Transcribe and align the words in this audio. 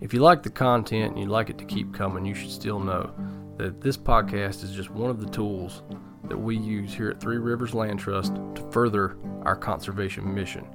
If 0.00 0.14
you 0.14 0.20
like 0.20 0.42
the 0.42 0.50
content 0.50 1.10
and 1.10 1.18
you'd 1.18 1.28
like 1.28 1.50
it 1.50 1.58
to 1.58 1.64
keep 1.66 1.92
coming, 1.92 2.24
you 2.24 2.34
should 2.34 2.50
still 2.50 2.80
know 2.80 3.12
that 3.58 3.82
this 3.82 3.98
podcast 3.98 4.64
is 4.64 4.72
just 4.72 4.88
one 4.88 5.10
of 5.10 5.20
the 5.20 5.28
tools 5.28 5.82
that 6.24 6.38
we 6.38 6.56
use 6.56 6.94
here 6.94 7.10
at 7.10 7.20
Three 7.20 7.36
Rivers 7.36 7.74
Land 7.74 8.00
Trust 8.00 8.34
to 8.34 8.66
further 8.70 9.18
our 9.42 9.54
conservation 9.54 10.34
mission. 10.34 10.66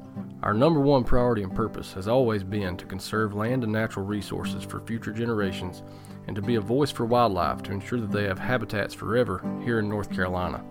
Our 0.44 0.54
number 0.54 0.80
one 0.80 1.04
priority 1.04 1.42
and 1.42 1.56
purpose 1.56 1.92
has 1.94 2.08
always 2.08 2.44
been 2.44 2.78
to 2.78 2.86
conserve 2.86 3.34
land 3.34 3.64
and 3.64 3.74
natural 3.74 4.06
resources 4.06 4.64
for 4.64 4.80
future 4.82 5.12
generations 5.12 5.82
and 6.28 6.36
to 6.36 6.42
be 6.44 6.56
a 6.56 6.62
voice 6.62 6.92
for 6.92 7.08
wildlife 7.08 7.64
to 7.64 7.72
ensure 7.72 8.00
that 8.00 8.12
they 8.12 8.26
have 8.26 8.38
habitats 8.38 8.94
forever 8.94 9.42
here 9.64 9.80
in 9.80 9.90
North 9.90 10.12
Carolina. 10.12 10.64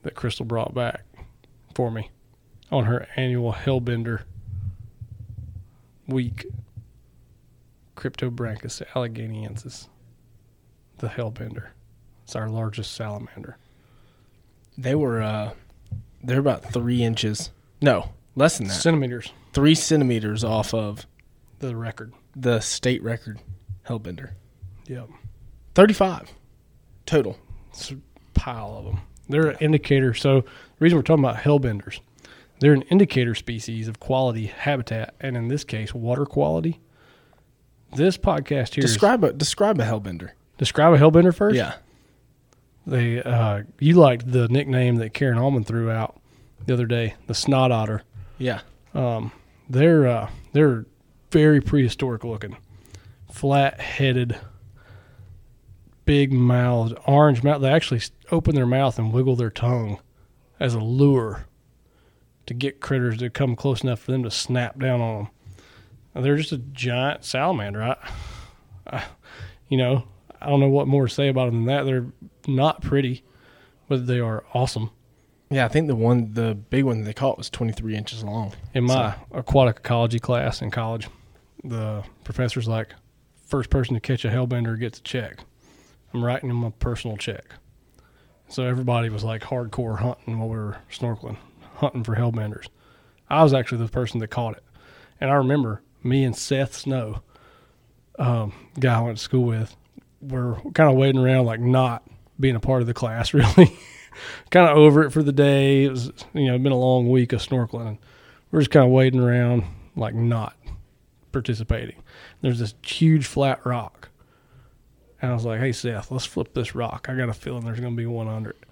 that 0.03 0.15
Crystal 0.15 0.45
brought 0.45 0.73
back 0.73 1.03
for 1.75 1.91
me 1.91 2.09
on 2.71 2.85
her 2.85 3.07
annual 3.15 3.53
Hellbender 3.53 4.23
week. 6.07 6.45
Cryptobranchus 7.95 8.81
alleghaniensis, 8.93 9.89
the 10.99 11.07
Hellbender. 11.07 11.69
It's 12.23 12.35
our 12.35 12.47
largest 12.47 12.93
salamander. 12.93 13.57
They 14.77 14.95
were 14.95 15.21
uh 15.21 15.51
they're 16.23 16.39
about 16.39 16.71
three 16.73 17.03
inches. 17.03 17.51
No, 17.81 18.09
less 18.35 18.57
than 18.57 18.67
that. 18.67 18.73
Centimeters, 18.73 19.31
Three 19.53 19.75
centimeters 19.75 20.43
off 20.43 20.73
of 20.73 21.05
the 21.59 21.75
record. 21.75 22.13
the 22.35 22.59
state 22.59 23.01
record 23.03 23.39
Hellbender. 23.87 24.31
Yep. 24.87 25.09
Thirty-five 25.75 26.31
total. 27.05 27.37
It's 27.71 27.91
a 27.91 27.97
pile 28.33 28.75
of 28.77 28.85
them. 28.85 29.01
They're 29.27 29.47
an 29.49 29.57
indicator. 29.59 30.13
So 30.13 30.41
the 30.41 30.47
reason 30.79 30.97
we're 30.97 31.03
talking 31.03 31.23
about 31.23 31.37
hellbenders, 31.37 31.99
they're 32.59 32.73
an 32.73 32.81
indicator 32.83 33.33
species 33.35 33.87
of 33.87 33.99
quality 33.99 34.47
habitat, 34.47 35.13
and 35.19 35.35
in 35.37 35.47
this 35.47 35.63
case, 35.63 35.93
water 35.93 36.25
quality. 36.25 36.79
This 37.95 38.17
podcast 38.17 38.75
here 38.75 38.81
Describe 38.83 39.23
a 39.23 39.33
describe 39.33 39.79
a 39.79 39.83
Hellbender. 39.83 40.31
describe 40.59 40.93
a 40.93 40.97
hellbender 40.97 41.33
first. 41.33 41.55
Yeah. 41.55 41.75
They 42.89 43.21
uh, 43.21 43.63
you 43.79 43.93
liked 43.93 44.31
the 44.31 44.47
nickname 44.47 44.95
that 44.95 45.13
Karen 45.13 45.37
Allman 45.37 45.63
threw 45.63 45.91
out 45.91 46.19
the 46.65 46.73
other 46.73 46.85
day, 46.85 47.15
the 47.27 47.35
snot 47.35 47.71
otter. 47.71 48.03
Yeah. 48.37 48.61
Um, 48.93 49.31
they're 49.69 50.07
uh, 50.07 50.29
they're 50.53 50.85
very 51.31 51.61
prehistoric 51.61 52.23
looking, 52.23 52.57
flat 53.31 53.79
headed, 53.79 54.37
big 56.05 56.33
mouthed, 56.33 56.97
orange 57.05 57.43
mouth. 57.43 57.61
They 57.61 57.69
actually 57.69 58.01
open 58.31 58.55
their 58.55 58.65
mouth 58.65 58.97
and 58.97 59.13
wiggle 59.13 59.35
their 59.35 59.51
tongue 59.51 59.99
as 60.59 60.73
a 60.73 60.79
lure 60.79 61.45
to 62.47 62.53
get 62.55 62.81
critters 62.81 63.19
to 63.19 63.29
come 63.29 63.55
close 63.55 63.83
enough 63.83 63.99
for 63.99 64.11
them 64.11 64.23
to 64.23 64.31
snap 64.31 64.79
down 64.79 65.01
on 65.01 65.17
them. 65.17 65.31
And 66.15 66.25
they're 66.25 66.37
just 66.37 66.51
a 66.51 66.57
giant 66.57 67.23
salamander. 67.23 67.83
I, 67.83 67.95
I, 68.87 69.03
you 69.67 69.77
know, 69.77 70.07
I 70.41 70.49
don't 70.49 70.59
know 70.59 70.69
what 70.69 70.87
more 70.87 71.07
to 71.07 71.13
say 71.13 71.27
about 71.27 71.45
them 71.45 71.65
than 71.65 71.75
that. 71.75 71.85
They're 71.85 72.07
not 72.55 72.81
pretty, 72.81 73.23
but 73.87 74.07
they 74.07 74.19
are 74.19 74.43
awesome. 74.53 74.91
Yeah, 75.49 75.65
I 75.65 75.67
think 75.67 75.87
the 75.87 75.95
one 75.95 76.33
the 76.33 76.53
big 76.53 76.83
one 76.83 77.03
they 77.03 77.13
caught 77.13 77.37
was 77.37 77.49
twenty 77.49 77.73
three 77.73 77.95
inches 77.95 78.23
long. 78.23 78.53
In 78.73 78.83
my 78.83 79.15
aquatic 79.31 79.77
ecology 79.77 80.19
class 80.19 80.61
in 80.61 80.69
college, 80.71 81.07
the 81.63 82.03
professor's 82.23 82.67
like, 82.67 82.93
first 83.45 83.69
person 83.69 83.95
to 83.95 83.99
catch 83.99 84.23
a 84.25 84.29
hellbender 84.29 84.79
gets 84.79 84.99
a 84.99 85.01
check. 85.01 85.39
I'm 86.13 86.23
writing 86.23 86.49
him 86.49 86.63
a 86.63 86.71
personal 86.71 87.17
check. 87.17 87.45
So 88.47 88.63
everybody 88.63 89.09
was 89.09 89.23
like 89.23 89.43
hardcore 89.43 89.99
hunting 89.99 90.39
while 90.39 90.49
we 90.49 90.57
were 90.57 90.77
snorkeling, 90.91 91.37
hunting 91.75 92.03
for 92.03 92.15
hellbenders. 92.15 92.67
I 93.29 93.43
was 93.43 93.53
actually 93.53 93.83
the 93.83 93.91
person 93.91 94.19
that 94.19 94.29
caught 94.29 94.57
it. 94.57 94.63
And 95.21 95.29
I 95.29 95.35
remember 95.35 95.83
me 96.01 96.23
and 96.23 96.35
Seth 96.35 96.73
Snow, 96.73 97.21
um, 98.17 98.53
guy 98.79 98.97
I 98.97 99.01
went 99.01 99.17
to 99.17 99.23
school 99.23 99.45
with, 99.45 99.75
were 100.21 100.55
kind 100.73 100.89
of 100.89 100.95
waiting 100.95 101.21
around, 101.21 101.45
like 101.45 101.59
not 101.59 102.08
being 102.39 102.55
a 102.55 102.59
part 102.59 102.81
of 102.81 102.87
the 102.87 102.93
class, 102.93 103.33
really. 103.33 103.77
kind 104.49 104.69
of 104.69 104.77
over 104.77 105.03
it 105.03 105.11
for 105.11 105.23
the 105.23 105.31
day. 105.31 105.85
It 105.85 105.91
was, 105.91 106.11
you 106.33 106.47
know, 106.47 106.57
been 106.57 106.71
a 106.71 106.79
long 106.79 107.09
week 107.09 107.33
of 107.33 107.41
snorkeling. 107.41 107.97
We're 108.51 108.61
just 108.61 108.71
kind 108.71 108.85
of 108.85 108.91
waiting 108.91 109.19
around, 109.19 109.63
like 109.95 110.15
not 110.15 110.55
participating. 111.31 112.01
There's 112.41 112.59
this 112.59 112.73
huge 112.83 113.25
flat 113.25 113.65
rock. 113.65 114.09
And 115.21 115.31
I 115.31 115.33
was 115.33 115.45
like, 115.45 115.59
hey, 115.59 115.71
Seth, 115.71 116.11
let's 116.11 116.25
flip 116.25 116.53
this 116.53 116.73
rock. 116.73 117.07
I 117.09 117.15
got 117.15 117.29
a 117.29 117.33
feeling 117.33 117.65
there's 117.65 117.79
going 117.79 117.93
to 117.93 117.97
be 117.97 118.05
one 118.05 118.27
under 118.27 118.51
it. 118.51 118.63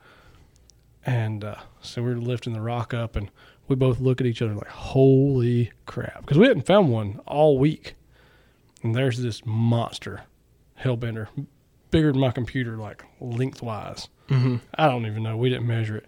And 1.05 1.43
uh, 1.43 1.55
so 1.81 2.01
we 2.01 2.09
we're 2.09 2.17
lifting 2.17 2.53
the 2.53 2.61
rock 2.61 2.93
up, 2.93 3.15
and 3.15 3.31
we 3.67 3.75
both 3.75 3.99
look 3.99 4.19
at 4.19 4.27
each 4.27 4.41
other 4.41 4.53
like, 4.53 4.67
holy 4.67 5.71
crap. 5.85 6.21
Because 6.21 6.37
we 6.37 6.47
hadn't 6.47 6.65
found 6.65 6.91
one 6.91 7.19
all 7.25 7.57
week. 7.57 7.95
And 8.83 8.93
there's 8.95 9.19
this 9.19 9.45
monster 9.45 10.23
hellbender, 10.81 11.27
bigger 11.91 12.11
than 12.11 12.21
my 12.21 12.31
computer, 12.31 12.77
like 12.77 13.03
lengthwise. 13.19 14.07
Mm-hmm. 14.29 14.57
I 14.75 14.87
don't 14.87 15.05
even 15.05 15.23
know. 15.23 15.37
We 15.37 15.49
didn't 15.49 15.67
measure 15.67 15.97
it. 15.97 16.05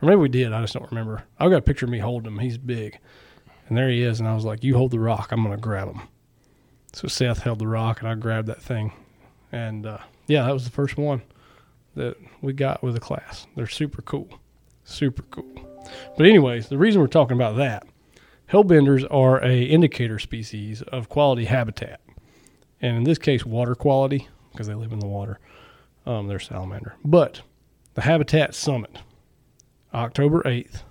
Or 0.00 0.08
maybe 0.08 0.16
we 0.16 0.28
did. 0.28 0.52
I 0.52 0.60
just 0.60 0.74
don't 0.74 0.90
remember. 0.90 1.24
I've 1.38 1.50
got 1.50 1.58
a 1.58 1.62
picture 1.62 1.86
of 1.86 1.90
me 1.90 1.98
holding 1.98 2.32
him. 2.32 2.38
He's 2.38 2.58
big. 2.58 2.98
And 3.68 3.76
there 3.76 3.88
he 3.88 4.02
is. 4.02 4.20
And 4.20 4.28
I 4.28 4.34
was 4.34 4.44
like, 4.44 4.62
You 4.62 4.76
hold 4.76 4.92
the 4.92 5.00
rock. 5.00 5.32
I'm 5.32 5.42
going 5.42 5.56
to 5.56 5.60
grab 5.60 5.88
him. 5.88 6.02
So 6.92 7.08
Seth 7.08 7.40
held 7.40 7.58
the 7.58 7.66
rock, 7.66 8.00
and 8.00 8.08
I 8.08 8.14
grabbed 8.14 8.48
that 8.48 8.62
thing. 8.62 8.92
And 9.52 9.86
uh, 9.86 9.98
yeah, 10.26 10.44
that 10.44 10.52
was 10.52 10.64
the 10.64 10.70
first 10.70 10.96
one 10.96 11.22
that 11.96 12.16
we 12.40 12.52
got 12.52 12.82
with 12.82 12.94
the 12.94 13.00
class. 13.00 13.46
They're 13.56 13.66
super 13.66 14.02
cool. 14.02 14.28
Super 14.84 15.22
cool. 15.30 15.46
But, 16.16 16.26
anyways, 16.26 16.68
the 16.68 16.78
reason 16.78 17.00
we're 17.00 17.08
talking 17.08 17.36
about 17.36 17.56
that 17.56 17.86
hellbenders 18.50 19.06
are 19.10 19.42
a 19.44 19.62
indicator 19.62 20.18
species 20.18 20.82
of 20.82 21.08
quality 21.08 21.44
habitat. 21.44 22.00
And 22.80 22.96
in 22.96 23.04
this 23.04 23.18
case, 23.18 23.44
water 23.44 23.74
quality, 23.74 24.28
because 24.52 24.66
they 24.66 24.74
live 24.74 24.92
in 24.92 25.00
the 25.00 25.06
water. 25.06 25.38
Um, 26.06 26.26
they're 26.26 26.38
salamander. 26.38 26.94
But 27.04 27.42
the 27.94 28.02
Habitat 28.02 28.54
Summit, 28.54 28.98
October 29.92 30.42
8th, 30.42 30.82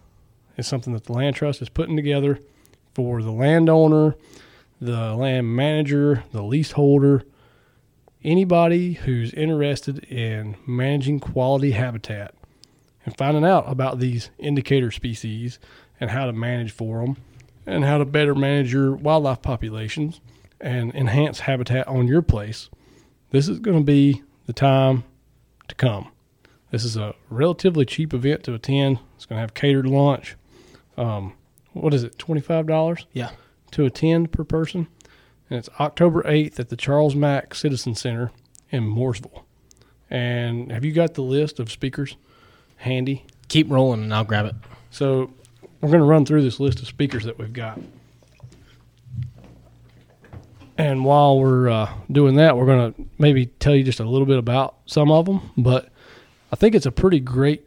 is 0.57 0.67
something 0.67 0.93
that 0.93 1.05
the 1.05 1.13
Land 1.13 1.35
Trust 1.35 1.61
is 1.61 1.69
putting 1.69 1.95
together 1.95 2.39
for 2.93 3.21
the 3.21 3.31
landowner, 3.31 4.15
the 4.81 5.13
land 5.15 5.55
manager, 5.55 6.23
the 6.31 6.43
leaseholder, 6.43 7.23
anybody 8.23 8.93
who's 8.93 9.33
interested 9.33 10.03
in 10.05 10.55
managing 10.65 11.19
quality 11.19 11.71
habitat 11.71 12.33
and 13.05 13.15
finding 13.17 13.45
out 13.45 13.63
about 13.67 13.99
these 13.99 14.31
indicator 14.37 14.91
species 14.91 15.59
and 15.99 16.09
how 16.09 16.25
to 16.25 16.33
manage 16.33 16.71
for 16.71 16.99
them 16.99 17.17
and 17.65 17.85
how 17.85 17.97
to 17.97 18.05
better 18.05 18.35
manage 18.35 18.73
your 18.73 18.95
wildlife 18.95 19.41
populations 19.41 20.19
and 20.59 20.93
enhance 20.95 21.41
habitat 21.41 21.87
on 21.87 22.07
your 22.07 22.21
place. 22.21 22.69
This 23.31 23.47
is 23.47 23.59
going 23.59 23.77
to 23.77 23.83
be 23.83 24.23
the 24.45 24.53
time 24.53 25.03
to 25.67 25.75
come. 25.75 26.11
This 26.71 26.83
is 26.83 26.97
a 26.97 27.13
relatively 27.29 27.85
cheap 27.85 28.13
event 28.13 28.43
to 28.43 28.53
attend. 28.53 28.99
It's 29.15 29.25
going 29.25 29.37
to 29.37 29.41
have 29.41 29.53
catered 29.53 29.87
lunch. 29.87 30.35
Um, 30.97 31.33
what 31.73 31.93
is 31.93 32.03
it, 32.03 32.17
$25? 32.17 33.05
Yeah. 33.13 33.31
to 33.71 33.85
attend 33.85 34.31
per 34.31 34.43
person. 34.43 34.87
And 35.49 35.59
it's 35.59 35.69
October 35.79 36.23
8th 36.23 36.59
at 36.59 36.69
the 36.69 36.75
Charles 36.75 37.15
Mack 37.15 37.53
Citizen 37.55 37.95
Center 37.95 38.31
in 38.69 38.83
Mooresville. 38.83 39.43
And 40.09 40.71
have 40.71 40.83
you 40.85 40.91
got 40.93 41.13
the 41.13 41.21
list 41.21 41.59
of 41.59 41.71
speakers 41.71 42.15
handy? 42.77 43.25
Keep 43.49 43.69
rolling 43.69 44.03
and 44.03 44.13
I'll 44.13 44.23
grab 44.23 44.45
it. 44.45 44.55
So 44.91 45.31
we're 45.81 45.89
going 45.89 46.01
to 46.01 46.07
run 46.07 46.25
through 46.25 46.43
this 46.43 46.59
list 46.59 46.79
of 46.79 46.87
speakers 46.87 47.23
that 47.25 47.37
we've 47.37 47.53
got. 47.53 47.79
And 50.77 51.03
while 51.03 51.39
we're 51.39 51.69
uh, 51.69 51.91
doing 52.11 52.35
that, 52.35 52.55
we're 52.55 52.67
going 52.67 52.93
to 52.93 53.05
maybe 53.17 53.47
tell 53.47 53.75
you 53.75 53.83
just 53.83 53.99
a 53.99 54.05
little 54.05 54.27
bit 54.27 54.37
about 54.37 54.75
some 54.85 55.11
of 55.11 55.25
them. 55.25 55.51
But 55.57 55.89
I 56.51 56.55
think 56.55 56.75
it's 56.75 56.85
a 56.85 56.91
pretty 56.91 57.19
great, 57.19 57.63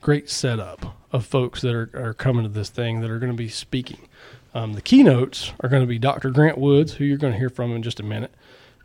great 0.00 0.30
setup 0.30 0.96
of 1.12 1.26
folks 1.26 1.60
that 1.60 1.74
are, 1.74 1.90
are 1.94 2.14
coming 2.14 2.44
to 2.44 2.48
this 2.48 2.70
thing 2.70 3.00
that 3.00 3.10
are 3.10 3.18
going 3.18 3.32
to 3.32 3.36
be 3.36 3.48
speaking. 3.48 4.08
Um, 4.54 4.72
the 4.72 4.82
keynotes 4.82 5.52
are 5.60 5.68
going 5.68 5.82
to 5.82 5.86
be 5.86 5.98
Dr. 5.98 6.30
Grant 6.30 6.58
Woods, 6.58 6.94
who 6.94 7.04
you're 7.04 7.18
going 7.18 7.32
to 7.32 7.38
hear 7.38 7.50
from 7.50 7.72
in 7.74 7.82
just 7.82 8.00
a 8.00 8.02
minute, 8.02 8.34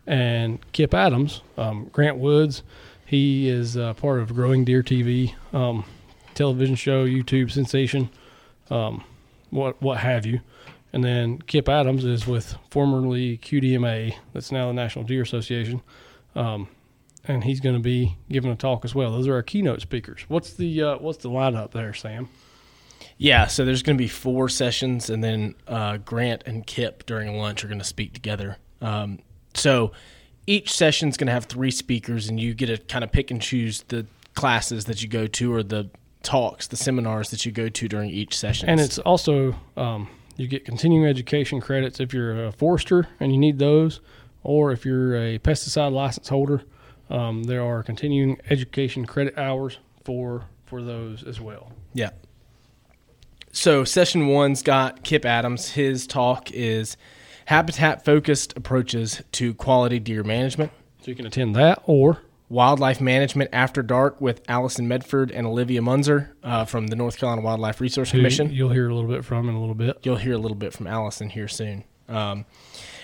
and 0.06 0.60
Kip 0.72 0.94
Adams. 0.94 1.40
Um, 1.56 1.88
Grant 1.92 2.18
Woods, 2.18 2.62
he 3.04 3.48
is 3.48 3.76
uh, 3.76 3.94
part 3.94 4.20
of 4.20 4.34
Growing 4.34 4.64
Deer 4.64 4.82
TV 4.82 5.34
um, 5.52 5.84
television 6.34 6.76
show, 6.76 7.04
YouTube 7.04 7.50
sensation, 7.50 8.10
um, 8.70 9.02
what 9.50 9.80
what 9.80 9.98
have 9.98 10.26
you. 10.26 10.40
And 10.96 11.04
then 11.04 11.42
Kip 11.42 11.68
Adams 11.68 12.06
is 12.06 12.26
with 12.26 12.56
formerly 12.70 13.36
QDMA, 13.36 14.16
that's 14.32 14.50
now 14.50 14.68
the 14.68 14.72
National 14.72 15.04
Deer 15.04 15.20
Association, 15.20 15.82
um, 16.34 16.68
and 17.28 17.44
he's 17.44 17.60
going 17.60 17.74
to 17.74 17.82
be 17.82 18.16
giving 18.30 18.50
a 18.50 18.56
talk 18.56 18.82
as 18.82 18.94
well. 18.94 19.12
Those 19.12 19.28
are 19.28 19.34
our 19.34 19.42
keynote 19.42 19.82
speakers. 19.82 20.24
What's 20.28 20.54
the 20.54 20.82
uh, 20.82 20.96
what's 20.96 21.18
the 21.18 21.28
lineup 21.28 21.72
there, 21.72 21.92
Sam? 21.92 22.30
Yeah, 23.18 23.46
so 23.46 23.66
there's 23.66 23.82
going 23.82 23.98
to 23.98 24.02
be 24.02 24.08
four 24.08 24.48
sessions, 24.48 25.10
and 25.10 25.22
then 25.22 25.54
uh, 25.68 25.98
Grant 25.98 26.44
and 26.46 26.66
Kip 26.66 27.04
during 27.04 27.36
lunch 27.36 27.62
are 27.62 27.68
going 27.68 27.78
to 27.78 27.84
speak 27.84 28.14
together. 28.14 28.56
Um, 28.80 29.18
so 29.52 29.92
each 30.46 30.72
session's 30.72 31.18
going 31.18 31.26
to 31.26 31.34
have 31.34 31.44
three 31.44 31.72
speakers, 31.72 32.26
and 32.26 32.40
you 32.40 32.54
get 32.54 32.68
to 32.68 32.78
kind 32.78 33.04
of 33.04 33.12
pick 33.12 33.30
and 33.30 33.42
choose 33.42 33.84
the 33.88 34.06
classes 34.34 34.86
that 34.86 35.02
you 35.02 35.10
go 35.10 35.26
to 35.26 35.52
or 35.52 35.62
the 35.62 35.90
talks, 36.22 36.68
the 36.68 36.76
seminars 36.78 37.28
that 37.32 37.44
you 37.44 37.52
go 37.52 37.68
to 37.68 37.86
during 37.86 38.08
each 38.08 38.34
session. 38.34 38.70
And 38.70 38.80
it's 38.80 38.98
also 39.00 39.54
um, 39.76 40.08
you 40.36 40.48
get 40.48 40.64
continuing 40.64 41.06
education 41.06 41.60
credits 41.60 42.00
if 42.00 42.12
you're 42.12 42.46
a 42.46 42.52
forester 42.52 43.08
and 43.20 43.32
you 43.32 43.38
need 43.38 43.58
those, 43.58 44.00
or 44.42 44.72
if 44.72 44.84
you're 44.84 45.16
a 45.16 45.38
pesticide 45.38 45.92
license 45.92 46.28
holder. 46.28 46.62
Um, 47.08 47.44
there 47.44 47.62
are 47.62 47.82
continuing 47.82 48.38
education 48.50 49.06
credit 49.06 49.38
hours 49.38 49.78
for 50.04 50.44
for 50.64 50.82
those 50.82 51.22
as 51.22 51.40
well. 51.40 51.72
Yeah. 51.94 52.10
So 53.52 53.84
session 53.84 54.26
one's 54.26 54.62
got 54.62 55.02
Kip 55.02 55.24
Adams. 55.24 55.70
His 55.70 56.06
talk 56.06 56.50
is 56.50 56.96
habitat 57.46 58.04
focused 58.04 58.56
approaches 58.56 59.22
to 59.32 59.54
quality 59.54 59.98
deer 59.98 60.22
management, 60.24 60.72
So 61.00 61.10
you 61.10 61.14
can 61.14 61.26
attend 61.26 61.54
that, 61.56 61.80
or 61.84 62.18
wildlife 62.48 63.00
management 63.00 63.50
after 63.52 63.82
dark 63.82 64.20
with 64.20 64.40
Allison 64.48 64.86
Medford 64.86 65.30
and 65.30 65.46
Olivia 65.46 65.82
Munzer 65.82 66.36
uh, 66.42 66.64
from 66.64 66.86
the 66.86 66.96
North 66.96 67.18
Carolina 67.18 67.42
Wildlife 67.42 67.80
Resource 67.80 68.10
who 68.10 68.18
Commission. 68.18 68.52
you'll 68.52 68.70
hear 68.70 68.88
a 68.88 68.94
little 68.94 69.10
bit 69.10 69.24
from 69.24 69.48
in 69.48 69.54
a 69.54 69.60
little 69.60 69.74
bit. 69.74 69.98
You'll 70.02 70.16
hear 70.16 70.34
a 70.34 70.38
little 70.38 70.56
bit 70.56 70.72
from 70.72 70.86
Allison 70.86 71.30
here 71.30 71.48
soon. 71.48 71.84
Um, 72.08 72.44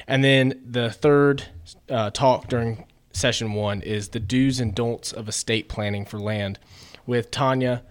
and 0.06 0.23
then 0.23 0.61
the 0.65 0.91
third 0.91 1.44
uh, 1.89 2.11
talk 2.11 2.49
during 2.49 2.87
session 3.12 3.53
one 3.53 3.83
is 3.83 4.11
the 4.11 4.21
do's 4.21 4.61
and 4.61 4.75
don'ts 4.75 5.12
of 5.12 5.29
estate 5.29 5.69
planning 5.69 6.05
for 6.05 6.19
land 6.19 6.59
with 7.06 7.31
Tanya 7.31 7.83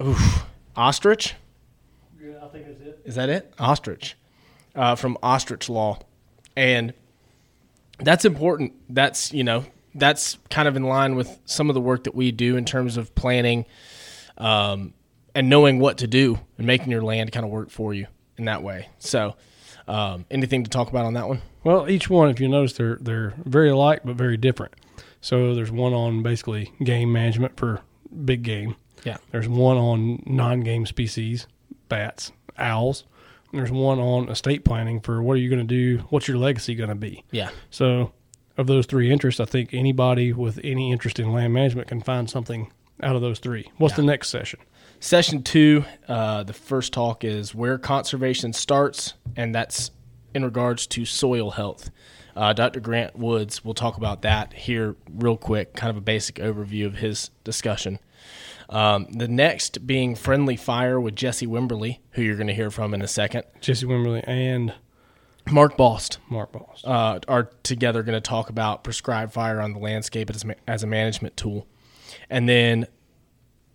oof, 0.00 0.44
Ostrich. 0.76 1.34
Yeah, 2.22 2.44
I 2.44 2.48
think 2.48 2.66
that's 2.66 2.80
it. 2.80 3.00
Is 3.04 3.14
that 3.16 3.28
it? 3.28 3.52
Ostrich 3.58 4.16
uh, 4.74 4.94
from 4.94 5.18
Ostrich 5.22 5.68
Law, 5.68 5.98
and 6.56 6.94
that's 7.98 8.24
important. 8.24 8.74
That's 8.88 9.32
you 9.32 9.44
know 9.44 9.64
that's 9.98 10.38
kind 10.50 10.68
of 10.68 10.76
in 10.76 10.84
line 10.84 11.14
with 11.14 11.38
some 11.44 11.68
of 11.70 11.74
the 11.74 11.80
work 11.80 12.04
that 12.04 12.14
we 12.14 12.32
do 12.32 12.56
in 12.56 12.64
terms 12.64 12.96
of 12.96 13.14
planning 13.14 13.66
um, 14.36 14.94
and 15.34 15.48
knowing 15.48 15.78
what 15.78 15.98
to 15.98 16.06
do 16.06 16.38
and 16.56 16.66
making 16.66 16.90
your 16.90 17.02
land 17.02 17.32
kind 17.32 17.44
of 17.44 17.50
work 17.50 17.70
for 17.70 17.92
you 17.94 18.06
in 18.36 18.44
that 18.46 18.62
way. 18.62 18.88
So, 18.98 19.36
um, 19.86 20.26
anything 20.30 20.64
to 20.64 20.70
talk 20.70 20.88
about 20.88 21.06
on 21.06 21.14
that 21.14 21.28
one? 21.28 21.42
Well, 21.64 21.88
each 21.88 22.08
one, 22.08 22.30
if 22.30 22.40
you 22.40 22.48
notice, 22.48 22.74
they're 22.74 22.96
they're 23.00 23.34
very 23.44 23.70
alike 23.70 24.00
but 24.04 24.16
very 24.16 24.36
different. 24.36 24.74
So 25.20 25.54
there's 25.54 25.70
one 25.70 25.92
on 25.92 26.22
basically 26.22 26.72
game 26.82 27.12
management 27.12 27.56
for 27.56 27.80
big 28.24 28.42
game. 28.42 28.76
Yeah. 29.04 29.16
There's 29.30 29.48
one 29.48 29.76
on 29.76 30.22
non-game 30.26 30.86
species, 30.86 31.46
bats, 31.88 32.32
owls. 32.56 33.04
And 33.50 33.58
there's 33.58 33.70
one 33.70 33.98
on 33.98 34.28
estate 34.28 34.64
planning 34.64 35.00
for 35.00 35.22
what 35.22 35.34
are 35.34 35.40
you 35.40 35.48
going 35.48 35.66
to 35.66 35.96
do? 35.96 36.04
What's 36.10 36.28
your 36.28 36.36
legacy 36.36 36.74
going 36.74 36.90
to 36.90 36.94
be? 36.94 37.24
Yeah, 37.30 37.50
So, 37.70 38.12
of 38.58 38.66
those 38.66 38.84
three 38.86 39.10
interests, 39.10 39.40
I 39.40 39.44
think 39.44 39.72
anybody 39.72 40.32
with 40.32 40.60
any 40.62 40.92
interest 40.92 41.18
in 41.18 41.32
land 41.32 41.54
management 41.54 41.88
can 41.88 42.02
find 42.02 42.28
something 42.28 42.70
out 43.02 43.16
of 43.16 43.22
those 43.22 43.38
three. 43.38 43.70
What's 43.78 43.94
the 43.94 44.02
next 44.02 44.28
session? 44.28 44.58
Session 45.00 45.44
two, 45.44 45.84
uh, 46.08 46.42
the 46.42 46.52
first 46.52 46.92
talk 46.92 47.22
is 47.22 47.54
where 47.54 47.78
conservation 47.78 48.52
starts, 48.52 49.14
and 49.36 49.54
that's 49.54 49.92
in 50.34 50.44
regards 50.44 50.86
to 50.88 51.04
soil 51.04 51.52
health. 51.52 51.90
Uh, 52.34 52.52
Dr. 52.52 52.80
Grant 52.80 53.16
Woods 53.16 53.64
will 53.64 53.74
talk 53.74 53.96
about 53.96 54.22
that 54.22 54.52
here 54.52 54.96
real 55.12 55.36
quick, 55.36 55.74
kind 55.74 55.90
of 55.90 55.96
a 55.96 56.00
basic 56.00 56.36
overview 56.36 56.86
of 56.86 56.96
his 56.96 57.30
discussion. 57.44 58.00
Um, 58.68 59.06
the 59.12 59.28
next 59.28 59.86
being 59.86 60.14
Friendly 60.14 60.56
Fire 60.56 61.00
with 61.00 61.16
Jesse 61.16 61.46
Wimberly, 61.46 62.00
who 62.12 62.22
you're 62.22 62.36
going 62.36 62.48
to 62.48 62.54
hear 62.54 62.70
from 62.70 62.92
in 62.92 63.02
a 63.02 63.08
second. 63.08 63.44
Jesse 63.60 63.86
Wimberly 63.86 64.22
and 64.26 64.74
Mark 65.50 65.76
Bost 65.76 66.18
Mark 66.28 66.52
Boss. 66.52 66.82
uh, 66.84 67.18
are 67.28 67.50
together 67.62 68.02
going 68.02 68.16
to 68.16 68.20
talk 68.20 68.50
about 68.50 68.84
prescribed 68.84 69.32
fire 69.32 69.60
on 69.60 69.72
the 69.72 69.78
landscape 69.78 70.30
as, 70.30 70.44
ma- 70.44 70.54
as 70.66 70.82
a 70.82 70.86
management 70.86 71.36
tool. 71.36 71.66
And 72.30 72.48
then 72.48 72.86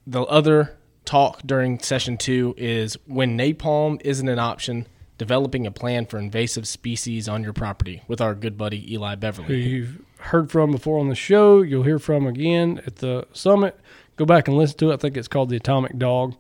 the 0.08 0.22
other 0.24 0.78
talk 1.06 1.42
during 1.46 1.80
session 1.80 2.18
two 2.18 2.54
is 2.58 2.98
when 3.06 3.38
napalm 3.38 4.02
isn't 4.04 4.28
an 4.28 4.40
option, 4.40 4.88
developing 5.18 5.66
a 5.68 5.72
plan 5.72 6.06
for 6.06 6.18
invasive 6.18 6.68
species 6.68 7.28
on 7.30 7.44
your 7.44 7.54
property 7.54 8.04
with 8.08 8.22
our 8.22 8.34
good 8.36 8.58
buddy 8.58 8.92
Eli 8.94 9.12
who 9.12 9.18
Beverly. 9.18 9.62
you've 9.62 10.02
heard 10.20 10.52
from 10.52 10.72
before 10.72 11.00
on 11.00 11.10
the 11.10 11.16
show. 11.16 11.62
You'll 11.62 11.84
hear 11.84 12.00
from 12.00 12.26
again 12.28 12.82
at 12.88 12.98
the 12.98 13.28
summit. 13.34 13.80
Go 14.16 14.26
back 14.26 14.48
and 14.48 14.58
listen 14.58 14.78
to 14.78 14.92
it. 14.92 14.94
I 14.94 14.98
think 14.98 15.18
it's 15.18 15.28
called 15.28 15.50
the 15.50 15.56
Atomic 15.58 15.98
Dog. 15.98 16.36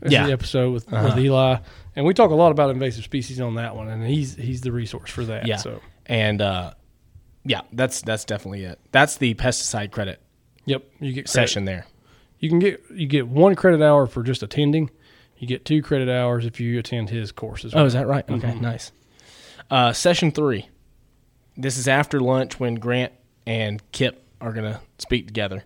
That's 0.00 0.12
Yeah. 0.12 0.26
the 0.26 0.32
episode 0.32 0.72
with, 0.72 0.92
Uh-huh. 0.92 1.06
with 1.14 1.18
Eli, 1.18 1.58
and 1.96 2.04
we 2.06 2.14
talk 2.14 2.30
a 2.30 2.34
lot 2.34 2.50
about 2.52 2.70
invasive 2.70 3.04
species 3.04 3.40
on 3.40 3.54
that 3.56 3.74
one, 3.76 3.88
and 3.88 4.04
he's 4.06 4.34
he's 4.36 4.60
the 4.60 4.72
resource 4.72 5.10
for 5.10 5.24
that. 5.24 5.46
Yeah. 5.46 5.56
So, 5.56 5.80
And 6.06 6.40
uh, 6.42 6.74
yeah, 7.44 7.62
that's 7.72 8.02
that's 8.02 8.24
definitely 8.24 8.64
it. 8.64 8.78
That's 8.92 9.16
the 9.16 9.34
pesticide 9.34 9.90
credit 9.92 10.20
yep, 10.66 10.82
you 11.00 11.12
get 11.12 11.26
credit. 11.26 11.28
session 11.28 11.64
there. 11.64 11.86
You 12.38 12.48
can 12.48 12.58
get 12.58 12.82
you 12.94 13.06
get 13.06 13.26
one 13.28 13.54
credit 13.54 13.82
hour 13.82 14.06
for 14.06 14.22
just 14.22 14.42
attending. 14.42 14.90
You 15.38 15.46
get 15.48 15.64
two 15.64 15.82
credit 15.82 16.08
hours 16.08 16.46
if 16.46 16.60
you 16.60 16.78
attend 16.78 17.10
his 17.10 17.32
courses. 17.32 17.72
Oh, 17.74 17.84
is 17.84 17.92
that 17.94 18.06
right? 18.06 18.24
Okay, 18.30 18.52
Mhm. 18.52 18.60
nice. 18.60 18.92
Uh, 19.70 19.92
session 19.92 20.30
three. 20.30 20.68
This 21.56 21.76
is 21.76 21.86
after 21.88 22.20
lunch 22.20 22.58
when 22.60 22.74
Grant 22.76 23.12
and 23.46 23.80
Kip 23.92 24.22
are 24.40 24.52
going 24.52 24.70
to 24.72 24.80
speak 24.98 25.26
together. 25.26 25.64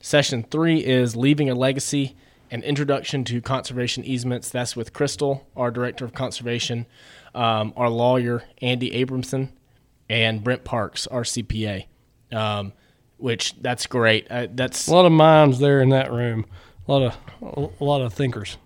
Session 0.00 0.42
three 0.44 0.78
is 0.84 1.14
leaving 1.16 1.48
a 1.50 1.54
legacy, 1.54 2.16
an 2.50 2.62
introduction 2.62 3.24
to 3.24 3.40
conservation 3.40 4.04
easements. 4.04 4.50
That's 4.50 4.76
with 4.76 4.92
Crystal, 4.92 5.46
our 5.56 5.70
director 5.70 6.04
of 6.04 6.14
conservation, 6.14 6.86
um, 7.34 7.72
our 7.76 7.88
lawyer 7.88 8.44
Andy 8.62 8.90
Abramson, 8.90 9.50
and 10.08 10.42
Brent 10.42 10.64
Parks, 10.64 11.06
our 11.06 11.22
CPA. 11.22 11.86
Um, 12.32 12.72
which 13.18 13.60
that's 13.60 13.86
great. 13.86 14.26
Uh, 14.30 14.46
that's 14.50 14.86
A 14.86 14.94
lot 14.94 15.04
of 15.04 15.12
minds 15.12 15.58
there 15.58 15.80
in 15.80 15.90
that 15.90 16.12
room. 16.12 16.46
A 16.86 16.92
lot 16.92 17.02
of 17.42 17.72
a 17.80 17.84
lot 17.84 18.00
of 18.00 18.14
thinkers. 18.14 18.56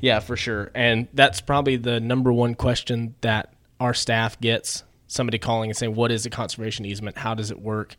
Yeah, 0.00 0.20
for 0.20 0.36
sure. 0.36 0.70
And 0.74 1.08
that's 1.12 1.40
probably 1.40 1.76
the 1.76 2.00
number 2.00 2.32
one 2.32 2.54
question 2.54 3.14
that 3.20 3.52
our 3.80 3.94
staff 3.94 4.40
gets 4.40 4.84
somebody 5.06 5.38
calling 5.38 5.70
and 5.70 5.76
saying, 5.76 5.94
What 5.94 6.10
is 6.10 6.26
a 6.26 6.30
conservation 6.30 6.84
easement? 6.84 7.18
How 7.18 7.34
does 7.34 7.50
it 7.50 7.60
work? 7.60 7.96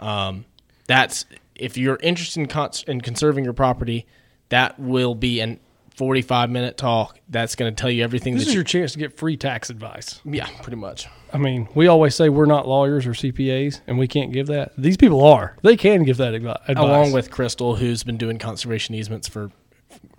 Um, 0.00 0.44
that's 0.86 1.26
if 1.54 1.76
you're 1.76 1.98
interested 2.02 2.40
in, 2.40 2.46
cons- 2.46 2.84
in 2.86 3.00
conserving 3.00 3.44
your 3.44 3.52
property, 3.52 4.06
that 4.54 4.78
will 4.78 5.16
be 5.16 5.40
an 5.40 5.58
45 5.96 6.50
minute 6.50 6.76
talk 6.76 7.18
that's 7.28 7.54
going 7.54 7.74
to 7.74 7.80
tell 7.80 7.90
you 7.90 8.02
everything 8.02 8.34
This 8.34 8.44
is 8.44 8.48
you, 8.48 8.54
your 8.58 8.64
chance 8.64 8.92
to 8.92 8.98
get 8.98 9.16
free 9.16 9.36
tax 9.36 9.68
advice. 9.70 10.20
yeah, 10.24 10.48
pretty 10.62 10.76
much. 10.76 11.06
I 11.32 11.38
mean, 11.38 11.68
we 11.74 11.88
always 11.88 12.14
say 12.14 12.28
we're 12.28 12.46
not 12.46 12.66
lawyers 12.66 13.06
or 13.06 13.10
CPAs, 13.10 13.80
and 13.86 13.98
we 13.98 14.06
can't 14.06 14.32
give 14.32 14.46
that. 14.48 14.72
These 14.78 14.96
people 14.96 15.24
are. 15.24 15.56
They 15.62 15.76
can 15.76 16.04
give 16.04 16.16
that 16.18 16.34
advice. 16.34 16.58
Along 16.68 17.12
with 17.12 17.30
Crystal, 17.30 17.76
who's 17.76 18.04
been 18.04 18.16
doing 18.16 18.38
conservation 18.38 18.94
easements 18.94 19.26
for 19.28 19.50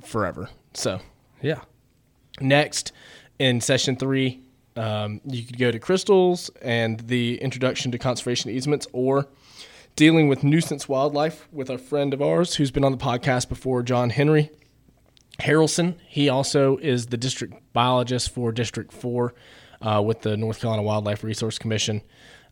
forever. 0.02 0.50
So, 0.74 1.00
yeah, 1.42 1.62
Next, 2.42 2.92
in 3.40 3.62
session 3.62 3.96
three, 3.96 4.42
um, 4.76 5.22
you 5.26 5.44
could 5.44 5.58
go 5.58 5.72
to 5.72 5.80
crystals 5.80 6.50
and 6.62 7.00
the 7.02 7.42
introduction 7.42 7.92
to 7.94 7.98
conservation 7.98 8.52
easements, 8.52 8.88
or 8.92 9.28
dealing 9.96 10.28
with 10.28 10.44
nuisance 10.44 10.90
wildlife 10.90 11.48
with 11.52 11.70
a 11.70 11.78
friend 11.78 12.14
of 12.14 12.22
ours 12.22 12.56
who's 12.56 12.72
been 12.72 12.84
on 12.84 12.92
the 12.92 12.98
podcast 12.98 13.48
before, 13.48 13.82
John 13.82 14.10
Henry 14.10 14.52
Harrelson. 15.40 15.96
He 16.08 16.30
also 16.30 16.78
is 16.78 17.08
the 17.08 17.18
district 17.18 17.56
biologist 17.74 18.30
for 18.32 18.52
District 18.52 18.92
Four 18.92 19.34
uh, 19.82 20.02
with 20.06 20.22
the 20.22 20.36
North 20.36 20.60
Carolina 20.60 20.84
Wildlife 20.84 21.24
Resource 21.24 21.58
Commission. 21.58 22.02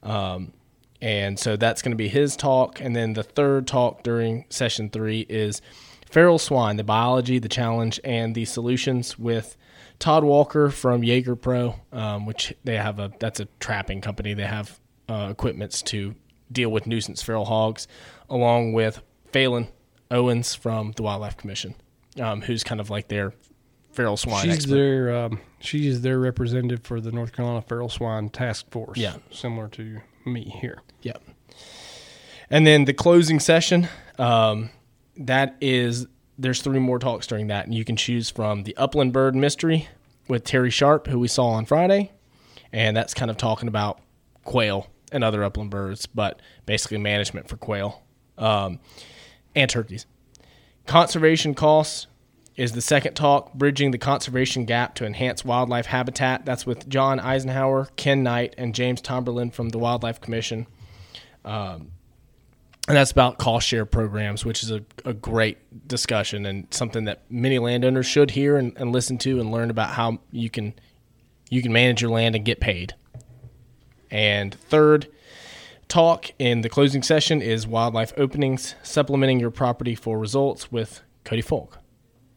Um, 0.02 0.54
and 1.02 1.38
so 1.38 1.58
that's 1.58 1.82
going 1.82 1.92
to 1.92 1.98
be 1.98 2.08
his 2.08 2.38
talk. 2.38 2.80
And 2.80 2.96
then 2.96 3.14
the 3.14 3.24
third 3.24 3.68
talk 3.68 4.04
during 4.04 4.46
session 4.50 4.90
three 4.90 5.26
is 5.28 5.62
feral 6.10 6.40
swine, 6.40 6.78
the 6.78 6.84
biology, 6.84 7.40
the 7.40 7.50
challenge, 7.50 8.00
and 8.06 8.36
the 8.36 8.46
solutions 8.46 9.20
with 9.20 9.58
Todd 10.00 10.24
Walker 10.24 10.70
from 10.70 11.04
Jaeger 11.04 11.36
Pro, 11.36 11.76
um, 11.92 12.26
which 12.26 12.54
they 12.64 12.78
have 12.78 13.00
a 13.00 13.12
that's 13.20 13.42
a 13.42 13.48
trapping 13.60 14.00
company. 14.00 14.34
They 14.34 14.46
have 14.46 14.80
uh, 15.10 15.28
equipments 15.32 15.82
to 15.84 16.16
deal 16.52 16.70
with 16.70 16.88
nuisance 16.88 17.22
feral 17.22 17.46
hogs, 17.46 17.88
along 18.30 18.74
with 18.74 19.02
Falyn 19.32 19.68
Owens 20.12 20.56
from 20.56 20.92
the 20.94 21.04
Wildlife 21.04 21.38
Commission, 21.38 21.76
um, 22.22 22.42
who's 22.42 22.64
kind 22.64 22.80
of 22.80 22.90
like 22.90 23.08
their 23.08 23.34
feral 23.92 24.18
swine 24.18 24.46
she's 24.46 24.56
expert. 24.56 24.76
their 24.76 25.16
um, 25.16 25.40
she 25.60 25.88
is 25.88 26.02
their 26.02 26.20
representative 26.20 26.82
for 26.84 27.00
the 27.00 27.12
North 27.12 27.32
Carolina 27.32 27.62
Feral 27.62 27.90
Swine 27.90 28.30
Task 28.30 28.70
Force. 28.72 28.98
Yeah. 28.98 29.18
similar 29.32 29.68
to 29.70 30.02
me 30.26 30.44
here. 30.62 30.82
Yep. 31.02 31.24
And 32.50 32.68
then 32.68 32.86
the 32.86 32.94
closing 32.94 33.40
session, 33.40 33.88
um, 34.20 34.70
that 35.18 35.56
is, 35.62 36.08
there's 36.38 36.62
three 36.62 36.80
more 36.80 37.00
talks 37.00 37.26
during 37.28 37.48
that, 37.48 37.66
and 37.66 37.74
you 37.74 37.86
can 37.86 37.96
choose 37.96 38.30
from 38.30 38.64
the 38.64 38.76
Upland 38.78 39.14
Bird 39.14 39.36
Mystery 39.36 39.88
with 40.28 40.44
Terry 40.44 40.70
Sharp, 40.70 41.08
who 41.08 41.20
we 41.20 41.28
saw 41.28 41.48
on 41.48 41.66
Friday, 41.66 42.12
and 42.72 42.96
that's 42.96 43.14
kind 43.14 43.32
of 43.32 43.38
talking 43.38 43.68
about 43.68 44.00
quail 44.44 44.88
and 45.14 45.24
other 45.24 45.44
upland 45.44 45.70
birds, 45.70 46.06
but 46.06 46.42
basically 46.66 46.98
management 46.98 47.48
for 47.48 47.58
quail 47.58 48.02
um, 48.38 48.80
and 49.56 49.70
turkeys. 49.70 50.06
Conservation 50.86 51.54
costs 51.54 52.08
is 52.56 52.74
the 52.74 52.82
second 52.82 53.16
talk, 53.16 53.54
Bridging 53.54 53.92
the 53.92 53.98
Conservation 53.98 54.66
Gap 54.66 54.96
to 54.96 55.06
Enhance 55.06 55.44
Wildlife 55.44 55.88
Habitat. 55.88 56.46
That's 56.46 56.66
with 56.66 56.88
John 56.88 57.20
Eisenhower, 57.20 57.90
Ken 57.96 58.22
Knight, 58.22 58.54
and 58.58 58.76
James 58.76 59.02
Tomberlin 59.02 59.52
from 59.52 59.70
the 59.70 59.80
Wildlife 59.80 60.22
Commission. 60.22 60.68
Um, 61.46 61.92
and 62.88 62.98
that's 62.98 63.12
about 63.12 63.38
cost 63.38 63.68
share 63.68 63.86
programs, 63.86 64.44
which 64.44 64.62
is 64.62 64.70
a, 64.70 64.84
a 65.06 65.14
great 65.14 65.58
discussion 65.88 66.46
and 66.46 66.68
something 66.72 67.06
that 67.06 67.22
many 67.30 67.58
landowners 67.58 68.06
should 68.06 68.32
hear 68.32 68.58
and, 68.58 68.78
and 68.78 68.92
listen 68.92 69.18
to 69.20 69.40
and 69.40 69.52
learn 69.52 69.70
about 69.70 69.92
how 69.92 70.20
you 70.32 70.50
can 70.50 70.74
you 71.50 71.62
can 71.62 71.72
manage 71.72 72.02
your 72.02 72.12
land 72.12 72.36
and 72.36 72.44
get 72.44 72.60
paid. 72.60 72.94
And 74.14 74.54
third 74.54 75.08
talk 75.88 76.32
in 76.38 76.62
the 76.62 76.70
closing 76.70 77.02
session 77.02 77.42
is 77.42 77.66
wildlife 77.66 78.14
openings, 78.16 78.76
supplementing 78.84 79.40
your 79.40 79.50
property 79.50 79.96
for 79.96 80.20
results 80.20 80.72
with 80.72 81.02
Cody 81.26 81.42
Folk. 81.42 81.80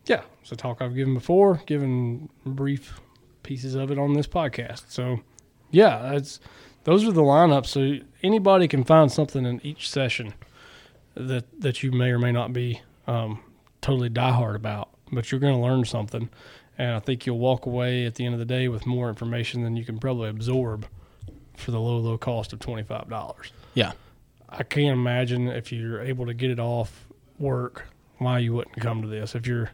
Yeah, 0.06 0.22
it's 0.40 0.50
a 0.50 0.56
talk 0.56 0.80
I've 0.80 0.94
given 0.94 1.12
before, 1.12 1.60
given 1.66 2.30
brief 2.46 2.98
pieces 3.42 3.74
of 3.74 3.90
it 3.90 3.98
on 3.98 4.14
this 4.14 4.26
podcast. 4.26 4.84
So, 4.88 5.20
yeah, 5.70 6.18
those 6.84 7.04
are 7.04 7.12
the 7.12 7.20
lineups. 7.20 7.66
So 7.66 8.06
anybody 8.22 8.68
can 8.68 8.82
find 8.82 9.12
something 9.12 9.44
in 9.44 9.60
each 9.62 9.90
session 9.90 10.32
that 11.14 11.44
that 11.60 11.82
you 11.82 11.92
may 11.92 12.10
or 12.10 12.18
may 12.18 12.32
not 12.32 12.54
be 12.54 12.80
um, 13.06 13.40
totally 13.82 14.08
diehard 14.08 14.54
about, 14.54 14.88
but 15.12 15.30
you're 15.30 15.40
going 15.40 15.54
to 15.54 15.60
learn 15.60 15.84
something, 15.84 16.30
and 16.78 16.92
I 16.92 17.00
think 17.00 17.26
you'll 17.26 17.38
walk 17.38 17.66
away 17.66 18.06
at 18.06 18.14
the 18.14 18.24
end 18.24 18.34
of 18.34 18.38
the 18.38 18.46
day 18.46 18.68
with 18.68 18.86
more 18.86 19.10
information 19.10 19.62
than 19.62 19.76
you 19.76 19.84
can 19.84 19.98
probably 19.98 20.30
absorb 20.30 20.86
for 21.58 21.70
the 21.70 21.80
low 21.80 21.98
low 21.98 22.18
cost 22.18 22.52
of 22.52 22.60
twenty 22.60 22.82
five 22.82 23.08
dollars. 23.08 23.52
Yeah. 23.74 23.92
I 24.48 24.62
can't 24.62 24.92
imagine 24.92 25.48
if 25.48 25.72
you're 25.72 26.00
able 26.00 26.26
to 26.26 26.34
get 26.34 26.50
it 26.50 26.60
off 26.60 27.06
work 27.38 27.86
why 28.18 28.38
you 28.38 28.54
wouldn't 28.54 28.76
come 28.76 29.02
to 29.02 29.08
this. 29.08 29.34
If 29.34 29.46
you're 29.46 29.70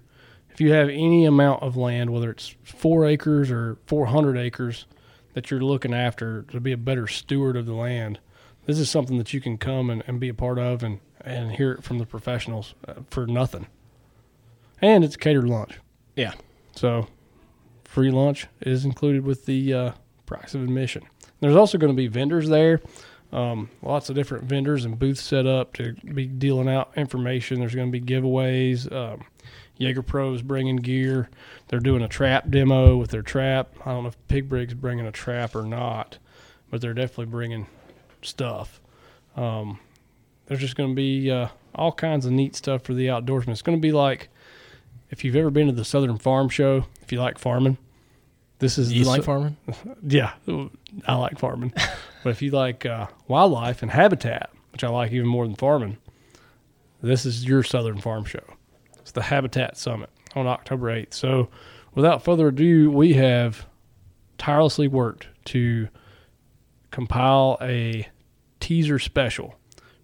if 0.50 0.60
you 0.60 0.72
have 0.72 0.88
any 0.88 1.24
amount 1.24 1.62
of 1.62 1.76
land, 1.76 2.10
whether 2.10 2.30
it's 2.30 2.54
four 2.62 3.06
acres 3.06 3.50
or 3.50 3.78
four 3.86 4.06
hundred 4.06 4.36
acres 4.36 4.86
that 5.34 5.50
you're 5.50 5.60
looking 5.60 5.94
after 5.94 6.42
to 6.42 6.60
be 6.60 6.72
a 6.72 6.76
better 6.76 7.06
steward 7.06 7.56
of 7.56 7.66
the 7.66 7.72
land, 7.72 8.18
this 8.66 8.78
is 8.78 8.90
something 8.90 9.18
that 9.18 9.32
you 9.32 9.40
can 9.40 9.56
come 9.56 9.88
and, 9.90 10.02
and 10.06 10.20
be 10.20 10.28
a 10.28 10.34
part 10.34 10.58
of 10.58 10.82
and, 10.82 11.00
and 11.20 11.52
hear 11.52 11.72
it 11.72 11.82
from 11.82 11.98
the 11.98 12.06
professionals 12.06 12.74
uh, 12.86 12.94
for 13.10 13.26
nothing. 13.26 13.66
And 14.80 15.04
it's 15.04 15.16
catered 15.16 15.48
lunch. 15.48 15.78
Yeah. 16.16 16.34
So 16.74 17.06
free 17.84 18.10
lunch 18.10 18.46
is 18.60 18.84
included 18.84 19.24
with 19.24 19.46
the 19.46 19.72
uh, 19.72 19.92
price 20.26 20.54
of 20.54 20.62
admission. 20.62 21.04
There's 21.42 21.56
also 21.56 21.76
going 21.76 21.92
to 21.92 21.96
be 21.96 22.06
vendors 22.06 22.48
there. 22.48 22.80
Um, 23.32 23.68
lots 23.82 24.08
of 24.08 24.14
different 24.14 24.44
vendors 24.44 24.84
and 24.84 24.96
booths 24.96 25.22
set 25.22 25.44
up 25.44 25.72
to 25.74 25.94
be 25.94 26.26
dealing 26.26 26.68
out 26.68 26.92
information. 26.96 27.58
There's 27.58 27.74
going 27.74 27.90
to 27.90 28.00
be 28.00 28.04
giveaways. 28.04 28.90
Um, 28.92 29.24
Jaeger 29.76 30.02
Pro's 30.02 30.40
bringing 30.40 30.76
gear. 30.76 31.28
They're 31.66 31.80
doing 31.80 32.02
a 32.02 32.08
trap 32.08 32.48
demo 32.48 32.96
with 32.96 33.10
their 33.10 33.22
trap. 33.22 33.74
I 33.84 33.90
don't 33.90 34.04
know 34.04 34.10
if 34.10 34.28
Pig 34.28 34.48
Brig's 34.48 34.74
bringing 34.74 35.04
a 35.04 35.10
trap 35.10 35.56
or 35.56 35.64
not, 35.64 36.18
but 36.70 36.80
they're 36.80 36.94
definitely 36.94 37.26
bringing 37.26 37.66
stuff. 38.22 38.80
Um, 39.34 39.80
there's 40.46 40.60
just 40.60 40.76
going 40.76 40.90
to 40.90 40.94
be 40.94 41.28
uh, 41.28 41.48
all 41.74 41.90
kinds 41.90 42.24
of 42.24 42.30
neat 42.30 42.54
stuff 42.54 42.82
for 42.82 42.94
the 42.94 43.08
outdoorsmen. 43.08 43.48
It's 43.48 43.62
going 43.62 43.78
to 43.78 43.82
be 43.82 43.90
like 43.90 44.28
if 45.10 45.24
you've 45.24 45.34
ever 45.34 45.50
been 45.50 45.66
to 45.66 45.72
the 45.72 45.84
Southern 45.84 46.18
Farm 46.18 46.48
Show, 46.48 46.84
if 47.00 47.10
you 47.10 47.18
like 47.18 47.38
farming. 47.38 47.78
This 48.62 48.78
is 48.78 48.92
You 48.92 49.02
the 49.02 49.10
like 49.10 49.24
farming? 49.24 49.56
yeah, 50.06 50.34
I 51.08 51.16
like 51.16 51.36
farming. 51.36 51.72
but 52.22 52.30
if 52.30 52.42
you 52.42 52.52
like 52.52 52.86
uh, 52.86 53.08
wildlife 53.26 53.82
and 53.82 53.90
habitat, 53.90 54.50
which 54.70 54.84
I 54.84 54.88
like 54.88 55.10
even 55.10 55.26
more 55.26 55.44
than 55.44 55.56
farming, 55.56 55.98
this 57.02 57.26
is 57.26 57.44
your 57.44 57.64
Southern 57.64 58.00
Farm 58.00 58.24
Show. 58.24 58.44
It's 59.00 59.10
the 59.10 59.22
Habitat 59.22 59.76
Summit 59.76 60.10
on 60.36 60.46
October 60.46 60.94
8th. 60.94 61.12
So, 61.12 61.48
without 61.96 62.22
further 62.22 62.46
ado, 62.46 62.88
we 62.88 63.14
have 63.14 63.66
tirelessly 64.38 64.86
worked 64.86 65.26
to 65.46 65.88
compile 66.92 67.58
a 67.60 68.06
teaser 68.60 69.00
special 69.00 69.56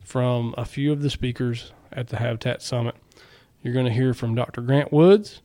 from 0.02 0.52
a 0.58 0.64
few 0.64 0.90
of 0.90 1.02
the 1.02 1.10
speakers 1.10 1.72
at 1.92 2.08
the 2.08 2.16
Habitat 2.16 2.62
Summit. 2.62 2.96
You're 3.62 3.74
going 3.74 3.86
to 3.86 3.92
hear 3.92 4.14
from 4.14 4.34
Dr. 4.34 4.62
Grant 4.62 4.92
Woods. 4.92 5.42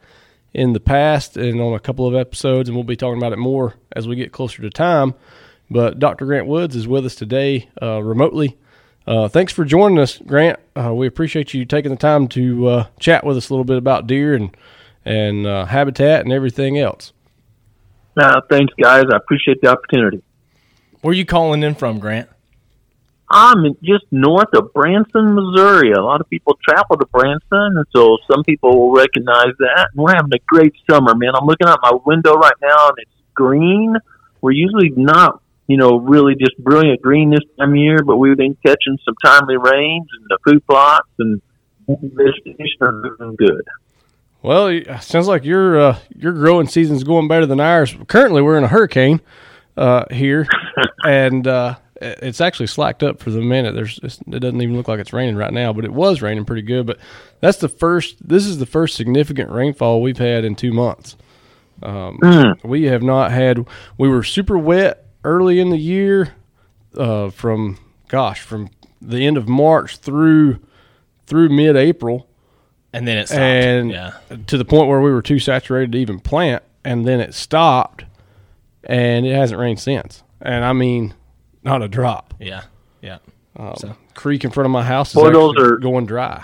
in 0.53 0.73
the 0.73 0.79
past 0.79 1.37
and 1.37 1.61
on 1.61 1.73
a 1.73 1.79
couple 1.79 2.07
of 2.07 2.15
episodes, 2.15 2.67
and 2.67 2.75
we'll 2.75 2.83
be 2.83 2.95
talking 2.95 3.17
about 3.17 3.33
it 3.33 3.39
more 3.39 3.75
as 3.93 4.07
we 4.07 4.15
get 4.15 4.31
closer 4.31 4.61
to 4.61 4.69
time. 4.69 5.13
But 5.69 5.99
Dr. 5.99 6.25
Grant 6.25 6.47
Woods 6.47 6.75
is 6.75 6.87
with 6.87 7.05
us 7.05 7.15
today 7.15 7.69
uh, 7.81 8.03
remotely. 8.03 8.57
Uh, 9.07 9.27
thanks 9.27 9.53
for 9.53 9.65
joining 9.65 9.97
us, 9.97 10.17
Grant. 10.17 10.59
Uh, 10.75 10.93
we 10.93 11.07
appreciate 11.07 11.53
you 11.53 11.65
taking 11.65 11.91
the 11.91 11.97
time 11.97 12.27
to 12.29 12.67
uh, 12.67 12.87
chat 12.99 13.25
with 13.25 13.37
us 13.37 13.49
a 13.49 13.53
little 13.53 13.65
bit 13.65 13.77
about 13.77 14.07
deer 14.07 14.33
and 14.33 14.55
and 15.03 15.47
uh, 15.47 15.65
habitat 15.65 16.21
and 16.21 16.31
everything 16.31 16.77
else. 16.77 17.11
Uh, 18.15 18.41
thanks, 18.49 18.73
guys. 18.79 19.05
I 19.11 19.17
appreciate 19.17 19.61
the 19.61 19.69
opportunity. 19.69 20.21
Where 21.01 21.11
are 21.11 21.15
you 21.15 21.25
calling 21.25 21.63
in 21.63 21.73
from, 21.73 21.97
Grant? 21.97 22.29
I'm 23.31 23.63
just 23.81 24.05
north 24.11 24.53
of 24.53 24.73
Branson, 24.73 25.33
Missouri. 25.33 25.93
A 25.93 26.01
lot 26.01 26.19
of 26.19 26.29
people 26.29 26.57
travel 26.67 26.97
to 26.97 27.05
Branson, 27.05 27.39
and 27.51 27.85
so 27.95 28.17
some 28.29 28.43
people 28.43 28.77
will 28.77 28.93
recognize 28.93 29.53
that. 29.59 29.87
And 29.93 30.03
we're 30.03 30.13
having 30.13 30.33
a 30.33 30.39
great 30.47 30.73
summer, 30.89 31.15
man. 31.15 31.31
I'm 31.33 31.45
looking 31.45 31.67
out 31.67 31.79
my 31.81 31.97
window 32.05 32.35
right 32.35 32.55
now, 32.61 32.89
and 32.89 32.97
it's 32.97 33.11
green. 33.33 33.95
We're 34.41 34.51
usually 34.51 34.89
not, 34.97 35.41
you 35.67 35.77
know, 35.77 35.97
really 35.97 36.35
just 36.35 36.57
brilliant 36.57 37.01
green 37.01 37.29
this 37.29 37.39
time 37.57 37.69
of 37.69 37.77
year, 37.77 38.03
but 38.03 38.17
we've 38.17 38.35
been 38.35 38.57
catching 38.65 38.97
some 39.05 39.15
timely 39.23 39.55
rains, 39.55 40.07
and 40.11 40.25
the 40.27 40.37
food 40.45 40.67
plots 40.67 41.07
and 41.19 41.41
vegetation 41.87 42.77
are 42.81 43.15
doing 43.17 43.35
good. 43.37 43.63
Well, 44.41 44.67
it 44.67 45.03
sounds 45.03 45.27
like 45.27 45.45
your 45.45 45.79
uh, 45.79 45.99
your 46.17 46.33
growing 46.33 46.67
season's 46.67 47.03
going 47.03 47.27
better 47.27 47.45
than 47.45 47.59
ours. 47.59 47.95
Currently, 48.07 48.41
we're 48.41 48.57
in 48.57 48.63
a 48.63 48.69
hurricane 48.69 49.21
uh, 49.77 50.05
here, 50.11 50.47
and 51.05 51.47
uh, 51.47 51.75
it's 52.01 52.41
actually 52.41 52.67
slacked 52.67 53.03
up 53.03 53.19
for 53.19 53.29
the 53.29 53.41
minute. 53.41 53.73
There's 53.75 53.99
it 54.03 54.39
doesn't 54.39 54.61
even 54.61 54.75
look 54.75 54.87
like 54.87 54.99
it's 54.99 55.13
raining 55.13 55.35
right 55.35 55.53
now, 55.53 55.71
but 55.73 55.85
it 55.85 55.93
was 55.93 56.21
raining 56.21 56.45
pretty 56.45 56.63
good. 56.63 56.85
But 56.85 56.97
that's 57.39 57.57
the 57.59 57.69
first. 57.69 58.15
This 58.27 58.45
is 58.45 58.57
the 58.57 58.65
first 58.65 58.95
significant 58.95 59.49
rainfall 59.51 60.01
we've 60.01 60.17
had 60.17 60.43
in 60.45 60.55
two 60.55 60.73
months. 60.73 61.15
Um, 61.83 62.17
Mm. 62.21 62.63
We 62.63 62.83
have 62.83 63.01
not 63.03 63.31
had. 63.31 63.65
We 63.97 64.07
were 64.07 64.23
super 64.23 64.57
wet 64.57 65.05
early 65.23 65.59
in 65.59 65.69
the 65.69 65.77
year, 65.77 66.33
uh, 66.97 67.29
from 67.29 67.77
gosh, 68.07 68.41
from 68.41 68.69
the 69.01 69.25
end 69.25 69.37
of 69.37 69.47
March 69.47 69.97
through 69.97 70.59
through 71.27 71.49
mid 71.49 71.75
April 71.75 72.27
And 72.93 73.07
then 73.07 73.17
it 73.17 73.27
stopped. 73.27 73.41
and 73.41 73.91
yeah. 73.91 74.13
to 74.47 74.57
the 74.57 74.65
point 74.65 74.89
where 74.89 75.01
we 75.01 75.11
were 75.11 75.21
too 75.21 75.39
saturated 75.39 75.91
to 75.93 75.97
even 75.97 76.19
plant, 76.19 76.61
and 76.83 77.05
then 77.05 77.19
it 77.19 77.33
stopped, 77.33 78.05
and 78.83 79.25
it 79.25 79.33
hasn't 79.33 79.59
rained 79.59 79.79
since. 79.79 80.23
And 80.41 80.65
I 80.65 80.73
mean, 80.73 81.13
not 81.63 81.81
a 81.81 81.87
drop. 81.87 82.33
Yeah. 82.39 82.61
Yeah. 83.01 83.17
Um, 83.57 83.73
So- 83.77 83.95
Creek 84.15 84.43
in 84.43 84.51
front 84.51 84.65
of 84.65 84.71
my 84.71 84.83
house 84.83 85.09
is 85.09 85.15
Boy, 85.15 85.31
those 85.31 85.55
are- 85.57 85.77
going 85.77 86.05
dry. 86.05 86.43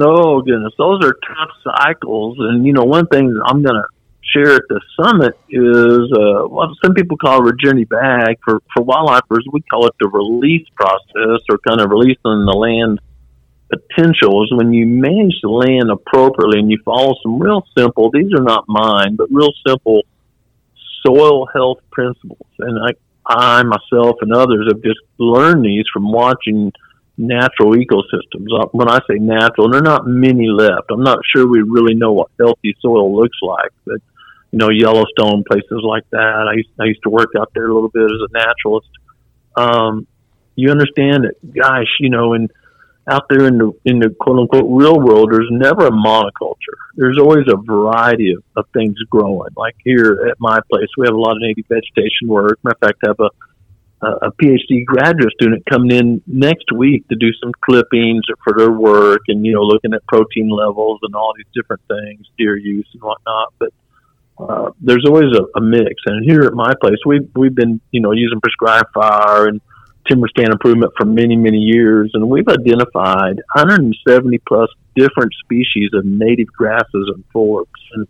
Oh 0.00 0.40
goodness, 0.40 0.72
those 0.78 1.04
are 1.04 1.12
tough 1.12 1.50
cycles. 1.78 2.36
And 2.38 2.64
you 2.66 2.72
know, 2.72 2.84
one 2.84 3.06
thing 3.08 3.32
that 3.34 3.42
I'm 3.46 3.62
going 3.62 3.74
to 3.74 3.84
share 4.22 4.54
at 4.54 4.62
the 4.70 4.80
summit 4.98 5.38
is 5.50 6.10
uh, 6.12 6.48
what 6.48 6.70
some 6.82 6.94
people 6.94 7.18
call 7.18 7.46
a 7.46 7.52
journey 7.56 7.84
back. 7.84 8.38
For 8.44 8.60
for 8.74 8.84
wildlifers, 8.84 9.42
we 9.52 9.60
call 9.70 9.86
it 9.86 9.94
the 10.00 10.08
release 10.08 10.66
process, 10.74 11.40
or 11.50 11.58
kind 11.66 11.80
of 11.80 11.90
releasing 11.90 12.16
the 12.46 12.56
land 12.56 13.00
potentials. 13.68 14.50
When 14.52 14.72
you 14.72 14.86
manage 14.86 15.38
the 15.42 15.50
land 15.50 15.90
appropriately 15.90 16.60
and 16.60 16.70
you 16.70 16.78
follow 16.84 17.14
some 17.22 17.38
real 17.38 17.62
simple, 17.76 18.10
these 18.10 18.32
are 18.32 18.42
not 18.42 18.64
mine, 18.68 19.16
but 19.16 19.28
real 19.30 19.52
simple 19.66 20.02
soil 21.04 21.46
health 21.52 21.78
principles. 21.90 22.46
And 22.60 22.78
I, 22.78 22.92
I 23.26 23.62
myself 23.62 24.16
and 24.20 24.32
others 24.32 24.68
have 24.72 24.82
just 24.82 25.00
learned 25.18 25.64
these 25.64 25.84
from 25.92 26.10
watching 26.10 26.72
natural 27.16 27.74
ecosystems. 27.74 28.48
Uh, 28.52 28.66
When 28.72 28.88
I 28.88 28.98
say 29.08 29.18
natural, 29.18 29.70
there 29.70 29.80
are 29.80 29.84
not 29.84 30.06
many 30.06 30.48
left. 30.48 30.90
I'm 30.90 31.02
not 31.02 31.18
sure 31.32 31.46
we 31.46 31.62
really 31.62 31.94
know 31.94 32.12
what 32.12 32.30
healthy 32.38 32.74
soil 32.80 33.14
looks 33.14 33.38
like, 33.42 33.70
but 33.84 34.00
you 34.50 34.58
know, 34.58 34.68
Yellowstone, 34.70 35.44
places 35.50 35.80
like 35.82 36.08
that. 36.10 36.46
I 36.48 36.54
used, 36.56 36.68
I 36.78 36.84
used 36.84 37.02
to 37.04 37.10
work 37.10 37.30
out 37.38 37.50
there 37.54 37.68
a 37.68 37.74
little 37.74 37.88
bit 37.88 38.04
as 38.04 38.10
a 38.10 38.32
naturalist. 38.32 38.88
Um, 39.56 40.06
you 40.56 40.70
understand 40.70 41.24
that, 41.24 41.54
gosh, 41.54 41.88
you 42.00 42.10
know, 42.10 42.34
and 42.34 42.50
out 43.10 43.24
there 43.28 43.46
in 43.46 43.58
the 43.58 43.72
in 43.84 43.98
the 43.98 44.10
quote 44.20 44.38
unquote 44.38 44.66
real 44.68 45.00
world, 45.00 45.30
there's 45.32 45.48
never 45.50 45.86
a 45.86 45.90
monoculture. 45.90 46.78
There's 46.94 47.18
always 47.18 47.46
a 47.48 47.56
variety 47.56 48.32
of, 48.32 48.42
of 48.56 48.66
things 48.72 48.96
growing. 49.10 49.50
Like 49.56 49.76
here 49.84 50.28
at 50.30 50.36
my 50.38 50.60
place, 50.70 50.88
we 50.96 51.06
have 51.06 51.14
a 51.14 51.18
lot 51.18 51.32
of 51.32 51.42
native 51.42 51.66
vegetation 51.68 52.28
work. 52.28 52.58
Matter 52.62 52.76
of 52.80 52.88
fact, 52.88 52.98
I 53.04 53.08
have 53.08 53.20
a 53.20 53.30
a 54.02 54.32
PhD 54.32 54.84
graduate 54.84 55.32
student 55.34 55.64
coming 55.70 55.92
in 55.92 56.22
next 56.26 56.72
week 56.74 57.06
to 57.08 57.14
do 57.14 57.28
some 57.40 57.52
clippings 57.64 58.22
for 58.42 58.52
their 58.56 58.72
work 58.72 59.20
and, 59.28 59.46
you 59.46 59.52
know, 59.52 59.62
looking 59.62 59.94
at 59.94 60.04
protein 60.08 60.48
levels 60.48 60.98
and 61.02 61.14
all 61.14 61.32
these 61.36 61.46
different 61.54 61.82
things, 61.86 62.26
deer 62.36 62.56
use 62.56 62.88
and 62.94 63.02
whatnot. 63.02 63.54
But 63.60 63.72
uh, 64.40 64.70
there's 64.80 65.04
always 65.06 65.32
a, 65.36 65.44
a 65.56 65.60
mix. 65.60 65.94
And 66.06 66.24
here 66.24 66.42
at 66.42 66.52
my 66.52 66.72
place, 66.80 66.98
we've, 67.06 67.30
we've 67.36 67.54
been, 67.54 67.80
you 67.92 68.00
know, 68.00 68.10
using 68.10 68.40
prescribed 68.40 68.88
fire 68.92 69.46
and 69.46 69.60
timber 70.08 70.28
stand 70.28 70.50
improvement 70.50 70.92
for 70.96 71.04
many, 71.04 71.36
many 71.36 71.58
years. 71.58 72.10
And 72.14 72.28
we've 72.28 72.48
identified 72.48 73.36
170 73.54 74.38
plus 74.46 74.68
different 74.96 75.32
species 75.44 75.90
of 75.94 76.04
native 76.04 76.48
grasses 76.48 77.10
and 77.14 77.24
forbs. 77.34 77.66
And 77.94 78.06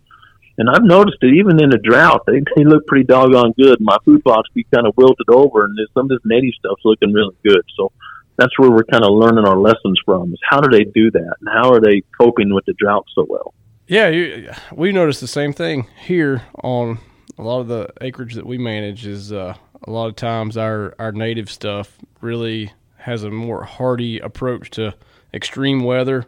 and 0.57 0.69
I've 0.69 0.83
noticed 0.83 1.17
that 1.21 1.27
even 1.27 1.61
in 1.61 1.73
a 1.73 1.79
drought, 1.79 2.23
they, 2.27 2.41
they 2.55 2.63
look 2.63 2.85
pretty 2.85 3.05
doggone 3.05 3.53
good. 3.57 3.79
My 3.81 3.97
food 4.05 4.23
plots 4.23 4.49
be 4.53 4.65
kind 4.73 4.85
of 4.85 4.95
wilted 4.97 5.29
over, 5.29 5.65
and 5.65 5.77
some 5.93 6.05
of 6.05 6.09
this 6.09 6.19
native 6.25 6.53
stuff's 6.59 6.85
looking 6.85 7.11
really 7.11 7.35
good. 7.43 7.63
So 7.75 7.91
that's 8.37 8.57
where 8.59 8.69
we're 8.69 8.83
kind 8.83 9.03
of 9.03 9.13
learning 9.13 9.45
our 9.45 9.57
lessons 9.57 9.99
from. 10.05 10.31
Is 10.31 10.39
how 10.47 10.61
do 10.61 10.69
they 10.69 10.83
do 10.83 11.09
that, 11.11 11.35
and 11.41 11.49
how 11.51 11.73
are 11.73 11.79
they 11.79 12.03
coping 12.19 12.53
with 12.53 12.65
the 12.65 12.73
drought 12.73 13.05
so 13.15 13.25
well? 13.27 13.53
Yeah, 13.87 14.09
you, 14.09 14.51
we 14.71 14.91
noticed 14.91 15.21
the 15.21 15.27
same 15.27 15.53
thing 15.53 15.87
here 16.05 16.43
on 16.63 16.99
a 17.37 17.41
lot 17.41 17.59
of 17.59 17.67
the 17.67 17.89
acreage 18.01 18.35
that 18.35 18.45
we 18.45 18.59
manage. 18.59 19.07
Is 19.07 19.33
uh, 19.33 19.55
a 19.85 19.91
lot 19.91 20.07
of 20.07 20.15
times 20.15 20.57
our 20.57 20.95
our 20.99 21.11
native 21.11 21.49
stuff 21.49 21.97
really 22.21 22.71
has 22.97 23.23
a 23.23 23.29
more 23.29 23.63
hardy 23.63 24.19
approach 24.19 24.69
to 24.71 24.93
extreme 25.33 25.83
weather, 25.83 26.25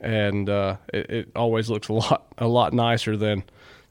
and 0.00 0.48
uh, 0.48 0.76
it, 0.92 1.10
it 1.10 1.32
always 1.36 1.68
looks 1.68 1.88
a 1.88 1.92
lot 1.92 2.26
a 2.38 2.46
lot 2.46 2.72
nicer 2.72 3.16
than 3.16 3.44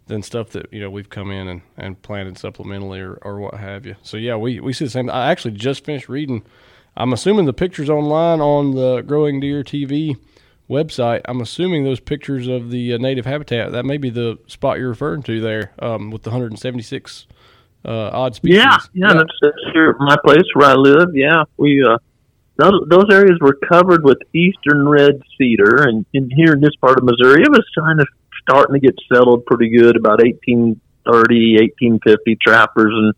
than 0.07 0.21
stuff 0.21 0.49
that 0.51 0.71
you 0.71 0.79
know 0.79 0.89
we've 0.89 1.09
come 1.09 1.31
in 1.31 1.47
and, 1.47 1.61
and 1.77 2.01
planted 2.01 2.35
supplementally 2.35 2.99
or, 2.99 3.15
or 3.21 3.39
what 3.39 3.55
have 3.55 3.85
you. 3.85 3.95
So 4.03 4.17
yeah, 4.17 4.35
we, 4.35 4.59
we 4.59 4.73
see 4.73 4.85
the 4.85 4.91
same. 4.91 5.09
I 5.09 5.31
actually 5.31 5.55
just 5.55 5.83
finished 5.83 6.09
reading. 6.09 6.43
I'm 6.97 7.11
assuming 7.11 7.45
the 7.45 7.53
pictures 7.53 7.89
online 7.89 8.39
on 8.39 8.75
the 8.75 9.01
Growing 9.01 9.39
Deer 9.39 9.63
TV 9.63 10.17
website. 10.69 11.21
I'm 11.25 11.41
assuming 11.41 11.83
those 11.83 11.99
pictures 11.99 12.47
of 12.47 12.69
the 12.69 12.93
uh, 12.93 12.97
native 12.97 13.25
habitat 13.25 13.71
that 13.71 13.85
may 13.85 13.97
be 13.97 14.09
the 14.09 14.37
spot 14.47 14.77
you're 14.77 14.89
referring 14.89 15.23
to 15.23 15.41
there 15.41 15.73
um, 15.79 16.11
with 16.11 16.23
the 16.23 16.29
176 16.29 17.27
uh, 17.85 18.09
odd 18.13 18.35
species. 18.35 18.57
Yeah, 18.57 18.77
yeah, 18.93 19.13
that's, 19.13 19.33
that's 19.41 19.57
here 19.73 19.91
at 19.91 19.95
my 19.99 20.17
place 20.23 20.45
where 20.53 20.69
I 20.69 20.73
live. 20.73 21.09
Yeah, 21.13 21.43
we 21.57 21.83
uh, 21.87 21.97
those, 22.57 22.87
those 22.89 23.05
areas 23.11 23.37
were 23.41 23.57
covered 23.69 24.03
with 24.03 24.17
eastern 24.33 24.87
red 24.87 25.21
cedar, 25.37 25.83
and, 25.83 26.05
and 26.13 26.31
here 26.35 26.53
in 26.53 26.61
this 26.61 26.75
part 26.79 26.97
of 26.97 27.03
Missouri, 27.03 27.43
it 27.43 27.49
was 27.49 27.65
kind 27.77 27.99
of 27.99 28.07
starting 28.41 28.73
to 28.73 28.79
get 28.79 28.95
settled 29.11 29.45
pretty 29.45 29.69
good 29.69 29.97
about 29.97 30.19
1830, 30.23 30.77
1850 31.05 32.37
trappers 32.41 32.93
and 32.93 33.13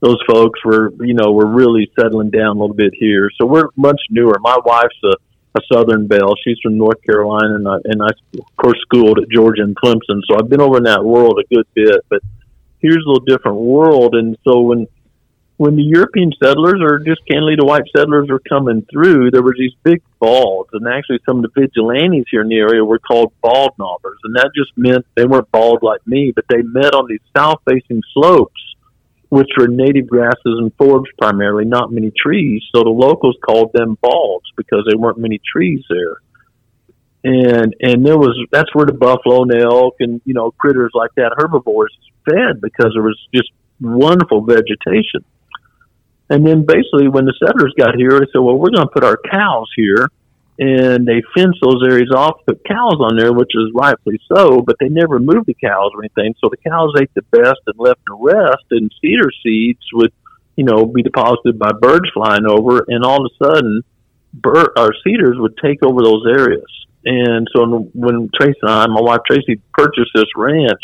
those 0.00 0.18
folks 0.28 0.62
were, 0.64 0.92
you 1.00 1.14
know, 1.14 1.32
were 1.32 1.46
really 1.46 1.90
settling 1.98 2.30
down 2.30 2.56
a 2.56 2.60
little 2.60 2.76
bit 2.76 2.92
here. 2.94 3.30
So 3.40 3.46
we're 3.46 3.68
much 3.76 4.00
newer. 4.10 4.38
My 4.40 4.56
wife's 4.64 4.96
a, 5.04 5.14
a 5.58 5.60
Southern 5.72 6.06
Belle. 6.06 6.34
She's 6.44 6.58
from 6.62 6.76
North 6.76 7.02
Carolina, 7.02 7.54
and 7.54 7.68
I, 7.68 7.76
and 7.84 8.02
I, 8.02 8.08
of 8.38 8.56
course, 8.56 8.78
schooled 8.82 9.18
at 9.18 9.30
Georgia 9.30 9.62
and 9.62 9.74
Clemson. 9.74 10.20
So 10.28 10.38
I've 10.38 10.50
been 10.50 10.60
over 10.60 10.76
in 10.76 10.84
that 10.84 11.04
world 11.04 11.40
a 11.40 11.54
good 11.54 11.66
bit. 11.74 12.04
But 12.10 12.20
here's 12.86 13.04
a 13.04 13.08
little 13.08 13.24
different 13.24 13.58
world. 13.58 14.14
And 14.14 14.36
so 14.44 14.60
when 14.60 14.86
when 15.58 15.76
the 15.76 15.82
European 15.82 16.32
settlers 16.42 16.80
or 16.82 16.98
just 16.98 17.26
candidly 17.26 17.56
the 17.56 17.64
white 17.64 17.88
settlers 17.96 18.28
were 18.28 18.42
coming 18.46 18.86
through, 18.92 19.30
there 19.30 19.42
were 19.42 19.54
these 19.58 19.72
big 19.84 20.02
balds, 20.20 20.68
and 20.74 20.86
actually 20.86 21.18
some 21.24 21.38
of 21.38 21.42
the 21.42 21.60
vigilantes 21.60 22.26
here 22.30 22.42
in 22.42 22.48
the 22.48 22.58
area 22.58 22.84
were 22.84 22.98
called 22.98 23.32
bald 23.40 23.72
knobbers, 23.78 24.18
and 24.24 24.36
that 24.36 24.50
just 24.54 24.70
meant 24.76 25.06
they 25.14 25.24
weren't 25.24 25.50
bald 25.50 25.82
like 25.82 26.06
me, 26.06 26.30
but 26.34 26.44
they 26.50 26.60
met 26.62 26.92
on 26.92 27.06
these 27.08 27.24
south-facing 27.34 28.02
slopes, 28.12 28.60
which 29.30 29.48
were 29.56 29.66
native 29.66 30.06
grasses 30.06 30.36
and 30.44 30.76
forbs 30.76 31.08
primarily, 31.18 31.64
not 31.64 31.90
many 31.90 32.12
trees. 32.14 32.62
So 32.74 32.82
the 32.82 32.90
locals 32.90 33.36
called 33.44 33.70
them 33.72 33.96
balds 34.02 34.46
because 34.58 34.84
there 34.86 34.98
weren't 34.98 35.18
many 35.18 35.40
trees 35.40 35.82
there. 35.88 36.16
And 37.24 37.74
and 37.80 38.06
there 38.06 38.18
was 38.18 38.38
that's 38.52 38.72
where 38.72 38.86
the 38.86 38.92
buffalo 38.92 39.42
and 39.42 39.50
the 39.50 39.64
elk 39.64 39.96
and 39.98 40.20
you 40.24 40.34
know 40.34 40.52
critters 40.52 40.92
like 40.94 41.10
that 41.16 41.32
herbivores 41.36 41.92
fed 42.28 42.60
because 42.60 42.92
there 42.94 43.02
was 43.02 43.18
just 43.34 43.50
wonderful 43.80 44.42
vegetation. 44.42 45.24
And 46.28 46.44
then 46.46 46.66
basically, 46.66 47.08
when 47.08 47.24
the 47.24 47.34
settlers 47.38 47.72
got 47.78 47.94
here, 47.94 48.10
they 48.10 48.26
said, 48.32 48.40
"Well, 48.40 48.58
we're 48.58 48.74
going 48.74 48.86
to 48.86 48.92
put 48.92 49.04
our 49.04 49.18
cows 49.30 49.70
here," 49.76 50.08
and 50.58 51.06
they 51.06 51.22
fenced 51.34 51.60
those 51.62 51.82
areas 51.86 52.10
off, 52.14 52.44
put 52.46 52.64
cows 52.64 52.98
on 52.98 53.16
there, 53.16 53.32
which 53.32 53.52
is 53.54 53.70
rightfully 53.74 54.20
so. 54.32 54.60
But 54.60 54.76
they 54.80 54.88
never 54.88 55.20
moved 55.20 55.46
the 55.46 55.54
cows 55.54 55.92
or 55.94 56.02
anything, 56.02 56.34
so 56.42 56.50
the 56.50 56.56
cows 56.68 56.94
ate 57.00 57.14
the 57.14 57.22
best 57.30 57.60
and 57.66 57.78
left 57.78 58.00
the 58.06 58.16
rest. 58.18 58.64
And 58.72 58.92
cedar 59.00 59.30
seeds 59.42 59.86
would, 59.92 60.12
you 60.56 60.64
know, 60.64 60.84
be 60.84 61.02
deposited 61.02 61.58
by 61.58 61.70
birds 61.80 62.10
flying 62.12 62.46
over, 62.46 62.84
and 62.88 63.04
all 63.04 63.24
of 63.24 63.30
a 63.30 63.44
sudden, 63.44 63.82
bird 64.34 64.70
or 64.76 64.94
cedars 65.04 65.36
would 65.38 65.56
take 65.58 65.84
over 65.84 66.02
those 66.02 66.26
areas. 66.26 66.66
And 67.04 67.46
so 67.54 67.88
when 67.94 68.30
Tracy 68.34 68.58
and 68.62 68.70
I, 68.70 68.86
my 68.88 69.00
wife 69.00 69.20
Tracy, 69.24 69.60
purchased 69.72 70.10
this 70.12 70.26
ranch, 70.34 70.82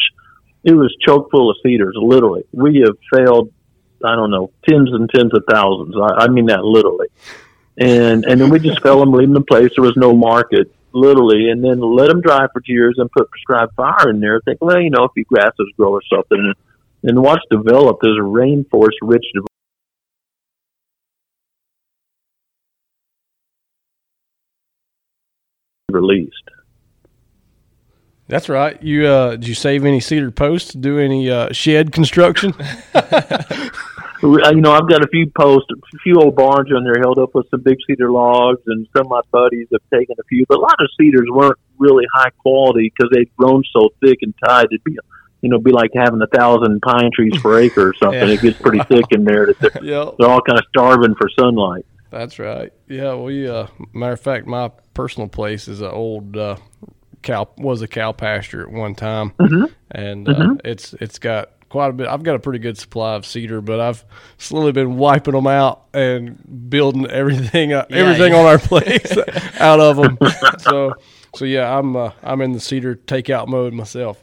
it 0.65 0.73
was 0.73 0.95
choke 1.01 1.31
full 1.31 1.51
of 1.51 1.57
cedars. 1.63 1.97
Literally, 2.01 2.45
we 2.53 2.85
have 2.87 2.97
failed 3.13 3.53
I 4.05 4.17
don't 4.17 4.31
know, 4.31 4.51
tens 4.69 4.91
and 4.93 5.09
tens 5.11 5.33
of 5.35 5.45
thousands. 5.49 5.95
I, 5.97 6.25
I 6.25 6.29
mean 6.29 6.47
that 6.47 6.65
literally. 6.65 7.09
And 7.79 8.25
and 8.25 8.41
then 8.41 8.51
we 8.51 8.59
just 8.59 8.83
fell 8.83 9.01
them, 9.01 9.13
them 9.13 9.37
in 9.37 9.45
place. 9.45 9.71
There 9.77 9.85
was 9.85 9.97
no 9.97 10.15
market, 10.15 10.73
literally, 10.93 11.51
and 11.51 11.65
then 11.65 11.81
let 11.81 12.09
them 12.09 12.21
dry 12.21 12.47
for 12.53 12.61
years 12.67 12.97
and 12.99 13.11
put 13.11 13.31
prescribed 13.31 13.75
fire 13.75 14.11
in 14.11 14.21
there. 14.21 14.41
Think, 14.45 14.59
well, 14.61 14.81
you 14.81 14.91
know, 14.91 15.05
if 15.05 15.13
you 15.17 15.25
grasses 15.25 15.73
grow 15.77 15.93
or 15.93 16.03
something, 16.13 16.53
and 17.05 17.23
watch 17.23 17.41
develop. 17.51 17.99
There's 18.03 18.19
a 18.19 18.21
rainforest 18.21 18.99
rich 19.03 19.25
released. 25.91 26.51
That's 28.33 28.49
right. 28.49 28.83
You 28.83 29.07
uh, 29.07 29.31
did 29.33 29.47
you 29.47 29.55
save 29.55 29.85
any 29.85 30.01
cedar 30.01 30.31
posts? 30.31 30.73
Do 30.73 30.99
any 30.99 31.29
uh, 31.31 31.53
shed 31.53 31.93
construction? 31.93 32.55
you 34.23 34.61
know, 34.63 34.73
I've 34.73 34.89
got 34.89 35.03
a 35.05 35.09
few 35.13 35.31
posts, 35.37 35.67
a 35.71 35.99
few 35.99 36.15
old 36.17 36.35
barns 36.35 36.71
on 36.75 36.83
there 36.83 36.95
held 36.99 37.19
up 37.19 37.35
with 37.35 37.47
some 37.51 37.61
big 37.61 37.77
cedar 37.87 38.11
logs, 38.11 38.63
and 38.69 38.87
some 38.97 39.05
of 39.05 39.11
my 39.11 39.21
buddies 39.33 39.69
have 39.71 39.83
taken 39.93 40.17
a 40.19 40.25
few. 40.31 40.47
But 40.49 40.57
a 40.57 40.61
lot 40.63 40.77
of 40.81 40.89
cedars 40.99 41.29
weren't 41.31 41.59
really 41.77 42.07
high 42.15 42.31
quality 42.39 42.91
because 42.97 43.11
they'd 43.15 43.29
grown 43.37 43.65
so 43.71 43.91
thick 44.03 44.21
and 44.23 44.33
tight. 44.47 44.69
It'd 44.73 44.83
be, 44.83 44.97
you 45.43 45.51
know, 45.51 45.59
be 45.59 45.73
like 45.73 45.91
having 45.95 46.23
a 46.23 46.27
thousand 46.35 46.81
pine 46.81 47.11
trees 47.13 47.35
per 47.43 47.61
acre 47.61 47.89
or 47.89 47.95
something. 48.03 48.29
Yeah. 48.29 48.35
It 48.35 48.41
gets 48.41 48.59
pretty 48.59 48.83
thick 48.85 49.05
in 49.11 49.25
there. 49.25 49.45
That 49.45 49.59
they're, 49.61 49.73
Yep. 49.85 50.15
they're 50.19 50.31
all 50.31 50.41
kind 50.41 50.59
of 50.59 50.65
starving 50.71 51.17
for 51.17 51.29
sunlight. 51.39 51.85
That's 52.11 52.39
right. 52.39 52.73
Yeah, 52.89 53.15
we 53.17 53.47
uh 53.47 53.67
matter 53.93 54.15
of 54.15 54.21
fact 54.21 54.47
my 54.47 54.71
personal 54.95 55.29
place 55.29 55.69
is 55.69 55.83
an 55.83 55.91
old 55.91 56.35
uh 56.37 56.57
cow 57.23 57.49
was 57.59 57.83
a 57.83 57.89
cow 57.89 58.13
pasture 58.13 58.63
at 58.63 58.71
one 58.71 58.95
time. 58.95 59.31
Mm-hmm. 59.39 59.65
And 59.91 60.29
uh, 60.29 60.55
it's 60.65 60.93
it's 60.95 61.19
got 61.19 61.51
quite 61.69 61.89
a 61.89 61.93
bit 61.93 62.07
I've 62.07 62.23
got 62.23 62.35
a 62.35 62.39
pretty 62.39 62.59
good 62.59 62.77
supply 62.79 63.15
of 63.15 63.25
cedar, 63.27 63.61
but 63.61 63.81
I've 63.81 64.05
slowly 64.39 64.73
been 64.73 64.97
wiping 64.97 65.35
them 65.35 65.47
out 65.47 65.85
and 65.95 66.69
building 66.71 67.07
everything 67.11 67.73
uh, 67.73 67.87
everything 67.91 68.33
yeah. 68.33 68.39
on 68.39 68.47
our 68.47 68.59
place 68.59 69.17
out 69.61 69.81
of 69.81 69.97
them. 69.97 70.19
so 70.59 70.95
so 71.35 71.45
yeah, 71.45 71.79
I'm 71.79 71.97
uh, 71.97 72.13
I'm 72.23 72.41
in 72.41 72.53
the 72.53 72.61
cedar 72.61 72.97
takeout 72.97 73.49
mode 73.49 73.73
myself. 73.73 74.23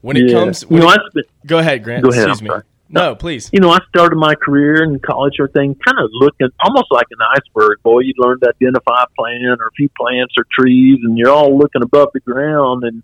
When 0.00 0.16
it 0.16 0.28
Yeah. 0.30 0.34
comes, 0.38 0.64
you 0.70 0.78
know, 0.78 0.90
it- 0.90 1.26
go 1.46 1.58
ahead, 1.58 1.82
Grant. 1.82 2.04
Go 2.04 2.10
ahead, 2.10 2.28
Excuse 2.28 2.42
me. 2.42 2.48
sorry. 2.48 2.62
No, 2.90 3.14
please. 3.14 3.50
you 3.52 3.60
know, 3.60 3.70
I 3.70 3.78
started 3.88 4.16
my 4.16 4.34
career 4.34 4.82
in 4.82 4.98
college 5.00 5.34
or 5.38 5.48
thing, 5.48 5.74
kind 5.74 5.98
of 5.98 6.10
looking 6.12 6.48
almost 6.64 6.86
like 6.90 7.06
an 7.10 7.18
iceberg. 7.36 7.82
Boy, 7.82 8.00
you 8.00 8.14
learn 8.16 8.40
to 8.40 8.48
identify 8.48 9.02
a 9.02 9.06
plant 9.18 9.60
or 9.60 9.66
a 9.66 9.72
few 9.76 9.90
plants 9.98 10.34
or 10.38 10.46
trees, 10.58 11.00
and 11.02 11.18
you're 11.18 11.30
all 11.30 11.56
looking 11.56 11.82
above 11.82 12.08
the 12.14 12.20
ground. 12.20 12.84
And 12.84 13.02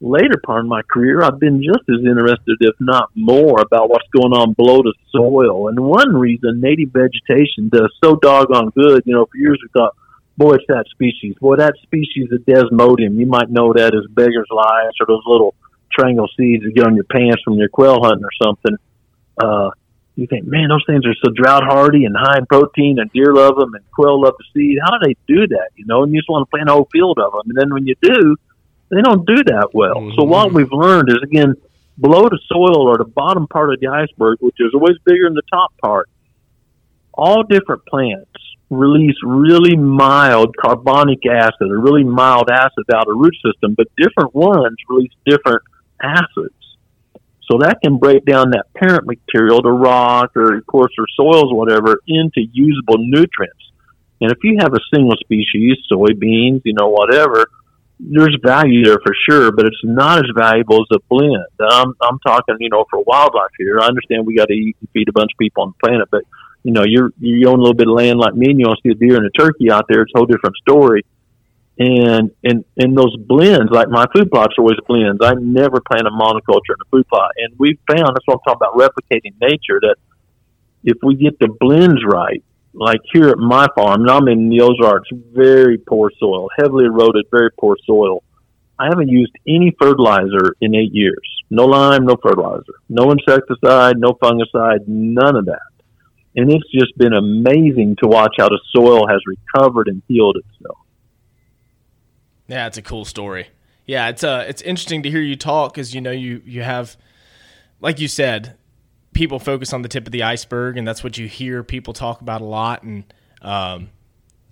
later 0.00 0.40
part 0.44 0.60
of 0.60 0.66
my 0.66 0.82
career, 0.82 1.22
I've 1.22 1.38
been 1.38 1.62
just 1.62 1.88
as 1.88 2.04
interested, 2.04 2.56
if 2.60 2.74
not 2.80 3.10
more, 3.14 3.60
about 3.60 3.88
what's 3.88 4.08
going 4.10 4.32
on 4.32 4.52
below 4.54 4.82
the 4.82 4.94
soil. 5.10 5.68
And 5.68 5.78
one 5.78 6.16
reason 6.16 6.60
native 6.60 6.90
vegetation 6.90 7.68
does 7.68 7.92
so 8.02 8.16
doggone 8.16 8.70
good, 8.70 9.02
you 9.06 9.14
know, 9.14 9.26
for 9.26 9.36
years 9.36 9.60
we 9.62 9.68
thought, 9.72 9.94
boy, 10.36 10.54
it's 10.54 10.64
that 10.68 10.86
species. 10.90 11.36
Boy, 11.40 11.56
that 11.56 11.74
species 11.82 12.32
of 12.32 12.40
Desmodium. 12.40 13.16
You 13.16 13.26
might 13.26 13.50
know 13.50 13.72
that 13.72 13.94
as 13.94 14.10
beggar's 14.10 14.48
lice 14.50 14.94
or 15.00 15.06
those 15.06 15.22
little 15.24 15.54
triangle 15.92 16.28
seeds 16.36 16.64
that 16.64 16.74
get 16.74 16.86
on 16.86 16.96
your 16.96 17.04
pants 17.04 17.42
from 17.44 17.54
your 17.54 17.68
quail 17.68 18.02
hunting 18.02 18.24
or 18.24 18.32
something. 18.42 18.76
Uh, 19.38 19.70
you 20.16 20.26
think, 20.28 20.46
man, 20.46 20.68
those 20.68 20.84
things 20.86 21.04
are 21.06 21.14
so 21.24 21.32
drought 21.34 21.64
hardy 21.64 22.04
and 22.04 22.14
high 22.16 22.38
in 22.38 22.46
protein, 22.46 22.98
and 23.00 23.10
deer 23.12 23.34
love 23.34 23.56
them, 23.56 23.74
and 23.74 23.84
quail 23.92 24.20
love 24.20 24.34
the 24.38 24.44
seed. 24.54 24.78
How 24.84 24.98
do 24.98 25.06
they 25.06 25.16
do 25.26 25.46
that? 25.48 25.70
You 25.74 25.86
know, 25.86 26.04
and 26.04 26.12
you 26.12 26.20
just 26.20 26.28
want 26.28 26.48
to 26.48 26.50
plant 26.50 26.68
a 26.68 26.72
whole 26.72 26.88
field 26.92 27.18
of 27.18 27.32
them. 27.32 27.42
And 27.48 27.58
then 27.58 27.74
when 27.74 27.86
you 27.86 27.96
do, 28.00 28.36
they 28.90 29.00
don't 29.02 29.26
do 29.26 29.42
that 29.44 29.70
well. 29.72 30.12
So 30.16 30.24
what 30.24 30.52
we've 30.52 30.70
learned 30.70 31.08
is 31.08 31.18
again, 31.22 31.56
below 32.00 32.28
the 32.28 32.38
soil 32.46 32.86
or 32.86 32.98
the 32.98 33.04
bottom 33.04 33.46
part 33.48 33.72
of 33.72 33.80
the 33.80 33.88
iceberg, 33.88 34.38
which 34.40 34.56
is 34.58 34.72
always 34.74 34.96
bigger 35.04 35.24
than 35.24 35.34
the 35.34 35.42
top 35.50 35.72
part, 35.82 36.08
all 37.12 37.42
different 37.42 37.84
plants 37.86 38.30
release 38.70 39.16
really 39.24 39.76
mild 39.76 40.56
carbonic 40.56 41.24
acid 41.26 41.70
or 41.70 41.78
really 41.78 42.04
mild 42.04 42.50
acids 42.50 42.88
out 42.92 43.08
of 43.08 43.16
root 43.16 43.34
system, 43.44 43.74
but 43.76 43.86
different 43.96 44.34
ones 44.34 44.76
release 44.88 45.12
different 45.26 45.62
acids. 46.02 46.54
So 47.50 47.58
that 47.58 47.80
can 47.82 47.98
break 47.98 48.24
down 48.24 48.50
that 48.50 48.72
parent 48.74 49.06
material, 49.06 49.60
the 49.60 49.70
rock 49.70 50.32
or 50.36 50.62
or 50.72 50.88
soils, 51.16 51.52
whatever, 51.52 52.00
into 52.06 52.40
usable 52.52 52.98
nutrients. 52.98 53.70
And 54.20 54.30
if 54.30 54.38
you 54.42 54.56
have 54.60 54.72
a 54.72 54.80
single 54.92 55.16
species, 55.16 55.76
soybeans, 55.90 56.62
you 56.64 56.72
know, 56.72 56.88
whatever, 56.88 57.46
there's 58.00 58.36
value 58.42 58.84
there 58.84 58.98
for 59.04 59.14
sure, 59.28 59.52
but 59.52 59.66
it's 59.66 59.80
not 59.84 60.18
as 60.18 60.30
valuable 60.34 60.82
as 60.82 60.96
a 60.96 61.00
blend. 61.08 61.44
I'm, 61.60 61.94
I'm 62.00 62.18
talking, 62.26 62.56
you 62.60 62.70
know, 62.70 62.84
for 62.90 63.02
wildlife 63.06 63.50
here. 63.58 63.80
I 63.80 63.86
understand 63.86 64.26
we 64.26 64.36
got 64.36 64.48
to 64.48 64.54
eat 64.54 64.76
and 64.80 64.88
feed 64.90 65.08
a 65.08 65.12
bunch 65.12 65.32
of 65.32 65.38
people 65.38 65.64
on 65.64 65.74
the 65.78 65.86
planet, 65.86 66.08
but 66.10 66.24
you 66.62 66.72
know, 66.72 66.82
you're 66.82 67.12
you 67.20 67.46
own 67.46 67.58
a 67.58 67.62
little 67.62 67.74
bit 67.74 67.88
of 67.88 67.94
land 67.94 68.18
like 68.18 68.34
me, 68.34 68.50
and 68.50 68.58
you 68.58 68.66
want 68.66 68.80
to 68.82 68.88
see 68.88 68.92
a 68.92 68.94
deer 68.94 69.16
and 69.16 69.26
a 69.26 69.30
turkey 69.30 69.70
out 69.70 69.84
there. 69.88 70.00
It's 70.00 70.12
a 70.14 70.18
whole 70.18 70.26
different 70.26 70.56
story. 70.56 71.04
And 71.76 72.30
and 72.44 72.64
and 72.76 72.96
those 72.96 73.16
blends, 73.18 73.72
like 73.72 73.88
my 73.88 74.06
food 74.14 74.30
plots 74.30 74.54
are 74.56 74.62
always 74.62 74.78
blends. 74.86 75.20
I 75.22 75.34
never 75.34 75.80
plant 75.80 76.06
a 76.06 76.10
monoculture 76.10 76.70
in 76.70 76.80
a 76.80 76.88
food 76.90 77.08
plot, 77.08 77.32
and 77.36 77.52
we 77.58 77.78
found 77.88 78.14
that's 78.14 78.24
what 78.26 78.38
I'm 78.46 78.54
talking 78.54 78.68
about 78.68 78.78
replicating 78.78 79.34
nature. 79.40 79.80
That 79.80 79.96
if 80.84 80.98
we 81.02 81.16
get 81.16 81.38
the 81.40 81.48
blends 81.48 82.00
right, 82.06 82.44
like 82.74 83.00
here 83.12 83.28
at 83.28 83.38
my 83.38 83.66
farm, 83.74 84.02
and 84.02 84.10
I'm 84.10 84.28
in 84.28 84.50
the 84.50 84.60
Ozarks, 84.60 85.08
very 85.32 85.78
poor 85.78 86.12
soil, 86.20 86.48
heavily 86.56 86.84
eroded, 86.84 87.26
very 87.32 87.50
poor 87.58 87.76
soil. 87.84 88.22
I 88.78 88.86
haven't 88.86 89.08
used 89.08 89.32
any 89.46 89.74
fertilizer 89.80 90.54
in 90.60 90.74
eight 90.74 90.92
years. 90.92 91.28
No 91.50 91.64
lime, 91.64 92.06
no 92.06 92.16
fertilizer, 92.22 92.74
no 92.88 93.12
insecticide, 93.12 93.98
no 93.98 94.12
fungicide, 94.22 94.86
none 94.86 95.36
of 95.36 95.46
that. 95.46 95.60
And 96.36 96.50
it's 96.52 96.70
just 96.72 96.96
been 96.98 97.12
amazing 97.12 97.96
to 98.02 98.08
watch 98.08 98.34
how 98.38 98.48
the 98.48 98.60
soil 98.74 99.06
has 99.06 99.20
recovered 99.26 99.88
and 99.88 100.02
healed 100.08 100.36
itself. 100.36 100.78
Yeah, 102.46 102.66
it's 102.66 102.76
a 102.76 102.82
cool 102.82 103.04
story. 103.04 103.48
Yeah, 103.86 104.08
it's 104.08 104.24
uh, 104.24 104.44
it's 104.48 104.62
interesting 104.62 105.02
to 105.02 105.10
hear 105.10 105.20
you 105.20 105.36
talk 105.36 105.74
because 105.74 105.94
you 105.94 106.00
know 106.00 106.10
you 106.10 106.42
you 106.44 106.62
have, 106.62 106.96
like 107.80 108.00
you 108.00 108.08
said, 108.08 108.56
people 109.12 109.38
focus 109.38 109.72
on 109.72 109.82
the 109.82 109.88
tip 109.88 110.06
of 110.06 110.12
the 110.12 110.22
iceberg, 110.22 110.76
and 110.76 110.86
that's 110.86 111.04
what 111.04 111.18
you 111.18 111.28
hear 111.28 111.62
people 111.62 111.92
talk 111.92 112.20
about 112.20 112.40
a 112.40 112.44
lot. 112.44 112.82
And 112.82 113.04
um, 113.42 113.90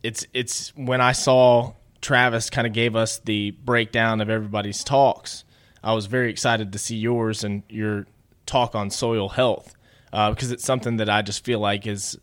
it's 0.03 0.27
it's 0.35 0.75
when 0.77 1.01
I 1.01 1.13
saw 1.13 1.75
Travis 2.03 2.51
kind 2.51 2.67
of 2.67 2.73
gave 2.73 2.95
us 2.97 3.19
the 3.19 3.53
breakdown 3.53 4.21
of 4.21 4.29
everybody's 4.29 4.85
talks, 4.85 5.45
I 5.83 5.95
was 5.95 6.07
very 6.07 6.31
excited 6.31 6.73
to 6.73 6.79
see 6.79 6.97
yours 6.97 7.45
and 7.45 7.63
your 7.69 8.07
talk 8.45 8.75
on 8.75 8.91
soil 8.91 9.31
health 9.31 9.75
uh, 10.13 10.31
because 10.31 10.51
it's 10.51 10.65
something 10.65 10.97
that 10.99 11.09
I 11.09 11.23
just 11.23 11.45
feel 11.45 11.61
like 11.61 11.87
is 11.87 12.19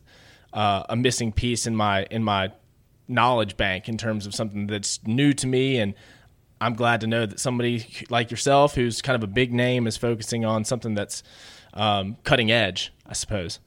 uh, 0.53 0.83
a 0.89 0.95
missing 0.95 1.31
piece 1.31 1.65
in 1.65 1.75
my 1.75 2.03
in 2.11 2.23
my 2.23 2.51
knowledge 3.09 3.57
bank 3.57 3.89
in 3.89 3.97
terms 3.97 4.25
of 4.25 4.33
something 4.33 4.67
that's 4.67 5.05
new 5.05 5.33
to 5.33 5.47
me 5.47 5.77
and 5.77 5.93
I'm 6.61 6.73
glad 6.73 7.01
to 7.01 7.07
know 7.07 7.25
that 7.25 7.39
somebody 7.39 7.85
like 8.09 8.31
yourself 8.31 8.75
who's 8.75 9.01
kind 9.01 9.15
of 9.15 9.23
a 9.23 9.31
big 9.31 9.53
name 9.53 9.87
is 9.87 9.95
focusing 9.95 10.43
on 10.43 10.65
something 10.65 10.93
that's 10.93 11.23
um, 11.73 12.17
cutting 12.23 12.51
edge, 12.51 12.91
I 13.05 13.13
suppose. 13.13 13.59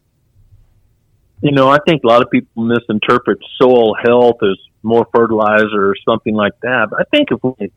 You 1.43 1.53
know, 1.53 1.69
I 1.69 1.79
think 1.87 2.05
a 2.05 2.07
lot 2.07 2.23
of 2.23 2.31
people 2.31 2.65
misinterpret 2.65 3.39
soil 3.61 3.95
health 3.95 4.37
as 4.43 4.59
more 4.83 5.07
fertilizer 5.15 5.91
or 5.91 5.95
something 6.09 6.35
like 6.35 6.53
that. 6.63 6.89
But 6.91 7.01
I 7.01 7.05
think 7.17 7.29
if 7.31 7.43
we 7.43 7.73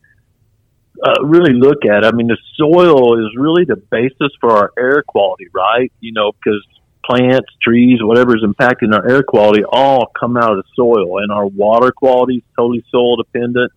uh, 1.02 1.24
really 1.24 1.52
look 1.52 1.84
at 1.84 2.04
it, 2.04 2.06
I 2.06 2.12
mean, 2.12 2.28
the 2.28 2.38
soil 2.56 3.18
is 3.18 3.32
really 3.36 3.64
the 3.64 3.76
basis 3.76 4.32
for 4.40 4.52
our 4.52 4.72
air 4.78 5.02
quality, 5.06 5.46
right? 5.52 5.90
You 6.00 6.12
know, 6.12 6.32
because 6.32 6.64
plants, 7.06 7.48
trees, 7.62 7.98
whatever 8.02 8.36
is 8.36 8.42
impacting 8.42 8.94
our 8.94 9.08
air 9.08 9.22
quality 9.22 9.62
all 9.64 10.10
come 10.18 10.36
out 10.36 10.50
of 10.50 10.58
the 10.58 10.64
soil. 10.74 11.18
And 11.18 11.30
our 11.30 11.46
water 11.46 11.92
quality 11.92 12.36
is 12.36 12.42
totally 12.56 12.84
soil 12.90 13.16
dependent. 13.16 13.72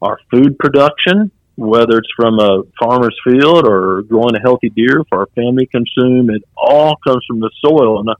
Our 0.00 0.18
food 0.30 0.58
production, 0.58 1.30
whether 1.56 1.98
it's 1.98 2.12
from 2.16 2.38
a 2.38 2.62
farmer's 2.78 3.18
field 3.24 3.66
or 3.66 4.02
growing 4.02 4.36
a 4.36 4.40
healthy 4.40 4.70
deer 4.70 5.02
for 5.08 5.20
our 5.20 5.26
family 5.34 5.66
consume, 5.66 6.30
it 6.30 6.42
all 6.56 6.96
comes 7.06 7.24
from 7.26 7.40
the 7.40 7.50
soil. 7.60 8.00
And 8.00 8.10
I, 8.10 8.14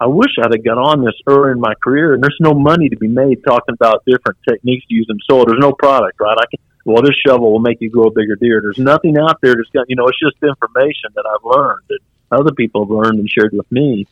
I 0.00 0.06
wish 0.06 0.30
I'd 0.38 0.52
have 0.52 0.64
got 0.64 0.78
on 0.78 1.04
this 1.04 1.14
earlier 1.26 1.52
in 1.52 1.60
my 1.60 1.74
career. 1.82 2.14
And 2.14 2.22
there's 2.22 2.38
no 2.40 2.54
money 2.54 2.88
to 2.88 2.96
be 2.96 3.08
made 3.08 3.42
talking 3.44 3.74
about 3.74 4.04
different 4.06 4.38
techniques 4.48 4.86
to 4.86 4.94
use 4.94 5.06
in 5.08 5.18
soil. 5.28 5.44
There's 5.44 5.60
no 5.60 5.72
product, 5.72 6.20
right? 6.20 6.36
I 6.38 6.46
can, 6.50 6.64
well, 6.84 7.02
this 7.02 7.16
shovel 7.26 7.52
will 7.52 7.58
make 7.60 7.80
you 7.80 7.90
grow 7.90 8.04
a 8.04 8.10
bigger 8.10 8.36
deer. 8.36 8.60
There's 8.62 8.78
nothing 8.78 9.18
out 9.18 9.40
there 9.42 9.54
that's 9.54 9.68
got, 9.70 9.90
you 9.90 9.96
know, 9.96 10.06
it's 10.06 10.18
just 10.18 10.36
information 10.42 11.10
that 11.14 11.26
I've 11.26 11.44
learned 11.44 11.82
that 11.88 11.98
other 12.30 12.52
people 12.52 12.84
have 12.84 12.90
learned 12.90 13.18
and 13.18 13.28
shared 13.28 13.52
with 13.52 13.70
me. 13.70 14.06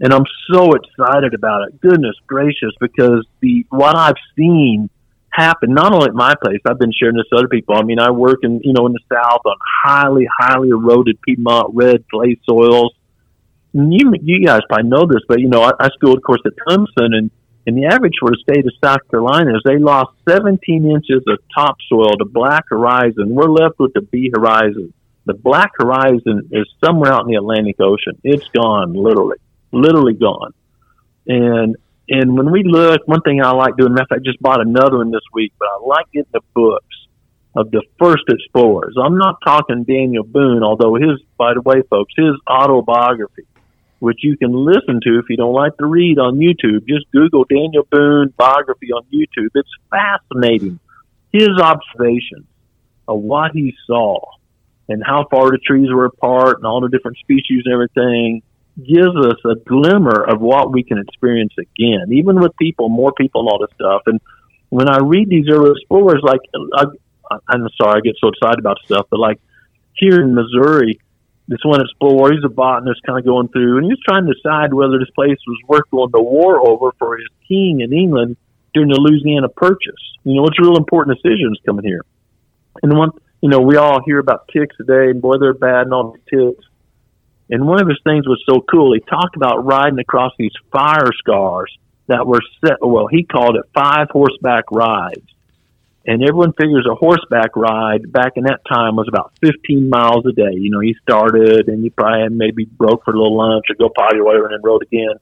And 0.00 0.12
I'm 0.12 0.24
so 0.50 0.70
excited 0.72 1.34
about 1.34 1.68
it. 1.68 1.80
Goodness 1.80 2.16
gracious, 2.26 2.72
because 2.80 3.26
the 3.40 3.66
what 3.70 3.96
I've 3.96 4.16
seen 4.36 4.88
happen 5.30 5.72
not 5.72 5.92
only 5.92 6.06
at 6.06 6.14
my 6.14 6.34
place, 6.42 6.60
I've 6.66 6.78
been 6.78 6.92
sharing 6.92 7.16
this 7.16 7.26
with 7.30 7.40
other 7.40 7.48
people. 7.48 7.76
I 7.76 7.82
mean, 7.82 7.98
I 7.98 8.10
work 8.10 8.38
in 8.42 8.60
you 8.64 8.72
know 8.72 8.86
in 8.86 8.92
the 8.92 9.00
south 9.12 9.42
on 9.44 9.56
highly, 9.84 10.26
highly 10.38 10.70
eroded 10.70 11.20
Piedmont 11.22 11.74
red 11.74 12.04
clay 12.10 12.38
soils. 12.48 12.94
And 13.74 13.92
you 13.92 14.12
you 14.22 14.44
guys 14.44 14.60
probably 14.68 14.88
know 14.88 15.06
this, 15.06 15.22
but 15.28 15.40
you 15.40 15.48
know, 15.48 15.62
I, 15.62 15.70
I 15.78 15.88
schooled 15.90 16.16
of 16.16 16.24
course 16.24 16.40
at 16.46 16.52
Clemson 16.66 17.14
and 17.14 17.30
and 17.66 17.76
the 17.76 17.86
average 17.86 18.14
for 18.18 18.30
the 18.30 18.38
state 18.42 18.66
of 18.66 18.72
South 18.82 19.08
Carolina 19.10 19.50
is 19.54 19.62
they 19.64 19.76
lost 19.76 20.12
17 20.28 20.90
inches 20.90 21.22
of 21.28 21.38
topsoil 21.54 22.16
to 22.18 22.24
black 22.24 22.64
horizon. 22.68 23.34
We're 23.34 23.50
left 23.50 23.78
with 23.78 23.92
the 23.92 24.00
B 24.00 24.30
horizon. 24.34 24.94
The 25.30 25.38
black 25.38 25.70
horizon 25.78 26.48
is 26.50 26.66
somewhere 26.84 27.12
out 27.12 27.20
in 27.20 27.28
the 27.28 27.36
Atlantic 27.36 27.76
Ocean. 27.78 28.18
It's 28.24 28.48
gone, 28.48 28.94
literally, 28.94 29.36
literally 29.70 30.14
gone. 30.14 30.52
And 31.24 31.76
and 32.08 32.36
when 32.36 32.50
we 32.50 32.64
look, 32.64 33.06
one 33.06 33.20
thing 33.20 33.40
I 33.40 33.52
like 33.52 33.76
doing, 33.76 33.94
matter 33.94 34.02
of 34.02 34.08
fact, 34.08 34.22
I 34.22 34.28
just 34.28 34.42
bought 34.42 34.60
another 34.60 34.96
one 34.96 35.12
this 35.12 35.22
week, 35.32 35.52
but 35.56 35.68
I 35.68 35.86
like 35.86 36.06
getting 36.12 36.32
the 36.32 36.40
books 36.52 36.96
of 37.54 37.70
the 37.70 37.84
first 37.96 38.24
explorers. 38.28 38.96
I'm 39.00 39.18
not 39.18 39.36
talking 39.44 39.84
Daniel 39.84 40.24
Boone, 40.24 40.64
although 40.64 40.96
his, 40.96 41.22
by 41.38 41.54
the 41.54 41.60
way, 41.60 41.82
folks, 41.88 42.12
his 42.16 42.34
autobiography, 42.50 43.46
which 44.00 44.18
you 44.24 44.36
can 44.36 44.50
listen 44.52 44.98
to 45.04 45.20
if 45.20 45.26
you 45.28 45.36
don't 45.36 45.54
like 45.54 45.76
to 45.76 45.86
read 45.86 46.18
on 46.18 46.38
YouTube, 46.38 46.88
just 46.88 47.08
Google 47.12 47.44
Daniel 47.44 47.86
Boone 47.88 48.34
biography 48.36 48.90
on 48.90 49.04
YouTube. 49.14 49.50
It's 49.54 49.70
fascinating. 49.90 50.80
His 51.32 51.50
observations 51.62 52.46
of 53.06 53.20
what 53.20 53.52
he 53.52 53.76
saw 53.86 54.18
and 54.90 55.02
how 55.04 55.26
far 55.30 55.50
the 55.50 55.58
trees 55.58 55.88
were 55.90 56.06
apart 56.06 56.58
and 56.58 56.66
all 56.66 56.80
the 56.80 56.88
different 56.88 57.16
species 57.18 57.62
and 57.64 57.72
everything 57.72 58.42
gives 58.76 59.16
us 59.16 59.38
a 59.44 59.54
glimmer 59.66 60.22
of 60.22 60.40
what 60.40 60.72
we 60.72 60.82
can 60.82 60.98
experience 60.98 61.52
again, 61.58 62.12
even 62.12 62.40
with 62.40 62.56
people, 62.56 62.88
more 62.88 63.12
people 63.12 63.42
and 63.42 63.48
all 63.50 63.58
this 63.58 63.74
stuff. 63.74 64.02
And 64.06 64.20
when 64.68 64.88
I 64.88 64.98
read 64.98 65.28
these 65.28 65.46
early 65.50 65.72
explorers, 65.72 66.22
like 66.22 66.40
I, 66.74 66.84
I'm 67.48 67.68
sorry, 67.80 67.98
I 67.98 68.00
get 68.00 68.16
so 68.20 68.28
excited 68.28 68.58
about 68.58 68.78
stuff, 68.84 69.06
but 69.10 69.20
like 69.20 69.40
here 69.94 70.20
in 70.20 70.34
Missouri, 70.34 71.00
this 71.48 71.60
one 71.64 71.80
explorer, 71.80 72.32
he's 72.32 72.44
a 72.44 72.48
botanist, 72.48 73.02
kind 73.04 73.18
of 73.18 73.24
going 73.24 73.48
through, 73.48 73.78
and 73.78 73.86
he's 73.86 73.98
trying 74.06 74.26
to 74.26 74.32
decide 74.32 74.72
whether 74.72 74.98
this 74.98 75.10
place 75.10 75.38
was 75.46 75.58
worth 75.66 75.90
going 75.90 76.12
to 76.12 76.20
war 76.20 76.60
over 76.60 76.92
for 76.98 77.16
his 77.16 77.26
king 77.48 77.80
in 77.80 77.92
England 77.92 78.36
during 78.72 78.88
the 78.88 79.00
Louisiana 79.00 79.48
Purchase. 79.48 80.00
You 80.22 80.36
know, 80.36 80.46
it's 80.46 80.60
real 80.60 80.76
important 80.76 81.18
decisions 81.20 81.58
coming 81.66 81.84
here. 81.84 82.04
And 82.82 82.96
one, 82.96 83.10
you 83.40 83.48
know, 83.48 83.60
we 83.60 83.76
all 83.76 84.00
hear 84.04 84.18
about 84.18 84.48
ticks 84.48 84.76
today, 84.76 85.10
and 85.10 85.22
boy, 85.22 85.38
they're 85.38 85.54
bad 85.54 85.82
and 85.82 85.94
all 85.94 86.12
these 86.12 86.22
ticks. 86.28 86.64
And 87.48 87.66
one 87.66 87.80
of 87.80 87.88
his 87.88 87.98
things 88.04 88.26
was 88.26 88.42
so 88.48 88.60
cool. 88.60 88.94
He 88.94 89.00
talked 89.00 89.34
about 89.34 89.64
riding 89.64 89.98
across 89.98 90.32
these 90.38 90.52
fire 90.70 91.10
scars 91.18 91.76
that 92.06 92.26
were 92.26 92.40
set. 92.64 92.78
Well, 92.80 93.08
he 93.08 93.24
called 93.24 93.56
it 93.56 93.64
five 93.74 94.08
horseback 94.10 94.70
rides. 94.70 95.26
And 96.06 96.22
everyone 96.22 96.52
figures 96.52 96.86
a 96.90 96.94
horseback 96.94 97.56
ride 97.56 98.10
back 98.10 98.32
in 98.36 98.44
that 98.44 98.60
time 98.66 98.96
was 98.96 99.06
about 99.08 99.32
15 99.42 99.88
miles 99.88 100.24
a 100.26 100.32
day. 100.32 100.52
You 100.52 100.70
know, 100.70 100.80
he 100.80 100.94
started 101.02 101.68
and 101.68 101.82
he 101.82 101.90
probably 101.90 102.34
maybe 102.34 102.64
broke 102.64 103.04
for 103.04 103.12
a 103.12 103.18
little 103.18 103.36
lunch 103.36 103.66
or 103.68 103.74
go 103.74 103.90
potty 103.94 104.18
or 104.18 104.24
whatever 104.24 104.46
and 104.46 104.54
then 104.54 104.62
rode 104.62 104.82
again. 104.82 105.16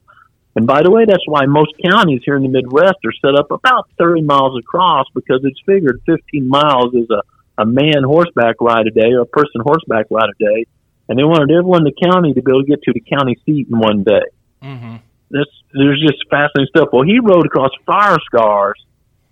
And 0.55 0.65
by 0.65 0.81
the 0.81 0.89
way, 0.89 1.05
that's 1.05 1.27
why 1.27 1.45
most 1.45 1.73
counties 1.83 2.21
here 2.23 2.37
in 2.37 2.43
the 2.43 2.49
Midwest 2.49 2.97
are 3.05 3.13
set 3.21 3.35
up 3.37 3.51
about 3.51 3.89
30 3.97 4.21
miles 4.21 4.57
across 4.57 5.05
because 5.13 5.41
it's 5.43 5.59
figured 5.65 6.01
15 6.05 6.47
miles 6.47 6.93
is 6.93 7.09
a, 7.09 7.21
a 7.59 7.65
man 7.65 8.03
horseback 8.03 8.55
ride 8.61 8.87
a 8.87 8.91
day 8.91 9.11
or 9.11 9.21
a 9.21 9.25
person 9.25 9.61
horseback 9.61 10.05
ride 10.09 10.29
a 10.29 10.43
day. 10.43 10.65
And 11.09 11.19
they 11.19 11.23
wanted 11.23 11.51
everyone 11.51 11.85
in 11.85 11.91
the 11.91 12.09
county 12.09 12.33
to 12.33 12.41
be 12.41 12.51
able 12.51 12.63
to 12.63 12.67
get 12.67 12.83
to 12.83 12.93
the 12.93 13.01
county 13.01 13.37
seat 13.45 13.67
in 13.69 13.77
one 13.77 14.03
day. 14.03 14.29
Mm-hmm. 14.63 14.95
This, 15.29 15.47
there's 15.73 15.99
just 15.99 16.23
fascinating 16.29 16.69
stuff. 16.69 16.89
Well, 16.93 17.03
he 17.03 17.19
rode 17.19 17.45
across 17.45 17.71
fire 17.85 18.17
scars 18.25 18.81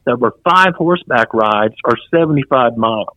that 0.05 0.19
were 0.19 0.35
five 0.43 0.73
horseback 0.75 1.33
rides 1.33 1.75
or 1.85 1.95
75 2.11 2.75
miles. 2.77 3.07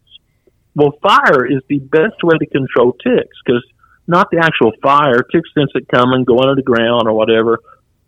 Well, 0.77 0.92
fire 1.03 1.44
is 1.44 1.62
the 1.68 1.79
best 1.79 2.23
way 2.23 2.38
to 2.38 2.46
control 2.46 2.92
ticks 2.92 3.37
because 3.44 3.64
not 4.07 4.31
the 4.31 4.38
actual 4.38 4.73
fire. 4.83 5.23
Ticks 5.23 5.51
sense 5.55 5.70
it 5.75 5.88
coming, 5.88 6.25
go 6.25 6.38
under 6.38 6.55
the 6.55 6.62
ground 6.62 7.07
or 7.07 7.14
whatever. 7.14 7.59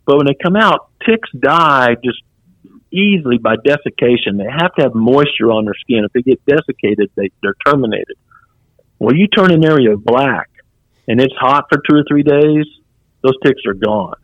But 0.05 0.17
when 0.17 0.27
they 0.27 0.35
come 0.41 0.55
out, 0.55 0.89
ticks 1.05 1.29
die 1.37 1.95
just 2.03 2.21
easily 2.93 3.37
by 3.37 3.55
desiccation. 3.63 4.37
They 4.37 4.45
have 4.49 4.73
to 4.75 4.83
have 4.83 4.95
moisture 4.95 5.51
on 5.51 5.65
their 5.65 5.75
skin. 5.75 6.05
If 6.05 6.13
they 6.13 6.21
get 6.21 6.45
desiccated, 6.45 7.09
they, 7.15 7.31
they're 7.41 7.55
terminated. 7.65 8.17
Well, 8.99 9.15
you 9.15 9.27
turn 9.27 9.51
an 9.51 9.65
area 9.65 9.97
black 9.97 10.49
and 11.07 11.19
it's 11.19 11.33
hot 11.35 11.65
for 11.69 11.81
two 11.89 11.97
or 11.97 12.03
three 12.07 12.23
days, 12.23 12.65
those 13.21 13.33
ticks 13.43 13.61
are 13.67 13.73
gone. 13.73 14.15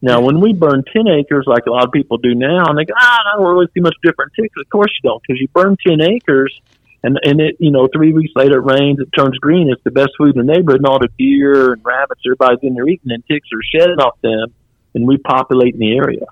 Now, 0.00 0.20
when 0.20 0.40
we 0.40 0.52
burn 0.52 0.84
10 0.92 1.08
acres, 1.08 1.44
like 1.46 1.66
a 1.66 1.70
lot 1.70 1.84
of 1.84 1.92
people 1.92 2.18
do 2.18 2.34
now, 2.34 2.66
and 2.66 2.78
they 2.78 2.84
go, 2.84 2.94
ah, 2.96 3.20
I 3.34 3.36
don't 3.36 3.48
really 3.48 3.66
see 3.74 3.80
much 3.80 3.96
different 4.02 4.32
ticks. 4.34 4.54
Of 4.58 4.70
course 4.70 4.92
you 5.02 5.08
don't, 5.08 5.20
because 5.20 5.40
you 5.40 5.48
burn 5.48 5.76
10 5.84 6.00
acres, 6.00 6.58
and, 7.02 7.18
and 7.24 7.40
it, 7.40 7.56
you 7.58 7.72
know, 7.72 7.88
three 7.92 8.12
weeks 8.12 8.32
later 8.36 8.58
it 8.58 8.72
rains, 8.72 9.00
it 9.00 9.08
turns 9.16 9.36
green. 9.38 9.70
It's 9.70 9.82
the 9.82 9.90
best 9.90 10.10
food 10.16 10.36
in 10.36 10.46
the 10.46 10.52
neighborhood, 10.52 10.80
and 10.80 10.86
all 10.86 11.00
the 11.00 11.08
deer 11.18 11.72
and 11.72 11.84
rabbits, 11.84 12.20
everybody's 12.24 12.60
in 12.62 12.74
there 12.74 12.88
eating, 12.88 13.10
and 13.10 13.24
ticks 13.26 13.48
are 13.52 13.62
shedding 13.62 13.98
off 13.98 14.20
them 14.20 14.54
and 14.94 15.08
repopulating 15.08 15.78
the 15.78 15.96
area. 15.96 16.26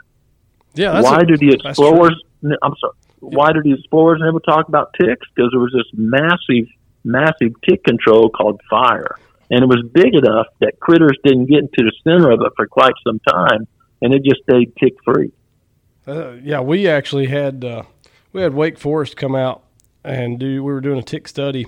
Yeah. 0.76 1.00
Why 1.00 1.20
a- 1.20 1.26
do 1.26 1.36
the 1.36 1.52
explorers, 1.52 2.22
I'm 2.44 2.74
sorry, 2.80 2.94
why 3.20 3.52
do 3.52 3.62
the 3.62 3.72
explorers 3.72 4.20
never 4.22 4.40
talk 4.40 4.68
about 4.68 4.94
ticks? 5.00 5.26
Because 5.34 5.50
there 5.52 5.60
was 5.60 5.72
this 5.72 5.90
massive, 5.94 6.68
massive 7.04 7.54
tick 7.68 7.82
control 7.84 8.30
called 8.30 8.60
fire 8.70 9.16
and 9.50 9.62
it 9.62 9.66
was 9.66 9.84
big 9.92 10.14
enough 10.14 10.46
that 10.60 10.78
critters 10.80 11.16
didn't 11.24 11.46
get 11.46 11.58
into 11.60 11.78
the 11.78 11.92
center 12.04 12.30
of 12.30 12.40
it 12.40 12.52
for 12.56 12.66
quite 12.66 12.94
some 13.06 13.20
time, 13.20 13.66
and 14.02 14.12
it 14.12 14.22
just 14.24 14.42
stayed 14.42 14.72
tick 14.76 14.94
free. 15.04 15.32
Uh, 16.06 16.32
yeah, 16.42 16.60
we 16.60 16.88
actually 16.88 17.26
had 17.26 17.64
uh, 17.64 17.82
we 18.32 18.42
had 18.42 18.54
Wake 18.54 18.78
Forest 18.78 19.16
come 19.16 19.34
out 19.34 19.64
and 20.04 20.38
do. 20.38 20.62
We 20.62 20.72
were 20.72 20.80
doing 20.80 20.98
a 20.98 21.02
tick 21.02 21.28
study 21.28 21.66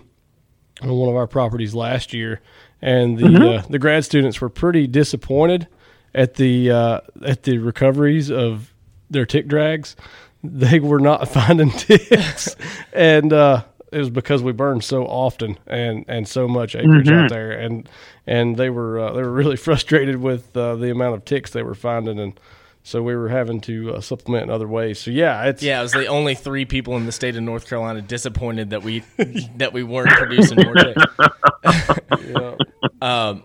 on 0.83 0.90
one 0.90 1.09
of 1.09 1.16
our 1.16 1.27
properties 1.27 1.75
last 1.75 2.12
year, 2.12 2.40
and 2.83 3.18
the 3.18 3.49
uh, 3.49 3.62
the 3.68 3.79
grad 3.79 4.05
students 4.05 4.40
were 4.40 4.49
pretty 4.49 4.87
disappointed 4.87 5.68
at 6.14 6.35
the 6.35 6.71
uh, 6.71 7.01
at 7.25 7.44
the 7.44 7.59
recoveries 7.59 8.31
of 8.31 8.73
their 9.11 9.27
tick 9.27 9.49
drags. 9.49 9.97
They 10.42 10.79
were 10.81 11.01
not 11.01 11.29
finding 11.33 11.71
ticks, 11.71 12.55
and 12.92 13.33
uh, 13.33 13.64
it 13.90 13.99
was 13.99 14.11
because 14.11 14.42
we 14.42 14.53
burned 14.53 14.85
so 14.85 15.05
often 15.05 15.59
and, 15.66 16.05
and 16.09 16.29
so 16.29 16.47
much 16.47 16.77
acreage 16.77 17.09
out 17.11 17.31
there, 17.31 17.51
and 17.53 17.88
and 18.27 18.57
they 18.57 18.71
were 18.71 19.01
uh, 19.01 19.12
they 19.12 19.23
were 19.23 19.33
really 19.33 19.57
frustrated 19.68 20.16
with 20.16 20.57
uh, 20.57 20.77
the 20.77 20.90
amount 20.90 21.14
of 21.14 21.25
ticks 21.25 21.51
they 21.51 21.62
were 21.62 21.75
finding, 21.75 22.18
and 22.21 22.38
so 22.85 23.03
we 23.03 23.16
were 23.16 23.29
having 23.29 23.61
to 23.62 23.94
uh, 23.94 24.01
supplement 24.01 24.44
in 24.44 24.51
other 24.51 24.68
ways. 24.68 24.99
So 25.01 25.11
yeah, 25.11 25.44
it's 25.44 25.62
Yeah, 25.62 25.81
it 25.81 25.83
was 25.83 25.92
the 25.92 26.07
only 26.07 26.35
three 26.35 26.64
people 26.64 26.97
in 26.97 27.05
the 27.05 27.12
state 27.12 27.35
of 27.37 27.42
North 27.42 27.68
Carolina 27.68 28.01
disappointed 28.01 28.71
that 28.71 28.83
we 28.83 29.01
that 29.57 29.73
we 29.73 29.83
weren't 29.83 30.11
producing 30.11 30.59
more 30.62 30.75
ticks. 30.75 31.03
yeah. 32.27 32.55
Um, 33.03 33.44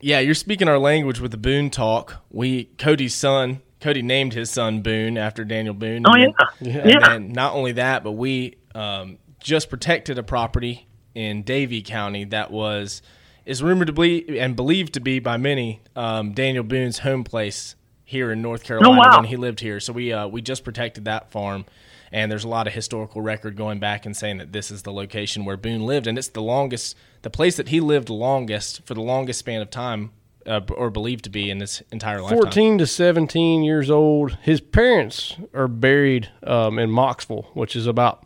yeah, 0.00 0.20
you're 0.20 0.34
speaking 0.34 0.68
our 0.68 0.78
language 0.78 1.20
with 1.20 1.30
the 1.30 1.36
Boone 1.38 1.70
talk. 1.70 2.22
We 2.30 2.64
Cody's 2.78 3.14
son, 3.14 3.62
Cody 3.80 4.02
named 4.02 4.32
his 4.32 4.50
son 4.50 4.80
Boone 4.80 5.18
after 5.18 5.44
Daniel 5.44 5.74
Boone. 5.74 6.04
Oh 6.06 6.16
yeah, 6.16 6.28
then- 6.60 6.88
yeah. 6.88 7.12
And 7.12 7.32
not 7.32 7.54
only 7.54 7.72
that, 7.72 8.02
but 8.02 8.12
we 8.12 8.56
um, 8.74 9.18
just 9.38 9.70
protected 9.70 10.18
a 10.18 10.22
property 10.22 10.86
in 11.14 11.42
Davie 11.42 11.82
County 11.82 12.24
that 12.24 12.50
was 12.50 13.02
is 13.44 13.62
rumored 13.62 13.86
to 13.86 13.92
be 13.92 14.38
and 14.38 14.56
believed 14.56 14.94
to 14.94 15.00
be 15.00 15.18
by 15.18 15.36
many 15.36 15.80
um, 15.94 16.32
Daniel 16.32 16.64
Boone's 16.64 16.98
home 16.98 17.24
place 17.24 17.76
here 18.04 18.30
in 18.30 18.40
North 18.40 18.64
Carolina 18.64 18.98
wow. 18.98 19.16
when 19.16 19.26
he 19.26 19.36
lived 19.36 19.60
here. 19.60 19.80
So 19.80 19.92
we 19.92 20.12
uh, 20.12 20.26
we 20.26 20.42
just 20.42 20.64
protected 20.64 21.04
that 21.04 21.30
farm, 21.30 21.64
and 22.12 22.30
there's 22.30 22.44
a 22.44 22.48
lot 22.48 22.66
of 22.66 22.72
historical 22.72 23.20
record 23.20 23.56
going 23.56 23.78
back 23.78 24.06
and 24.06 24.16
saying 24.16 24.38
that 24.38 24.52
this 24.52 24.70
is 24.70 24.82
the 24.82 24.92
location 24.92 25.44
where 25.44 25.56
Boone 25.56 25.86
lived, 25.86 26.06
and 26.06 26.16
it's 26.16 26.28
the 26.28 26.42
longest, 26.42 26.96
the 27.22 27.30
place 27.30 27.56
that 27.56 27.68
he 27.68 27.80
lived 27.80 28.08
longest 28.08 28.86
for 28.86 28.94
the 28.94 29.00
longest 29.00 29.40
span 29.40 29.60
of 29.60 29.70
time, 29.70 30.12
uh, 30.46 30.60
or 30.70 30.90
believed 30.90 31.24
to 31.24 31.30
be 31.30 31.50
in 31.50 31.60
his 31.60 31.82
entire 31.90 32.20
lifetime. 32.20 32.38
14 32.38 32.78
to 32.78 32.86
17 32.86 33.62
years 33.62 33.90
old. 33.90 34.38
His 34.42 34.60
parents 34.60 35.36
are 35.54 35.68
buried 35.68 36.30
um, 36.42 36.78
in 36.78 36.90
Mocksville, 36.90 37.46
which 37.54 37.76
is 37.76 37.86
about 37.86 38.24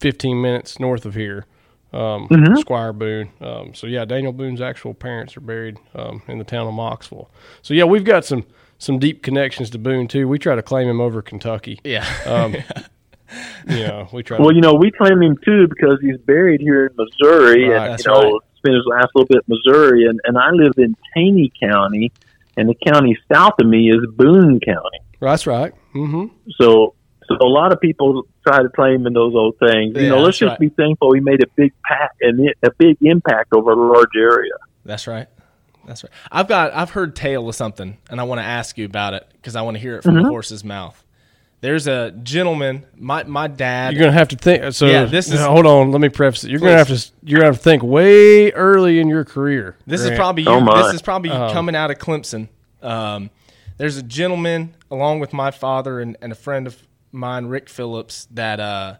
15 0.00 0.40
minutes 0.40 0.80
north 0.80 1.04
of 1.04 1.14
here. 1.14 1.46
Um, 1.92 2.28
Squire 2.58 2.92
Boone. 2.92 3.30
Um, 3.40 3.74
so 3.74 3.86
yeah, 3.86 4.04
Daniel 4.04 4.32
Boone's 4.32 4.62
actual 4.62 4.94
parents 4.94 5.36
are 5.36 5.40
buried 5.40 5.78
um, 5.94 6.22
in 6.26 6.38
the 6.38 6.44
town 6.44 6.66
of 6.66 6.72
Mocksville. 6.72 7.28
So 7.60 7.74
yeah, 7.74 7.84
we've 7.84 8.04
got 8.04 8.24
some 8.24 8.46
some 8.78 8.98
deep 8.98 9.22
connections 9.22 9.70
to 9.70 9.78
Boone 9.78 10.08
too. 10.08 10.26
We 10.26 10.38
try 10.38 10.54
to 10.54 10.62
claim 10.62 10.88
him 10.88 11.00
over 11.00 11.22
Kentucky. 11.22 11.78
Yeah. 11.84 12.06
Um, 12.24 12.54
you 13.68 13.86
know, 13.86 14.08
we 14.12 14.22
try. 14.22 14.38
Well, 14.38 14.48
to, 14.48 14.54
you 14.54 14.60
know, 14.60 14.74
we 14.74 14.90
claim 14.90 15.22
him 15.22 15.36
too 15.44 15.68
because 15.68 15.98
he's 16.00 16.16
buried 16.18 16.60
here 16.60 16.86
in 16.86 16.96
Missouri, 16.96 17.68
Right, 17.68 17.82
and 17.82 17.92
that's 17.92 18.06
you 18.06 18.12
know, 18.12 18.32
right. 18.32 18.42
Spent 18.62 18.74
his 18.76 18.84
last 18.86 19.08
little 19.14 19.26
bit 19.28 19.42
in 19.48 19.56
Missouri, 19.56 20.06
and 20.06 20.20
and 20.24 20.38
I 20.38 20.50
live 20.50 20.72
in 20.78 20.94
Taney 21.14 21.52
County, 21.60 22.12
and 22.56 22.68
the 22.68 22.74
county 22.86 23.16
south 23.32 23.54
of 23.60 23.66
me 23.66 23.90
is 23.90 24.00
Boone 24.16 24.60
County. 24.60 24.98
that's 25.20 25.46
right. 25.46 25.72
hmm 25.92 26.26
So, 26.58 26.94
so 27.28 27.36
a 27.40 27.46
lot 27.48 27.72
of 27.72 27.80
people 27.80 28.24
try 28.46 28.62
to 28.62 28.68
claim 28.68 29.06
in 29.06 29.12
those 29.12 29.34
old 29.34 29.56
things. 29.58 29.94
You 29.96 30.02
Yeah, 30.02 30.08
know, 30.10 30.20
let's 30.22 30.38
just 30.38 30.50
right. 30.50 30.58
be 30.58 30.68
thankful 30.70 31.10
we 31.10 31.20
made 31.20 31.42
a 31.42 31.46
big 31.56 31.72
pack 31.84 32.10
and 32.20 32.50
a 32.62 32.70
big 32.78 32.96
impact 33.02 33.52
over 33.54 33.72
a 33.72 33.76
large 33.76 34.08
area. 34.16 34.52
That's 34.84 35.06
right. 35.06 35.28
That's 35.86 36.02
right. 36.04 36.12
I've 36.30 36.46
got 36.48 36.72
I've 36.74 36.90
heard 36.90 37.14
tale 37.16 37.48
of 37.48 37.54
something, 37.54 37.98
and 38.10 38.20
I 38.20 38.24
want 38.24 38.40
to 38.40 38.44
ask 38.44 38.78
you 38.78 38.84
about 38.84 39.14
it 39.14 39.26
because 39.32 39.56
I 39.56 39.62
want 39.62 39.76
to 39.76 39.80
hear 39.80 39.96
it 39.96 40.02
from 40.02 40.14
Mm-hmm. 40.14 40.24
the 40.24 40.28
horse's 40.30 40.62
mouth. 40.64 41.02
There's 41.62 41.86
a 41.86 42.10
gentleman. 42.10 42.84
My 42.96 43.22
my 43.22 43.46
dad. 43.46 43.94
You're 43.94 44.00
gonna 44.00 44.12
have 44.12 44.28
to 44.28 44.36
think. 44.36 44.74
So 44.74 44.86
Yeah, 44.86 45.04
this 45.04 45.28
is- 45.28 45.34
now, 45.40 45.52
hold 45.52 45.64
on. 45.64 45.90
Let 45.92 46.00
me 46.00 46.08
preface 46.10 46.42
it. 46.44 46.50
You're 46.50 46.58
gonna 46.58 46.76
have 46.76 46.88
to. 46.88 47.10
You're 47.22 47.38
gonna 47.38 47.52
have 47.52 47.56
to 47.56 47.62
think 47.62 47.82
way 47.84 48.50
early 48.50 48.98
in 48.98 49.08
your 49.08 49.24
career. 49.24 49.76
This 49.86 50.00
is 50.02 50.10
probably 50.16 50.42
you. 50.42 50.50
Oh, 50.50 50.60
my. 50.60 50.82
this 50.82 50.94
is 50.94 51.02
probably 51.02 51.30
coming 51.30 51.74
out 51.76 51.90
of 51.92 51.98
Clemson. 51.98 52.48
Um, 52.82 53.30
there's 53.78 53.96
a 53.96 54.02
gentleman 54.02 54.74
along 54.90 55.20
with 55.20 55.32
my 55.32 55.50
father 55.52 56.00
and, 56.00 56.16
and 56.20 56.32
a 56.32 56.34
friend 56.34 56.66
of 56.66 56.76
mine, 57.12 57.46
Rick 57.46 57.68
Phillips, 57.68 58.26
that 58.32 58.58
uh, 58.58 58.96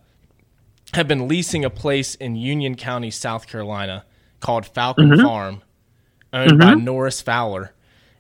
have 0.94 1.08
been 1.08 1.26
leasing 1.26 1.64
a 1.64 1.70
place 1.70 2.14
in 2.14 2.36
Union 2.36 2.76
County, 2.76 3.10
South 3.10 3.48
Carolina, 3.48 4.04
called 4.38 4.66
Falcon 4.66 5.16
Farm, 5.20 5.62
owned 6.32 6.58
by 6.60 6.74
Norris 6.74 7.20
Fowler, 7.20 7.72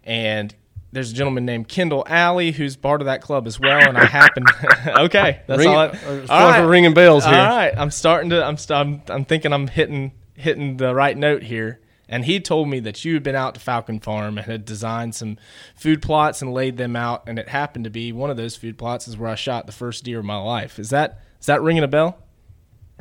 and 0.02 0.52
there's 0.92 1.10
a 1.10 1.14
gentleman 1.14 1.44
named 1.46 1.68
Kendall 1.68 2.04
Alley 2.06 2.52
who's 2.52 2.76
part 2.76 3.00
of 3.00 3.06
that 3.06 3.22
club 3.22 3.46
as 3.46 3.58
well. 3.58 3.88
And 3.88 3.96
I 3.96 4.04
happen, 4.04 4.44
okay, 4.98 5.40
that's 5.46 5.58
Ring- 5.58 5.68
all. 5.68 5.78
I, 5.78 5.88
all 6.28 6.50
right. 6.50 6.60
ringing 6.60 6.94
bells 6.94 7.24
here. 7.24 7.34
All 7.34 7.56
right, 7.56 7.72
I'm 7.76 7.90
starting 7.90 8.30
to. 8.30 8.44
I'm. 8.44 8.56
st- 8.56 8.78
I'm. 8.78 9.02
I'm 9.08 9.24
thinking 9.24 9.52
I'm 9.52 9.68
hitting 9.68 10.12
hitting 10.34 10.76
the 10.76 10.94
right 10.94 11.16
note 11.16 11.42
here. 11.44 11.80
And 12.08 12.26
he 12.26 12.40
told 12.40 12.68
me 12.68 12.78
that 12.80 13.06
you 13.06 13.14
had 13.14 13.22
been 13.22 13.34
out 13.34 13.54
to 13.54 13.60
Falcon 13.60 13.98
Farm 13.98 14.36
and 14.36 14.46
had 14.46 14.66
designed 14.66 15.14
some 15.14 15.38
food 15.74 16.02
plots 16.02 16.42
and 16.42 16.52
laid 16.52 16.76
them 16.76 16.94
out. 16.94 17.22
And 17.26 17.38
it 17.38 17.48
happened 17.48 17.84
to 17.84 17.90
be 17.90 18.12
one 18.12 18.28
of 18.28 18.36
those 18.36 18.54
food 18.54 18.76
plots 18.76 19.08
is 19.08 19.16
where 19.16 19.30
I 19.30 19.34
shot 19.34 19.64
the 19.64 19.72
first 19.72 20.04
deer 20.04 20.18
of 20.18 20.24
my 20.26 20.36
life. 20.36 20.78
Is 20.78 20.90
that 20.90 21.22
is 21.40 21.46
that 21.46 21.62
ringing 21.62 21.84
a 21.84 21.88
bell? 21.88 22.18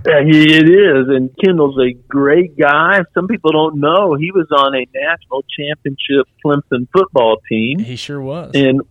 Yeah, 0.06 0.24
he, 0.24 0.56
it 0.56 0.68
is, 0.68 1.10
and 1.10 1.30
Kendall's 1.44 1.78
a 1.80 1.94
great 2.08 2.58
guy. 2.58 3.02
Some 3.14 3.28
people 3.28 3.52
don't 3.52 3.80
know 3.80 4.16
he 4.16 4.32
was 4.32 4.48
on 4.52 4.76
a 4.76 4.86
national 4.94 5.44
championship 5.58 6.28
Clemson 6.44 6.88
football 6.92 7.38
team, 7.48 7.80
He 7.80 7.96
sure 7.96 8.22
was. 8.22 8.52
and 8.56 8.82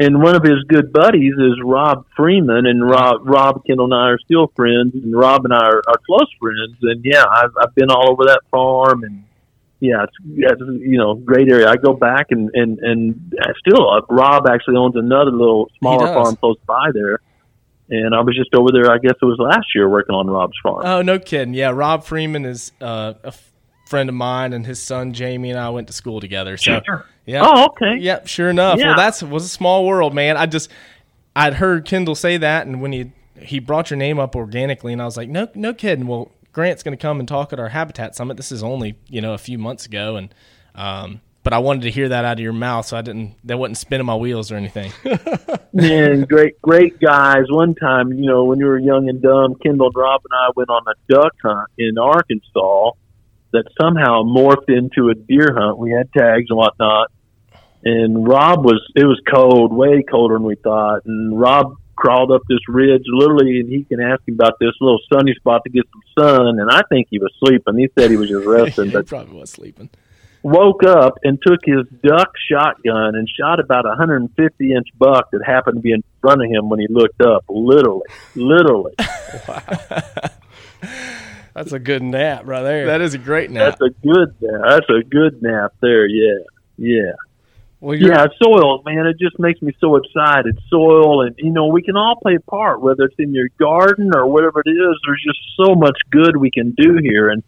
and 0.00 0.20
one 0.22 0.34
of 0.34 0.42
his 0.42 0.64
good 0.66 0.92
buddies 0.92 1.34
is 1.34 1.60
Rob 1.62 2.06
Freeman, 2.16 2.66
and 2.66 2.88
Rob 2.88 3.28
Rob 3.28 3.64
Kendall 3.66 3.86
and 3.86 3.94
I 3.94 4.08
are 4.08 4.18
still 4.18 4.50
friends, 4.56 4.94
and 4.94 5.14
Rob 5.14 5.44
and 5.44 5.52
I 5.54 5.66
are, 5.66 5.82
are 5.86 6.00
close 6.06 6.30
friends. 6.40 6.76
And 6.82 7.04
yeah, 7.04 7.24
I've 7.30 7.52
I've 7.60 7.74
been 7.74 7.90
all 7.90 8.10
over 8.10 8.24
that 8.24 8.40
farm, 8.50 9.04
and 9.04 9.24
yeah, 9.80 10.04
it's, 10.04 10.16
it's 10.36 10.60
you 10.80 10.96
know 10.98 11.14
great 11.14 11.48
area. 11.50 11.68
I 11.68 11.76
go 11.76 11.92
back 11.92 12.28
and 12.30 12.50
and 12.54 12.78
and 12.78 13.34
I 13.40 13.52
still 13.58 13.88
uh, 13.90 14.00
Rob 14.08 14.48
actually 14.48 14.76
owns 14.76 14.96
another 14.96 15.30
little 15.30 15.70
smaller 15.78 16.06
farm 16.14 16.36
close 16.36 16.58
by 16.66 16.90
there. 16.94 17.20
And 17.90 18.14
I 18.14 18.20
was 18.22 18.34
just 18.34 18.54
over 18.54 18.70
there. 18.72 18.90
I 18.90 18.98
guess 18.98 19.14
it 19.20 19.24
was 19.24 19.38
last 19.38 19.66
year 19.74 19.88
working 19.88 20.14
on 20.14 20.26
Rob's 20.28 20.56
farm. 20.62 20.82
Oh, 20.84 21.02
no 21.02 21.18
kidding. 21.18 21.52
Yeah, 21.54 21.70
Rob 21.70 22.04
Freeman 22.04 22.46
is 22.46 22.72
uh, 22.80 23.14
a 23.22 23.28
f- 23.28 23.52
friend 23.86 24.08
of 24.08 24.14
mine, 24.14 24.52
and 24.54 24.64
his 24.64 24.82
son 24.82 25.12
Jamie 25.12 25.50
and 25.50 25.58
I 25.58 25.68
went 25.70 25.88
to 25.88 25.92
school 25.92 26.20
together. 26.20 26.56
So, 26.56 26.80
yeah. 27.26 27.42
Oh, 27.44 27.66
okay. 27.66 27.98
Yep, 27.98 28.26
sure 28.26 28.48
enough. 28.48 28.78
Yeah. 28.78 28.88
Well, 28.88 28.96
that's 28.96 29.22
was 29.22 29.44
a 29.44 29.48
small 29.48 29.86
world, 29.86 30.14
man. 30.14 30.36
I 30.36 30.46
just 30.46 30.70
I'd 31.36 31.54
heard 31.54 31.84
Kendall 31.84 32.14
say 32.14 32.36
that, 32.38 32.66
and 32.66 32.80
when 32.80 32.92
he 32.92 33.12
he 33.38 33.58
brought 33.58 33.90
your 33.90 33.98
name 33.98 34.18
up 34.18 34.34
organically, 34.36 34.92
and 34.92 35.02
I 35.02 35.04
was 35.04 35.16
like, 35.16 35.28
no, 35.28 35.48
no 35.54 35.74
kidding. 35.74 36.06
Well, 36.06 36.30
Grant's 36.52 36.82
going 36.82 36.96
to 36.96 37.00
come 37.02 37.18
and 37.18 37.28
talk 37.28 37.52
at 37.52 37.60
our 37.60 37.68
Habitat 37.68 38.14
Summit. 38.14 38.36
This 38.36 38.52
is 38.52 38.62
only 38.62 38.96
you 39.08 39.20
know 39.20 39.34
a 39.34 39.38
few 39.38 39.58
months 39.58 39.84
ago, 39.86 40.16
and 40.16 40.34
um, 40.74 41.20
but 41.44 41.52
I 41.52 41.58
wanted 41.58 41.82
to 41.82 41.90
hear 41.90 42.08
that 42.08 42.24
out 42.24 42.38
of 42.38 42.40
your 42.40 42.54
mouth, 42.54 42.86
so 42.86 42.96
I 42.96 43.02
didn't. 43.02 43.36
That 43.44 43.58
wasn't 43.58 43.76
spinning 43.76 44.06
my 44.06 44.16
wheels 44.16 44.50
or 44.50 44.56
anything. 44.56 44.92
Man, 45.74 46.22
great, 46.22 46.60
great 46.62 46.98
guys. 46.98 47.44
One 47.50 47.74
time, 47.74 48.12
you 48.12 48.26
know, 48.26 48.44
when 48.44 48.58
you 48.58 48.64
were 48.64 48.78
young 48.78 49.10
and 49.10 49.20
dumb, 49.20 49.54
Kendall 49.62 49.88
and 49.88 49.94
Rob 49.94 50.22
and 50.24 50.32
I 50.34 50.50
went 50.56 50.70
on 50.70 50.82
a 50.88 51.12
duck 51.12 51.34
hunt 51.42 51.68
in 51.76 51.98
Arkansas 51.98 52.92
that 53.52 53.64
somehow 53.80 54.22
morphed 54.22 54.68
into 54.68 55.10
a 55.10 55.14
deer 55.14 55.54
hunt. 55.54 55.78
We 55.78 55.92
had 55.92 56.10
tags 56.16 56.46
and 56.48 56.56
whatnot. 56.56 57.12
And 57.84 58.26
Rob 58.26 58.64
was, 58.64 58.82
it 58.96 59.04
was 59.04 59.20
cold, 59.30 59.70
way 59.70 60.02
colder 60.02 60.36
than 60.36 60.44
we 60.44 60.54
thought. 60.54 61.02
And 61.04 61.38
Rob 61.38 61.76
crawled 61.94 62.32
up 62.32 62.40
this 62.48 62.66
ridge 62.68 63.02
literally, 63.06 63.60
and 63.60 63.68
he 63.68 63.84
can 63.84 64.00
ask 64.00 64.26
him 64.26 64.34
about 64.34 64.54
this 64.58 64.72
little 64.80 64.98
sunny 65.12 65.34
spot 65.34 65.60
to 65.64 65.70
get 65.70 65.84
some 65.92 66.24
sun. 66.24 66.58
And 66.58 66.70
I 66.70 66.80
think 66.88 67.08
he 67.10 67.18
was 67.18 67.32
sleeping. 67.38 67.76
He 67.76 67.88
said 67.98 68.10
he 68.10 68.16
was 68.16 68.30
just 68.30 68.46
resting, 68.46 68.86
he 68.86 68.92
but 68.92 69.06
probably 69.06 69.38
was 69.38 69.50
sleeping. 69.50 69.90
Woke 70.44 70.84
up 70.84 71.18
and 71.24 71.40
took 71.44 71.60
his 71.64 71.86
duck 72.02 72.32
shotgun 72.50 73.16
and 73.16 73.26
shot 73.28 73.58
about 73.58 73.86
a 73.86 73.88
150 73.88 74.72
inch 74.72 74.88
buck 74.98 75.30
that 75.32 75.42
happened 75.44 75.76
to 75.76 75.80
be 75.80 75.92
in 75.92 76.04
front 76.20 76.44
of 76.44 76.50
him 76.50 76.68
when 76.68 76.78
he 76.78 76.86
looked 76.88 77.22
up. 77.22 77.44
Literally, 77.48 78.06
literally. 78.36 78.92
That's 81.54 81.72
a 81.72 81.78
good 81.78 82.02
nap 82.02 82.42
right 82.44 82.62
there. 82.62 82.86
That 82.86 83.00
is 83.00 83.14
a 83.14 83.18
great 83.18 83.50
nap. 83.50 83.78
That's 83.78 83.92
a 83.92 84.06
good 84.06 84.34
nap. 84.40 84.60
That's 84.68 84.90
a 84.90 85.02
good 85.02 85.42
nap 85.42 85.72
there. 85.80 86.06
Yeah, 86.06 86.40
yeah, 86.76 87.12
well, 87.80 87.96
you're, 87.96 88.12
yeah. 88.12 88.26
Soil, 88.42 88.82
man. 88.84 89.06
It 89.06 89.18
just 89.18 89.38
makes 89.38 89.62
me 89.62 89.72
so 89.78 89.96
excited. 89.96 90.58
Soil, 90.68 91.22
and 91.22 91.34
you 91.38 91.50
know, 91.50 91.68
we 91.68 91.82
can 91.82 91.96
all 91.96 92.16
play 92.16 92.34
a 92.34 92.40
part, 92.40 92.82
whether 92.82 93.04
it's 93.04 93.14
in 93.18 93.32
your 93.32 93.48
garden 93.58 94.10
or 94.14 94.26
whatever 94.26 94.62
it 94.64 94.68
is. 94.68 95.00
There's 95.06 95.22
just 95.24 95.38
so 95.56 95.74
much 95.74 95.96
good 96.10 96.36
we 96.36 96.50
can 96.50 96.72
do 96.76 96.98
here, 97.00 97.30
and 97.30 97.42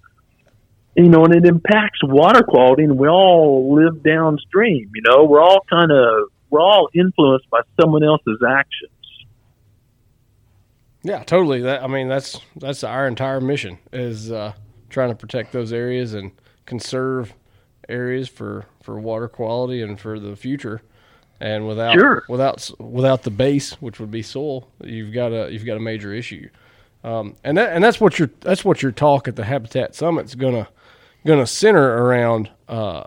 you 0.96 1.08
know, 1.08 1.24
and 1.24 1.34
it 1.34 1.44
impacts 1.44 2.00
water 2.02 2.42
quality. 2.42 2.84
And 2.84 2.98
we 2.98 3.08
all 3.08 3.74
live 3.74 4.02
downstream. 4.02 4.90
You 4.94 5.02
know, 5.06 5.24
we're 5.24 5.42
all 5.42 5.60
kind 5.68 5.90
of 5.92 6.28
we're 6.50 6.60
all 6.60 6.88
influenced 6.94 7.48
by 7.50 7.60
someone 7.80 8.04
else's 8.04 8.38
actions. 8.48 8.90
Yeah, 11.02 11.22
totally. 11.22 11.60
That 11.60 11.82
I 11.82 11.86
mean, 11.86 12.08
that's 12.08 12.40
that's 12.56 12.82
our 12.82 13.06
entire 13.06 13.40
mission 13.40 13.78
is 13.92 14.32
uh, 14.32 14.52
trying 14.90 15.10
to 15.10 15.14
protect 15.14 15.52
those 15.52 15.72
areas 15.72 16.14
and 16.14 16.32
conserve 16.64 17.32
areas 17.88 18.28
for, 18.28 18.64
for 18.82 18.98
water 18.98 19.28
quality 19.28 19.82
and 19.82 20.00
for 20.00 20.18
the 20.18 20.34
future. 20.34 20.82
And 21.38 21.68
without 21.68 21.92
Sure. 21.94 22.24
without 22.28 22.70
without 22.80 23.22
the 23.22 23.30
base, 23.30 23.74
which 23.74 24.00
would 24.00 24.10
be 24.10 24.22
soil, 24.22 24.68
you've 24.82 25.12
got 25.12 25.32
a 25.32 25.52
you've 25.52 25.66
got 25.66 25.76
a 25.76 25.80
major 25.80 26.12
issue. 26.12 26.48
Um, 27.04 27.36
and 27.44 27.58
that 27.58 27.74
and 27.74 27.84
that's 27.84 28.00
what 28.00 28.18
your 28.18 28.30
that's 28.40 28.64
what 28.64 28.82
your 28.82 28.90
talk 28.90 29.28
at 29.28 29.36
the 29.36 29.44
Habitat 29.44 29.94
Summit's 29.94 30.34
gonna 30.34 30.66
gonna 31.26 31.46
center 31.46 32.04
around. 32.04 32.50
Uh, 32.68 33.04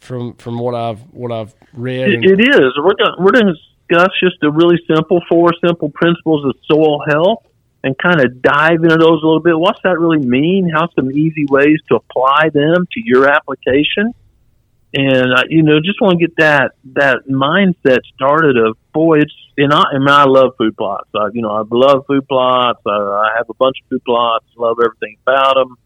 from 0.00 0.34
from 0.34 0.58
what 0.58 0.74
I've 0.74 1.00
what 1.12 1.30
I've 1.30 1.54
read. 1.72 2.08
It, 2.08 2.24
it 2.24 2.40
is. 2.40 2.72
We're 2.78 2.94
going 2.94 3.14
we're 3.18 3.32
going 3.32 3.46
to 3.46 3.54
discuss 3.88 4.10
just 4.22 4.36
the 4.40 4.50
really 4.50 4.78
simple 4.92 5.20
four 5.28 5.50
simple 5.64 5.90
principles 5.90 6.44
of 6.44 6.54
soil 6.70 7.04
health 7.08 7.46
and 7.84 7.96
kind 7.96 8.20
of 8.20 8.42
dive 8.42 8.82
into 8.82 8.96
those 8.96 9.22
a 9.22 9.26
little 9.26 9.40
bit. 9.40 9.58
What's 9.58 9.80
that 9.84 9.98
really 9.98 10.24
mean? 10.24 10.68
How 10.68 10.88
some 10.94 11.10
easy 11.10 11.46
ways 11.48 11.78
to 11.88 11.96
apply 11.96 12.50
them 12.52 12.86
to 12.92 13.00
your 13.04 13.30
application? 13.30 14.12
And 14.92 15.32
uh, 15.32 15.44
you 15.48 15.62
know, 15.62 15.78
just 15.80 16.00
want 16.00 16.18
to 16.18 16.26
get 16.26 16.36
that 16.38 16.72
that 16.94 17.28
mindset 17.28 18.00
started. 18.14 18.56
Of 18.56 18.76
boy, 18.92 19.20
it's 19.20 19.34
and 19.56 19.72
I, 19.72 19.84
and 19.92 20.08
I 20.08 20.24
love 20.24 20.54
food 20.58 20.76
plots. 20.76 21.08
I, 21.14 21.28
you 21.32 21.42
know, 21.42 21.50
I 21.50 21.62
love 21.70 22.06
food 22.06 22.26
plots. 22.26 22.80
I, 22.86 22.90
I 22.90 23.34
have 23.36 23.48
a 23.48 23.54
bunch 23.54 23.76
of 23.82 23.88
food 23.88 24.04
plots. 24.04 24.46
Love 24.56 24.78
everything 24.84 25.16
about 25.22 25.54
them. 25.54 25.76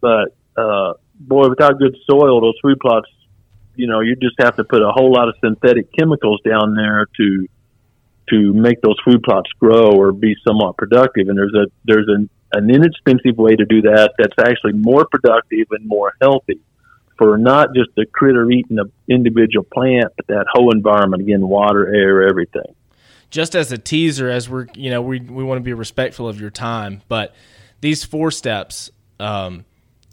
But 0.00 0.36
uh, 0.56 0.92
boy, 1.18 1.48
without 1.48 1.78
good 1.78 1.96
soil, 2.08 2.40
those 2.40 2.58
food 2.62 2.78
plots 2.80 3.08
you 3.78 3.86
know, 3.86 4.00
you 4.00 4.16
just 4.16 4.34
have 4.40 4.56
to 4.56 4.64
put 4.64 4.82
a 4.82 4.90
whole 4.90 5.12
lot 5.12 5.28
of 5.28 5.36
synthetic 5.42 5.86
chemicals 5.96 6.40
down 6.44 6.74
there 6.74 7.06
to 7.16 7.46
to 8.30 8.52
make 8.52 8.82
those 8.82 8.96
food 9.06 9.22
plots 9.22 9.48
grow 9.58 9.92
or 9.92 10.12
be 10.12 10.34
somewhat 10.46 10.76
productive. 10.76 11.28
And 11.28 11.38
there's 11.38 11.54
a 11.54 11.66
there's 11.84 12.08
an, 12.08 12.28
an 12.52 12.68
inexpensive 12.68 13.38
way 13.38 13.54
to 13.54 13.64
do 13.64 13.82
that 13.82 14.14
that's 14.18 14.34
actually 14.38 14.72
more 14.72 15.06
productive 15.06 15.68
and 15.70 15.86
more 15.86 16.12
healthy 16.20 16.60
for 17.16 17.38
not 17.38 17.68
just 17.74 17.90
the 17.96 18.04
critter 18.04 18.50
eating 18.50 18.76
the 18.76 18.90
individual 19.08 19.64
plant, 19.72 20.12
but 20.16 20.26
that 20.26 20.46
whole 20.52 20.72
environment 20.72 21.22
again, 21.22 21.46
water, 21.46 21.86
air, 21.94 22.28
everything. 22.28 22.74
just 23.30 23.54
as 23.54 23.70
a 23.70 23.78
teaser, 23.78 24.28
as 24.28 24.48
we're 24.48 24.66
you 24.74 24.90
know 24.90 25.02
we 25.02 25.20
we 25.20 25.44
want 25.44 25.58
to 25.58 25.64
be 25.64 25.72
respectful 25.72 26.28
of 26.28 26.40
your 26.40 26.50
time, 26.50 27.02
but 27.06 27.32
these 27.80 28.02
four 28.02 28.32
steps, 28.32 28.90
um, 29.20 29.64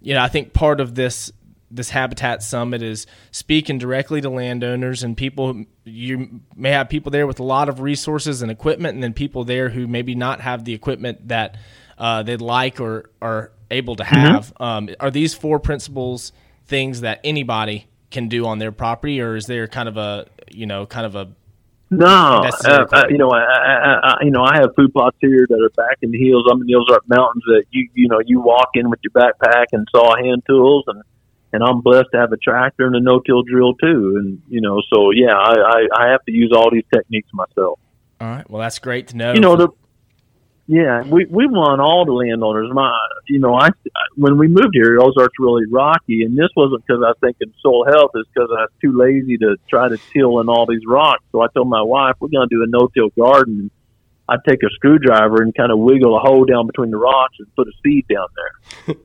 you 0.05 0.13
know, 0.13 0.21
I 0.21 0.27
think 0.27 0.53
part 0.53 0.79
of 0.79 0.93
this 0.93 1.31
this 1.71 1.89
habitat 1.89 2.43
summit 2.43 2.83
is 2.83 3.07
speaking 3.31 3.79
directly 3.79 4.21
to 4.21 4.29
landowners 4.29 5.01
and 5.01 5.17
people. 5.17 5.65
You 5.83 6.41
may 6.55 6.69
have 6.69 6.89
people 6.89 7.09
there 7.09 7.25
with 7.25 7.39
a 7.39 7.43
lot 7.43 7.69
of 7.69 7.79
resources 7.79 8.43
and 8.43 8.51
equipment, 8.51 8.93
and 8.93 9.03
then 9.03 9.13
people 9.13 9.45
there 9.45 9.69
who 9.69 9.87
maybe 9.87 10.13
not 10.13 10.41
have 10.41 10.63
the 10.63 10.75
equipment 10.75 11.27
that 11.29 11.57
uh, 11.97 12.21
they'd 12.21 12.39
like 12.39 12.79
or 12.79 13.09
are 13.19 13.51
able 13.71 13.95
to 13.95 14.03
have. 14.03 14.53
Um, 14.59 14.89
are 14.99 15.09
these 15.09 15.33
four 15.33 15.59
principles 15.59 16.31
things 16.67 17.01
that 17.01 17.19
anybody 17.23 17.87
can 18.11 18.27
do 18.27 18.45
on 18.45 18.59
their 18.59 18.71
property, 18.71 19.19
or 19.21 19.35
is 19.35 19.47
there 19.47 19.67
kind 19.67 19.89
of 19.89 19.97
a 19.97 20.27
you 20.51 20.67
know 20.67 20.85
kind 20.85 21.07
of 21.07 21.15
a 21.15 21.31
No, 21.97 22.41
uh, 22.65 22.85
uh, 22.91 23.03
you 23.09 23.17
know, 23.17 23.31
I, 23.31 23.39
I, 23.41 23.99
I, 24.03 24.23
you 24.23 24.31
know, 24.31 24.43
I 24.43 24.57
have 24.57 24.75
food 24.75 24.93
plots 24.93 25.17
here 25.21 25.45
that 25.49 25.59
are 25.61 25.69
back 25.69 25.97
in 26.01 26.11
the 26.11 26.17
hills. 26.17 26.45
I'm 26.51 26.61
in 26.61 26.67
the 26.67 26.75
Ozark 26.75 27.03
Mountains 27.07 27.43
that 27.47 27.63
you, 27.71 27.89
you 27.93 28.07
know, 28.07 28.19
you 28.25 28.39
walk 28.39 28.69
in 28.73 28.89
with 28.89 28.99
your 29.03 29.11
backpack 29.11 29.67
and 29.71 29.87
saw 29.91 30.15
hand 30.15 30.43
tools, 30.47 30.83
and 30.87 31.01
and 31.53 31.63
I'm 31.63 31.81
blessed 31.81 32.09
to 32.13 32.19
have 32.19 32.31
a 32.31 32.37
tractor 32.37 32.85
and 32.85 32.95
a 32.95 32.99
no-till 32.99 33.43
drill 33.43 33.73
too. 33.75 34.15
And 34.17 34.41
you 34.49 34.61
know, 34.61 34.81
so 34.93 35.11
yeah, 35.11 35.37
I, 35.37 35.53
I, 35.53 36.05
I 36.05 36.11
have 36.11 36.23
to 36.25 36.31
use 36.31 36.51
all 36.55 36.69
these 36.71 36.85
techniques 36.93 37.29
myself. 37.33 37.79
All 38.19 38.27
right. 38.27 38.49
Well, 38.49 38.61
that's 38.61 38.79
great 38.79 39.07
to 39.09 39.17
know. 39.17 39.33
You 39.33 39.39
know, 39.39 39.55
the 39.55 39.69
yeah, 40.67 41.03
we 41.03 41.25
we 41.29 41.45
want 41.45 41.79
all 41.79 42.05
the 42.05 42.13
landowners. 42.13 42.71
My, 42.73 42.91
you 43.27 43.37
know, 43.37 43.53
I 43.53 43.69
when 44.15 44.39
we 44.39 44.47
moved 44.47 44.73
here, 44.73 44.97
Ozark's 44.99 45.37
really 45.37 45.65
rocky, 45.69 46.23
and 46.23 46.35
this 46.35 46.49
wasn't 46.55 46.83
because 46.85 47.03
I 47.05 47.09
was 47.09 47.17
thinking 47.21 47.53
soil 47.61 47.85
health. 47.85 48.11
It's 48.15 48.29
because 48.33 48.49
I 48.49 48.61
was 48.61 48.71
too 48.81 48.97
lazy 48.97 49.37
to 49.37 49.57
try 49.69 49.89
to 49.89 49.99
till 50.11 50.39
in 50.39 50.49
all 50.49 50.65
these 50.65 50.81
rocks. 50.87 51.23
So 51.31 51.41
I 51.41 51.47
told 51.53 51.69
my 51.69 51.83
wife 51.83 52.15
we're 52.19 52.29
going 52.29 52.49
to 52.49 52.55
do 52.55 52.63
a 52.63 52.67
no-till 52.67 53.09
garden. 53.09 53.69
I'd 54.27 54.39
take 54.47 54.63
a 54.63 54.69
screwdriver 54.73 55.43
and 55.43 55.53
kind 55.53 55.71
of 55.71 55.77
wiggle 55.77 56.17
a 56.17 56.19
hole 56.19 56.45
down 56.45 56.65
between 56.65 56.89
the 56.89 56.97
rocks 56.97 57.35
and 57.37 57.55
put 57.55 57.67
a 57.67 57.71
seed 57.83 58.07
down 58.07 58.27
there. 58.35 58.95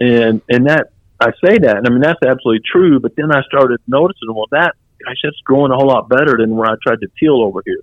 and 0.00 0.40
and 0.48 0.68
that 0.68 0.92
I 1.18 1.32
say 1.44 1.58
that, 1.58 1.78
and 1.78 1.86
I 1.86 1.90
mean 1.90 2.00
that's 2.00 2.22
absolutely 2.22 2.62
true. 2.64 3.00
But 3.00 3.16
then 3.16 3.32
I 3.34 3.42
started 3.42 3.80
noticing, 3.88 4.32
well, 4.32 4.46
that 4.52 4.76
gosh, 5.04 5.16
that's 5.24 5.40
growing 5.44 5.72
a 5.72 5.74
whole 5.74 5.88
lot 5.88 6.08
better 6.08 6.36
than 6.38 6.54
where 6.54 6.70
I 6.70 6.76
tried 6.80 7.00
to 7.00 7.08
till 7.18 7.42
over 7.42 7.60
here. 7.66 7.82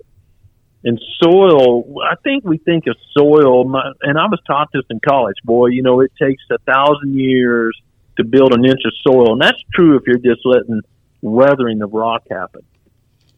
And 0.88 1.02
soil, 1.20 1.96
I 2.04 2.14
think 2.24 2.44
we 2.46 2.60
think 2.60 2.86
of 2.86 2.96
soil, 3.18 3.64
and 4.02 4.20
I 4.20 4.28
was 4.28 4.40
taught 4.46 4.70
this 4.72 4.84
in 4.92 5.00
college, 5.00 5.38
boy. 5.44 5.68
You 5.68 5.82
know, 5.82 6.02
it 6.02 6.12
takes 6.22 6.44
a 6.52 6.60
thousand 6.60 7.20
years 7.20 7.76
to 8.18 8.24
build 8.24 8.54
an 8.54 8.64
inch 8.64 8.82
of 8.86 8.94
soil, 9.06 9.34
and 9.34 9.42
that's 9.42 9.58
true 9.74 9.98
if 9.98 10.04
you're 10.06 10.18
just 10.18 10.46
letting 10.46 10.82
weathering 11.22 11.82
of 11.82 11.92
rock 11.92 12.24
happen. 12.30 12.62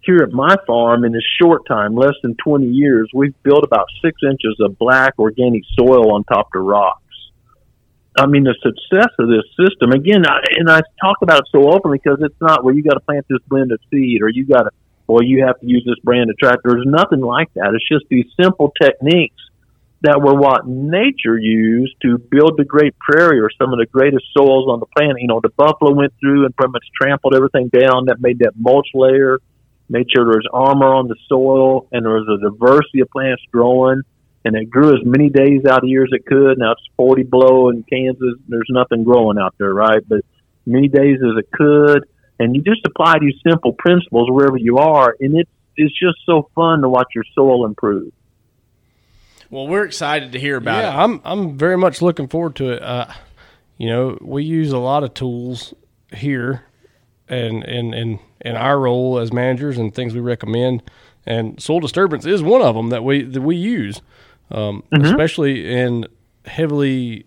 Here 0.04 0.18
at 0.18 0.32
my 0.32 0.58
farm, 0.68 1.06
in 1.06 1.16
a 1.16 1.22
short 1.41 1.66
time, 1.68 1.95
less 1.95 2.16
than 2.22 2.36
20 2.36 2.68
years, 2.68 3.10
we've 3.14 3.36
built 3.43 3.64
about 3.64 3.88
six 4.04 4.20
inches 4.24 4.58
of 4.60 4.78
black 4.78 5.14
organic 5.18 5.64
soil 5.80 6.14
on 6.14 6.26
top 6.26 6.50
of 6.54 6.64
rocks. 6.64 7.02
I 8.18 8.26
mean, 8.26 8.43
the 8.43 8.56
success 8.62 9.14
of 9.20 9.30
this 9.30 9.43
system, 9.56 9.91
again, 9.91 10.26
I, 10.26 10.39
and 10.58 10.70
I 10.70 10.82
talk 11.02 11.18
about 11.22 11.39
it 11.39 11.45
so 11.52 11.72
openly 11.72 12.00
because 12.04 12.20
it's 12.22 12.39
not 12.41 12.66
where 12.66 12.74
you 12.74 12.84
got 12.84 12.95
to 12.95 13.00
plant 13.00 13.26
this 13.30 13.39
blend 13.48 13.72
of 13.72 13.80
seed 13.91 14.22
or 14.22 14.30
you 14.30 14.45
got 14.45 14.64
to, 14.64 14.72
well, 15.08 15.24
you 15.24 15.45
have 15.45 15.60
to 15.60 15.66
use 15.66 15.84
this 15.86 15.99
brand 16.03 16.30
of 16.30 16.38
tractor. 16.38 16.62
There's 16.66 16.86
nothing 16.86 17.22
like 17.22 17.53
that. 17.55 17.72
It's 17.74 17.88
just 17.88 18.05
these 18.10 18.26
simple 18.39 18.74
techniques 18.82 19.41
that 20.01 20.22
were 20.22 20.36
what 20.36 20.68
nature 20.68 21.38
used 21.38 21.95
to 22.03 22.18
build 22.18 22.53
the 22.58 22.66
Great 22.66 22.93
Prairie 22.99 23.39
or 23.39 23.49
some 23.58 23.74
of 23.74 23.80
the 23.80 23.88
greatest 23.88 24.26
soils 24.36 24.70
on 24.70 24.80
the 24.80 24.86
planet. 24.86 25.18
You 25.20 25.28
know, 25.28 25.39
the 25.41 25.49
buffalo 25.49 25.93
went 25.93 26.14
through 26.20 26.45
and 26.45 26.55
pretty 26.55 26.72
much 26.72 26.86
trampled 26.99 27.34
everything 27.34 27.70
down 27.70 28.05
that 28.05 28.18
made 28.20 28.39
that 28.39 28.53
mulch 28.55 28.89
layer. 28.93 29.39
made 29.89 30.08
sure 30.14 30.26
there 30.26 30.38
was 30.38 30.47
armor 30.53 30.93
on 30.93 31.08
the 31.08 31.16
soil 31.28 31.88
and 31.91 32.05
there 32.05 32.14
was 32.14 32.28
a 32.30 32.43
diversity 32.43 32.99
of 32.99 33.10
plants 33.10 33.41
growing 33.51 34.01
and 34.45 34.55
it 34.55 34.70
grew 34.70 34.89
as 34.89 35.03
many 35.03 35.30
days 35.30 35.66
out 35.66 35.80
of 35.80 35.82
the 35.84 35.89
year 35.89 36.03
as 36.03 36.12
it 36.12 36.26
could. 36.26 36.58
Now 36.58 36.74
it's 36.74 36.88
40 36.95 37.24
below 37.24 37.70
in 37.70 37.84
Kansas. 37.84 38.36
There's 38.47 38.70
nothing 38.70 39.03
growing 39.03 39.38
out 39.38 39.55
there, 39.58 39.74
right? 39.74 40.01
But 40.08 40.22
many 40.66 40.88
days 40.88 41.18
as 41.24 41.38
it 41.38 41.51
could. 41.51 42.08
And 42.40 42.56
you 42.56 42.62
just 42.62 42.86
apply 42.86 43.20
these 43.20 43.36
simple 43.48 43.74
principles 43.74 44.30
wherever 44.30 44.58
you 44.58 44.78
are. 44.78 45.16
And 45.20 45.38
it's, 45.40 45.50
it's 45.76 45.98
just 45.98 46.18
so 46.26 46.50
fun 46.56 46.82
to 46.82 46.90
watch 46.90 47.08
your 47.16 47.24
soil 47.34 47.66
improve. 47.66 48.12
Well, 49.50 49.68
we're 49.68 49.86
excited 49.86 50.34
to 50.34 50.40
hear 50.40 50.58
about 50.58 50.84
yeah, 50.84 50.94
it. 50.94 51.04
I'm 51.04 51.22
I'm 51.24 51.58
very 51.58 51.78
much 51.78 52.02
looking 52.02 52.28
forward 52.28 52.56
to 52.58 52.74
it. 52.74 52.84
Uh, 52.84 53.08
you 53.78 53.88
know, 53.88 54.18
we 54.22 54.44
use 54.44 54.72
a 54.72 54.78
lot 54.78 55.04
of 55.04 55.14
tools 55.14 55.74
here, 56.14 56.64
and 57.30 57.64
in 57.64 57.94
in 57.94 58.20
in 58.42 58.56
our 58.58 58.78
role 58.78 59.20
as 59.20 59.32
managers 59.32 59.78
and 59.78 59.96
things 59.96 60.14
we 60.14 60.20
recommend, 60.20 60.84
and 61.26 61.62
soil 61.62 61.80
disturbance 61.80 62.26
is 62.26 62.44
one 62.44 62.62
of 62.62 62.76
them 62.76 62.90
that 62.90 63.06
we 63.06 63.24
that 63.24 63.42
we 63.42 63.56
use, 63.56 64.02
um, 64.52 64.84
especially 64.92 65.72
in 65.74 66.08
heavily 66.46 67.26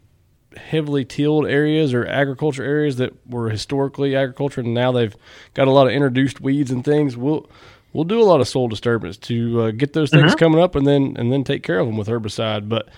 heavily 0.57 1.05
tilled 1.05 1.47
areas 1.47 1.95
or 1.95 2.07
agriculture 2.07 2.65
areas 2.65 2.97
that 2.97 3.13
were 3.29 3.51
historically 3.51 4.17
agriculture 4.17 4.61
and 4.61 4.75
now 4.75 4.91
they've 4.91 5.17
got 5.55 5.69
a 5.69 5.71
lot 5.71 5.87
of 5.87 5.93
introduced 5.93 6.41
weeds 6.41 6.71
and 6.71 6.85
things. 6.85 7.17
We'll 7.17 7.49
we'll 7.93 8.05
do 8.05 8.21
a 8.21 8.25
lot 8.25 8.41
of 8.41 8.49
soil 8.49 8.69
disturbance 8.69 9.17
to 9.17 9.63
uh, 9.63 9.71
get 9.71 9.93
those 9.93 10.11
things 10.11 10.35
coming 10.35 10.61
up 10.61 10.75
and 10.75 10.87
then 10.87 11.17
and 11.17 11.33
then 11.33 11.45
take 11.45 11.63
care 11.63 11.79
of 11.79 11.87
them 11.87 11.97
with 11.97 12.09
herbicide. 12.09 12.69
But 12.69 12.89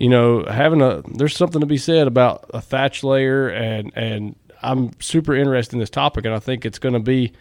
you 0.00 0.08
know, 0.08 0.44
having 0.44 0.82
a 0.82 1.02
there's 1.02 1.36
something 1.36 1.60
to 1.60 1.66
be 1.66 1.78
said 1.78 2.06
about 2.06 2.50
a 2.52 2.60
thatch 2.60 3.04
layer 3.04 3.48
and 3.48 3.92
and 3.94 4.36
I'm 4.62 4.98
super 5.00 5.34
interested 5.34 5.74
in 5.74 5.80
this 5.80 5.90
topic 5.90 6.24
and 6.24 6.34
I 6.34 6.38
think 6.38 6.64
it's 6.64 6.78
going 6.78 6.94
to 6.94 7.00
be 7.00 7.32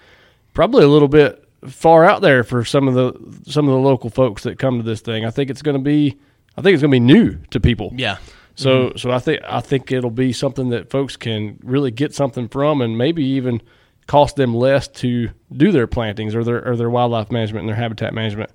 probably 0.54 0.84
a 0.84 0.90
little 0.90 1.08
bit 1.08 1.48
far 1.68 2.04
out 2.04 2.22
there 2.22 2.44
for 2.44 2.66
some 2.66 2.88
of 2.88 2.94
the 2.94 3.52
some 3.52 3.68
of 3.68 3.74
the 3.74 3.80
local 3.80 4.10
folks 4.10 4.44
that 4.44 4.60
come 4.60 4.78
to 4.78 4.84
this 4.84 5.02
thing. 5.02 5.26
I 5.26 5.32
think 5.32 5.50
it's 5.50 5.62
going 5.62 5.78
to 5.78 5.84
be 5.84 6.18
I 6.58 6.62
think 6.62 6.74
it's 6.74 6.82
going 6.82 6.92
to 6.92 6.96
be 6.96 7.00
new 7.00 7.38
to 7.52 7.60
people. 7.60 7.94
Yeah. 7.96 8.18
So 8.56 8.90
mm-hmm. 8.90 8.98
so 8.98 9.12
I 9.12 9.20
think 9.20 9.42
I 9.44 9.60
think 9.60 9.92
it'll 9.92 10.10
be 10.10 10.34
something 10.34 10.70
that 10.70 10.90
folks 10.90 11.16
can 11.16 11.60
really 11.64 11.92
get 11.92 12.14
something 12.14 12.48
from, 12.48 12.82
and 12.82 12.98
maybe 12.98 13.24
even 13.24 13.62
cost 14.08 14.36
them 14.36 14.54
less 14.54 14.88
to 14.88 15.30
do 15.56 15.72
their 15.72 15.88
plantings 15.88 16.36
or 16.36 16.44
their 16.44 16.68
or 16.68 16.76
their 16.76 16.90
wildlife 16.90 17.32
management 17.32 17.62
and 17.62 17.70
their 17.70 17.76
habitat 17.76 18.14
management 18.14 18.52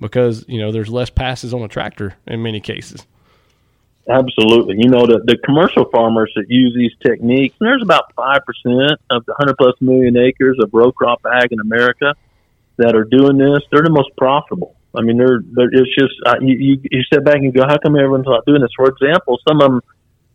because 0.00 0.44
you 0.48 0.60
know 0.60 0.72
there's 0.72 0.88
less 0.88 1.10
passes 1.10 1.52
on 1.52 1.62
a 1.62 1.68
tractor 1.68 2.14
in 2.26 2.42
many 2.42 2.60
cases. 2.60 3.06
Absolutely. 4.08 4.76
You 4.78 4.88
know, 4.88 5.06
the, 5.06 5.20
the 5.24 5.36
commercial 5.44 5.84
farmers 5.84 6.32
that 6.34 6.46
use 6.48 6.74
these 6.74 6.92
techniques, 7.00 7.54
there's 7.60 7.82
about 7.82 8.12
5% 8.16 8.38
of 9.10 9.24
the 9.24 9.32
100 9.38 9.56
plus 9.56 9.74
million 9.80 10.16
acres 10.16 10.58
of 10.60 10.70
row 10.72 10.90
crop 10.90 11.20
ag 11.24 11.52
in 11.52 11.60
America 11.60 12.14
that 12.78 12.96
are 12.96 13.04
doing 13.04 13.38
this. 13.38 13.60
They're 13.70 13.82
the 13.82 13.90
most 13.90 14.10
profitable. 14.16 14.74
I 14.96 15.02
mean, 15.02 15.18
they're, 15.18 15.40
they're 15.44 15.70
it's 15.72 15.94
just, 15.98 16.14
uh, 16.26 16.36
you, 16.40 16.56
you, 16.56 16.80
you 16.90 17.02
step 17.02 17.24
back 17.24 17.36
and 17.36 17.54
go, 17.54 17.62
how 17.62 17.78
come 17.78 17.96
everyone's 17.96 18.26
not 18.26 18.44
doing 18.44 18.60
this? 18.60 18.70
For 18.76 18.86
example, 18.86 19.38
some 19.46 19.60
of 19.60 19.70
them, 19.70 19.80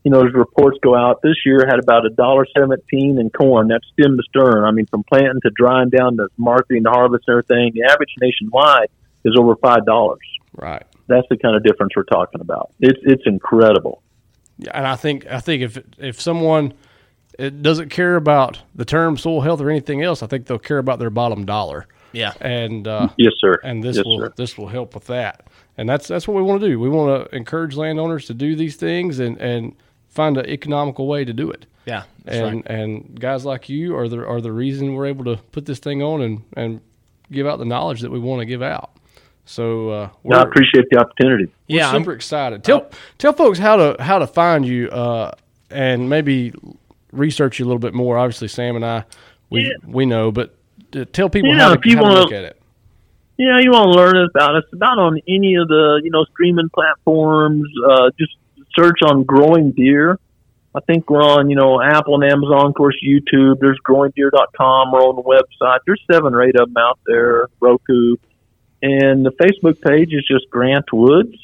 you 0.03 0.11
know, 0.11 0.25
as 0.25 0.33
reports 0.33 0.77
go 0.83 0.95
out 0.95 1.21
this 1.23 1.35
year 1.45 1.65
had 1.67 1.79
about 1.79 2.05
a 2.05 2.11
dollar 2.11 2.45
seventeen 2.55 3.17
in 3.17 3.31
corn. 3.31 3.67
That's 3.67 3.85
stem 3.99 4.17
to 4.17 4.23
stern. 4.29 4.63
I 4.63 4.69
mean, 4.69 4.85
from 4.85 5.03
planting 5.03 5.41
to 5.41 5.51
drying 5.55 5.89
down 5.89 6.17
to 6.17 6.27
marketing 6.37 6.83
to 6.83 6.91
harvest 6.91 7.23
and 7.27 7.33
everything. 7.33 7.71
The 7.73 7.91
average 7.91 8.13
nationwide 8.21 8.89
is 9.23 9.35
over 9.35 9.55
five 9.55 9.83
dollars. 9.85 10.19
Right. 10.53 10.83
That's 11.07 11.27
the 11.29 11.37
kind 11.37 11.55
of 11.55 11.63
difference 11.63 11.93
we're 11.95 12.03
talking 12.03 12.39
about. 12.39 12.71
It's 12.79 12.99
it's 13.01 13.23
incredible. 13.25 14.03
Yeah, 14.59 14.71
and 14.75 14.85
I 14.85 14.95
think 14.95 15.25
I 15.25 15.39
think 15.39 15.63
if 15.63 15.79
if 15.97 16.21
someone 16.21 16.73
it 17.39 17.63
doesn't 17.63 17.89
care 17.89 18.15
about 18.15 18.61
the 18.75 18.85
term 18.85 19.17
soil 19.17 19.41
health 19.41 19.59
or 19.59 19.71
anything 19.71 20.03
else, 20.03 20.21
I 20.21 20.27
think 20.27 20.45
they'll 20.45 20.59
care 20.59 20.77
about 20.77 20.99
their 20.99 21.09
bottom 21.09 21.45
dollar. 21.45 21.87
Yeah. 22.15 22.33
And 22.41 22.87
uh, 22.87 23.09
Yes, 23.17 23.33
sir. 23.39 23.59
and 23.63 23.83
this 23.83 23.97
yes, 23.97 24.05
will 24.05 24.19
sir. 24.19 24.33
this 24.35 24.57
will 24.57 24.67
help 24.67 24.95
with 24.95 25.05
that. 25.07 25.47
And 25.77 25.87
that's 25.89 26.07
that's 26.07 26.27
what 26.27 26.35
we 26.35 26.41
want 26.41 26.61
to 26.61 26.67
do. 26.67 26.79
We 26.79 26.89
want 26.89 27.29
to 27.29 27.35
encourage 27.35 27.75
landowners 27.75 28.25
to 28.27 28.33
do 28.33 28.55
these 28.55 28.75
things 28.77 29.19
and 29.19 29.37
and 29.39 29.75
find 30.07 30.37
an 30.37 30.45
economical 30.47 31.07
way 31.07 31.25
to 31.25 31.33
do 31.33 31.51
it. 31.51 31.65
Yeah. 31.85 32.03
That's 32.23 32.37
and 32.37 32.55
right. 32.55 32.65
and 32.67 33.19
guys 33.19 33.45
like 33.45 33.67
you 33.69 33.95
are 33.97 34.07
the 34.07 34.25
are 34.25 34.41
the 34.41 34.51
reason 34.53 34.93
we're 34.95 35.07
able 35.07 35.25
to 35.25 35.37
put 35.51 35.65
this 35.65 35.79
thing 35.79 36.01
on 36.01 36.21
and 36.21 36.41
and 36.55 36.81
give 37.31 37.45
out 37.47 37.59
the 37.59 37.65
knowledge 37.65 38.01
that 38.01 38.11
we 38.11 38.19
want 38.19 38.39
to 38.39 38.45
give 38.45 38.61
out. 38.61 38.91
So 39.47 39.89
uh, 39.89 40.09
we're, 40.23 40.35
No, 40.37 40.41
I 40.41 40.43
appreciate 40.43 40.85
the 40.89 40.97
opportunity. 40.99 41.45
we're 41.45 41.77
Yeah, 41.77 41.89
I'm- 41.91 42.01
super 42.01 42.13
excited. 42.13 42.63
Tell 42.63 42.89
tell 43.17 43.33
folks 43.33 43.59
how 43.59 43.75
to 43.75 44.01
how 44.01 44.17
to 44.19 44.27
find 44.27 44.65
you 44.65 44.89
uh, 44.89 45.31
and 45.69 46.09
maybe 46.09 46.53
research 47.11 47.59
you 47.59 47.65
a 47.65 47.67
little 47.67 47.79
bit 47.79 47.93
more. 47.93 48.17
Obviously, 48.17 48.47
Sam 48.47 48.75
and 48.75 48.85
I 48.85 49.03
we 49.49 49.75
we 49.85 50.05
know, 50.05 50.31
but 50.31 50.55
tell 51.03 51.29
people 51.29 51.49
Yeah, 51.49 51.59
how, 51.59 51.73
if 51.73 51.81
to, 51.81 51.89
you 51.89 51.97
how 51.97 52.03
wanna- 52.03 52.19
look 52.21 52.31
at 52.31 52.45
it. 52.45 52.61
Yeah, 53.37 53.59
you 53.59 53.71
want 53.71 53.91
to 53.91 53.97
learn 53.99 54.15
about 54.33 54.55
us 54.55 54.63
about 54.71 54.97
on 54.97 55.19
any 55.27 55.55
of 55.55 55.67
the 55.67 55.99
you 56.01 56.09
know 56.09 56.23
streaming 56.31 56.69
platforms. 56.69 57.67
Uh, 57.85 58.09
just 58.17 58.31
search 58.79 58.99
on 59.05 59.23
growing 59.23 59.71
deer. 59.71 60.17
I 60.73 60.79
think 60.87 61.09
we're 61.09 61.21
on 61.21 61.49
you 61.49 61.57
know 61.57 61.81
Apple 61.81 62.15
and 62.15 62.31
Amazon, 62.31 62.67
of 62.67 62.73
course, 62.75 62.95
YouTube. 63.05 63.59
There's 63.59 63.77
growingdeer.com. 63.85 64.91
We're 64.93 64.99
on 65.01 65.17
the 65.17 65.23
website. 65.23 65.79
There's 65.85 66.01
seven 66.09 66.33
or 66.33 66.43
eight 66.43 66.55
of 66.57 66.73
them 66.73 66.77
out 66.77 66.97
there. 67.05 67.49
Roku, 67.59 68.15
and 68.81 69.25
the 69.25 69.31
Facebook 69.31 69.81
page 69.81 70.13
is 70.13 70.25
just 70.25 70.49
Grant 70.49 70.85
Woods. 70.93 71.35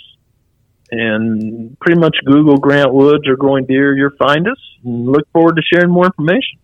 And 0.94 1.78
pretty 1.80 2.00
much 2.00 2.16
Google 2.26 2.58
Grant 2.58 2.94
Woods 2.94 3.28
or 3.28 3.36
Growing 3.36 3.66
Deer, 3.66 3.96
you'll 3.98 4.12
find 4.18 4.48
us. 4.48 4.60
And 4.86 5.06
look 5.08 5.28
forward 5.32 5.58
to 5.58 5.62
sharing 5.62 5.90
more 5.92 6.06
information. 6.06 6.60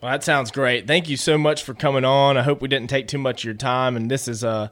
Well, 0.00 0.12
that 0.12 0.22
sounds 0.22 0.50
great. 0.50 0.86
Thank 0.86 1.08
you 1.08 1.16
so 1.16 1.36
much 1.36 1.64
for 1.64 1.74
coming 1.74 2.04
on. 2.04 2.36
I 2.36 2.42
hope 2.42 2.62
we 2.62 2.68
didn't 2.68 2.88
take 2.88 3.08
too 3.08 3.18
much 3.18 3.40
of 3.40 3.44
your 3.44 3.54
time. 3.54 3.96
And 3.96 4.08
this 4.10 4.28
is 4.28 4.44
a, 4.44 4.70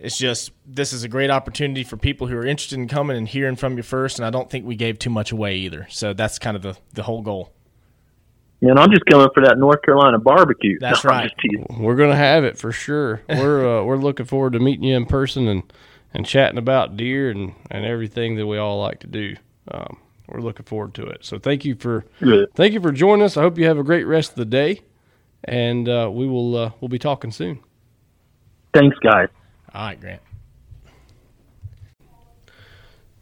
it's 0.00 0.18
just 0.18 0.50
this 0.66 0.92
is 0.92 1.04
a 1.04 1.08
great 1.08 1.30
opportunity 1.30 1.84
for 1.84 1.96
people 1.96 2.26
who 2.26 2.36
are 2.36 2.44
interested 2.44 2.78
in 2.78 2.88
coming 2.88 3.16
and 3.16 3.28
hearing 3.28 3.56
from 3.56 3.76
you 3.76 3.82
first. 3.82 4.18
And 4.18 4.26
I 4.26 4.30
don't 4.30 4.50
think 4.50 4.66
we 4.66 4.74
gave 4.74 4.98
too 4.98 5.10
much 5.10 5.30
away 5.30 5.56
either. 5.56 5.86
So 5.88 6.12
that's 6.12 6.38
kind 6.38 6.56
of 6.56 6.62
the 6.62 6.76
the 6.94 7.04
whole 7.04 7.22
goal. 7.22 7.52
And 8.62 8.78
I'm 8.78 8.90
just 8.90 9.04
coming 9.06 9.28
for 9.34 9.44
that 9.44 9.58
North 9.58 9.82
Carolina 9.82 10.18
barbecue. 10.18 10.78
That's 10.80 11.04
No, 11.04 11.10
right. 11.10 11.32
We're 11.78 11.94
gonna 11.94 12.16
have 12.16 12.42
it 12.42 12.58
for 12.58 12.72
sure. 12.72 13.22
We're 13.28 13.80
uh, 13.80 13.84
we're 13.84 13.98
looking 13.98 14.26
forward 14.26 14.54
to 14.54 14.58
meeting 14.58 14.84
you 14.84 14.96
in 14.96 15.06
person 15.06 15.46
and, 15.46 15.62
and 16.12 16.26
chatting 16.26 16.58
about 16.58 16.96
deer 16.96 17.30
and, 17.30 17.54
and 17.70 17.84
everything 17.84 18.36
that 18.36 18.46
we 18.46 18.56
all 18.58 18.80
like 18.80 19.00
to 19.00 19.06
do. 19.06 19.36
Um, 19.70 19.98
we're 20.28 20.40
looking 20.40 20.64
forward 20.66 20.94
to 20.94 21.06
it. 21.06 21.24
So 21.24 21.38
thank 21.38 21.64
you 21.64 21.74
for 21.74 22.04
Good. 22.20 22.52
thank 22.54 22.72
you 22.72 22.80
for 22.80 22.92
joining 22.92 23.24
us. 23.24 23.36
I 23.36 23.42
hope 23.42 23.58
you 23.58 23.66
have 23.66 23.78
a 23.78 23.84
great 23.84 24.04
rest 24.04 24.30
of 24.30 24.36
the 24.36 24.44
day, 24.44 24.82
and 25.44 25.88
uh, 25.88 26.10
we 26.12 26.26
will 26.26 26.56
uh, 26.56 26.70
we'll 26.80 26.88
be 26.88 26.98
talking 26.98 27.30
soon. 27.30 27.60
Thanks, 28.74 28.96
guys. 28.98 29.28
All 29.74 29.86
right, 29.86 30.00
Grant. 30.00 30.22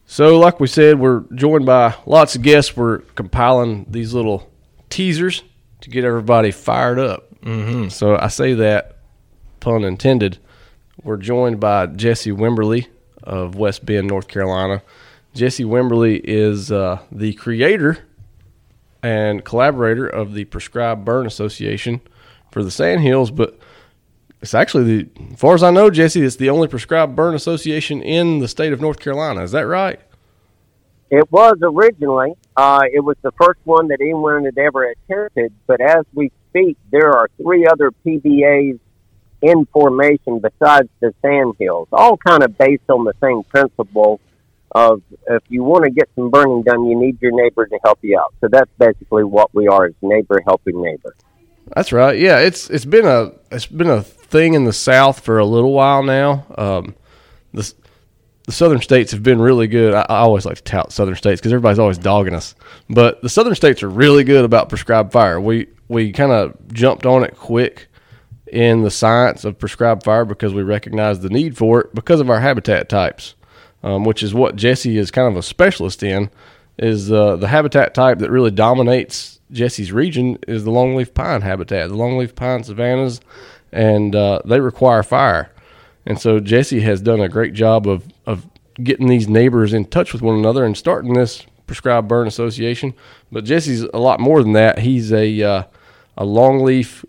So, 0.07 0.39
like 0.39 0.61
we 0.61 0.67
said, 0.67 0.99
we're 1.01 1.25
joined 1.35 1.67
by 1.67 1.95
lots 2.07 2.37
of 2.37 2.43
guests. 2.43 2.77
We're 2.77 2.99
compiling 2.99 3.87
these 3.89 4.15
little 4.15 4.51
teasers 4.91 5.43
to 5.81 5.91
get 5.91 6.05
everybody 6.05 6.51
fired 6.51 6.99
up. 6.99 7.35
Mm-hmm. 7.41 7.89
So, 7.89 8.17
I 8.17 8.29
say 8.29 8.55
that, 8.55 8.99
pun 9.61 9.83
intended. 9.83 10.39
We're 11.03 11.17
joined 11.17 11.59
by 11.59 11.87
Jesse 11.87 12.31
Wimberly 12.31 12.87
of 13.23 13.57
West 13.57 13.89
End, 13.91 14.07
North 14.07 14.29
Carolina. 14.29 14.83
Jesse 15.35 15.65
Wimberly 15.65 16.21
is 16.23 16.71
uh, 16.71 17.01
the 17.11 17.35
creator 17.35 17.99
and 19.03 19.45
collaborator 19.45 20.07
of 20.07 20.33
the 20.33 20.45
Prescribed 20.45 21.05
Burn 21.05 21.27
Association 21.27 22.01
for 22.53 22.63
the 22.63 22.71
Sandhills, 22.71 23.33
but 23.33 23.59
it's 24.41 24.55
actually 24.55 24.85
the, 25.03 25.33
as 25.33 25.41
far 25.41 25.55
as 25.55 25.63
I 25.65 25.71
know, 25.73 25.91
Jesse, 25.91 26.23
it's 26.23 26.37
the 26.37 26.51
only 26.51 26.69
prescribed 26.69 27.17
burn 27.17 27.35
association 27.35 28.01
in 28.03 28.39
the 28.39 28.47
state 28.47 28.73
of 28.73 28.81
North 28.81 29.01
Carolina. 29.01 29.43
Is 29.43 29.53
that 29.53 29.67
right? 29.67 29.99
It 31.11 31.31
was 31.33 31.57
originally. 31.63 32.35
Uh, 32.57 32.83
it 32.93 33.01
was 33.01 33.17
the 33.23 33.33
first 33.33 33.59
one 33.65 33.89
that 33.89 34.01
anyone 34.01 34.45
had 34.45 34.57
ever 34.59 34.85
attempted. 34.85 35.53
But 35.67 35.81
as 35.81 36.05
we 36.13 36.31
speak, 36.51 36.77
there 36.93 37.11
are 37.11 37.29
three 37.41 37.67
other 37.67 37.91
PBAs 38.05 38.79
in 39.43 39.67
formation 39.67 40.39
besides 40.39 40.89
the 41.01 41.15
Sandhills, 41.23 41.89
all 41.91 42.17
kind 42.17 42.43
of 42.43 42.57
based 42.57 42.89
on 42.89 43.05
the 43.05 43.15
same 43.21 43.43
principle 43.45 44.21
of 44.75 45.03
if 45.29 45.43
you 45.49 45.63
want 45.63 45.85
to 45.85 45.91
get 45.91 46.09
some 46.17 46.31
burning 46.31 46.63
done, 46.63 46.85
you 46.87 46.99
need 46.99 47.21
your 47.21 47.33
neighbor 47.33 47.67
to 47.67 47.79
help 47.85 47.99
you 48.03 48.19
out. 48.19 48.35
So 48.41 48.49
that's 48.49 48.71
basically 48.79 49.25
what 49.25 49.55
we 49.55 49.69
are: 49.69 49.87
is 49.87 49.95
neighbor 50.03 50.41
helping 50.47 50.83
neighbor. 50.83 51.15
That's 51.75 51.93
right. 51.93 52.19
Yeah, 52.19 52.41
it's 52.41 52.69
it's 52.71 52.85
been 52.85 53.07
a 53.07 53.33
it's 53.51 53.67
been 53.67 53.91
a 53.91 54.03
thing 54.03 54.55
in 54.55 54.65
the 54.65 54.73
South 54.73 55.21
for 55.21 55.39
a 55.39 55.47
little 55.47 55.73
while 55.73 56.03
now. 56.03 56.45
Um, 56.57 56.95
the 57.53 57.73
the 58.47 58.53
Southern 58.53 58.83
states 58.83 59.13
have 59.13 59.23
been 59.23 59.41
really 59.41 59.67
good. 59.67 59.95
I, 59.95 60.03
I 60.03 60.19
always 60.19 60.45
like 60.45 60.57
to 60.57 60.63
tout 60.63 60.93
Southern 60.93 61.15
states 61.15 61.41
because 61.41 61.53
everybody's 61.53 61.79
always 61.79 61.99
dogging 61.99 62.35
us, 62.35 62.55
but 62.91 63.23
the 63.23 63.29
Southern 63.29 63.55
states 63.55 63.83
are 63.83 63.89
really 63.89 64.25
good 64.25 64.45
about 64.45 64.69
prescribed 64.69 65.13
fire. 65.13 65.41
We 65.41 65.69
we 65.89 66.13
kind 66.13 66.33
of 66.33 66.73
jumped 66.73 67.07
on 67.07 67.25
it 67.25 67.37
quick 67.37 67.89
in 68.47 68.83
the 68.83 68.91
science 68.91 69.45
of 69.45 69.59
prescribed 69.59 70.05
fire 70.05 70.25
because 70.25 70.53
we 70.53 70.63
recognized 70.63 71.23
the 71.23 71.31
need 71.31 71.57
for 71.57 71.81
it 71.81 71.95
because 71.95 72.21
of 72.21 72.29
our 72.29 72.41
habitat 72.41 72.89
types, 72.89 73.35
um, 73.85 74.05
which 74.05 74.25
is 74.25 74.35
what 74.35 74.57
Jesse 74.57 74.99
is 74.99 75.13
kind 75.13 75.29
of 75.29 75.37
a 75.37 75.43
specialist 75.43 76.03
in. 76.03 76.31
Is 76.77 77.13
uh, 77.13 77.37
the 77.37 77.47
habitat 77.47 77.95
type 77.95 78.19
that 78.19 78.33
really 78.33 78.51
dominates 78.51 79.39
Jesse's 79.53 79.93
region 79.93 80.39
is 80.49 80.65
the 80.65 80.73
longleaf 80.73 81.15
pine 81.15 81.43
habitat, 81.43 81.89
the 81.89 81.95
longleaf 81.95 82.35
pine 82.35 82.65
savannas 82.65 83.21
and 83.75 84.15
uh, 84.15 84.41
they 84.45 84.61
require 84.61 85.03
fire. 85.03 85.51
And 86.07 86.19
so 86.19 86.39
Jesse 86.39 86.81
has 86.81 87.01
done 87.01 87.21
a 87.21 87.29
great 87.29 87.53
job 87.53 87.87
of 87.87 88.07
of 88.25 88.47
getting 88.83 89.09
these 89.09 89.29
neighbors 89.29 89.73
in 89.73 89.85
touch 89.85 90.13
with 90.13 90.23
one 90.23 90.37
another 90.39 90.65
and 90.65 90.77
starting 90.77 91.15
this 91.15 91.45
prescribed 91.67 92.09
burn 92.09 92.27
association. 92.27 92.95
But 93.31 93.45
Jesse's 93.45 93.83
a 93.83 93.99
lot 93.99 94.21
more 94.21 94.43
than 94.43 94.53
that. 94.53 94.79
He's 94.79 95.13
a 95.13 95.43
uh, 95.43 95.63
a 96.17 96.25
longleaf. 96.25 97.05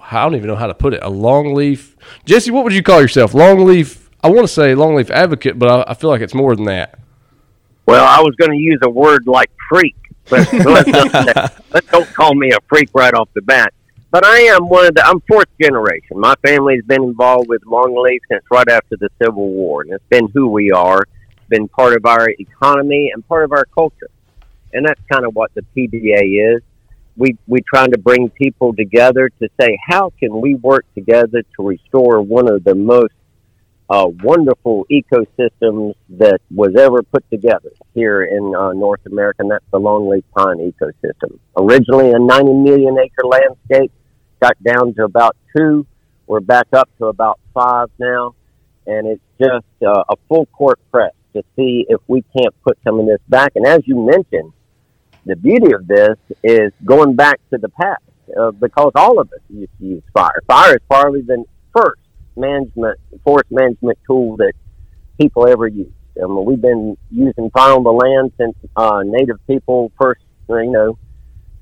I 0.00 0.22
don't 0.22 0.36
even 0.36 0.46
know 0.46 0.56
how 0.56 0.68
to 0.68 0.74
put 0.74 0.94
it. 0.94 1.02
A 1.02 1.10
longleaf. 1.10 1.94
Jesse, 2.24 2.52
what 2.52 2.62
would 2.64 2.72
you 2.72 2.82
call 2.82 3.02
yourself? 3.02 3.32
Longleaf. 3.32 4.05
I 4.26 4.28
want 4.28 4.48
to 4.48 4.52
say 4.52 4.74
longleaf 4.74 5.08
advocate, 5.10 5.56
but 5.56 5.70
I, 5.70 5.92
I 5.92 5.94
feel 5.94 6.10
like 6.10 6.20
it's 6.20 6.34
more 6.34 6.56
than 6.56 6.64
that. 6.64 6.98
Well, 7.86 8.04
I 8.04 8.20
was 8.22 8.34
going 8.34 8.50
to 8.50 8.56
use 8.56 8.80
a 8.82 8.90
word 8.90 9.28
like 9.28 9.52
freak, 9.68 9.94
but 10.28 10.52
let's, 10.64 11.60
let's 11.72 11.86
don't 11.92 12.12
call 12.12 12.34
me 12.34 12.50
a 12.50 12.58
freak 12.68 12.90
right 12.92 13.14
off 13.14 13.28
the 13.34 13.42
bat. 13.42 13.72
But 14.10 14.26
I 14.26 14.38
am 14.40 14.68
one 14.68 14.84
of 14.84 14.96
the. 14.96 15.06
I'm 15.06 15.20
fourth 15.28 15.46
generation. 15.62 16.18
My 16.18 16.34
family's 16.44 16.82
been 16.84 17.04
involved 17.04 17.48
with 17.48 17.62
longleaf 17.62 18.18
since 18.28 18.42
right 18.50 18.68
after 18.68 18.96
the 18.96 19.10
Civil 19.22 19.48
War, 19.48 19.82
and 19.82 19.92
it's 19.92 20.04
been 20.08 20.26
who 20.34 20.48
we 20.48 20.72
are. 20.72 21.02
It's 21.02 21.48
been 21.48 21.68
part 21.68 21.96
of 21.96 22.04
our 22.04 22.28
economy 22.28 23.12
and 23.14 23.24
part 23.28 23.44
of 23.44 23.52
our 23.52 23.66
culture, 23.66 24.10
and 24.72 24.84
that's 24.84 25.00
kind 25.08 25.24
of 25.24 25.36
what 25.36 25.52
the 25.54 25.64
PBA 25.76 26.56
is. 26.56 26.62
We 27.16 27.38
we 27.46 27.60
trying 27.60 27.92
to 27.92 27.98
bring 27.98 28.30
people 28.30 28.74
together 28.74 29.28
to 29.38 29.48
say 29.60 29.78
how 29.86 30.12
can 30.18 30.40
we 30.40 30.56
work 30.56 30.84
together 30.96 31.44
to 31.54 31.62
restore 31.62 32.20
one 32.22 32.50
of 32.50 32.64
the 32.64 32.74
most 32.74 33.12
uh, 33.88 34.06
wonderful 34.22 34.86
ecosystems 34.90 35.94
that 36.08 36.40
was 36.54 36.74
ever 36.76 37.02
put 37.02 37.28
together 37.30 37.70
here 37.94 38.24
in 38.24 38.54
uh, 38.54 38.72
North 38.72 39.04
America, 39.06 39.42
and 39.42 39.50
that's 39.50 39.64
the 39.72 39.78
longleaf 39.78 40.24
pine 40.36 40.58
ecosystem. 40.58 41.38
Originally 41.56 42.10
a 42.10 42.18
90 42.18 42.52
million 42.54 42.96
acre 42.98 43.24
landscape, 43.24 43.92
got 44.42 44.60
down 44.62 44.94
to 44.94 45.04
about 45.04 45.36
two. 45.56 45.86
We're 46.26 46.40
back 46.40 46.66
up 46.72 46.88
to 46.98 47.06
about 47.06 47.38
five 47.54 47.88
now, 47.98 48.34
and 48.86 49.06
it's 49.06 49.22
just 49.40 49.66
uh, 49.86 50.04
a 50.08 50.16
full 50.28 50.46
court 50.46 50.80
press 50.90 51.12
to 51.34 51.42
see 51.54 51.86
if 51.88 52.00
we 52.08 52.24
can't 52.36 52.54
put 52.62 52.78
some 52.84 52.98
of 52.98 53.06
this 53.06 53.20
back. 53.28 53.52
And 53.54 53.66
as 53.66 53.82
you 53.84 54.04
mentioned, 54.04 54.52
the 55.24 55.36
beauty 55.36 55.72
of 55.72 55.86
this 55.86 56.16
is 56.42 56.72
going 56.84 57.14
back 57.14 57.40
to 57.50 57.58
the 57.58 57.68
past 57.68 58.02
uh, 58.38 58.50
because 58.50 58.92
all 58.96 59.20
of 59.20 59.32
us 59.32 59.40
used 59.48 59.70
to 59.78 59.84
use 59.84 60.02
fire. 60.12 60.42
Fire 60.46 60.74
is 60.74 60.82
probably 60.88 61.22
the 61.22 61.44
first 61.76 62.00
management, 62.36 62.98
forest 63.24 63.50
management 63.50 63.98
tool 64.06 64.36
that 64.36 64.52
people 65.18 65.46
ever 65.46 65.66
used. 65.66 65.92
I 66.22 66.26
mean, 66.26 66.44
we've 66.44 66.60
been 66.60 66.96
using 67.10 67.50
fire 67.50 67.74
on 67.74 67.84
the 67.84 67.92
land 67.92 68.32
since 68.38 68.56
uh, 68.76 69.02
native 69.04 69.38
people 69.46 69.92
first, 70.00 70.22
you 70.48 70.70
know, 70.70 70.98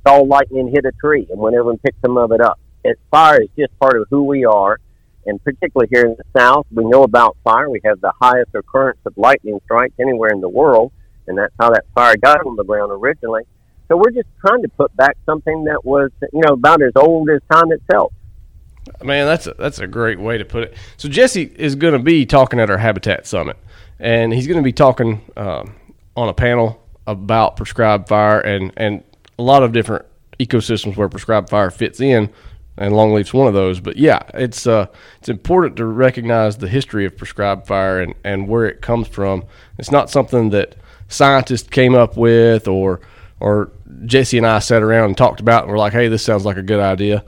saw 0.07 0.19
lightning 0.19 0.71
hit 0.73 0.85
a 0.85 0.93
tree 0.93 1.27
and 1.31 1.39
went 1.39 1.57
over 1.57 1.71
and 1.71 1.83
picked 1.83 2.01
some 2.03 2.17
of 2.17 2.31
it 2.33 2.41
up. 2.41 2.61
It, 2.85 2.99
fire 3.11 3.43
is 3.43 3.49
just 3.59 3.77
part 3.79 4.01
of 4.01 4.07
who 4.11 4.25
we 4.25 4.45
are, 4.45 4.79
and 5.27 5.43
particularly 5.43 5.89
here 5.91 6.05
in 6.05 6.17
the 6.17 6.39
South, 6.39 6.67
we 6.71 6.85
know 6.85 7.03
about 7.03 7.37
fire. 7.43 7.71
We 7.71 7.81
have 7.85 8.01
the 8.01 8.13
highest 8.21 8.55
occurrence 8.55 8.99
of 9.07 9.15
lightning 9.17 9.59
strikes 9.65 9.95
anywhere 9.99 10.31
in 10.31 10.41
the 10.41 10.49
world, 10.49 10.93
and 11.27 11.39
that's 11.39 11.55
how 11.59 11.71
that 11.71 11.85
fire 11.95 12.17
got 12.17 12.47
on 12.47 12.57
the 12.57 12.65
ground 12.65 12.93
originally. 12.93 13.45
So 13.89 13.97
we're 13.97 14.11
just 14.11 14.29
trying 14.41 14.63
to 14.63 14.69
put 14.69 14.95
back 14.97 15.17
something 15.27 15.65
that 15.65 15.85
was, 15.85 16.11
you 16.33 16.41
know, 16.47 16.55
about 16.55 16.83
as 16.83 16.93
old 16.97 17.29
as 17.31 17.41
time 17.51 17.73
itself. 17.73 18.13
Man, 19.03 19.27
that's 19.27 19.47
a, 19.47 19.55
that's 19.55 19.79
a 19.79 19.87
great 19.87 20.19
way 20.21 20.39
to 20.39 20.45
put 20.45 20.65
it. 20.65 20.77
So 20.97 21.09
Jesse 21.09 21.51
is 21.57 21.75
going 21.75 21.95
to 21.95 21.99
be 21.99 22.27
talking 22.27 22.61
at 22.61 22.71
our 22.71 22.79
Habitat 22.79 23.27
Summit, 23.27 23.57
and 23.99 24.33
he's 24.33 24.47
going 24.47 24.59
to 24.59 24.63
be 24.63 24.73
talking 24.73 25.23
um, 25.37 25.75
on 26.17 26.29
a 26.29 26.35
panel 26.35 26.83
about 27.07 27.57
prescribed 27.57 28.09
fire 28.09 28.41
and 28.41 28.73
and 28.77 29.03
a 29.39 29.43
lot 29.43 29.63
of 29.63 29.73
different 29.73 30.05
ecosystems 30.39 30.97
where 30.97 31.09
prescribed 31.09 31.49
fire 31.49 31.71
fits 31.71 32.01
in, 32.01 32.31
and 32.77 32.93
longleaf's 32.93 33.33
one 33.33 33.47
of 33.47 33.55
those. 33.55 33.81
But 33.81 33.97
yeah, 33.97 34.21
it's 34.35 34.67
uh 34.67 34.87
it's 35.19 35.29
important 35.29 35.77
to 35.77 35.87
recognize 35.87 36.59
the 36.59 36.69
history 36.69 37.05
of 37.07 37.17
prescribed 37.17 37.67
fire 37.67 38.01
and 38.01 38.15
and 38.23 38.49
where 38.49 38.67
it 38.67 38.83
comes 38.83 39.09
from. 39.09 39.45
It's 39.79 39.91
not 39.91 40.11
something 40.11 40.51
that 40.51 40.77
scientists 41.09 41.69
came 41.69 41.95
up 41.95 42.17
with 42.17 42.69
or 42.69 43.01
or 43.41 43.71
Jesse 44.07 44.39
and 44.39 44.47
I 44.47 44.59
sat 44.59 44.83
around 44.83 45.07
and 45.07 45.17
talked 45.17 45.41
about 45.41 45.65
and 45.65 45.73
we're 45.73 45.79
like, 45.79 45.93
hey, 45.93 46.09
this 46.09 46.23
sounds 46.23 46.45
like 46.45 46.57
a 46.57 46.63
good 46.63 46.81
idea 46.81 47.25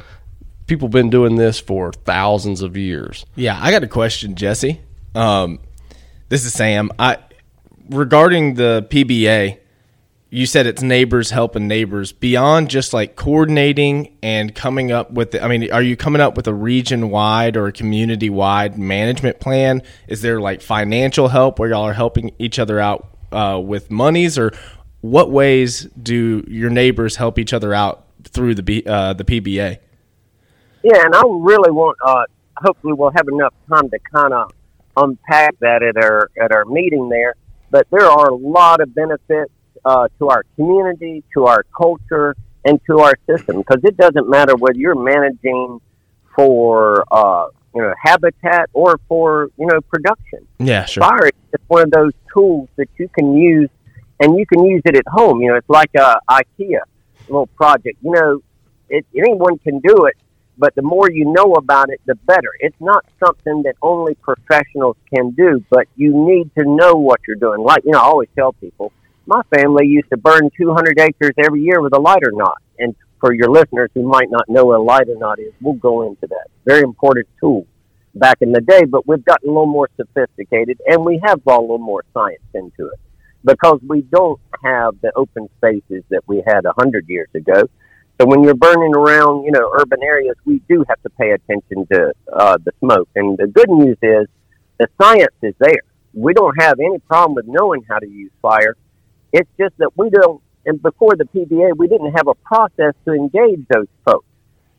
people 0.66 0.88
been 0.88 1.10
doing 1.10 1.36
this 1.36 1.60
for 1.60 1.92
thousands 1.92 2.62
of 2.62 2.76
years. 2.76 3.24
Yeah, 3.34 3.58
I 3.60 3.70
got 3.70 3.82
a 3.82 3.88
question, 3.88 4.34
Jesse. 4.34 4.80
Um, 5.14 5.60
this 6.28 6.44
is 6.44 6.52
Sam. 6.52 6.90
I 6.98 7.18
regarding 7.88 8.54
the 8.54 8.86
PBA, 8.90 9.58
you 10.28 10.44
said 10.44 10.66
it's 10.66 10.82
neighbors 10.82 11.30
helping 11.30 11.68
neighbors 11.68 12.12
beyond 12.12 12.68
just 12.68 12.92
like 12.92 13.16
coordinating 13.16 14.16
and 14.22 14.54
coming 14.54 14.90
up 14.90 15.10
with. 15.10 15.30
The, 15.30 15.42
I 15.42 15.48
mean, 15.48 15.70
are 15.72 15.82
you 15.82 15.96
coming 15.96 16.20
up 16.20 16.36
with 16.36 16.48
a 16.48 16.54
region 16.54 17.10
wide 17.10 17.56
or 17.56 17.68
a 17.68 17.72
community 17.72 18.28
wide 18.28 18.76
management 18.76 19.40
plan? 19.40 19.82
Is 20.08 20.22
there 20.22 20.40
like 20.40 20.60
financial 20.60 21.28
help 21.28 21.58
where 21.58 21.70
y'all 21.70 21.84
are 21.84 21.92
helping 21.92 22.34
each 22.38 22.58
other 22.58 22.80
out 22.80 23.08
uh, 23.32 23.60
with 23.64 23.90
monies, 23.90 24.36
or 24.36 24.52
what 25.00 25.30
ways 25.30 25.82
do 26.02 26.44
your 26.48 26.70
neighbors 26.70 27.16
help 27.16 27.38
each 27.38 27.52
other 27.52 27.72
out 27.72 28.04
through 28.24 28.56
the 28.56 28.86
uh, 28.86 29.12
the 29.12 29.24
PBA? 29.24 29.78
Yeah, 30.86 31.04
and 31.04 31.16
I 31.16 31.22
really 31.26 31.72
want. 31.72 31.98
Uh, 32.04 32.26
hopefully, 32.56 32.92
we'll 32.92 33.10
have 33.10 33.26
enough 33.26 33.52
time 33.68 33.90
to 33.90 33.98
kind 34.14 34.32
of 34.32 34.52
unpack 34.96 35.58
that 35.58 35.82
at 35.82 35.96
our 35.96 36.30
at 36.40 36.52
our 36.52 36.64
meeting 36.64 37.08
there. 37.08 37.34
But 37.72 37.88
there 37.90 38.06
are 38.06 38.28
a 38.28 38.36
lot 38.36 38.80
of 38.80 38.94
benefits 38.94 39.50
uh, 39.84 40.06
to 40.20 40.28
our 40.28 40.44
community, 40.54 41.24
to 41.34 41.46
our 41.46 41.64
culture, 41.76 42.36
and 42.64 42.80
to 42.86 43.00
our 43.00 43.18
system 43.28 43.58
because 43.58 43.82
it 43.82 43.96
doesn't 43.96 44.30
matter 44.30 44.54
whether 44.54 44.78
you're 44.78 44.94
managing 44.94 45.80
for 46.36 47.04
uh, 47.10 47.46
you 47.74 47.82
know 47.82 47.92
habitat 48.00 48.70
or 48.72 49.00
for 49.08 49.50
you 49.58 49.66
know 49.66 49.80
production. 49.80 50.46
Yeah, 50.60 50.84
sure. 50.84 51.02
Fire 51.02 51.26
is 51.26 51.60
one 51.66 51.82
of 51.82 51.90
those 51.90 52.12
tools 52.32 52.68
that 52.76 52.88
you 52.96 53.08
can 53.08 53.36
use, 53.36 53.70
and 54.20 54.38
you 54.38 54.46
can 54.46 54.64
use 54.64 54.82
it 54.84 54.94
at 54.94 55.08
home. 55.08 55.42
You 55.42 55.48
know, 55.48 55.56
it's 55.56 55.68
like 55.68 55.90
a 55.96 56.20
IKEA 56.30 56.82
little 57.28 57.48
project. 57.48 57.98
You 58.02 58.12
know, 58.12 58.40
it, 58.88 59.04
anyone 59.16 59.58
can 59.58 59.80
do 59.80 60.04
it, 60.04 60.14
but 60.58 60.74
the 60.74 60.82
more 60.82 61.10
you 61.10 61.32
know 61.32 61.54
about 61.54 61.90
it, 61.90 62.00
the 62.06 62.14
better. 62.14 62.50
It's 62.60 62.80
not 62.80 63.04
something 63.24 63.62
that 63.64 63.74
only 63.82 64.14
professionals 64.14 64.96
can 65.12 65.30
do, 65.30 65.64
but 65.70 65.86
you 65.96 66.12
need 66.26 66.50
to 66.58 66.64
know 66.64 66.94
what 66.94 67.20
you're 67.26 67.36
doing. 67.36 67.60
Like, 67.60 67.84
you 67.84 67.92
know, 67.92 67.98
I 67.98 68.04
always 68.04 68.28
tell 68.34 68.52
people, 68.52 68.92
my 69.26 69.42
family 69.54 69.86
used 69.86 70.08
to 70.10 70.16
burn 70.16 70.50
200 70.56 70.98
acres 71.00 71.34
every 71.38 71.62
year 71.62 71.80
with 71.80 71.94
a 71.94 72.00
lighter 72.00 72.32
knot. 72.32 72.58
And 72.78 72.94
for 73.20 73.34
your 73.34 73.50
listeners 73.50 73.90
who 73.94 74.02
might 74.02 74.30
not 74.30 74.48
know 74.48 74.66
what 74.66 74.78
a 74.78 74.82
lighter 74.82 75.16
knot 75.16 75.38
is, 75.38 75.52
we'll 75.60 75.74
go 75.74 76.02
into 76.06 76.26
that. 76.28 76.48
Very 76.64 76.82
important 76.82 77.28
tool 77.40 77.66
back 78.14 78.38
in 78.40 78.52
the 78.52 78.60
day, 78.60 78.84
but 78.84 79.06
we've 79.06 79.24
gotten 79.24 79.48
a 79.48 79.52
little 79.52 79.66
more 79.66 79.90
sophisticated 79.96 80.80
and 80.86 81.04
we 81.04 81.20
have 81.24 81.44
brought 81.44 81.58
a 81.58 81.62
little 81.62 81.78
more 81.78 82.04
science 82.14 82.42
into 82.54 82.86
it 82.86 83.00
because 83.44 83.78
we 83.86 84.02
don't 84.02 84.40
have 84.64 84.94
the 85.02 85.12
open 85.16 85.48
spaces 85.58 86.02
that 86.10 86.22
we 86.26 86.42
had 86.46 86.64
a 86.64 86.72
hundred 86.72 87.08
years 87.08 87.28
ago 87.34 87.68
so 88.18 88.26
when 88.26 88.42
you're 88.42 88.54
burning 88.54 88.94
around, 88.94 89.44
you 89.44 89.50
know, 89.50 89.70
urban 89.78 90.02
areas, 90.02 90.36
we 90.44 90.60
do 90.68 90.84
have 90.88 91.02
to 91.02 91.10
pay 91.10 91.32
attention 91.32 91.86
to 91.92 92.12
uh, 92.32 92.56
the 92.64 92.72
smoke. 92.80 93.08
And 93.14 93.36
the 93.36 93.46
good 93.46 93.68
news 93.68 93.98
is 94.02 94.26
the 94.78 94.88
science 95.00 95.34
is 95.42 95.54
there. 95.58 95.82
We 96.14 96.32
don't 96.32 96.58
have 96.60 96.80
any 96.80 96.98
problem 97.00 97.34
with 97.34 97.46
knowing 97.46 97.84
how 97.88 97.98
to 97.98 98.08
use 98.08 98.32
fire. 98.40 98.74
It's 99.32 99.50
just 99.58 99.76
that 99.78 99.90
we 99.96 100.08
don't, 100.08 100.42
and 100.64 100.80
before 100.80 101.14
the 101.14 101.24
PBA, 101.24 101.76
we 101.76 101.88
didn't 101.88 102.12
have 102.12 102.26
a 102.26 102.34
process 102.34 102.94
to 103.04 103.12
engage 103.12 103.66
those 103.68 103.88
folks. 104.04 104.26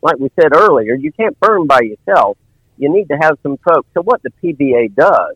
Like 0.02 0.18
we 0.18 0.32
said 0.40 0.56
earlier, 0.56 0.96
you 0.96 1.12
can't 1.12 1.40
burn 1.40 1.68
by 1.68 1.82
yourself. 1.82 2.38
You 2.78 2.92
need 2.92 3.08
to 3.10 3.18
have 3.22 3.38
some 3.44 3.58
folks. 3.58 3.88
So 3.94 4.02
what 4.02 4.22
the 4.24 4.32
PBA 4.44 4.96
does 4.96 5.36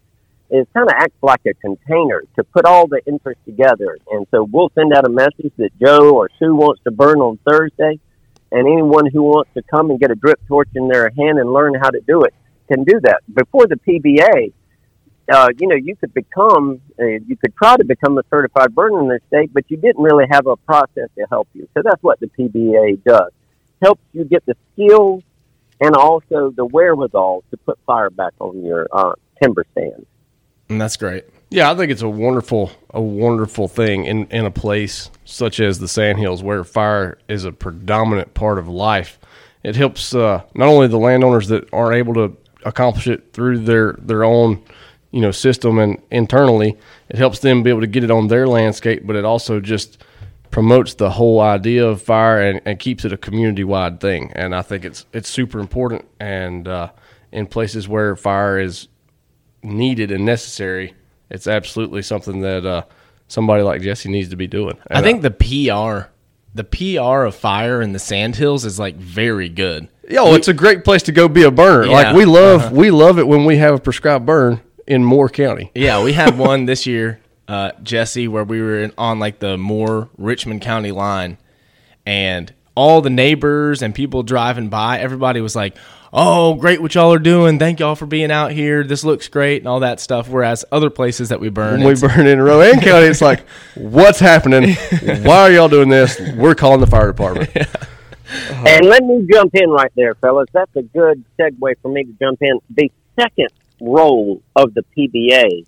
is 0.51 0.67
kind 0.73 0.89
of 0.89 0.95
acts 0.97 1.17
like 1.21 1.41
a 1.47 1.53
container 1.55 2.23
to 2.35 2.43
put 2.43 2.65
all 2.65 2.85
the 2.85 3.01
interest 3.07 3.39
together. 3.45 3.97
And 4.11 4.27
so 4.31 4.43
we'll 4.43 4.71
send 4.75 4.93
out 4.93 5.07
a 5.07 5.09
message 5.09 5.53
that 5.57 5.71
Joe 5.79 6.13
or 6.13 6.29
Sue 6.37 6.53
wants 6.53 6.81
to 6.83 6.91
burn 6.91 7.19
on 7.19 7.39
Thursday, 7.49 7.99
and 8.51 8.67
anyone 8.67 9.05
who 9.05 9.23
wants 9.23 9.49
to 9.53 9.63
come 9.63 9.89
and 9.89 9.99
get 9.99 10.11
a 10.11 10.15
drip 10.15 10.39
torch 10.47 10.69
in 10.75 10.89
their 10.89 11.09
hand 11.17 11.39
and 11.39 11.53
learn 11.53 11.73
how 11.73 11.89
to 11.89 12.01
do 12.01 12.23
it 12.23 12.33
can 12.71 12.83
do 12.83 12.99
that. 13.01 13.21
Before 13.33 13.65
the 13.67 13.75
PBA, 13.75 14.53
uh, 15.31 15.49
you 15.57 15.67
know, 15.67 15.75
you 15.75 15.95
could 15.95 16.13
become, 16.13 16.81
uh, 16.99 17.05
you 17.05 17.37
could 17.37 17.55
try 17.55 17.77
to 17.77 17.85
become 17.85 18.17
a 18.17 18.23
certified 18.29 18.75
burner 18.75 18.99
in 19.01 19.07
the 19.07 19.19
state, 19.27 19.53
but 19.53 19.63
you 19.69 19.77
didn't 19.77 20.01
really 20.01 20.25
have 20.29 20.47
a 20.47 20.57
process 20.57 21.09
to 21.17 21.25
help 21.29 21.47
you. 21.53 21.67
So 21.73 21.81
that's 21.83 22.01
what 22.03 22.19
the 22.19 22.27
PBA 22.27 23.03
does. 23.03 23.31
Helps 23.81 24.03
you 24.13 24.25
get 24.25 24.45
the 24.45 24.55
skills 24.73 25.23
and 25.79 25.95
also 25.95 26.51
the 26.51 26.65
wherewithal 26.65 27.43
to 27.51 27.57
put 27.57 27.79
fire 27.85 28.09
back 28.09 28.33
on 28.39 28.63
your 28.63 28.87
uh, 28.91 29.13
timber 29.41 29.65
stands. 29.71 30.05
And 30.71 30.79
that's 30.79 30.95
great. 30.95 31.25
Yeah, 31.49 31.69
I 31.69 31.75
think 31.75 31.91
it's 31.91 32.01
a 32.01 32.07
wonderful, 32.07 32.71
a 32.91 33.01
wonderful 33.01 33.67
thing 33.67 34.05
in, 34.05 34.25
in 34.27 34.45
a 34.45 34.51
place 34.51 35.11
such 35.25 35.59
as 35.59 35.79
the 35.79 35.87
Sandhills 35.87 36.41
where 36.41 36.63
fire 36.63 37.17
is 37.27 37.43
a 37.43 37.51
predominant 37.51 38.33
part 38.33 38.57
of 38.57 38.69
life. 38.69 39.19
It 39.63 39.75
helps 39.75 40.15
uh, 40.15 40.43
not 40.55 40.69
only 40.69 40.87
the 40.87 40.97
landowners 40.97 41.49
that 41.49 41.67
aren't 41.73 41.97
able 41.97 42.13
to 42.13 42.37
accomplish 42.63 43.07
it 43.07 43.33
through 43.33 43.59
their 43.59 43.93
their 43.99 44.23
own, 44.23 44.63
you 45.11 45.19
know, 45.19 45.31
system 45.31 45.77
and 45.77 46.01
internally. 46.09 46.77
It 47.09 47.17
helps 47.17 47.39
them 47.39 47.63
be 47.63 47.69
able 47.69 47.81
to 47.81 47.87
get 47.87 48.05
it 48.05 48.11
on 48.11 48.29
their 48.29 48.47
landscape, 48.47 49.05
but 49.05 49.17
it 49.17 49.25
also 49.25 49.59
just 49.59 50.01
promotes 50.51 50.93
the 50.93 51.11
whole 51.11 51.41
idea 51.41 51.85
of 51.85 52.01
fire 52.01 52.41
and, 52.41 52.61
and 52.65 52.79
keeps 52.79 53.03
it 53.03 53.11
a 53.11 53.17
community 53.17 53.65
wide 53.65 53.99
thing. 53.99 54.31
And 54.35 54.55
I 54.55 54.61
think 54.61 54.85
it's 54.85 55.05
it's 55.11 55.29
super 55.29 55.59
important. 55.59 56.07
And 56.17 56.65
uh, 56.67 56.91
in 57.33 57.47
places 57.47 57.89
where 57.89 58.15
fire 58.15 58.57
is 58.57 58.87
needed 59.63 60.11
and 60.11 60.25
necessary, 60.25 60.93
it's 61.29 61.47
absolutely 61.47 62.01
something 62.01 62.41
that 62.41 62.65
uh, 62.65 62.83
somebody 63.27 63.63
like 63.63 63.81
Jesse 63.81 64.09
needs 64.09 64.29
to 64.29 64.35
be 64.35 64.47
doing. 64.47 64.77
I 64.89 64.97
And, 64.97 65.05
think 65.05 65.21
the 65.21 65.31
PR, 65.31 66.09
the 66.53 66.63
PR 66.63 67.23
of 67.25 67.35
fire 67.35 67.81
in 67.81 67.93
the 67.93 67.99
Sandhills 67.99 68.65
is 68.65 68.79
like 68.79 68.95
very 68.95 69.49
good. 69.49 69.87
Yo, 70.09 70.33
it's 70.33 70.47
a 70.49 70.53
great 70.53 70.83
place 70.83 71.03
to 71.03 71.11
go 71.11 71.27
be 71.29 71.43
a 71.43 71.51
burner. 71.51 71.85
Yeah. 71.85 71.93
Uh-huh. 71.93 72.03
Like 72.03 72.15
we 72.15 72.25
love, 72.25 72.71
we 72.71 72.91
love 72.91 73.17
it 73.19 73.27
when 73.27 73.45
we 73.45 73.57
have 73.57 73.75
a 73.75 73.79
prescribed 73.79 74.25
burn 74.25 74.59
in 74.85 75.03
Moore 75.03 75.29
County. 75.29 75.71
Yeah, 75.73 76.03
we 76.03 76.11
had 76.13 76.37
one 76.37 76.65
this 76.65 76.85
year, 76.85 77.21
uh, 77.47 77.71
Jesse, 77.81 78.27
where 78.27 78.43
we 78.43 78.61
were 78.61 78.79
in, 78.83 78.93
on 78.97 79.19
like 79.19 79.39
the 79.39 79.57
Moore 79.57 80.09
Richmond 80.17 80.61
County 80.61 80.91
line, 80.91 81.37
and 82.05 82.53
all 82.75 83.01
the 83.01 83.09
neighbors 83.09 83.81
and 83.81 83.93
people 83.95 84.23
driving 84.23 84.69
by, 84.69 84.99
everybody 84.99 85.39
was 85.41 85.55
like, 85.55 85.77
"Oh, 86.13 86.55
great 86.55 86.81
what 86.81 86.95
y'all 86.95 87.13
are 87.13 87.19
doing! 87.19 87.59
Thank 87.59 87.79
y'all 87.79 87.95
for 87.95 88.05
being 88.05 88.31
out 88.31 88.51
here. 88.51 88.83
This 88.83 89.03
looks 89.03 89.27
great 89.27 89.61
and 89.61 89.67
all 89.67 89.79
that 89.81 89.99
stuff." 89.99 90.27
Whereas 90.29 90.65
other 90.71 90.89
places 90.89 91.29
that 91.29 91.39
we 91.39 91.49
burn, 91.49 91.83
When 91.83 91.93
we 91.93 91.99
burn 91.99 92.27
in 92.27 92.41
Rowan 92.41 92.79
County, 92.79 93.05
it's 93.07 93.21
like, 93.21 93.47
what's 93.75 94.19
happening? 94.19 94.75
Why 95.23 95.41
are 95.41 95.51
y'all 95.51 95.69
doing 95.69 95.89
this? 95.89 96.19
We're 96.35 96.55
calling 96.55 96.81
the 96.81 96.87
fire 96.87 97.07
department. 97.07 97.49
And 98.33 98.85
let 98.85 99.03
me 99.03 99.27
jump 99.29 99.53
in 99.55 99.69
right 99.69 99.91
there, 99.95 100.15
fellas. 100.15 100.47
That's 100.53 100.73
a 100.75 100.83
good 100.83 101.23
segue 101.37 101.73
for 101.81 101.91
me 101.91 102.05
to 102.05 102.13
jump 102.13 102.41
in. 102.41 102.59
The 102.69 102.89
second 103.19 103.49
role 103.81 104.41
of 104.55 104.73
the 104.73 104.85
PBA 104.95 105.65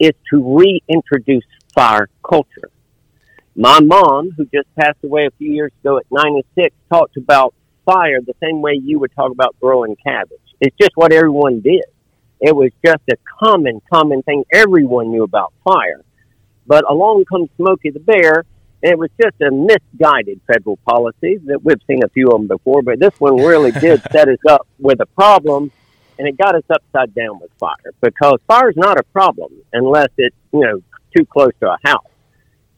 is 0.00 0.12
to 0.30 0.58
reintroduce 0.58 1.44
fire 1.72 2.08
culture. 2.28 2.70
My 3.54 3.78
mom, 3.80 4.32
who 4.36 4.44
just 4.46 4.74
passed 4.74 4.98
away 5.04 5.26
a 5.26 5.30
few 5.32 5.52
years 5.52 5.72
ago 5.82 5.98
at 5.98 6.06
96, 6.10 6.74
talked 6.90 7.16
about 7.16 7.54
fire 7.84 8.20
the 8.20 8.34
same 8.42 8.62
way 8.62 8.80
you 8.82 8.98
would 8.98 9.14
talk 9.14 9.30
about 9.30 9.56
growing 9.60 9.96
cabbage. 9.96 10.38
It's 10.60 10.76
just 10.80 10.92
what 10.94 11.12
everyone 11.12 11.60
did. 11.60 11.84
It 12.40 12.54
was 12.54 12.70
just 12.84 13.02
a 13.10 13.16
common, 13.40 13.80
common 13.92 14.22
thing. 14.22 14.44
Everyone 14.52 15.10
knew 15.10 15.22
about 15.22 15.52
fire. 15.64 16.02
But 16.66 16.84
along 16.90 17.24
comes 17.26 17.48
Smokey 17.56 17.90
the 17.90 18.00
Bear, 18.00 18.44
and 18.82 18.92
it 18.92 18.98
was 18.98 19.10
just 19.20 19.40
a 19.40 19.50
misguided 19.50 20.40
federal 20.46 20.76
policy 20.88 21.38
that 21.46 21.64
we've 21.64 21.80
seen 21.86 22.02
a 22.04 22.08
few 22.08 22.28
of 22.28 22.38
them 22.38 22.48
before, 22.48 22.82
but 22.82 22.98
this 22.98 23.18
one 23.18 23.36
really 23.36 23.70
did 23.80 24.02
set 24.10 24.28
us 24.28 24.38
up 24.48 24.66
with 24.78 25.00
a 25.00 25.06
problem, 25.06 25.70
and 26.18 26.28
it 26.28 26.36
got 26.36 26.54
us 26.54 26.64
upside 26.70 27.14
down 27.14 27.38
with 27.40 27.50
fire 27.58 27.92
because 28.00 28.38
fire 28.46 28.70
is 28.70 28.76
not 28.76 28.98
a 28.98 29.02
problem 29.04 29.52
unless 29.72 30.08
it's 30.16 30.36
you 30.52 30.60
know 30.60 30.82
too 31.16 31.24
close 31.26 31.52
to 31.60 31.70
a 31.70 31.78
house. 31.84 32.06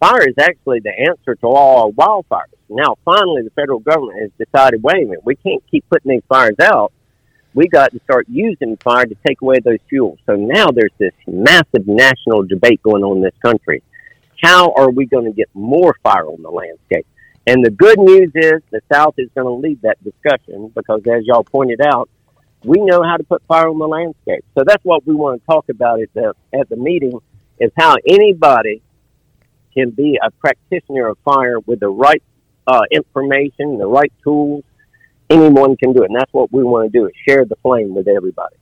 Fire 0.00 0.28
is 0.28 0.34
actually 0.38 0.80
the 0.80 0.92
answer 0.96 1.34
to 1.36 1.46
all 1.46 1.92
wildfires. 1.92 2.55
Now, 2.68 2.96
finally, 3.04 3.42
the 3.42 3.50
federal 3.50 3.78
government 3.78 4.20
has 4.20 4.30
decided, 4.38 4.82
wait 4.82 5.02
a 5.02 5.06
minute, 5.06 5.24
we 5.24 5.36
can't 5.36 5.62
keep 5.70 5.88
putting 5.88 6.10
these 6.10 6.22
fires 6.28 6.56
out. 6.60 6.92
We 7.54 7.68
got 7.68 7.92
to 7.92 8.00
start 8.00 8.26
using 8.28 8.76
fire 8.76 9.06
to 9.06 9.16
take 9.26 9.40
away 9.40 9.60
those 9.64 9.78
fuels. 9.88 10.18
So 10.26 10.36
now 10.36 10.66
there's 10.70 10.92
this 10.98 11.14
massive 11.26 11.86
national 11.86 12.42
debate 12.42 12.82
going 12.82 13.02
on 13.02 13.18
in 13.18 13.22
this 13.22 13.34
country 13.40 13.82
how 14.42 14.72
are 14.72 14.90
we 14.90 15.06
going 15.06 15.24
to 15.24 15.32
get 15.32 15.48
more 15.54 15.96
fire 16.02 16.26
on 16.26 16.42
the 16.42 16.50
landscape? 16.50 17.06
And 17.46 17.64
the 17.64 17.70
good 17.70 17.98
news 17.98 18.30
is 18.34 18.62
the 18.70 18.80
South 18.92 19.14
is 19.18 19.28
going 19.34 19.46
to 19.46 19.52
lead 19.52 19.82
that 19.82 20.02
discussion 20.02 20.72
because, 20.74 21.02
as 21.06 21.24
y'all 21.24 21.44
pointed 21.44 21.80
out, 21.80 22.08
we 22.64 22.80
know 22.80 23.02
how 23.02 23.16
to 23.16 23.24
put 23.24 23.42
fire 23.46 23.68
on 23.68 23.78
the 23.78 23.86
landscape. 23.86 24.44
So 24.56 24.64
that's 24.66 24.84
what 24.84 25.06
we 25.06 25.14
want 25.14 25.40
to 25.40 25.46
talk 25.46 25.68
about 25.68 26.00
at 26.00 26.12
the 26.14 26.34
at 26.52 26.68
the 26.68 26.76
meeting 26.76 27.20
is 27.60 27.70
how 27.78 27.96
anybody 28.08 28.82
can 29.72 29.90
be 29.90 30.18
a 30.20 30.30
practitioner 30.32 31.08
of 31.08 31.18
fire 31.24 31.60
with 31.60 31.80
the 31.80 31.88
right 31.88 32.22
uh, 32.66 32.82
information, 32.90 33.78
the 33.78 33.86
right 33.86 34.12
tools. 34.22 34.64
Anyone 35.28 35.76
can 35.76 35.92
do 35.92 36.02
it, 36.02 36.10
and 36.10 36.16
that's 36.16 36.32
what 36.32 36.52
we 36.52 36.62
want 36.62 36.92
to 36.92 36.98
do: 36.98 37.06
is 37.06 37.12
share 37.26 37.44
the 37.44 37.56
flame 37.56 37.94
with 37.94 38.06
everybody. 38.08 38.56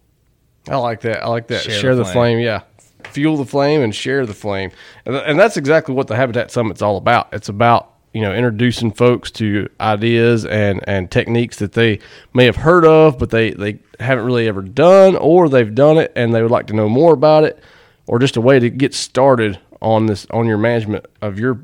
I 0.68 0.76
like 0.76 1.00
that. 1.02 1.22
I 1.22 1.28
like 1.28 1.48
that. 1.48 1.62
Share 1.62 1.78
Share, 1.78 1.94
the 1.94 2.04
the, 2.04 2.04
flame. 2.04 2.36
flame. 2.36 2.38
Yeah. 2.40 2.62
Fuel 3.10 3.36
the 3.36 3.44
flame 3.44 3.82
and 3.82 3.94
share 3.94 4.24
the 4.24 4.32
flame. 4.34 4.70
And, 5.04 5.14
and 5.14 5.38
that's 5.38 5.58
exactly 5.58 5.94
what 5.94 6.06
the 6.06 6.16
Habitat 6.16 6.50
Summit's 6.50 6.80
all 6.80 6.96
about. 6.96 7.28
It's 7.34 7.50
about, 7.50 7.92
you 8.14 8.22
know, 8.22 8.34
introducing 8.34 8.90
folks 8.90 9.30
to 9.32 9.68
ideas 9.78 10.46
and, 10.46 10.82
and 10.88 11.10
techniques 11.10 11.58
that 11.58 11.72
they 11.72 11.98
may 12.32 12.46
have 12.46 12.56
heard 12.56 12.86
of, 12.86 13.18
but 13.18 13.28
they, 13.28 13.50
they 13.50 13.78
haven't 14.00 14.24
really 14.24 14.48
ever 14.48 14.62
done, 14.62 15.16
or 15.16 15.50
they've 15.50 15.74
done 15.74 15.98
it 15.98 16.12
and 16.16 16.34
they 16.34 16.40
would 16.40 16.50
like 16.50 16.66
to 16.68 16.74
know 16.74 16.88
more 16.88 17.12
about 17.12 17.44
it, 17.44 17.62
or 18.06 18.18
just 18.18 18.38
a 18.38 18.40
way 18.40 18.58
to 18.58 18.70
get 18.70 18.94
started 18.94 19.58
on 19.82 20.06
this, 20.06 20.26
on 20.30 20.46
your 20.46 20.58
management 20.58 21.04
of 21.20 21.38
your 21.38 21.60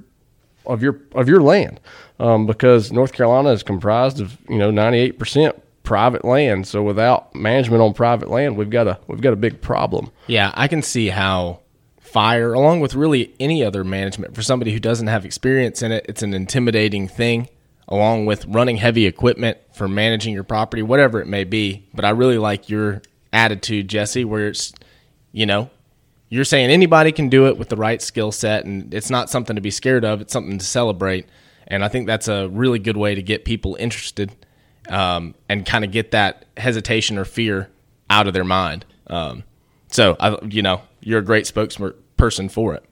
of 0.70 0.82
your 0.82 1.00
of 1.14 1.28
your 1.28 1.42
land, 1.42 1.80
um, 2.18 2.46
because 2.46 2.92
North 2.92 3.12
Carolina 3.12 3.50
is 3.50 3.62
comprised 3.62 4.20
of 4.20 4.38
you 4.48 4.58
know 4.58 4.70
ninety 4.70 4.98
eight 4.98 5.18
percent 5.18 5.60
private 5.82 6.24
land. 6.24 6.66
So 6.66 6.82
without 6.82 7.34
management 7.34 7.82
on 7.82 7.94
private 7.94 8.30
land, 8.30 8.56
we've 8.56 8.70
got 8.70 8.86
a 8.86 8.98
we've 9.08 9.20
got 9.20 9.32
a 9.32 9.36
big 9.36 9.60
problem. 9.60 10.10
Yeah, 10.26 10.52
I 10.54 10.68
can 10.68 10.82
see 10.82 11.08
how 11.08 11.60
fire, 12.00 12.52
along 12.52 12.80
with 12.80 12.94
really 12.94 13.34
any 13.38 13.64
other 13.64 13.84
management, 13.84 14.34
for 14.34 14.42
somebody 14.42 14.72
who 14.72 14.80
doesn't 14.80 15.06
have 15.06 15.24
experience 15.24 15.82
in 15.82 15.92
it, 15.92 16.06
it's 16.08 16.22
an 16.22 16.34
intimidating 16.34 17.08
thing, 17.08 17.48
along 17.88 18.26
with 18.26 18.44
running 18.46 18.76
heavy 18.76 19.06
equipment 19.06 19.58
for 19.74 19.88
managing 19.88 20.34
your 20.34 20.44
property, 20.44 20.82
whatever 20.82 21.20
it 21.20 21.26
may 21.26 21.44
be. 21.44 21.86
But 21.94 22.04
I 22.04 22.10
really 22.10 22.38
like 22.38 22.68
your 22.68 23.02
attitude, 23.32 23.88
Jesse, 23.88 24.24
where 24.24 24.48
it's, 24.48 24.72
you 25.32 25.46
know, 25.46 25.70
you're 26.31 26.45
saying 26.45 26.70
anybody 26.70 27.12
can 27.12 27.28
do 27.28 27.49
it 27.49 27.59
with 27.59 27.68
the 27.68 27.76
right 27.76 28.01
skill 28.01 28.33
set, 28.33 28.64
and 28.64 28.95
it's 28.95 29.11
not 29.11 29.28
something 29.28 29.57
to 29.57 29.61
be 29.61 29.70
scared 29.70 30.05
of, 30.05 30.20
it's 30.20 30.33
something 30.33 30.59
to 30.59 30.64
celebrate. 30.64 31.26
And 31.66 31.85
I 31.85 31.89
think 31.89 32.07
that's 32.07 32.28
a 32.28 32.49
really 32.49 32.78
good 32.78 32.97
way 32.97 33.14
to 33.14 33.22
get 33.22 33.45
people 33.45 33.76
interested 33.78 34.35
um, 34.89 35.35
and 35.49 35.66
kind 35.66 35.85
of 35.85 35.91
get 35.91 36.12
that 36.12 36.47
hesitation 36.57 37.18
or 37.18 37.24
fear 37.24 37.68
out 38.09 38.26
of 38.26 38.33
their 38.33 38.45
mind. 38.45 38.87
Um, 39.09 39.45
so, 39.89 40.16
I, 40.18 40.39
you 40.45 40.62
know, 40.62 40.83
you're 41.01 41.18
a 41.18 41.24
great 41.24 41.45
spokesperson 41.45 42.51
for 42.51 42.74
it. 42.74 42.85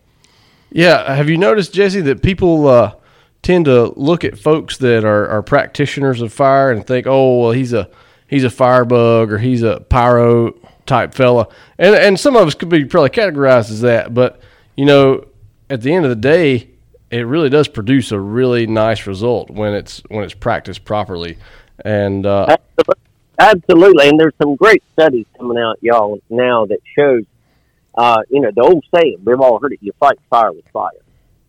Yeah, 0.71 1.15
have 1.15 1.31
you 1.31 1.39
noticed, 1.39 1.73
Jesse, 1.73 2.01
that 2.03 2.23
people 2.23 2.67
uh, 2.67 2.95
tend 3.43 3.67
to 3.67 3.93
look 3.97 4.25
at 4.25 4.39
folks 4.39 4.77
that 4.79 5.05
are, 5.05 5.29
are 5.29 5.43
practitioners 5.43 6.21
of 6.21 6.33
fire 6.33 6.71
and 6.71 6.87
think, 6.87 7.07
oh, 7.07 7.41
well, 7.41 7.53
he's 7.53 7.73
a 7.73 7.89
he's 8.27 8.45
a 8.45 8.51
firebug 8.51 9.33
or 9.33 9.39
he's 9.39 9.63
a 9.63 9.81
pyro 9.89 10.55
type 10.89 11.15
fella, 11.15 11.49
and 11.79 11.95
and 11.95 12.19
some 12.19 12.35
of 12.37 12.47
us 12.47 12.55
could 12.55 12.69
be 12.69 12.85
probably 12.85 13.11
categorized 13.11 13.71
as 13.71 13.81
that, 13.83 14.15
but 14.15 14.41
you 14.77 14.85
know, 14.85 15.27
at 15.71 15.83
the 15.83 15.93
end 15.93 16.05
of 16.05 16.11
the 16.11 16.17
day, 16.17 16.71
it 17.11 17.27
really 17.27 17.49
does 17.49 17.69
produce 17.69 18.11
a 18.11 18.19
really 18.19 18.67
nice 18.67 19.07
result 19.07 19.51
when 19.51 19.75
it's 19.75 20.03
when 20.09 20.25
it's 20.25 20.35
practiced 20.35 20.85
properly, 20.85 21.39
and 21.85 22.27
uh, 22.27 22.57
Absolutely. 23.39 24.09
And 24.09 24.19
there's 24.19 24.35
some 24.43 24.57
great 24.57 24.83
studies 24.93 25.27
coming 25.37 25.59
out, 25.59 25.79
y'all, 25.81 26.19
now 26.29 26.67
that 26.67 26.81
shows, 26.99 27.23
uh, 27.97 28.23
you 28.29 28.41
know, 28.41 28.51
the 28.55 28.63
old 28.63 28.85
saying, 28.95 29.19
we've 29.25 29.41
all 29.41 29.61
heard 29.61 29.73
it, 29.73 29.79
you 29.81 29.93
fight 30.01 30.19
fire 30.29 30.53
with 30.53 30.67
fire. 30.69 30.91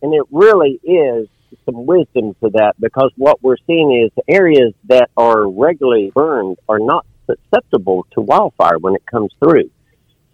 And 0.02 0.14
it 0.14 0.24
really 0.32 0.80
is 0.84 1.28
some 1.66 1.86
wisdom 1.86 2.36
to 2.44 2.50
that 2.52 2.76
because 2.80 3.12
what 3.18 3.42
we're 3.42 3.58
seeing 3.66 4.04
is 4.04 4.12
areas 4.28 4.74
that 4.86 5.10
are 5.18 5.50
regularly 5.50 6.12
burned 6.14 6.58
are 6.70 6.80
not 6.80 7.06
susceptible 7.30 8.06
to 8.12 8.22
wildfire 8.22 8.78
when 8.80 8.96
it 8.96 9.06
comes 9.06 9.32
through. 9.40 9.70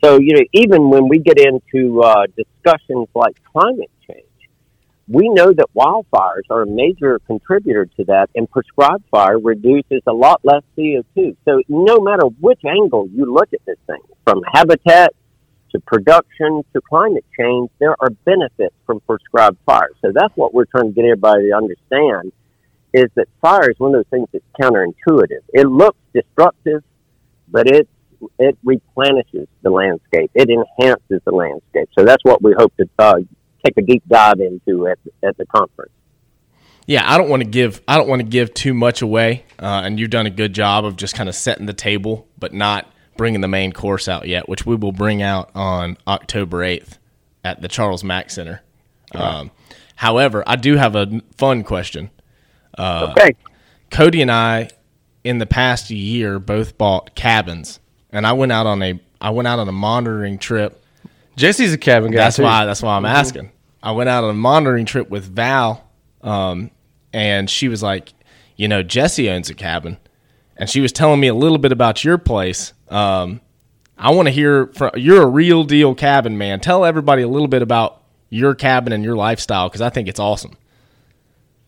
So, 0.04 0.20
you 0.20 0.36
know, 0.36 0.44
even 0.54 0.90
when 0.90 1.08
we 1.08 1.20
get 1.20 1.40
into 1.40 2.02
uh, 2.02 2.26
discussions 2.38 3.08
like 3.16 3.36
climate 3.52 3.90
change, 4.08 4.26
we 5.08 5.30
know 5.30 5.54
that 5.54 5.68
wildfires 5.76 6.44
are 6.50 6.64
a 6.64 6.68
major 6.68 7.20
contributor 7.28 7.86
to 7.98 8.04
that, 8.06 8.30
and 8.36 8.50
prescribed 8.50 9.04
fire 9.10 9.40
reduces 9.40 10.02
a 10.08 10.14
lot 10.14 10.42
less 10.44 10.64
CO2. 10.78 11.36
So, 11.46 11.62
no 11.68 12.00
matter 12.00 12.26
which 12.40 12.62
angle 12.66 13.08
you 13.12 13.32
look 13.32 13.50
at 13.54 13.66
this 13.66 13.78
thing, 13.88 14.02
from 14.24 14.42
habitat 14.54 15.14
to 15.72 15.80
production 15.82 16.64
to 16.74 16.82
climate 16.82 17.26
change, 17.38 17.70
there 17.80 17.96
are 18.00 18.10
benefits 18.26 18.76
from 18.86 19.00
prescribed 19.02 19.58
fire. 19.66 19.92
So, 20.02 20.12
that's 20.14 20.36
what 20.36 20.54
we're 20.54 20.66
trying 20.66 20.90
to 20.90 20.92
get 20.92 21.06
everybody 21.06 21.50
to 21.50 21.56
understand 21.56 22.32
is 22.96 23.10
that 23.16 23.28
fire 23.42 23.70
is 23.70 23.78
one 23.78 23.94
of 23.94 24.00
those 24.00 24.10
things 24.10 24.28
that's 24.32 24.46
counterintuitive. 24.60 25.44
It 25.54 25.68
looks 25.68 25.98
destructive, 26.14 26.84
but 27.48 27.68
it 27.68 27.88
it 28.40 28.58
replenishes 28.64 29.48
the 29.62 29.70
landscape. 29.70 30.32
It 30.34 30.50
enhances 30.50 31.22
the 31.26 31.32
landscape. 31.32 31.90
So 31.98 32.06
that's 32.06 32.24
what 32.24 32.42
we 32.42 32.54
hope 32.58 32.76
to 32.78 32.90
uh, 32.98 33.16
take 33.64 33.78
a 33.78 33.82
deep 33.82 34.04
dive 34.08 34.40
into 34.40 34.88
at, 34.88 34.98
at 35.22 35.38
the 35.38 35.46
conference. 35.46 35.92
Yeah, 36.88 37.04
I 37.06 37.18
don't 37.18 37.30
want 37.30 37.42
to 37.44 37.50
give 37.50 37.82
I 37.88 37.98
don't 37.98 38.08
want 38.08 38.22
to 38.22 38.28
give 38.28 38.54
too 38.54 38.74
much 38.74 39.02
away, 39.02 39.44
uh, 39.60 39.82
and 39.84 40.00
you've 40.00 40.12
done 40.12 40.26
a 40.26 40.32
good 40.32 40.54
job 40.54 40.86
of 40.86 40.96
just 40.96 41.16
kind 41.16 41.28
of 41.28 41.36
setting 41.36 41.66
the 41.66 41.74
table, 41.74 42.28
but 42.38 42.54
not 42.54 42.90
bringing 43.18 43.42
the 43.42 43.48
main 43.48 43.72
course 43.72 44.08
out 44.08 44.28
yet, 44.28 44.48
which 44.48 44.66
we 44.66 44.76
will 44.76 44.92
bring 44.92 45.22
out 45.22 45.50
on 45.56 45.98
October 46.08 46.64
eighth 46.64 47.00
at 47.44 47.62
the 47.62 47.68
Charles 47.68 48.04
Mack 48.04 48.30
Center. 48.30 48.62
Um, 49.14 49.52
however, 49.96 50.44
I 50.46 50.58
do 50.58 50.76
have 50.76 50.96
a 50.96 51.22
fun 51.38 51.64
question. 51.64 52.12
Uh, 52.78 53.08
okay. 53.12 53.36
Cody 53.92 54.22
and 54.22 54.32
I, 54.32 54.70
in 55.24 55.38
the 55.38 55.46
past 55.46 55.90
year, 55.90 56.40
both 56.40 56.78
bought 56.78 57.16
cabins, 57.16 57.80
and 58.12 58.26
I 58.28 58.34
went 58.34 58.52
out 58.52 58.68
on 58.68 58.82
a 58.82 59.00
I 59.22 59.30
went 59.30 59.48
out 59.48 59.60
on 59.60 59.68
a 59.68 59.74
monitoring 59.74 60.38
trip. 60.38 60.84
Jesse's 61.36 61.74
a 61.74 61.78
cabin 61.78 62.12
guy. 62.12 62.18
That's 62.18 62.38
too. 62.38 62.44
why 62.44 62.66
that's 62.66 62.82
why 62.82 62.96
I'm 62.96 63.06
asking. 63.06 63.52
I 63.82 63.92
went 63.92 64.10
out 64.10 64.24
on 64.24 64.32
a 64.32 64.34
monitoring 64.34 64.86
trip 64.86 65.10
with 65.10 65.26
Val 65.26 65.86
um, 66.26 66.72
and 67.14 67.50
she 67.50 67.70
was 67.70 67.82
like, 67.82 68.14
you 68.58 68.68
know, 68.68 68.84
Jesse 68.84 69.30
owns 69.30 69.50
a 69.50 69.54
cabin, 69.54 69.98
and 70.58 70.70
she 70.70 70.82
was 70.82 70.92
telling 70.92 71.20
me 71.20 71.28
a 71.28 71.34
little 71.34 71.58
bit 71.58 71.72
about 71.72 72.04
your 72.04 72.18
place. 72.18 72.74
Um, 72.90 73.42
I 73.98 74.12
want 74.12 74.28
to 74.28 74.32
hear 74.32 74.68
from 74.68 74.92
you're 74.96 75.22
a 75.22 75.28
real 75.28 75.64
deal 75.64 75.96
cabin 75.96 76.38
man. 76.38 76.60
Tell 76.60 76.84
everybody 76.84 77.22
a 77.22 77.28
little 77.28 77.48
bit 77.48 77.62
about 77.62 78.02
your 78.30 78.56
cabin 78.56 78.92
and 78.92 79.04
your 79.04 79.16
lifestyle 79.16 79.70
because 79.70 79.82
I 79.82 79.90
think 79.90 80.08
it's 80.08 80.20
awesome. 80.20 80.58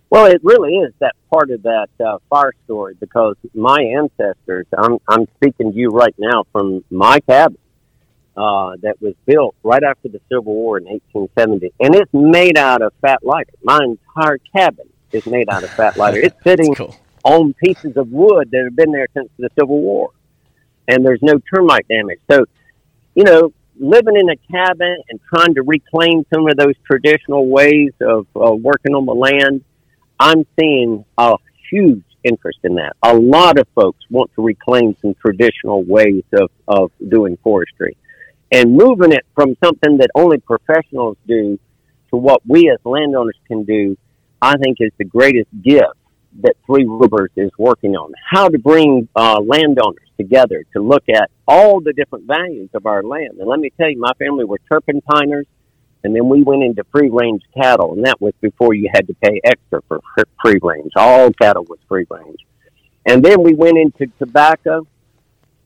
Well, 0.10 0.26
it 0.28 0.42
really 0.44 0.76
is 0.78 0.94
that 1.00 1.16
part 1.30 1.52
of 1.52 1.64
that 1.64 1.90
uh, 2.00 2.20
fire 2.30 2.54
story 2.64 2.96
because 3.00 3.36
my 3.54 3.82
ancestors, 3.82 4.66
I'm, 4.78 5.00
I'm 5.08 5.28
speaking 5.36 5.74
to 5.74 5.78
you 5.78 5.90
right 5.90 6.16
now 6.18 6.46
from 6.54 6.84
my 6.90 7.20
cabin 7.22 7.58
uh, 8.38 8.78
that 8.84 9.02
was 9.02 9.16
built 9.26 9.56
right 9.64 9.84
after 9.84 10.08
the 10.08 10.22
Civil 10.30 10.54
War 10.54 10.78
in 10.78 10.86
1870. 10.86 11.74
And 11.82 11.94
it's 11.96 12.14
made 12.14 12.58
out 12.58 12.82
of 12.82 12.94
fat 13.02 13.22
lighter. 13.24 13.52
My 13.64 13.80
entire 13.84 14.38
cabin 14.56 14.88
is 15.12 15.26
made 15.26 15.50
out 15.50 15.64
of 15.64 15.72
fat 15.72 15.98
lighter. 15.98 16.20
It's 16.20 16.38
sitting 16.44 16.74
cool. 16.74 16.96
on 17.26 17.54
pieces 17.54 17.98
of 17.98 18.10
wood 18.10 18.50
that 18.52 18.64
have 18.64 18.76
been 18.78 18.94
there 18.94 19.08
since 19.14 19.30
the 19.38 19.50
Civil 19.60 19.80
War. 19.80 20.12
And 20.88 21.06
there's 21.06 21.22
no 21.22 21.34
termite 21.54 21.86
damage. 21.90 22.20
So, 22.32 22.46
you 23.14 23.26
know, 23.26 23.52
living 23.78 24.16
in 24.16 24.30
a 24.30 24.38
cabin 24.50 25.04
and 25.10 25.20
trying 25.28 25.56
to 25.56 25.64
reclaim 25.64 26.26
some 26.34 26.48
of 26.48 26.56
those 26.56 26.76
traditional 26.86 27.50
ways 27.50 27.92
of 28.00 28.26
uh, 28.38 28.54
working 28.56 28.96
on 28.96 29.06
the 29.06 29.14
land– 29.14 29.66
I'm 30.20 30.46
seeing 30.60 31.06
a 31.18 31.36
huge 31.70 32.04
interest 32.24 32.60
in 32.64 32.76
that. 32.76 32.96
A 33.04 33.16
lot 33.16 33.58
of 33.58 33.68
folks 33.76 34.04
want 34.10 34.32
to 34.36 34.44
reclaim 34.44 34.96
some 35.02 35.14
traditional 35.16 35.84
ways 35.84 36.24
of, 36.34 36.50
of 36.68 36.92
doing 37.10 37.38
forestry 37.44 37.98
and 38.52 38.74
moving 38.74 39.12
it 39.12 39.26
from 39.36 39.56
something 39.64 39.98
that 39.98 40.10
only 40.16 40.38
professionals 40.40 41.18
do 41.28 41.60
to 42.10 42.18
what 42.18 42.42
we 42.48 42.70
as 42.70 42.80
landowners 42.86 43.38
can 43.48 43.64
do, 43.64 43.98
I 44.42 44.58
think 44.58 44.78
is 44.80 44.92
the 44.98 45.06
greatest 45.06 45.50
gift 45.62 45.98
that 46.42 46.56
Three 46.66 46.86
Rivers 46.88 47.32
is 47.36 47.52
working 47.58 47.96
on. 47.96 48.14
How 48.30 48.48
to 48.48 48.60
bring 48.60 49.10
uh, 49.16 49.40
landowners 49.42 50.08
together 50.18 50.64
to 50.74 50.82
look 50.82 51.04
at 51.10 51.30
all 51.48 51.82
the 51.82 51.94
different 51.94 52.26
values 52.26 52.70
of 52.74 52.86
our 52.86 53.04
land. 53.04 53.38
And 53.40 53.48
let 53.48 53.60
me 53.60 53.72
tell 53.78 53.90
you, 53.90 54.00
my 54.00 54.14
family 54.20 54.46
were 54.46 54.60
turpentiners 54.72 55.46
and 56.04 56.16
then 56.16 56.30
we 56.30 56.44
went 56.44 56.64
into 56.64 56.84
free 56.86 57.10
range 57.10 57.44
cattle, 57.56 57.94
and 57.94 58.06
that 58.06 58.22
was 58.22 58.34
before 58.42 58.74
you 58.74 58.90
had 58.94 59.08
to 59.08 59.14
pay 59.16 59.40
extra 59.44 59.82
for 59.88 60.00
free 60.42 60.60
range. 60.62 60.92
All 60.96 61.32
cattle 61.34 61.66
was 61.66 61.80
free 61.88 62.06
range. 62.10 62.40
And 63.06 63.24
then 63.24 63.42
we 63.42 63.54
went 63.54 63.78
into 63.78 64.08
tobacco, 64.20 64.86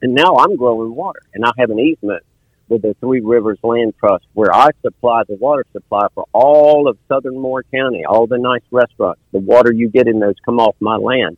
and 0.02 0.14
now 0.14 0.36
I'm 0.38 0.56
growing 0.56 0.96
water, 0.96 1.22
and 1.34 1.44
I 1.46 1.52
have 1.58 1.70
an 1.70 1.80
easement 1.80 2.24
with 2.72 2.84
the 2.84 2.96
Three 3.02 3.20
Rivers 3.20 3.60
Land 3.64 3.94
Trust 4.00 4.26
where 4.34 4.56
I 4.56 4.70
supply 4.82 5.24
the 5.28 5.36
water 5.36 5.66
supply 5.74 6.08
for 6.16 6.26
all 6.32 6.88
of 6.88 6.98
southern 7.10 7.38
Moore 7.38 7.64
County, 7.64 8.06
all 8.06 8.28
the 8.28 8.38
nice 8.38 8.64
restaurants. 8.72 9.20
The 9.34 9.40
water 9.40 9.74
you 9.74 9.90
get 9.90 10.08
in 10.08 10.20
those 10.20 10.36
come 10.46 10.60
off 10.60 10.76
my 10.80 10.96
land. 10.96 11.38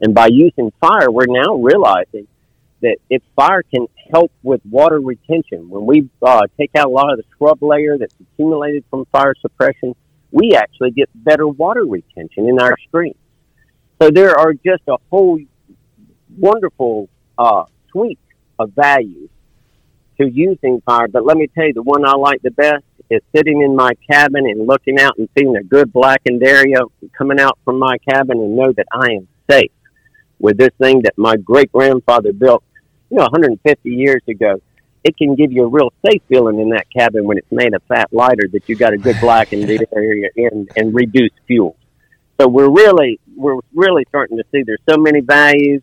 And 0.00 0.14
by 0.14 0.26
using 0.26 0.72
fire, 0.80 1.10
we're 1.10 1.24
now 1.26 1.54
realizing 1.54 2.28
that 2.84 2.98
if 3.08 3.22
fire 3.34 3.62
can 3.62 3.86
help 4.12 4.30
with 4.42 4.60
water 4.70 5.00
retention, 5.00 5.70
when 5.70 5.86
we 5.86 6.08
uh, 6.22 6.42
take 6.58 6.70
out 6.76 6.86
a 6.86 6.90
lot 6.90 7.10
of 7.10 7.16
the 7.16 7.24
scrub 7.30 7.62
layer 7.62 7.96
that's 7.96 8.14
accumulated 8.20 8.84
from 8.90 9.06
fire 9.06 9.34
suppression, 9.40 9.96
we 10.30 10.54
actually 10.54 10.90
get 10.90 11.08
better 11.14 11.48
water 11.48 11.84
retention 11.86 12.46
in 12.46 12.60
our 12.60 12.76
streams. 12.86 13.16
So 14.00 14.10
there 14.10 14.38
are 14.38 14.52
just 14.52 14.82
a 14.86 14.96
whole 15.10 15.40
wonderful 16.36 17.08
uh, 17.38 17.64
suite 17.90 18.18
of 18.58 18.72
values 18.72 19.30
to 20.18 20.28
using 20.28 20.82
fire. 20.84 21.08
But 21.08 21.24
let 21.24 21.38
me 21.38 21.46
tell 21.54 21.66
you, 21.66 21.72
the 21.72 21.82
one 21.82 22.04
I 22.04 22.12
like 22.12 22.42
the 22.42 22.50
best 22.50 22.84
is 23.08 23.22
sitting 23.34 23.62
in 23.62 23.74
my 23.74 23.92
cabin 24.10 24.46
and 24.46 24.66
looking 24.66 24.98
out 25.00 25.16
and 25.16 25.28
seeing 25.36 25.56
a 25.56 25.62
good 25.62 25.90
blackened 25.90 26.42
area 26.42 26.80
coming 27.16 27.40
out 27.40 27.58
from 27.64 27.78
my 27.78 27.96
cabin 28.10 28.38
and 28.38 28.56
know 28.56 28.72
that 28.72 28.86
I 28.92 29.12
am 29.12 29.28
safe 29.50 29.72
with 30.38 30.58
this 30.58 30.72
thing 30.78 31.00
that 31.04 31.14
my 31.16 31.36
great 31.36 31.72
grandfather 31.72 32.32
built 32.32 32.62
you 33.14 33.20
know, 33.20 33.26
150 33.26 33.90
years 33.90 34.22
ago, 34.26 34.60
it 35.04 35.16
can 35.16 35.36
give 35.36 35.52
you 35.52 35.62
a 35.62 35.68
real 35.68 35.92
safe 36.04 36.20
feeling 36.28 36.58
in 36.58 36.70
that 36.70 36.90
cabin 36.90 37.24
when 37.24 37.38
it's 37.38 37.52
made 37.52 37.72
of 37.72 37.80
fat 37.84 38.12
lighter 38.12 38.48
that 38.52 38.68
you 38.68 38.74
got 38.74 38.92
a 38.92 38.96
good 38.96 39.14
black 39.20 39.50
blackened 39.50 39.86
area 39.94 40.28
and, 40.36 40.68
and 40.74 40.92
reduced 40.92 41.36
fuel. 41.46 41.76
So 42.40 42.48
we're 42.48 42.68
really, 42.68 43.20
we're 43.36 43.60
really 43.72 44.04
starting 44.08 44.36
to 44.38 44.44
see 44.50 44.64
there's 44.64 44.80
so 44.90 44.96
many 44.96 45.20
values 45.20 45.80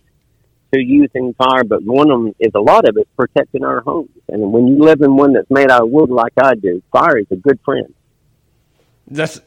to 0.73 0.81
using 0.81 1.33
fire, 1.35 1.63
but 1.63 1.81
one 1.83 2.11
of 2.11 2.21
them 2.21 2.35
is 2.37 2.51
a 2.53 2.59
lot 2.59 2.85
of 2.85 2.97
it 2.97 3.07
protecting 3.15 3.63
our 3.63 3.79
homes. 3.79 4.09
And 4.27 4.51
when 4.51 4.67
you 4.67 4.79
live 4.79 4.99
in 4.99 5.15
one 5.15 5.31
that's 5.31 5.49
made 5.49 5.71
out 5.71 5.83
of 5.83 5.89
wood 5.89 6.09
like 6.09 6.33
I 6.37 6.55
do, 6.55 6.83
fire 6.91 7.17
is 7.17 7.27
a 7.31 7.37
good 7.37 7.61
friend. 7.63 7.93
That's 9.07 9.39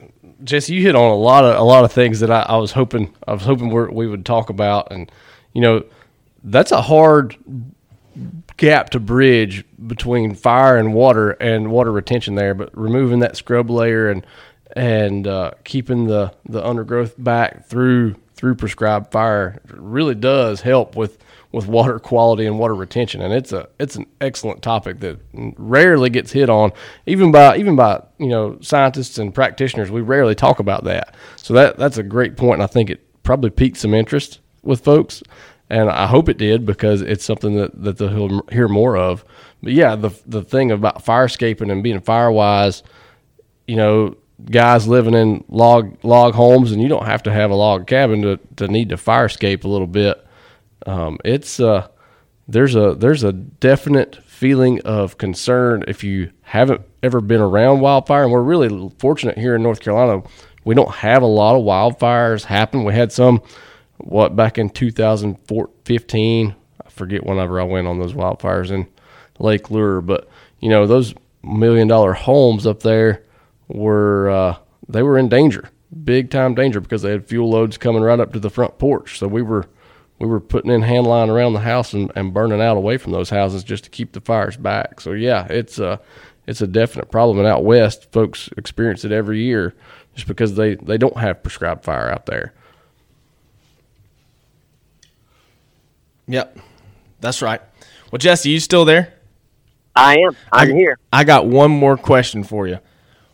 Jesse. 0.42 0.74
You 0.74 0.80
hit 0.80 0.94
on 0.94 1.10
a 1.10 1.16
lot 1.16 1.44
of 1.44 1.58
a 1.58 1.62
lot 1.62 1.84
of 1.84 1.92
things 1.92 2.20
that 2.20 2.30
I, 2.30 2.40
I 2.48 2.56
was 2.56 2.72
hoping 2.72 3.14
I 3.26 3.34
was 3.34 3.42
hoping 3.42 3.70
we 3.70 4.06
would 4.06 4.24
talk 4.24 4.48
about, 4.48 4.88
and 4.90 5.12
you 5.52 5.60
know 5.60 5.84
that's 6.44 6.70
a 6.70 6.82
hard 6.82 7.36
gap 8.56 8.90
to 8.90 9.00
bridge 9.00 9.64
between 9.86 10.34
fire 10.34 10.76
and 10.76 10.94
water 10.94 11.30
and 11.32 11.70
water 11.70 11.92
retention 11.92 12.34
there. 12.34 12.54
But 12.54 12.76
removing 12.76 13.20
that 13.20 13.36
scrub 13.36 13.70
layer 13.70 14.08
and 14.08 14.26
and 14.76 15.26
uh, 15.26 15.52
keeping 15.64 16.06
the 16.06 16.32
the 16.48 16.64
undergrowth 16.66 17.14
back 17.18 17.66
through 17.66 18.16
through 18.34 18.56
prescribed 18.56 19.12
fire 19.12 19.60
really 19.68 20.14
does 20.14 20.60
help 20.60 20.96
with 20.96 21.18
with 21.52 21.68
water 21.68 22.00
quality 22.00 22.46
and 22.46 22.58
water 22.58 22.74
retention. 22.74 23.22
And 23.22 23.32
it's 23.32 23.52
a 23.52 23.68
it's 23.78 23.96
an 23.96 24.06
excellent 24.20 24.60
topic 24.62 25.00
that 25.00 25.18
rarely 25.56 26.10
gets 26.10 26.32
hit 26.32 26.50
on. 26.50 26.72
Even 27.06 27.30
by 27.30 27.56
even 27.56 27.76
by 27.76 28.02
you 28.18 28.28
know 28.28 28.58
scientists 28.60 29.18
and 29.18 29.34
practitioners 29.34 29.90
we 29.90 30.00
rarely 30.00 30.34
talk 30.34 30.58
about 30.58 30.84
that. 30.84 31.14
So 31.36 31.54
that 31.54 31.76
that's 31.76 31.96
a 31.96 32.02
great 32.02 32.36
point 32.36 32.54
and 32.54 32.62
I 32.62 32.66
think 32.66 32.90
it 32.90 33.00
probably 33.22 33.50
piqued 33.50 33.78
some 33.78 33.94
interest 33.94 34.40
with 34.62 34.82
folks 34.82 35.22
and 35.74 35.90
I 35.90 36.06
hope 36.06 36.28
it 36.28 36.38
did 36.38 36.64
because 36.64 37.02
it's 37.02 37.24
something 37.24 37.56
that, 37.56 37.82
that 37.82 37.98
they'll 37.98 38.42
hear 38.52 38.68
more 38.68 38.96
of. 38.96 39.24
But 39.60 39.72
yeah, 39.72 39.96
the 39.96 40.10
the 40.24 40.42
thing 40.42 40.70
about 40.70 41.02
fire 41.02 41.24
escaping 41.24 41.68
and 41.68 41.82
being 41.82 42.00
firewise, 42.00 42.84
you 43.66 43.74
know, 43.74 44.16
guys 44.48 44.86
living 44.86 45.14
in 45.14 45.42
log 45.48 45.96
log 46.04 46.34
homes, 46.34 46.70
and 46.70 46.80
you 46.80 46.86
don't 46.86 47.06
have 47.06 47.24
to 47.24 47.32
have 47.32 47.50
a 47.50 47.56
log 47.56 47.88
cabin 47.88 48.22
to, 48.22 48.38
to 48.54 48.68
need 48.68 48.90
to 48.90 48.96
fire 48.96 49.24
escape 49.24 49.64
a 49.64 49.68
little 49.68 49.88
bit. 49.88 50.24
Um, 50.86 51.18
it's 51.24 51.58
uh, 51.58 51.88
there's 52.46 52.76
a 52.76 52.94
there's 52.94 53.24
a 53.24 53.32
definite 53.32 54.22
feeling 54.22 54.80
of 54.82 55.18
concern 55.18 55.82
if 55.88 56.04
you 56.04 56.30
haven't 56.42 56.82
ever 57.02 57.20
been 57.20 57.40
around 57.40 57.80
wildfire, 57.80 58.22
and 58.22 58.30
we're 58.30 58.42
really 58.42 58.92
fortunate 59.00 59.38
here 59.38 59.56
in 59.56 59.62
North 59.64 59.80
Carolina. 59.80 60.22
We 60.64 60.76
don't 60.76 60.94
have 60.94 61.22
a 61.22 61.26
lot 61.26 61.56
of 61.56 61.64
wildfires 61.64 62.44
happen. 62.44 62.84
We 62.84 62.94
had 62.94 63.10
some 63.10 63.42
what 63.98 64.36
back 64.36 64.58
in 64.58 64.70
2015. 64.70 66.54
I 66.84 66.90
forget 66.90 67.24
whenever 67.24 67.60
I 67.60 67.64
went 67.64 67.86
on 67.86 67.98
those 67.98 68.12
wildfires 68.12 68.70
in 68.70 68.86
Lake 69.38 69.70
Lure, 69.70 70.00
but 70.00 70.28
you 70.60 70.68
know 70.68 70.86
those 70.86 71.14
million 71.42 71.88
dollar 71.88 72.12
homes 72.12 72.66
up 72.66 72.80
there 72.80 73.22
were 73.68 74.30
uh, 74.30 74.56
they 74.88 75.02
were 75.02 75.18
in 75.18 75.28
danger, 75.28 75.70
big 76.04 76.30
time 76.30 76.54
danger 76.54 76.80
because 76.80 77.02
they 77.02 77.10
had 77.10 77.26
fuel 77.26 77.50
loads 77.50 77.78
coming 77.78 78.02
right 78.02 78.20
up 78.20 78.32
to 78.32 78.40
the 78.40 78.50
front 78.50 78.78
porch. 78.78 79.18
So 79.18 79.28
we 79.28 79.42
were 79.42 79.66
we 80.18 80.26
were 80.26 80.40
putting 80.40 80.70
in 80.70 80.82
hand 80.82 81.06
line 81.06 81.30
around 81.30 81.54
the 81.54 81.60
house 81.60 81.92
and, 81.92 82.10
and 82.14 82.32
burning 82.32 82.60
out 82.60 82.76
away 82.76 82.96
from 82.96 83.12
those 83.12 83.30
houses 83.30 83.64
just 83.64 83.84
to 83.84 83.90
keep 83.90 84.12
the 84.12 84.20
fires 84.20 84.56
back. 84.56 85.00
So 85.00 85.12
yeah, 85.12 85.46
it's 85.50 85.78
a 85.78 86.00
it's 86.46 86.60
a 86.60 86.66
definite 86.66 87.10
problem. 87.10 87.38
And 87.38 87.46
out 87.46 87.64
west, 87.64 88.12
folks 88.12 88.48
experience 88.56 89.04
it 89.04 89.12
every 89.12 89.42
year 89.42 89.74
just 90.14 90.28
because 90.28 90.54
they 90.54 90.76
they 90.76 90.98
don't 90.98 91.18
have 91.18 91.42
prescribed 91.42 91.84
fire 91.84 92.10
out 92.10 92.26
there. 92.26 92.54
Yep, 96.26 96.58
that's 97.20 97.42
right. 97.42 97.60
Well, 98.10 98.18
Jesse, 98.18 98.50
you 98.50 98.60
still 98.60 98.84
there? 98.84 99.14
I 99.96 100.18
am. 100.18 100.36
I'm 100.52 100.70
I, 100.70 100.72
here. 100.72 100.98
I 101.12 101.24
got 101.24 101.46
one 101.46 101.70
more 101.70 101.96
question 101.96 102.44
for 102.44 102.66
you. 102.66 102.78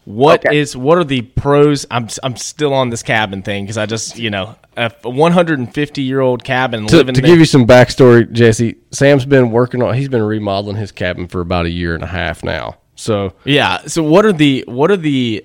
What 0.05 0.47
okay. 0.47 0.59
is 0.59 0.76
what 0.76 0.99
are 0.99 1.05
the 1.05 1.22
pros? 1.22 1.86
I'm 1.91 2.09
I'm 2.22 2.36
still 2.36 2.74
on 2.74 2.91
this 2.91 3.03
cabin 3.03 3.43
thing 3.43 3.64
because 3.64 3.78
I 3.78 3.86
just 3.86 4.18
you 4.18 4.30
know 4.30 4.57
a 4.76 4.91
150 5.03 6.03
year 6.03 6.20
old 6.20 6.43
cabin 6.43 6.86
to, 6.86 6.97
living. 6.97 7.14
To 7.14 7.20
give 7.20 7.38
you 7.38 7.45
some 7.45 7.66
backstory, 7.66 8.30
Jesse, 8.32 8.76
Sam's 8.91 9.24
been 9.24 9.51
working 9.51 9.82
on. 9.82 9.95
He's 9.95 10.09
been 10.09 10.22
remodeling 10.22 10.76
his 10.76 10.91
cabin 10.91 11.28
for 11.28 11.41
about 11.41 11.66
a 11.66 11.70
year 11.70 11.95
and 11.95 12.03
a 12.03 12.09
half 12.09 12.43
now. 12.43 12.78
So 12.97 13.34
yeah. 13.45 13.86
So 13.86 14.03
what 14.03 14.24
are 14.24 14.32
the 14.32 14.64
what 14.66 14.91
are 14.91 14.97
the 14.97 15.45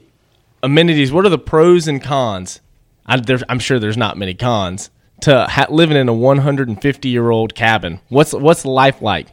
amenities? 0.64 1.12
What 1.12 1.26
are 1.26 1.30
the 1.30 1.38
pros 1.38 1.88
and 1.88 2.02
cons? 2.02 2.62
I, 3.06 3.22
I'm 3.50 3.60
sure 3.60 3.78
there's 3.78 3.98
not 3.98 4.18
many 4.18 4.34
cons 4.34 4.90
to 5.22 5.46
ha- 5.48 5.68
living 5.70 5.98
in 5.98 6.10
a 6.10 6.14
150 6.14 7.10
year 7.10 7.30
old 7.30 7.56
cabin? 7.56 8.00
What's 8.10 8.34
what's 8.34 8.66
life 8.66 9.02
like? 9.02 9.28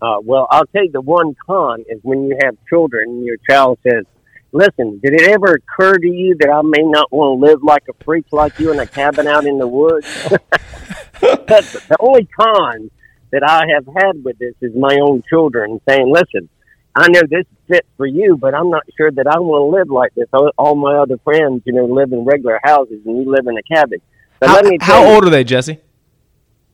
Uh, 0.00 0.18
well, 0.22 0.46
I'll 0.50 0.66
tell 0.66 0.84
you 0.84 0.92
the 0.92 1.00
one 1.00 1.34
con 1.46 1.84
is 1.88 1.98
when 2.02 2.24
you 2.24 2.36
have 2.44 2.56
children 2.68 3.24
your 3.24 3.36
child 3.48 3.78
says, 3.82 4.04
"Listen, 4.52 5.00
did 5.02 5.14
it 5.14 5.28
ever 5.30 5.54
occur 5.54 5.94
to 5.94 6.08
you 6.08 6.36
that 6.40 6.50
I 6.50 6.62
may 6.62 6.82
not 6.82 7.10
want 7.12 7.40
to 7.40 7.46
live 7.46 7.62
like 7.62 7.84
a 7.88 8.04
freak 8.04 8.26
like 8.32 8.58
you 8.58 8.72
in 8.72 8.78
a 8.78 8.86
cabin 8.86 9.26
out 9.26 9.46
in 9.46 9.58
the 9.58 9.68
woods?" 9.68 10.06
That's 11.20 11.72
the 11.72 11.96
only 11.98 12.28
con 12.38 12.90
that 13.32 13.42
I 13.42 13.64
have 13.74 13.86
had 13.86 14.22
with 14.22 14.38
this 14.38 14.54
is 14.60 14.72
my 14.76 14.98
own 15.00 15.22
children 15.28 15.80
saying, 15.88 16.12
"Listen, 16.12 16.48
I 16.96 17.08
know 17.08 17.20
this 17.28 17.44
fits 17.68 17.88
for 17.98 18.06
you, 18.06 18.38
but 18.40 18.54
I'm 18.54 18.70
not 18.70 18.84
sure 18.96 19.10
that 19.10 19.26
I 19.26 19.38
want 19.38 19.70
to 19.70 19.78
live 19.78 19.90
like 19.90 20.14
this. 20.14 20.28
All, 20.32 20.50
all 20.56 20.74
my 20.74 20.96
other 20.96 21.18
friends, 21.24 21.62
you 21.66 21.74
know, 21.74 21.84
live 21.84 22.10
in 22.12 22.24
regular 22.24 22.58
houses, 22.62 23.00
and 23.04 23.18
you 23.18 23.30
live 23.30 23.46
in 23.46 23.58
a 23.58 23.62
cabin. 23.62 24.00
But 24.40 24.48
How, 24.48 24.62
how 24.80 25.02
you, 25.04 25.14
old 25.14 25.24
are 25.26 25.30
they, 25.30 25.44
Jesse? 25.44 25.78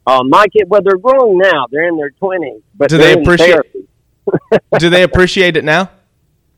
Uh, 0.06 0.22
my 0.24 0.46
kid, 0.48 0.64
well, 0.68 0.80
they're 0.82 0.96
grown 0.98 1.38
now. 1.38 1.66
They're 1.70 1.88
in 1.88 1.96
their 1.96 2.10
twenties, 2.10 2.62
but 2.74 2.90
Do 2.90 2.98
they 2.98 3.12
appreciate- 3.12 3.60
Do 4.78 4.90
they 4.90 5.02
appreciate 5.02 5.56
it 5.56 5.64
now? 5.64 5.90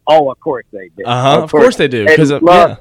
Oh, 0.07 0.31
of 0.31 0.39
course 0.41 0.67
they 0.73 0.91
do. 0.97 1.05
Uh 1.05 1.23
huh. 1.23 1.43
Of 1.45 1.51
course 1.51 1.77
they 1.77 1.89
do. 1.89 2.07
Because 2.07 2.31
love, 2.31 2.71
yeah. 2.71 2.77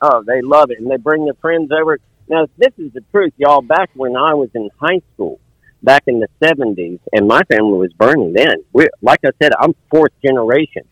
oh, 0.00 0.22
they 0.26 0.40
love 0.42 0.70
it, 0.70 0.78
and 0.80 0.90
they 0.90 0.96
bring 0.96 1.24
their 1.24 1.34
friends 1.34 1.70
over. 1.72 1.98
Now, 2.28 2.46
this 2.56 2.72
is 2.78 2.92
the 2.92 3.02
truth, 3.12 3.32
y'all. 3.36 3.60
Back 3.60 3.90
when 3.94 4.16
I 4.16 4.32
was 4.34 4.48
in 4.54 4.70
high 4.80 5.00
school, 5.14 5.40
back 5.82 6.04
in 6.06 6.20
the 6.20 6.28
'70s, 6.42 7.00
and 7.12 7.28
my 7.28 7.42
family 7.44 7.78
was 7.78 7.92
burning 7.92 8.32
then. 8.32 8.64
We, 8.72 8.86
like 9.02 9.20
I 9.24 9.30
said, 9.42 9.52
I'm 9.58 9.74
fourth 9.90 10.12
generation. 10.24 10.82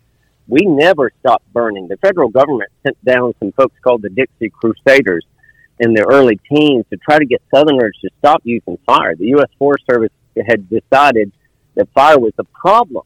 We 0.47 0.67
never 0.67 1.11
stopped 1.21 1.51
burning. 1.53 1.89
The 1.89 1.97
federal 1.99 2.29
government 2.29 2.71
sent 2.83 3.03
down 3.05 3.35
some 3.39 3.53
folks 3.53 3.77
called 3.83 4.03
the 4.03 4.11
Dixie 4.11 4.51
Crusaders 4.51 5.25
in 5.81 5.95
the 5.95 6.05
early 6.05 6.39
teens 6.51 6.85
to 6.91 6.97
try 6.99 7.19
to 7.19 7.25
get 7.25 7.43
Southerners 7.53 7.99
to 8.03 8.11
stop 8.19 8.43
using 8.45 8.79
fire. 8.87 9.17
The 9.17 9.29
U.S. 9.29 9.49
Forest 9.59 9.85
Service 9.91 10.13
had 10.47 10.69
decided 10.69 11.33
that 11.75 11.89
fire 11.93 12.19
was 12.19 12.33
the 12.37 12.45
problem 12.45 13.05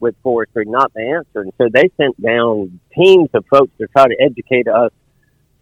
with 0.00 0.16
forestry, 0.22 0.64
not 0.66 0.92
the 0.92 1.02
answer. 1.02 1.42
And 1.42 1.52
so 1.56 1.68
they 1.72 1.90
sent 1.96 2.20
down 2.20 2.80
teams 2.94 3.28
of 3.32 3.44
folks 3.46 3.70
to 3.78 3.86
try 3.86 4.08
to 4.08 4.16
educate 4.20 4.66
us 4.66 4.92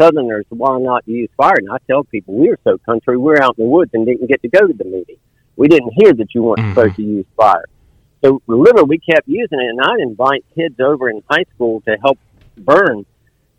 Southerners 0.01 0.46
why 0.49 0.78
not 0.78 1.07
use 1.07 1.28
fire. 1.36 1.57
And 1.59 1.68
I 1.70 1.78
tell 1.86 2.05
people 2.05 2.34
we 2.34 2.49
were 2.49 2.59
so 2.64 2.78
country, 2.78 3.16
we 3.16 3.24
were 3.24 3.42
out 3.42 3.57
in 3.59 3.64
the 3.64 3.70
woods 3.70 3.90
and 3.94 4.07
didn't 4.07 4.28
get 4.28 4.40
to 4.42 4.49
go 4.49 4.66
to 4.66 4.72
the 4.72 4.84
meeting. 4.84 5.16
We 5.57 5.66
didn't 5.68 5.92
hear 5.96 6.12
that 6.14 6.34
you 6.34 6.44
weren't 6.44 6.61
Mhm. 6.61 6.74
supposed 6.74 6.96
to 6.96 7.03
use 7.03 7.26
fire. 7.36 7.64
So 8.22 8.40
literally, 8.46 8.88
we 8.88 8.99
kept 8.99 9.28
using 9.28 9.61
it, 9.61 9.70
and 9.70 9.80
I'd 9.80 10.01
invite 10.01 10.44
kids 10.55 10.78
over 10.80 11.11
in 11.11 11.22
high 11.28 11.44
school 11.55 11.82
to 11.86 11.96
help 12.01 12.18
burn. 12.57 13.05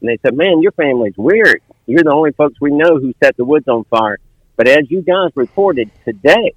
And 0.01 0.09
they 0.09 0.17
said, 0.17 0.35
"Man, 0.35 0.61
your 0.61 0.71
family's 0.71 1.17
weird. 1.17 1.61
You're 1.89 2.03
the 2.03 2.13
only 2.13 2.31
folks 2.31 2.55
we 2.61 2.71
know 2.71 2.97
who 2.99 3.13
set 3.23 3.35
the 3.37 3.45
woods 3.45 3.67
on 3.67 3.83
fire." 3.85 4.17
But 4.55 4.67
as 4.67 4.89
you 4.89 5.01
guys 5.01 5.31
reported 5.35 5.89
today, 6.05 6.53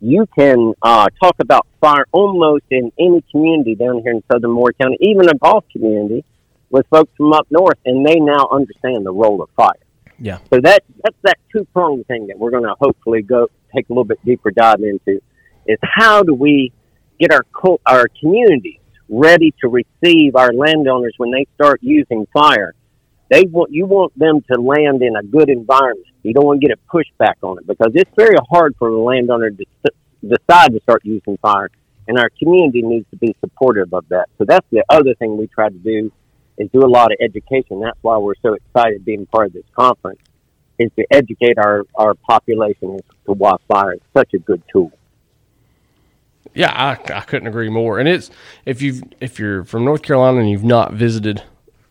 you 0.00 0.26
can 0.36 0.74
uh, 0.82 1.08
talk 1.22 1.36
about 1.40 1.66
fire 1.80 2.06
almost 2.12 2.64
in 2.70 2.92
any 2.98 3.22
community 3.30 3.74
down 3.74 4.00
here 4.02 4.12
in 4.12 4.22
southern 4.30 4.52
Moore 4.52 4.72
County, 4.72 4.96
even 5.00 5.28
a 5.28 5.34
golf 5.34 5.64
community 5.72 6.24
with 6.70 6.86
folks 6.88 7.10
from 7.16 7.32
up 7.32 7.46
north, 7.50 7.78
and 7.84 8.04
they 8.04 8.16
now 8.16 8.48
understand 8.50 9.04
the 9.04 9.12
role 9.12 9.42
of 9.42 9.48
fire. 9.56 9.72
Yeah. 10.18 10.38
So 10.52 10.60
that 10.60 10.82
that's 11.02 11.16
that 11.22 11.38
two 11.52 11.64
pronged 11.72 12.06
thing 12.06 12.26
that 12.26 12.38
we're 12.38 12.50
going 12.50 12.64
to 12.64 12.74
hopefully 12.80 13.22
go 13.22 13.48
take 13.74 13.88
a 13.88 13.92
little 13.92 14.04
bit 14.04 14.18
deeper 14.24 14.50
dive 14.50 14.82
into 14.82 15.20
is 15.66 15.78
how 15.82 16.22
do 16.22 16.34
we 16.34 16.72
get 17.20 17.32
our 17.32 17.44
co- 17.52 17.80
our 17.86 18.08
communities 18.20 18.80
ready 19.08 19.54
to 19.60 19.68
receive 19.68 20.36
our 20.36 20.52
landowners 20.52 21.14
when 21.16 21.30
they 21.30 21.46
start 21.54 21.80
using 21.82 22.26
fire. 22.32 22.74
They 23.30 23.44
want 23.44 23.70
you 23.70 23.86
want 23.86 24.18
them 24.18 24.40
to 24.52 24.60
land 24.60 25.02
in 25.02 25.16
a 25.16 25.22
good 25.22 25.50
environment. 25.50 26.06
You 26.22 26.32
don't 26.32 26.46
want 26.46 26.60
to 26.60 26.66
get 26.66 26.78
a 26.78 26.94
pushback 26.94 27.34
on 27.42 27.58
it 27.58 27.66
because 27.66 27.92
it's 27.94 28.10
very 28.16 28.36
hard 28.50 28.74
for 28.78 28.90
the 28.90 28.96
landowner 28.96 29.50
to 29.50 29.64
decide 30.22 30.72
to 30.72 30.80
start 30.82 31.04
using 31.04 31.36
fire, 31.38 31.70
and 32.06 32.18
our 32.18 32.30
community 32.38 32.82
needs 32.82 33.06
to 33.10 33.16
be 33.16 33.36
supportive 33.40 33.92
of 33.92 34.08
that. 34.08 34.28
So 34.38 34.44
that's 34.44 34.66
the 34.70 34.82
other 34.88 35.14
thing 35.14 35.36
we 35.36 35.46
try 35.46 35.68
to 35.68 35.78
do 35.78 36.10
is 36.56 36.68
do 36.72 36.84
a 36.84 36.88
lot 36.88 37.12
of 37.12 37.18
education. 37.20 37.80
That's 37.80 37.98
why 38.02 38.16
we're 38.18 38.34
so 38.42 38.54
excited 38.54 39.04
being 39.04 39.26
part 39.26 39.48
of 39.48 39.52
this 39.52 39.64
conference 39.76 40.20
is 40.78 40.90
to 40.96 41.06
educate 41.10 41.58
our, 41.58 41.84
our 41.94 42.14
population 42.14 42.94
as 42.94 43.00
to 43.26 43.32
why 43.32 43.56
fire 43.66 43.94
is 43.94 44.00
such 44.16 44.34
a 44.34 44.38
good 44.38 44.62
tool. 44.72 44.92
Yeah, 46.54 46.72
I, 46.72 47.12
I 47.12 47.20
couldn't 47.22 47.48
agree 47.48 47.68
more. 47.68 47.98
And 47.98 48.08
it's 48.08 48.30
if 48.64 48.80
you 48.80 49.02
if 49.20 49.38
you're 49.38 49.64
from 49.64 49.84
North 49.84 50.02
Carolina 50.02 50.40
and 50.40 50.50
you've 50.50 50.64
not 50.64 50.92
visited 50.92 51.42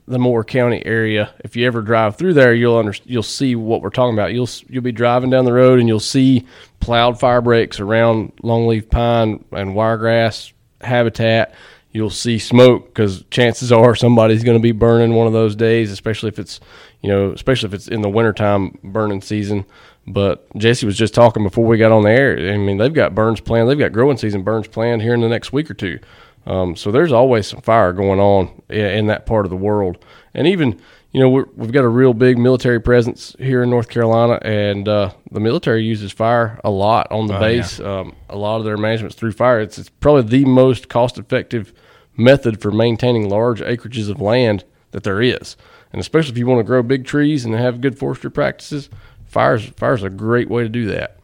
the 0.08 0.18
Moore 0.18 0.44
County 0.44 0.86
area, 0.86 1.34
if 1.40 1.56
you 1.56 1.68
ever 1.68 1.82
drive 1.82 2.16
through 2.16 2.34
there, 2.34 2.54
you'll 2.54 2.78
under, 2.78 2.94
you'll 3.04 3.24
see 3.24 3.56
what 3.56 3.82
we're 3.82 3.90
talking 3.90 4.14
about. 4.14 4.34
You'll 4.34 4.50
you'll 4.70 4.84
be 4.84 4.94
driving 4.94 5.30
down 5.30 5.46
the 5.46 5.54
road 5.54 5.80
and 5.80 5.88
you'll 5.88 6.00
see 6.00 6.48
plowed 6.80 7.20
fire 7.20 7.42
breaks 7.42 7.80
around 7.80 8.32
longleaf 8.38 8.90
pine 8.90 9.44
and 9.52 9.76
wiregrass 9.76 10.54
habitat. 10.82 11.54
You'll 11.92 12.10
see 12.10 12.40
smoke 12.40 12.88
because 12.88 13.24
chances 13.32 13.72
are 13.72 13.96
somebody's 13.96 14.44
going 14.44 14.58
to 14.58 14.62
be 14.62 14.72
burning 14.72 15.14
one 15.14 15.28
of 15.28 15.34
those 15.34 15.56
days, 15.56 15.92
especially 15.92 16.30
if 16.30 16.40
it's 16.40 16.62
you 17.02 17.10
know 17.10 17.32
especially 17.32 17.68
if 17.68 17.74
it's 17.74 17.90
in 17.90 18.02
the 18.02 18.10
wintertime 18.10 18.78
burning 18.84 19.22
season. 19.22 19.66
But 20.10 20.48
Jesse 20.56 20.86
was 20.86 20.98
just 20.98 21.14
talking 21.14 21.44
before 21.44 21.66
we 21.66 21.78
got 21.78 21.92
on 21.92 22.04
the 22.04 22.12
air. 22.12 22.54
I 22.54 22.56
mean, 22.56 22.78
they've 22.78 22.94
got 22.94 23.14
burns 23.14 23.42
planned. 23.42 23.70
They've 23.70 23.78
got 23.78 23.92
growing 23.92 24.16
season 24.16 24.42
burns 24.42 24.70
planned 24.70 25.02
here 25.02 25.14
in 25.14 25.20
the 25.20 25.28
next 25.28 25.52
week 25.52 25.70
or 25.70 25.74
two. 25.74 26.00
Um, 26.48 26.76
so 26.76 26.92
there's 26.92 27.12
always 27.12 27.46
some 27.46 27.62
fire 27.62 27.92
going 27.94 28.20
on 28.20 28.62
in, 28.70 28.86
in 28.86 29.08
that 29.08 29.26
part 29.26 29.46
of 29.46 29.50
the 29.50 29.58
world. 29.58 30.04
And 30.34 30.48
even, 30.48 30.80
you 31.12 31.20
know, 31.20 31.30
we're, 31.30 31.46
we've 31.56 31.74
got 31.74 31.84
a 31.84 31.90
real 31.90 32.14
big 32.14 32.38
military 32.38 32.80
presence 32.80 33.36
here 33.38 33.64
in 33.64 33.70
North 33.70 33.90
Carolina, 33.90 34.40
and 34.42 34.88
uh, 34.88 35.12
the 35.30 35.42
military 35.42 35.84
uses 35.84 36.12
fire 36.12 36.60
a 36.64 36.70
lot 36.70 37.12
on 37.12 37.28
the 37.28 37.38
base. 37.38 37.80
Um, 37.80 38.16
a 38.30 38.38
lot 38.38 38.58
of 38.58 38.66
their 38.66 38.78
management's 38.78 39.16
through 39.16 39.34
fire. 39.34 39.60
It's, 39.60 39.78
it's 39.78 39.90
probably 39.90 40.24
the 40.24 40.46
most 40.46 40.88
cost 40.88 41.18
effective 41.18 41.74
method 42.16 42.62
for 42.62 42.72
maintaining 42.72 43.30
large 43.30 43.60
acreages 43.60 44.10
of 44.10 44.22
land 44.22 44.64
that 44.92 45.04
there 45.04 45.22
is. 45.22 45.58
And 45.92 46.00
especially 46.00 46.32
if 46.32 46.38
you 46.38 46.48
want 46.48 46.60
to 46.60 46.64
grow 46.64 46.82
big 46.82 47.06
trees 47.06 47.46
and 47.46 47.54
have 47.54 47.82
good 47.82 47.98
forestry 47.98 48.32
practices, 48.32 48.90
fire's 49.26 49.66
fire's 49.66 50.04
a 50.04 50.10
great 50.10 50.50
way 50.50 50.64
to 50.64 50.70
do 50.70 50.86
that. 50.88 51.18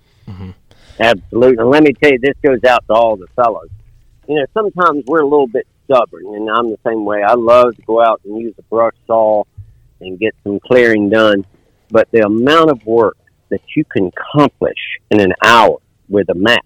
Absolutely. 0.99 1.57
And 1.57 1.69
let 1.69 1.83
me 1.83 1.93
tell 1.93 2.11
you, 2.11 2.19
this 2.19 2.35
goes 2.43 2.63
out 2.63 2.85
to 2.87 2.93
all 2.93 3.15
the 3.15 3.27
fellows. 3.35 3.69
You 4.27 4.35
know, 4.35 4.45
sometimes 4.53 5.03
we're 5.05 5.21
a 5.21 5.27
little 5.27 5.47
bit 5.47 5.67
stubborn, 5.85 6.35
and 6.35 6.49
I'm 6.49 6.69
the 6.69 6.79
same 6.85 7.03
way. 7.03 7.23
I 7.23 7.33
love 7.33 7.75
to 7.75 7.81
go 7.81 8.01
out 8.01 8.21
and 8.23 8.39
use 8.39 8.53
a 8.57 8.61
brush 8.63 8.95
saw 9.05 9.43
and 9.99 10.17
get 10.19 10.33
some 10.43 10.59
clearing 10.59 11.09
done. 11.09 11.45
But 11.89 12.09
the 12.11 12.25
amount 12.25 12.71
of 12.71 12.85
work 12.85 13.17
that 13.49 13.61
you 13.75 13.83
can 13.85 14.11
accomplish 14.17 14.77
in 15.11 15.19
an 15.19 15.33
hour 15.43 15.77
with 16.07 16.29
a 16.29 16.35
match 16.35 16.59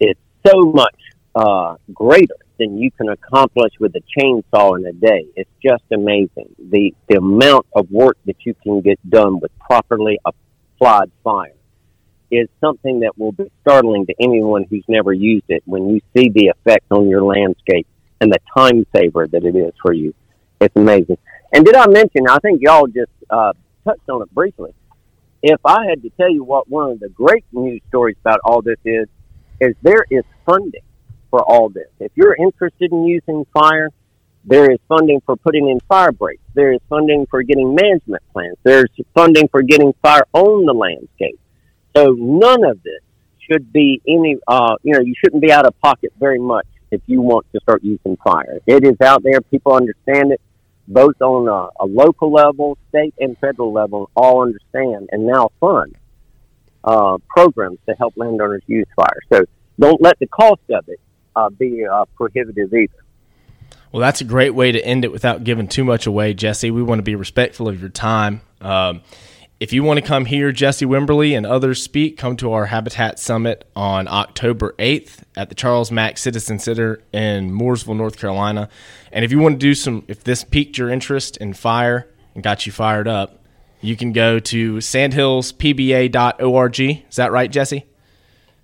is 0.00 0.16
so 0.46 0.60
much 0.60 0.96
uh, 1.34 1.76
greater 1.94 2.36
than 2.58 2.76
you 2.76 2.90
can 2.90 3.08
accomplish 3.08 3.72
with 3.80 3.94
a 3.96 4.02
chainsaw 4.18 4.78
in 4.78 4.86
a 4.86 4.92
day. 4.92 5.26
It's 5.34 5.50
just 5.62 5.84
amazing. 5.92 6.54
The, 6.58 6.94
the 7.08 7.16
amount 7.16 7.66
of 7.74 7.90
work 7.90 8.18
that 8.26 8.36
you 8.44 8.54
can 8.62 8.82
get 8.82 8.98
done 9.08 9.40
with 9.40 9.50
properly 9.58 10.18
applied 10.26 11.10
fire 11.24 11.54
is 12.30 12.48
something 12.60 13.00
that 13.00 13.18
will 13.18 13.32
be 13.32 13.50
startling 13.62 14.06
to 14.06 14.14
anyone 14.20 14.64
who's 14.68 14.84
never 14.88 15.12
used 15.12 15.46
it 15.48 15.62
when 15.66 15.88
you 15.88 16.00
see 16.16 16.28
the 16.28 16.48
effect 16.48 16.86
on 16.90 17.08
your 17.08 17.22
landscape 17.22 17.86
and 18.20 18.32
the 18.32 18.38
time 18.56 18.86
saver 18.94 19.26
that 19.26 19.44
it 19.44 19.56
is 19.56 19.72
for 19.82 19.92
you. 19.92 20.14
It's 20.60 20.74
amazing. 20.76 21.18
And 21.52 21.64
did 21.64 21.74
I 21.74 21.86
mention, 21.88 22.28
I 22.28 22.38
think 22.38 22.60
y'all 22.62 22.86
just 22.86 23.10
uh, 23.28 23.52
touched 23.84 24.08
on 24.08 24.22
it 24.22 24.32
briefly. 24.34 24.74
If 25.42 25.60
I 25.64 25.86
had 25.86 26.02
to 26.02 26.10
tell 26.10 26.30
you 26.30 26.44
what 26.44 26.68
one 26.68 26.90
of 26.92 27.00
the 27.00 27.08
great 27.08 27.44
news 27.52 27.80
stories 27.88 28.16
about 28.20 28.40
all 28.44 28.62
this 28.62 28.78
is, 28.84 29.08
is 29.60 29.74
there 29.82 30.04
is 30.10 30.22
funding 30.44 30.82
for 31.30 31.42
all 31.42 31.68
this. 31.68 31.88
If 31.98 32.12
you're 32.14 32.34
interested 32.34 32.92
in 32.92 33.04
using 33.04 33.46
fire, 33.52 33.88
there 34.44 34.70
is 34.70 34.78
funding 34.88 35.20
for 35.24 35.36
putting 35.36 35.68
in 35.68 35.80
fire 35.80 36.12
breaks. 36.12 36.42
There 36.54 36.72
is 36.72 36.80
funding 36.88 37.26
for 37.30 37.42
getting 37.42 37.74
management 37.74 38.22
plans. 38.32 38.56
There's 38.62 38.90
funding 39.14 39.48
for 39.48 39.62
getting 39.62 39.94
fire 40.02 40.26
on 40.32 40.66
the 40.66 40.72
landscape. 40.72 41.38
So 41.96 42.14
none 42.18 42.64
of 42.64 42.82
this 42.82 43.00
should 43.50 43.72
be 43.72 44.00
any, 44.06 44.36
uh, 44.46 44.76
you 44.82 44.94
know, 44.94 45.00
you 45.00 45.14
shouldn't 45.22 45.42
be 45.42 45.52
out 45.52 45.66
of 45.66 45.78
pocket 45.80 46.12
very 46.18 46.38
much 46.38 46.66
if 46.90 47.00
you 47.06 47.20
want 47.20 47.46
to 47.52 47.60
start 47.60 47.82
using 47.82 48.16
fire. 48.22 48.58
It 48.66 48.84
is 48.84 49.00
out 49.00 49.22
there. 49.22 49.40
People 49.40 49.74
understand 49.74 50.32
it, 50.32 50.40
both 50.88 51.20
on 51.20 51.48
a, 51.48 51.84
a 51.84 51.86
local 51.86 52.32
level, 52.32 52.78
state 52.88 53.14
and 53.18 53.36
federal 53.38 53.72
level, 53.72 54.10
all 54.14 54.42
understand 54.42 55.08
and 55.12 55.26
now 55.26 55.50
fund 55.60 55.96
uh, 56.84 57.18
programs 57.28 57.78
to 57.88 57.94
help 57.94 58.14
landowners 58.16 58.62
use 58.66 58.86
fire. 58.96 59.20
So 59.32 59.44
don't 59.78 60.00
let 60.00 60.18
the 60.18 60.26
cost 60.26 60.62
of 60.70 60.88
it 60.88 61.00
uh, 61.36 61.50
be 61.50 61.84
uh, 61.86 62.04
prohibitive 62.16 62.72
either. 62.72 62.92
Well, 63.92 64.00
that's 64.00 64.20
a 64.20 64.24
great 64.24 64.54
way 64.54 64.70
to 64.72 64.84
end 64.84 65.04
it 65.04 65.10
without 65.10 65.42
giving 65.42 65.66
too 65.66 65.84
much 65.84 66.06
away, 66.06 66.32
Jesse. 66.34 66.70
We 66.70 66.82
want 66.82 67.00
to 67.00 67.02
be 67.02 67.16
respectful 67.16 67.68
of 67.68 67.80
your 67.80 67.88
time. 67.88 68.40
Um, 68.60 69.02
if 69.60 69.72
you 69.74 69.84
want 69.84 70.00
to 70.00 70.04
come 70.04 70.24
hear 70.24 70.50
Jesse 70.52 70.86
Wimberly 70.86 71.36
and 71.36 71.44
others 71.44 71.82
speak, 71.82 72.16
come 72.16 72.34
to 72.38 72.52
our 72.52 72.64
Habitat 72.66 73.18
Summit 73.18 73.68
on 73.76 74.08
October 74.08 74.74
8th 74.78 75.18
at 75.36 75.50
the 75.50 75.54
Charles 75.54 75.92
Mack 75.92 76.16
Citizen 76.16 76.58
Center 76.58 77.02
in 77.12 77.52
Mooresville, 77.52 77.94
North 77.94 78.18
Carolina. 78.18 78.70
And 79.12 79.22
if 79.22 79.30
you 79.30 79.38
want 79.38 79.56
to 79.56 79.58
do 79.58 79.74
some, 79.74 80.02
if 80.08 80.24
this 80.24 80.44
piqued 80.44 80.78
your 80.78 80.88
interest 80.88 81.36
in 81.36 81.52
fire 81.52 82.08
and 82.34 82.42
got 82.42 82.64
you 82.64 82.72
fired 82.72 83.06
up, 83.06 83.44
you 83.82 83.96
can 83.96 84.12
go 84.12 84.38
to 84.38 84.76
sandhillspba.org. 84.76 86.80
Is 86.80 87.16
that 87.16 87.30
right, 87.30 87.50
Jesse? 87.50 87.84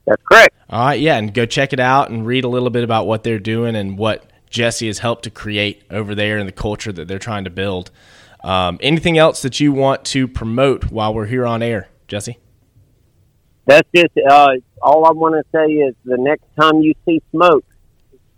That's 0.06 0.22
correct. 0.22 0.54
All 0.70 0.86
right, 0.86 0.98
yeah, 0.98 1.18
and 1.18 1.34
go 1.34 1.44
check 1.44 1.74
it 1.74 1.80
out 1.80 2.08
and 2.08 2.26
read 2.26 2.44
a 2.44 2.48
little 2.48 2.70
bit 2.70 2.84
about 2.84 3.06
what 3.06 3.22
they're 3.22 3.38
doing 3.38 3.76
and 3.76 3.98
what 3.98 4.30
Jesse 4.48 4.86
has 4.86 5.00
helped 5.00 5.24
to 5.24 5.30
create 5.30 5.82
over 5.90 6.14
there 6.14 6.38
and 6.38 6.48
the 6.48 6.52
culture 6.52 6.92
that 6.92 7.06
they're 7.06 7.18
trying 7.18 7.44
to 7.44 7.50
build. 7.50 7.90
Um, 8.42 8.78
anything 8.80 9.18
else 9.18 9.42
that 9.42 9.60
you 9.60 9.72
want 9.72 10.04
to 10.06 10.28
promote 10.28 10.90
while 10.90 11.12
we're 11.14 11.26
here 11.26 11.46
on 11.46 11.62
air, 11.62 11.88
Jesse? 12.08 12.38
That's 13.66 13.88
just 13.94 14.12
uh, 14.28 14.54
all 14.80 15.04
I 15.06 15.10
want 15.10 15.34
to 15.34 15.44
say 15.52 15.72
is 15.72 15.94
the 16.04 16.16
next 16.18 16.44
time 16.58 16.80
you 16.80 16.94
see 17.04 17.20
smoke, 17.32 17.64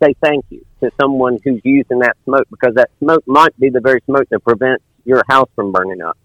say 0.01 0.15
thank 0.23 0.45
you 0.49 0.65
to 0.81 0.89
someone 0.99 1.37
who's 1.43 1.61
using 1.63 1.99
that 1.99 2.17
smoke 2.25 2.47
because 2.49 2.73
that 2.75 2.89
smoke 2.99 3.23
might 3.27 3.57
be 3.59 3.69
the 3.69 3.81
very 3.81 4.01
smoke 4.05 4.27
that 4.29 4.39
prevents 4.39 4.83
your 5.05 5.23
house 5.29 5.49
from 5.55 5.71
burning 5.71 6.01
up. 6.01 6.17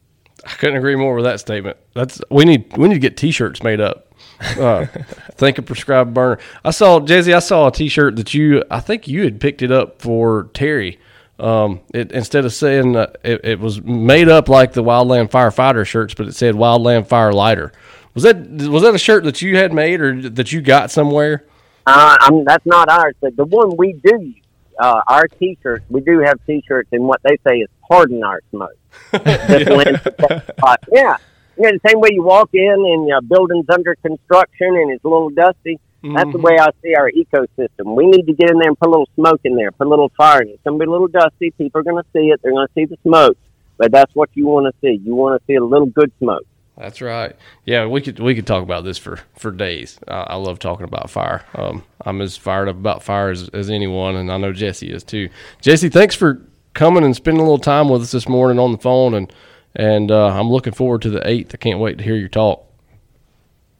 I 0.47 0.53
couldn't 0.53 0.77
agree 0.77 0.97
more 0.97 1.15
with 1.15 1.25
that 1.25 1.41
statement. 1.41 1.77
That's 1.95 2.21
we 2.31 2.45
need 2.45 2.77
we 2.77 2.89
need 2.89 2.95
to 2.95 3.01
get 3.01 3.17
T-shirts 3.17 3.63
made 3.63 3.81
up. 3.81 4.13
Uh, 4.59 4.87
think 5.33 5.59
a 5.59 5.63
prescribed 5.63 6.13
burner. 6.13 6.39
I 6.65 6.71
saw 6.71 7.01
Jesse. 7.01 7.33
I 7.33 7.39
saw 7.39 7.69
a 7.69 7.73
T-shirt 7.73 8.17
that 8.17 8.35
you. 8.35 8.65
I 8.71 8.81
think 8.81 9.09
you 9.09 9.25
had 9.25 9.41
picked 9.41 9.63
it 9.63 9.71
up 9.71 10.03
for 10.03 10.51
Terry. 10.55 10.99
Um, 11.39 11.81
it, 11.93 12.13
instead 12.13 12.45
of 12.45 12.53
saying 12.53 12.95
uh, 12.95 13.13
it, 13.25 13.45
it 13.45 13.61
was 13.61 13.83
made 13.83 14.29
up 14.29 14.49
like 14.49 14.73
the 14.73 14.85
Wildland 14.85 15.31
firefighter 15.31 15.85
shirts, 15.85 16.15
but 16.15 16.29
it 16.29 16.35
said 16.35 16.55
Wildland 16.55 17.09
fire 17.09 17.33
lighter. 17.33 17.73
Was 18.15 18.23
that 18.23 18.37
was 18.71 18.83
that 18.83 18.95
a 18.95 18.99
shirt 18.99 19.25
that 19.25 19.43
you 19.43 19.57
had 19.57 19.73
made 19.73 20.01
or 20.01 20.21
that 20.31 20.53
you 20.53 20.61
got 20.61 20.93
somewhere? 20.93 21.45
Uh, 21.87 22.17
I'm, 22.21 22.45
that's 22.45 22.65
not 22.65 22.89
ours, 22.89 23.15
but 23.21 23.37
the 23.37 23.45
one 23.45 23.77
we 23.77 23.95
do 23.95 24.35
uh, 24.79 25.01
our 25.09 25.27
T-shirts, 25.27 25.85
we 25.89 26.01
do 26.01 26.21
have 26.21 26.39
T-shirts, 26.47 26.89
and 26.93 27.05
what 27.05 27.21
they 27.25 27.37
say 27.47 27.59
is 27.59 27.69
"Pardon 27.89 28.23
our 28.23 28.41
smoke." 28.51 28.77
Uh, 30.63 30.77
yeah, 30.93 31.17
you 31.57 31.65
know, 31.65 31.71
the 31.71 31.89
same 31.89 32.01
way 32.01 32.09
you 32.13 32.23
walk 32.23 32.51
in 32.53 32.71
and 32.71 33.13
uh, 33.13 33.21
buildings 33.21 33.67
under 33.69 33.95
construction 33.97 34.69
and 34.69 34.91
it's 34.91 35.05
a 35.05 35.09
little 35.09 35.31
dusty. 35.31 35.79
That's 36.13 36.33
the 36.33 36.39
way 36.39 36.59
I 36.61 36.69
see 36.83 36.95
our 36.95 37.11
ecosystem. 37.11 37.97
We 37.97 38.07
need 38.07 38.27
to 38.27 38.35
get 38.35 38.51
in 38.51 38.59
there 38.59 38.69
and 38.69 38.79
put 38.79 38.89
a 38.89 38.91
little 38.91 39.09
smoke 39.15 39.41
in 39.45 39.57
there, 39.57 39.73
put 39.73 39.87
a 39.87 39.91
little 39.91 40.11
fire 40.11 40.43
in 40.43 40.49
it. 40.49 40.53
It's 40.53 40.63
going 40.65 40.79
to 40.79 40.85
be 40.85 40.89
a 40.89 40.93
little 40.93 41.09
dusty. 41.09 41.51
People 41.53 41.81
are 41.81 41.85
going 41.85 42.03
to 42.03 42.09
see 42.13 42.29
it. 42.29 42.41
They're 42.43 42.53
going 42.53 42.67
to 42.67 42.73
see 42.75 42.85
the 42.85 42.99
smoke, 43.03 43.39
but 43.79 43.91
that's 43.91 44.15
what 44.15 44.29
you 44.35 44.47
want 44.47 44.67
to 44.67 44.81
see. 44.81 45.01
You 45.03 45.15
want 45.15 45.41
to 45.41 45.47
see 45.47 45.55
a 45.55 45.65
little 45.65 45.87
good 45.87 46.13
smoke. 46.19 46.47
That's 46.77 47.01
right. 47.01 47.37
Yeah, 47.65 47.87
we 47.87 48.01
could 48.01 48.19
we 48.19 48.35
could 48.35 48.47
talk 48.47 48.63
about 48.63 48.85
this 48.85 48.99
for 48.99 49.21
for 49.37 49.53
days. 49.53 49.99
I, 50.09 50.21
I 50.31 50.35
love 50.37 50.59
talking 50.59 50.85
about 50.85 51.09
fire. 51.09 51.45
Um, 51.55 51.85
I'm 52.01 52.21
as 52.21 52.37
fired 52.37 52.69
up 52.69 52.77
about 52.77 53.03
fire 53.03 53.31
as, 53.31 53.49
as 53.51 53.71
anyone, 53.71 54.17
and 54.17 54.31
I 54.31 54.37
know 54.39 54.53
Jesse 54.53 54.91
is 54.91 55.05
too. 55.05 55.29
Jesse, 55.61 55.89
thanks 55.89 56.17
for 56.17 56.43
coming 56.75 57.05
and 57.05 57.15
spending 57.15 57.41
a 57.41 57.45
little 57.45 57.59
time 57.59 57.89
with 57.89 58.03
us 58.03 58.11
this 58.11 58.29
morning 58.29 58.59
on 58.59 58.73
the 58.73 58.79
phone, 58.79 59.15
and 59.15 59.33
and 59.77 60.11
uh, 60.11 60.29
I'm 60.29 60.51
looking 60.51 60.73
forward 60.73 61.03
to 61.03 61.11
the 61.11 61.27
eighth. 61.29 61.55
I 61.55 61.59
can't 61.59 61.79
wait 61.79 61.99
to 61.99 62.05
hear 62.05 62.17
your 62.17 62.29
talk. 62.29 62.67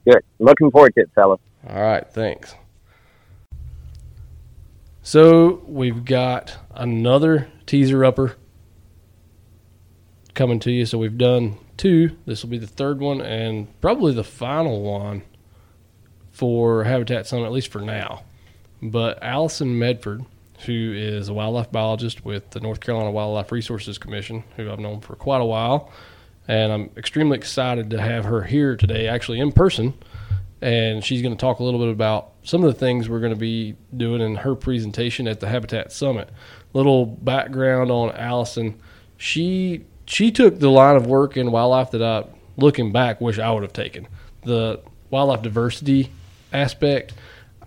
Good. 0.05 0.23
Looking 0.39 0.71
forward 0.71 0.93
to 0.95 1.01
it, 1.01 1.09
fellas. 1.13 1.41
All 1.67 1.81
right, 1.81 2.07
thanks. 2.07 2.53
So 5.01 5.63
we've 5.67 6.05
got 6.05 6.57
another 6.71 7.47
teaser 7.65 8.05
upper 8.05 8.35
coming 10.35 10.59
to 10.59 10.71
you. 10.71 10.85
So 10.85 10.97
we've 10.97 11.17
done 11.17 11.57
two. 11.77 12.17
This 12.25 12.43
will 12.43 12.51
be 12.51 12.59
the 12.59 12.67
third 12.67 12.99
one 12.99 13.21
and 13.21 13.67
probably 13.81 14.13
the 14.13 14.23
final 14.23 14.81
one 14.81 15.23
for 16.31 16.83
Habitat 16.83 17.25
Summit, 17.25 17.45
at 17.45 17.51
least 17.51 17.71
for 17.71 17.81
now. 17.81 18.23
But 18.81 19.23
Allison 19.23 19.79
Medford, 19.79 20.25
who 20.65 20.93
is 20.95 21.29
a 21.29 21.33
wildlife 21.33 21.71
biologist 21.71 22.23
with 22.23 22.51
the 22.51 22.59
North 22.59 22.79
Carolina 22.79 23.09
Wildlife 23.09 23.51
Resources 23.51 23.97
Commission, 23.97 24.43
who 24.55 24.71
I've 24.71 24.79
known 24.79 25.01
for 25.01 25.15
quite 25.15 25.41
a 25.41 25.45
while, 25.45 25.91
and 26.47 26.71
I'm 26.71 26.89
extremely 26.95 27.37
excited 27.37 27.89
to 27.89 28.01
have 28.01 28.25
her 28.25 28.43
here 28.43 28.75
today, 28.75 29.07
actually 29.07 29.39
in 29.39 29.51
person 29.51 29.95
and 30.61 31.03
she's 31.03 31.21
going 31.21 31.33
to 31.33 31.39
talk 31.39 31.59
a 31.59 31.63
little 31.63 31.79
bit 31.79 31.89
about 31.89 32.31
some 32.43 32.63
of 32.63 32.73
the 32.73 32.79
things 32.79 33.09
we're 33.09 33.19
going 33.19 33.33
to 33.33 33.39
be 33.39 33.75
doing 33.95 34.21
in 34.21 34.35
her 34.35 34.55
presentation 34.55 35.27
at 35.27 35.39
the 35.39 35.47
Habitat 35.47 35.91
Summit. 35.91 36.29
Little 36.73 37.05
background 37.05 37.91
on 37.91 38.11
Allison: 38.11 38.79
she 39.17 39.85
she 40.05 40.31
took 40.31 40.59
the 40.59 40.69
line 40.69 40.95
of 40.95 41.07
work 41.07 41.37
in 41.37 41.51
wildlife 41.51 41.91
that 41.91 42.03
I, 42.03 42.25
looking 42.57 42.91
back, 42.91 43.21
wish 43.21 43.39
I 43.39 43.51
would 43.51 43.63
have 43.63 43.73
taken. 43.73 44.07
The 44.43 44.81
wildlife 45.09 45.41
diversity 45.41 46.11
aspect. 46.53 47.13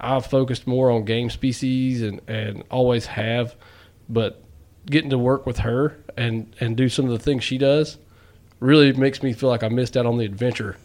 I've 0.00 0.26
focused 0.26 0.66
more 0.66 0.90
on 0.90 1.04
game 1.04 1.28
species 1.28 2.02
and, 2.02 2.20
and 2.28 2.62
always 2.70 3.06
have, 3.06 3.56
but 4.08 4.42
getting 4.86 5.10
to 5.10 5.18
work 5.18 5.44
with 5.44 5.58
her 5.58 5.96
and, 6.16 6.54
and 6.60 6.76
do 6.76 6.88
some 6.88 7.04
of 7.04 7.10
the 7.10 7.18
things 7.18 7.42
she 7.42 7.58
does 7.58 7.98
really 8.60 8.92
makes 8.92 9.24
me 9.24 9.32
feel 9.32 9.48
like 9.48 9.64
I 9.64 9.68
missed 9.68 9.96
out 9.96 10.06
on 10.06 10.16
the 10.18 10.24
adventure 10.24 10.76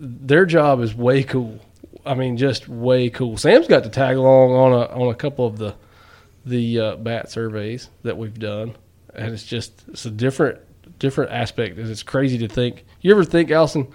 their 0.00 0.46
job 0.46 0.80
is 0.80 0.94
way 0.94 1.22
cool. 1.22 1.60
I 2.04 2.14
mean, 2.14 2.38
just 2.38 2.66
way 2.68 3.10
cool. 3.10 3.36
Sam's 3.36 3.68
got 3.68 3.84
to 3.84 3.90
tag 3.90 4.16
along 4.16 4.52
on 4.52 4.72
a 4.72 4.86
on 4.86 5.08
a 5.08 5.14
couple 5.14 5.46
of 5.46 5.58
the 5.58 5.74
the 6.46 6.80
uh, 6.80 6.96
bat 6.96 7.30
surveys 7.30 7.90
that 8.02 8.16
we've 8.16 8.38
done, 8.38 8.74
and 9.14 9.32
it's 9.32 9.44
just 9.44 9.84
it's 9.88 10.06
a 10.06 10.10
different 10.10 10.58
different 10.98 11.30
aspect. 11.30 11.78
And 11.78 11.88
it's 11.88 12.02
crazy 12.02 12.38
to 12.38 12.48
think. 12.48 12.84
You 13.02 13.12
ever 13.12 13.24
think, 13.24 13.50
Allison? 13.50 13.88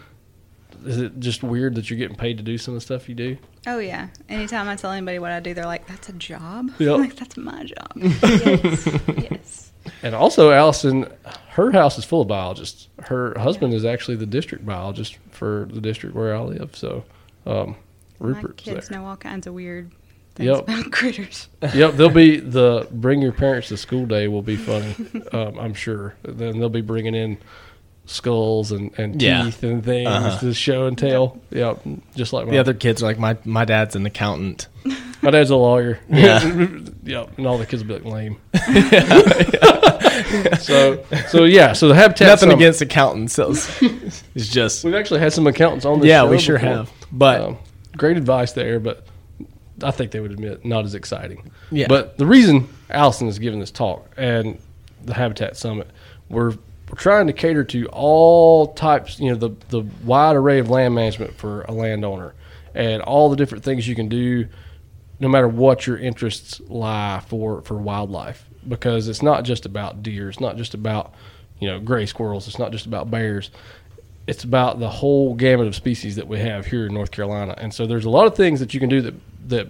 Is 0.86 0.98
it 1.00 1.20
just 1.20 1.42
weird 1.42 1.74
that 1.76 1.90
you're 1.90 1.98
getting 1.98 2.16
paid 2.16 2.38
to 2.38 2.44
do 2.44 2.60
some 2.60 2.76
of 2.76 2.78
the 2.80 2.82
stuff 2.82 3.10
you 3.10 3.16
do? 3.16 3.38
Oh 3.66 3.80
yeah. 3.80 4.10
Anytime 4.30 4.68
I 4.68 4.76
tell 4.76 4.92
anybody 4.92 5.18
what 5.18 5.32
I 5.32 5.40
do, 5.40 5.56
they're 5.56 5.66
like, 5.66 5.88
"That's 5.88 6.10
a 6.10 6.14
job." 6.14 6.70
Yep. 6.78 6.94
I'm 6.94 7.02
like, 7.02 7.16
"That's 7.16 7.38
my 7.38 7.64
job." 7.64 7.92
yes. 7.96 9.00
Yes. 9.32 9.72
And 10.04 10.16
also, 10.16 10.52
Allison, 10.52 11.08
her 11.50 11.72
house 11.72 11.98
is 11.98 12.06
full 12.06 12.22
of 12.22 12.28
biologists. 12.28 12.90
Her 13.04 13.34
husband 13.38 13.74
is 13.74 13.86
actually 13.86 14.18
the 14.18 14.26
district 14.26 14.66
biologist 14.66 15.18
for 15.32 15.68
the 15.72 15.82
district 15.82 16.16
where 16.16 16.36
I 16.36 16.40
live. 16.42 16.76
So, 16.76 17.04
um, 17.46 17.76
My 18.20 18.42
kids 18.58 18.90
there. 18.90 19.00
know 19.00 19.06
all 19.08 19.18
kinds 19.18 19.46
of 19.48 19.54
weird 19.54 19.92
things 20.36 20.48
Yep. 20.48 20.64
about 20.64 20.92
critters. 20.92 21.48
yep, 21.74 21.94
they'll 21.94 22.10
be 22.10 22.40
the 22.40 22.88
bring 22.92 23.22
your 23.22 23.32
parents 23.32 23.68
to 23.70 23.78
school 23.78 24.06
day 24.06 24.28
will 24.28 24.42
be 24.42 24.56
funny. 24.56 24.96
um, 25.32 25.58
I'm 25.60 25.74
sure. 25.74 26.16
Then 26.24 26.60
they'll 26.60 26.70
be 26.70 26.82
bringing 26.82 27.16
in 27.16 27.38
skulls 28.08 28.72
and, 28.72 28.92
and 29.00 29.22
Yeah. 29.22 29.44
teeth 29.46 29.64
and 29.64 29.84
things 29.84 30.08
Uh-huh. 30.08 30.40
to 30.40 30.54
show 30.54 30.86
and 30.88 30.98
tell. 30.98 31.40
Yep, 31.52 31.82
just 32.16 32.34
like 32.34 32.46
my 32.46 32.52
The 32.52 32.58
other 32.60 32.74
kids 32.74 33.02
are 33.02 33.06
like 33.08 33.18
my 33.20 33.38
my 33.46 33.66
dad's 33.66 33.96
an 33.96 34.06
accountant. 34.06 34.68
my 35.22 35.32
dad's 35.32 35.50
a 35.52 35.56
lawyer. 35.56 36.00
Yeah. 36.10 36.44
yep, 37.04 37.30
and 37.38 37.48
all 37.48 37.58
the 37.58 37.66
kids 37.66 37.84
will 37.84 37.98
be 38.00 38.04
like 38.04 38.14
lame. 38.14 38.38
so 40.60 41.04
so 41.30 41.44
yeah, 41.46 41.74
so 41.74 41.88
the 41.88 41.96
habitat. 41.96 42.28
Nothing 42.28 42.50
Summit- 42.50 42.56
against 42.64 42.82
accountants. 42.82 43.40
It's, 43.40 44.24
just 44.50 44.84
We've 44.84 44.96
actually 44.96 45.20
had 45.20 45.34
some 45.34 45.48
accountants 45.48 45.86
on 45.86 46.00
the 46.00 46.08
yeah, 46.08 46.24
we 46.26 46.40
sure 46.40 46.58
before. 46.58 46.70
have. 46.70 46.92
But 47.12 47.42
Um, 47.42 47.58
great 47.98 48.18
advice 48.18 48.52
there, 48.54 48.80
but 48.80 49.06
I 49.84 49.92
think 49.92 50.12
they 50.12 50.20
would 50.20 50.32
admit 50.32 50.64
not 50.66 50.86
as 50.86 50.96
exciting. 50.96 51.52
Yeah. 51.72 51.88
But 51.88 52.18
the 52.18 52.26
reason 52.26 52.68
Allison 52.90 53.28
is 53.28 53.40
giving 53.40 53.60
this 53.60 53.72
talk 53.72 54.10
and 54.18 54.58
the 55.04 55.14
Habitat 55.14 55.58
Summit, 55.58 55.90
we're, 56.30 56.52
we're 56.52 56.98
trying 56.98 57.28
to 57.28 57.34
cater 57.34 57.64
to 57.66 57.86
all 57.88 58.74
types, 58.74 59.20
you 59.20 59.30
know, 59.30 59.36
the, 59.36 59.50
the 59.70 59.82
wide 60.04 60.36
array 60.36 60.60
of 60.60 60.70
land 60.70 60.96
management 60.96 61.36
for 61.38 61.62
a 61.64 61.72
landowner 61.72 62.34
and 62.74 63.02
all 63.02 63.30
the 63.30 63.36
different 63.36 63.64
things 63.64 63.88
you 63.88 63.96
can 63.96 64.08
do 64.10 64.48
no 65.20 65.28
matter 65.30 65.48
what 65.48 65.86
your 65.88 65.98
interests 65.98 66.60
lie 66.68 67.22
for, 67.28 67.62
for 67.62 67.76
wildlife. 67.78 68.45
Because 68.68 69.08
it's 69.08 69.22
not 69.22 69.44
just 69.44 69.66
about 69.66 70.04
deer, 70.04 70.30
it's 70.30 70.40
not 70.40 70.58
just 70.58 70.74
about, 70.74 71.14
you 71.60 71.68
know, 71.68 71.80
gray 71.80 72.06
squirrels, 72.06 72.48
it's 72.48 72.60
not 72.60 72.72
just 72.72 72.86
about 72.86 73.12
bears 73.12 73.52
it's 74.28 74.44
about 74.44 74.80
the 74.80 74.90
whole 74.90 75.36
gamut 75.36 75.68
of 75.68 75.76
species 75.76 76.16
that 76.16 76.28
we 76.28 76.40
have 76.40 76.66
here 76.66 76.88
in 76.88 76.94
North 76.94 77.12
Carolina. 77.12 77.54
And 77.58 77.74
so 77.74 77.86
there's 77.86 78.06
a 78.06 78.10
lot 78.10 78.26
of 78.26 78.36
things 78.36 78.60
that 78.60 78.74
you 78.74 78.80
can 78.80 78.90
do 78.90 79.02
that 79.02 79.14
that 79.50 79.70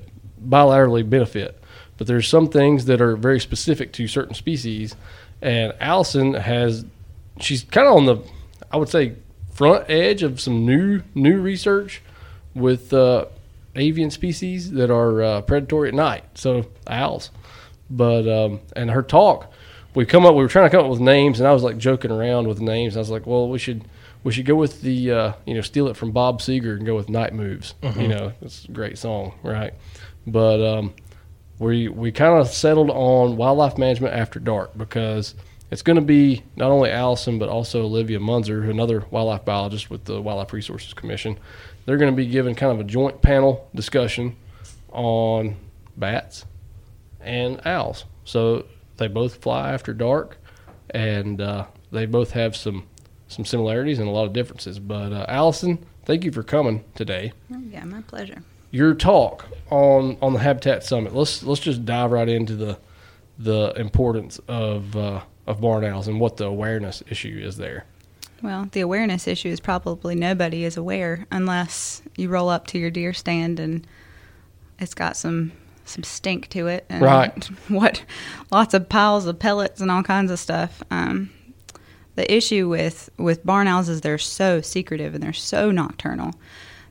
bilaterally 0.50 1.08
benefit, 1.08 1.62
but 1.98 2.08
there's 2.08 2.28
some 2.28 2.48
things 2.48 2.86
that 2.86 3.02
are 3.02 3.18
very 3.18 3.40
specific 3.40 3.92
to 3.94 4.08
certain 4.08 4.34
species. 4.34 4.96
And 5.42 5.74
Allison 5.80 6.36
has 6.36 6.86
she's 7.40 7.64
kind 7.64 7.88
of 7.88 7.96
on 7.96 8.06
the 8.06 8.18
I 8.72 8.78
would 8.78 8.90
say 8.90 9.16
front 9.52 9.90
edge 9.90 10.24
of 10.24 10.40
some 10.40 10.66
new 10.66 11.02
new 11.14 11.42
research 11.42 12.02
with 12.54 12.94
uh, 12.94 13.26
avian 13.76 14.10
species 14.10 14.72
that 14.72 14.90
are 14.90 15.22
uh, 15.22 15.42
predatory 15.42 15.90
at 15.90 15.96
night. 15.96 16.24
So 16.36 16.68
owls. 16.88 17.32
But 17.90 18.28
um, 18.28 18.62
and 18.76 18.90
her 18.92 19.04
talk, 19.04 19.52
we 19.94 20.06
come 20.06 20.26
up. 20.26 20.36
We 20.36 20.42
were 20.42 20.50
trying 20.50 20.70
to 20.70 20.76
come 20.76 20.86
up 20.86 20.92
with 20.92 21.00
names, 21.00 21.40
and 21.40 21.48
I 21.48 21.54
was 21.54 21.64
like 21.64 21.78
joking 21.78 22.12
around 22.12 22.48
with 22.48 22.60
names. 22.60 22.96
I 22.96 23.00
was 23.00 23.10
like, 23.10 23.26
well, 23.26 23.50
we 23.50 23.60
should 23.60 23.86
we 24.24 24.34
should 24.34 24.46
go 24.46 24.56
with 24.56 24.82
the 24.82 25.12
uh, 25.12 25.34
you 25.46 25.54
know 25.54 25.62
steal 25.62 25.88
it 25.88 25.96
from 25.96 26.12
Bob 26.12 26.42
Seger 26.42 26.76
and 26.76 26.86
go 26.86 26.96
with 26.96 27.10
Night 27.10 27.34
Moves. 27.34 27.76
You 27.82 28.08
know, 28.08 28.34
it's 28.42 28.66
a 28.66 28.72
great 28.72 28.98
song, 28.98 29.34
right? 29.44 29.74
But 30.26 30.62
um, 30.62 30.94
we 31.60 31.88
we 31.88 32.12
kind 32.12 32.40
of 32.40 32.48
settled 32.48 32.90
on 32.90 33.38
wildlife 33.38 33.78
management 33.78 34.16
after 34.16 34.40
dark 34.40 34.76
because 34.78 35.36
it's 35.72 35.82
going 35.82 35.96
to 35.96 36.02
be 36.02 36.44
not 36.56 36.72
only 36.72 36.90
Allison 36.90 37.40
but 37.40 37.50
also 37.50 37.84
Olivia 37.84 38.20
Munzer, 38.20 38.64
another 38.64 39.06
wildlife 39.12 39.46
biologist 39.46 39.90
with 39.90 40.06
the 40.06 40.22
Wildlife 40.22 40.54
Resources 40.54 40.94
Commission. 40.94 41.38
They're 41.86 41.98
going 41.98 42.12
to 42.12 42.16
be 42.16 42.26
giving 42.26 42.56
kind 42.56 42.72
of 42.72 42.80
a 42.80 42.84
joint 42.84 43.22
panel 43.22 43.70
discussion 43.76 44.36
on 44.92 45.56
bats 45.96 46.46
and 47.26 47.60
owls. 47.66 48.06
So 48.24 48.66
they 48.98 49.08
both 49.08 49.36
fly 49.36 49.74
after 49.74 49.94
dark, 49.94 50.38
and 50.92 51.42
uh, 51.42 51.66
they 51.92 52.06
both 52.06 52.32
have 52.32 52.56
some 52.56 52.88
some 53.28 53.44
similarities 53.44 54.00
and 54.00 54.08
a 54.08 54.12
lot 54.12 54.26
of 54.26 54.34
differences. 54.34 54.80
But 54.80 55.12
uh, 55.12 55.26
Allison, 55.28 55.84
thank 56.06 56.24
you 56.24 56.32
for 56.32 56.44
coming 56.44 56.84
today. 56.94 57.34
Oh, 57.54 57.60
yeah, 57.70 57.84
my 57.84 58.02
pleasure. 58.02 58.44
Your 58.72 58.94
talk 58.94 59.46
on 59.70 60.18
on 60.22 60.34
the 60.34 60.40
Habitat 60.40 60.84
Summit. 60.84 61.14
Let's 61.14 61.44
let's 61.44 61.62
just 61.62 61.86
dive 61.86 62.12
right 62.12 62.30
into 62.30 62.56
the 62.56 62.78
the 63.38 63.74
importance 63.76 64.40
of 64.48 64.96
uh, 64.96 65.22
of 65.48 65.62
barn 65.62 65.84
owls 65.84 66.08
and 66.08 66.20
what 66.20 66.38
the 66.38 66.46
awareness 66.46 67.04
issue 67.10 67.40
is 67.42 67.58
there. 67.58 67.86
Well, 68.42 68.68
the 68.72 68.82
awareness 68.82 69.28
issue 69.28 69.50
is 69.50 69.60
probably 69.60 70.14
nobody 70.14 70.66
is 70.66 70.78
aware 70.78 71.26
unless 71.32 72.02
you 72.16 72.30
roll 72.30 72.50
up 72.50 72.68
to 72.68 72.78
your 72.78 72.92
deer 72.92 73.14
stand 73.14 73.60
and 73.60 73.88
it's 74.78 74.94
got 74.94 75.16
some 75.16 75.54
some 75.86 76.04
stink 76.04 76.50
to 76.50 76.68
it, 76.68 76.86
and 76.90 77.02
Right. 77.02 77.46
What 77.68 78.04
lots 78.52 78.74
of 78.74 78.90
piles 78.90 79.26
of 79.28 79.40
pellets 79.40 79.82
and 79.82 79.90
all 79.92 80.04
kinds 80.04 80.32
of 80.32 80.40
stuff. 80.40 80.82
Um, 80.92 81.30
the 82.16 82.34
issue 82.34 82.68
with 82.70 83.10
with 83.18 83.46
barn 83.46 83.68
owls 83.68 83.90
is 83.90 84.02
they're 84.02 84.18
so 84.18 84.62
secretive 84.62 85.14
and 85.14 85.24
they're 85.24 85.34
so 85.34 85.72
nocturnal 85.72 86.34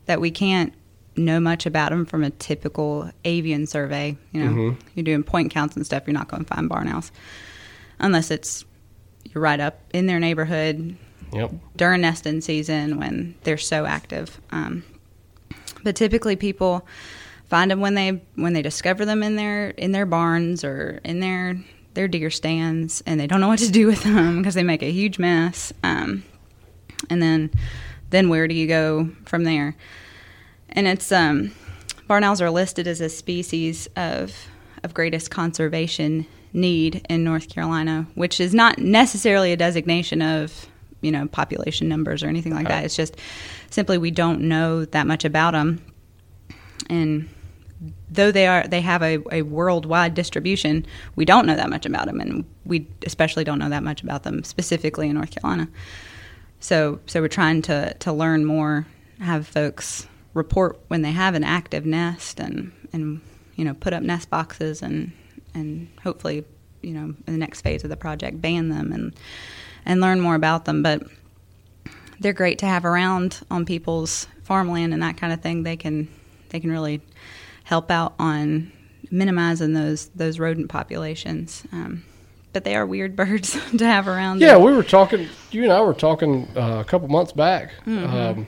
that 0.07 0.21
we 0.21 0.31
can't 0.31 0.73
know 1.17 1.39
much 1.41 1.65
about 1.65 1.91
them 1.91 2.05
from 2.05 2.23
a 2.25 2.31
typical 2.31 3.11
avian 3.25 3.67
survey. 3.67 4.17
You 4.33 4.45
know, 4.45 4.77
you're 4.95 5.05
doing 5.05 5.23
point 5.23 5.51
counts 5.53 5.77
and 5.77 5.87
stuff. 5.87 6.03
You're 6.07 6.15
not 6.15 6.29
going 6.29 6.45
to 6.45 6.55
find 6.55 6.69
barn 6.69 6.89
owls 6.89 7.11
unless 8.01 8.31
it's 8.31 8.65
you're 9.33 9.43
right 9.43 9.61
up 9.61 9.81
in 9.93 10.07
their 10.07 10.21
neighborhood 10.21 10.97
Yep. 11.33 11.53
during 11.77 12.03
nesting 12.03 12.41
season 12.43 12.99
when 12.99 13.35
they're 13.45 13.57
so 13.59 13.87
active. 13.87 14.41
Um, 14.51 14.85
but 15.83 15.97
typically, 15.97 16.37
people 16.37 16.87
find 17.55 17.71
them 17.71 17.79
when 17.79 17.95
they 17.95 18.21
when 18.35 18.53
they 18.53 18.63
discover 18.63 19.05
them 19.05 19.23
in 19.23 19.37
their 19.37 19.69
in 19.71 19.93
their 19.93 20.07
barns 20.07 20.65
or 20.65 21.01
in 21.05 21.21
their 21.21 21.57
their 21.95 22.09
deer 22.09 22.29
stands, 22.29 23.01
and 23.07 23.21
they 23.21 23.29
don't 23.29 23.41
know 23.41 23.47
what 23.47 23.61
to 23.61 23.71
do 23.71 23.87
with 23.87 24.03
them 24.03 24.39
because 24.39 24.55
they 24.55 24.65
make 24.65 24.83
a 24.83 24.91
huge 24.91 25.21
mess. 25.21 25.73
Um, 25.85 26.25
and 27.09 27.23
then 27.23 27.53
then 28.11 28.29
where 28.29 28.49
do 28.49 28.57
you 28.57 28.67
go 28.67 29.09
from 29.25 29.45
there? 29.45 29.77
And 30.71 30.89
it's 30.89 31.13
um, 31.13 31.53
barn 32.09 32.25
owls 32.25 32.43
are 32.43 32.51
listed 32.51 32.89
as 32.89 33.01
a 33.01 33.09
species 33.09 33.89
of 33.95 34.49
of 34.83 34.93
greatest 34.93 35.31
conservation 35.31 36.27
need 36.53 37.07
in 37.09 37.23
North 37.23 37.49
Carolina, 37.49 38.09
which 38.17 38.41
is 38.41 38.53
not 38.53 38.81
necessarily 38.81 39.53
a 39.53 39.57
designation 39.57 40.23
of 40.23 40.67
you 41.03 41.13
know 41.13 41.29
population 41.29 41.89
numbers 41.89 42.25
or 42.25 42.27
anything 42.27 42.53
like 42.53 42.67
that. 42.67 42.85
It's 42.85 42.97
just 42.97 43.17
simply 43.71 43.97
we 43.97 44.11
don't 44.11 44.41
know 44.41 44.87
that 44.87 45.07
much 45.07 45.25
about 45.25 45.53
them, 45.53 45.81
and 46.91 47.29
though 48.11 48.31
they 48.31 48.47
are 48.47 48.67
they 48.67 48.81
have 48.81 49.03
a, 49.03 49.19
a 49.33 49.43
worldwide 49.43 50.15
distribution, 50.15 50.87
we 51.17 51.25
don't 51.25 51.47
know 51.47 51.57
that 51.57 51.71
much 51.71 51.87
about 51.87 52.07
them, 52.07 52.21
and 52.21 52.45
we 52.65 52.87
especially 53.05 53.45
don't 53.45 53.59
know 53.59 53.69
that 53.69 53.83
much 53.83 54.03
about 54.03 54.23
them 54.23 54.45
specifically 54.45 55.09
in 55.09 55.15
North 55.15 55.31
Carolina. 55.31 55.69
So 56.61 57.01
so 57.07 57.21
we're 57.21 57.29
trying 57.29 57.63
to 57.63 57.95
to 57.95 58.13
learn 58.13 58.45
more, 58.45 58.87
have 59.21 59.47
folks 59.47 60.07
report 60.33 60.81
when 60.89 61.03
they 61.03 61.13
have 61.13 61.35
an 61.35 61.45
active 61.45 61.87
nest, 61.87 62.41
and 62.41 62.73
and 62.93 63.21
you 63.57 63.65
know 63.65 63.75
put 63.75 63.93
up 63.93 64.03
nest 64.03 64.31
boxes, 64.31 64.83
and 64.83 65.13
and 65.55 65.89
hopefully 66.03 66.45
you 66.83 66.93
know 66.93 67.15
in 67.27 67.33
the 67.33 67.39
next 67.39 67.63
phase 67.63 67.85
of 67.85 67.91
the 67.91 67.97
project 67.97 68.41
ban 68.41 68.69
them 68.69 68.93
and 68.93 69.15
and 69.85 70.01
learn 70.01 70.21
more 70.21 70.35
about 70.35 70.65
them, 70.65 70.83
but. 70.83 71.03
They're 72.21 72.33
great 72.33 72.61
to 72.61 72.67
have 72.67 72.85
around 72.85 73.41
on 73.51 73.65
people's 73.65 74.29
farmland 74.45 74.95
and 74.95 75.03
that 75.03 75.17
kind 75.17 75.33
of 75.33 75.41
thing. 75.43 75.65
They 75.65 75.77
can 75.77 76.09
they 76.51 76.61
can 76.61 76.71
really 76.71 77.01
help 77.65 77.91
out 77.91 78.15
on 78.19 78.73
minimizing 79.11 79.73
those 79.75 80.09
those 80.15 80.39
rodent 80.39 80.69
populations. 80.69 81.65
Um, 81.73 82.05
but 82.53 82.65
they 82.65 82.77
are 82.77 82.87
weird 82.87 83.17
birds 83.23 83.53
to 83.77 83.85
have 83.87 84.07
around. 84.09 84.41
Yeah, 84.41 84.57
we 84.57 84.73
were 84.73 84.83
talking. 84.85 85.29
You 85.51 85.65
and 85.65 85.73
I 85.73 85.81
were 85.83 85.95
talking 85.95 86.49
uh, 86.57 86.79
a 86.81 86.85
couple 86.85 87.09
months 87.09 87.33
back 87.33 87.73
Mm-hmm. 87.87 88.17
um, 88.17 88.47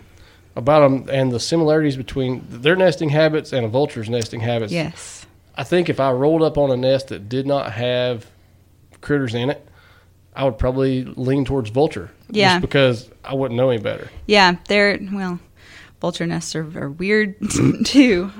about 0.54 0.80
them 0.80 1.08
and 1.14 1.30
the 1.32 1.38
similarities 1.40 1.96
between 1.98 2.42
their 2.48 2.76
nesting 2.76 3.10
habits 3.10 3.52
and 3.52 3.66
a 3.66 3.68
vulture's 3.68 4.08
nesting 4.08 4.40
habits. 4.40 4.72
yes. 4.72 5.26
I 5.58 5.64
think 5.64 5.88
if 5.90 6.00
I 6.00 6.10
rolled 6.12 6.42
up 6.42 6.56
on 6.58 6.70
a 6.70 6.76
nest 6.76 7.08
that 7.08 7.28
did 7.28 7.46
not 7.46 7.72
have 7.72 8.26
critters 9.02 9.34
in 9.34 9.50
it, 9.50 9.66
I 10.34 10.44
would 10.44 10.58
probably 10.58 11.04
lean 11.04 11.44
towards 11.44 11.68
vulture. 11.70 12.10
Yeah. 12.30 12.54
Just 12.54 12.60
because 12.62 13.10
I 13.24 13.34
wouldn't 13.34 13.56
know 13.56 13.70
any 13.70 13.80
better. 13.82 14.10
Yeah, 14.26 14.56
they're 14.68 14.98
well. 15.12 15.38
Vulture 16.00 16.26
nests 16.26 16.54
are, 16.54 16.66
are 16.78 16.90
weird 16.90 17.34
too. 17.84 18.30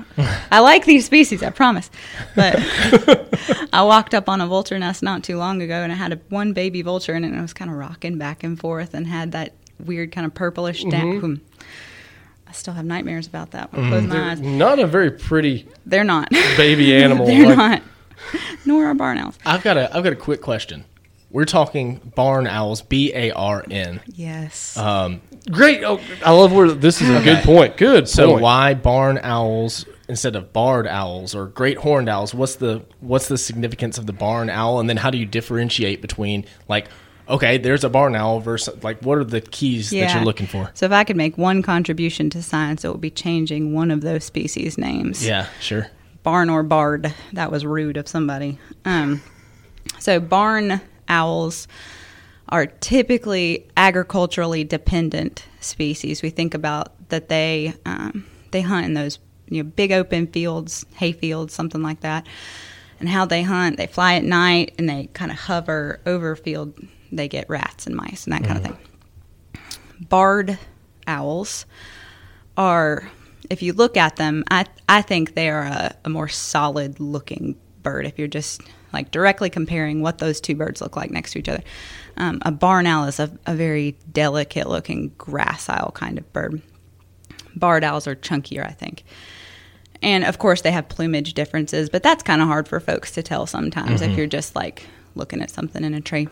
I 0.51 0.59
like 0.59 0.85
these 0.85 1.05
species, 1.05 1.41
I 1.41 1.49
promise. 1.49 1.89
But 2.35 2.55
I 3.73 3.81
walked 3.83 4.13
up 4.13 4.29
on 4.29 4.41
a 4.41 4.47
vulture 4.47 4.77
nest 4.77 5.01
not 5.01 5.23
too 5.23 5.37
long 5.37 5.61
ago, 5.61 5.73
and 5.81 5.91
it 5.91 5.95
had 5.95 6.13
a, 6.13 6.19
one 6.29 6.53
baby 6.53 6.81
vulture 6.83 7.15
in 7.15 7.23
it, 7.23 7.27
and 7.29 7.37
it 7.37 7.41
was 7.41 7.53
kind 7.53 7.71
of 7.71 7.77
rocking 7.77 8.17
back 8.17 8.43
and 8.43 8.59
forth, 8.59 8.93
and 8.93 9.07
had 9.07 9.31
that 9.31 9.53
weird 9.79 10.11
kind 10.11 10.25
of 10.25 10.33
purplish 10.33 10.83
Mm-hmm. 10.83 11.19
down. 11.19 11.41
I 12.47 12.51
still 12.53 12.73
have 12.75 12.85
nightmares 12.85 13.27
about 13.27 13.51
that. 13.51 13.69
I 13.73 13.75
close 13.89 14.03
my 14.03 14.15
They're 14.15 14.23
eyes. 14.23 14.39
not 14.39 14.79
a 14.79 14.87
very 14.87 15.11
pretty 15.11 15.67
They're 15.85 16.03
not. 16.05 16.29
baby 16.55 16.93
animal. 17.03 17.25
They're 17.25 17.45
Like, 17.47 17.57
not. 17.57 17.81
Nor 18.65 18.85
are 18.85 18.93
barn 18.93 19.17
owls. 19.17 19.37
I've 19.45 19.63
got 19.63 19.77
a 19.77 19.93
I've 19.95 20.03
got 20.03 20.13
a 20.13 20.17
quick 20.17 20.41
question. 20.41 20.85
We're 21.37 21.45
talking 21.45 21.97
barn 22.15 22.47
owls, 22.47 22.81
B 22.81 23.13
A 23.13 23.29
R 23.29 23.63
N. 23.69 24.01
Yes. 24.07 24.75
Um, 24.75 25.21
Great. 25.51 25.83
Oh, 25.83 26.01
I 26.25 26.31
love 26.31 26.51
where 26.51 26.71
this 26.71 26.99
is 26.99 27.11
a 27.11 27.21
good 27.21 27.43
point. 27.43 27.77
Good. 27.77 28.09
so 28.09 28.31
point. 28.31 28.41
why 28.41 28.73
barn 28.73 29.19
owls 29.21 29.85
instead 30.09 30.35
of 30.35 30.51
barred 30.51 30.87
owls 30.87 31.35
or 31.35 31.45
great 31.45 31.77
horned 31.77 32.09
owls? 32.09 32.33
What's 32.33 32.55
the 32.55 32.83
what's 33.01 33.27
the 33.27 33.37
significance 33.37 33.99
of 33.99 34.07
the 34.07 34.13
barn 34.13 34.49
owl? 34.49 34.79
And 34.79 34.89
then 34.89 34.97
how 34.97 35.11
do 35.11 35.19
you 35.19 35.27
differentiate 35.27 36.01
between 36.01 36.43
like 36.67 36.87
okay, 37.29 37.59
there's 37.59 37.83
a 37.83 37.89
barn 37.89 38.15
owl 38.15 38.39
versus 38.39 38.83
like 38.83 38.99
what 39.03 39.19
are 39.19 39.23
the 39.23 39.41
keys 39.41 39.91
that 39.91 40.15
you're 40.15 40.25
looking 40.25 40.47
for? 40.47 40.71
So 40.73 40.87
if 40.87 40.91
I 40.91 41.03
could 41.03 41.17
make 41.17 41.37
one 41.37 41.61
contribution 41.61 42.31
to 42.31 42.41
science, 42.41 42.83
it 42.83 42.91
would 42.91 42.99
be 42.99 43.11
changing 43.11 43.75
one 43.75 43.91
of 43.91 44.01
those 44.01 44.23
species 44.23 44.75
names. 44.79 45.23
Yeah, 45.23 45.45
sure. 45.61 45.91
Barn 46.23 46.49
or 46.49 46.63
bard. 46.63 47.13
That 47.33 47.51
was 47.51 47.63
rude 47.63 47.95
of 47.95 48.07
somebody. 48.07 48.57
Um, 48.85 49.21
so 49.99 50.19
barn 50.19 50.81
owls 51.07 51.67
are 52.49 52.65
typically 52.65 53.67
agriculturally 53.75 54.63
dependent 54.63 55.45
species. 55.59 56.21
We 56.21 56.29
think 56.29 56.53
about 56.53 56.93
that 57.09 57.29
they 57.29 57.73
um, 57.85 58.25
they 58.51 58.61
hunt 58.61 58.85
in 58.85 58.93
those 58.93 59.19
you 59.49 59.63
know 59.63 59.69
big 59.69 59.91
open 59.91 60.27
fields, 60.27 60.85
hay 60.95 61.11
fields, 61.11 61.53
something 61.53 61.81
like 61.81 62.01
that. 62.01 62.27
And 62.99 63.07
how 63.07 63.25
they 63.25 63.43
hunt, 63.43 63.77
they 63.77 63.85
fly 63.85 64.15
at 64.15 64.23
night 64.23 64.73
and 64.79 64.89
they 64.89 65.07
kind 65.13 65.31
of 65.31 65.37
hover 65.37 65.99
over 66.05 66.35
field. 66.35 66.73
They 67.11 67.27
get 67.27 67.47
rats 67.47 67.85
and 67.85 67.95
mice 67.95 68.25
and 68.25 68.33
that 68.33 68.43
kind 68.43 68.57
of 68.57 68.63
thing. 68.63 68.77
Barred 69.99 70.57
owls 71.05 71.65
are, 72.57 73.09
if 73.49 73.61
you 73.61 73.73
look 73.73 73.97
at 73.97 74.15
them, 74.15 74.43
I 74.49 74.65
I 74.89 75.01
think 75.01 75.35
they 75.35 75.49
are 75.49 75.63
a, 75.63 75.95
a 76.05 76.09
more 76.09 76.27
solid 76.27 76.99
looking 76.99 77.55
bird. 77.83 78.05
If 78.05 78.17
you're 78.17 78.27
just 78.27 78.61
like 78.97 79.11
directly 79.11 79.49
comparing 79.49 80.01
what 80.01 80.17
those 80.17 80.41
two 80.41 80.55
birds 80.55 80.81
look 80.81 80.95
like 80.95 81.11
next 81.11 81.33
to 81.33 81.39
each 81.39 81.49
other, 81.49 81.63
um, 82.17 82.39
a 82.41 82.51
barn 82.51 82.87
owl 82.87 83.05
is 83.05 83.19
a, 83.19 83.31
a 83.45 83.55
very 83.55 83.95
delicate 84.11 84.67
looking 84.67 85.11
gracile 85.11 85.93
kind 85.93 86.17
of 86.17 86.33
bird. 86.33 86.61
Barred 87.55 87.83
owls 87.83 88.07
are 88.07 88.15
chunkier, 88.15 88.65
I 88.65 88.71
think. 88.71 89.03
And 90.01 90.23
of 90.25 90.39
course, 90.39 90.61
they 90.61 90.71
have 90.71 90.89
plumage 90.89 91.33
differences, 91.33 91.89
but 91.89 92.03
that's 92.03 92.23
kind 92.23 92.41
of 92.41 92.47
hard 92.47 92.67
for 92.67 92.79
folks 92.79 93.11
to 93.11 93.23
tell 93.23 93.45
sometimes 93.45 94.01
if 94.01 94.17
you're 94.17 94.27
just 94.27 94.55
like 94.55 94.83
looking 95.15 95.41
at 95.41 95.49
something 95.49 95.83
in 95.83 95.93
a 95.93 96.01
tree. 96.01 96.27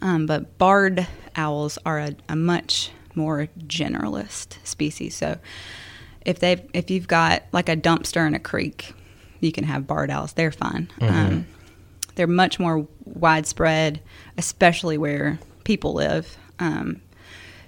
Um, 0.00 0.26
but 0.26 0.58
barred 0.58 1.06
owls 1.36 1.78
are 1.84 1.98
a, 1.98 2.14
a 2.28 2.36
much 2.36 2.90
more 3.14 3.48
generalist 3.58 4.56
species. 4.64 5.14
So 5.14 5.38
if 6.24 6.38
they 6.38 6.64
if 6.72 6.90
you've 6.90 7.08
got 7.08 7.42
like 7.52 7.68
a 7.68 7.76
dumpster 7.76 8.26
in 8.26 8.34
a 8.34 8.38
creek, 8.38 8.94
you 9.40 9.52
can 9.52 9.64
have 9.64 9.86
barred 9.86 10.10
owls. 10.10 10.32
They're 10.34 10.52
fine. 10.52 10.88
Um, 11.00 11.46
they're 12.14 12.26
much 12.26 12.58
more 12.58 12.86
widespread, 13.04 14.00
especially 14.38 14.98
where 14.98 15.38
people 15.64 15.92
live. 15.94 16.36
Um, 16.58 17.00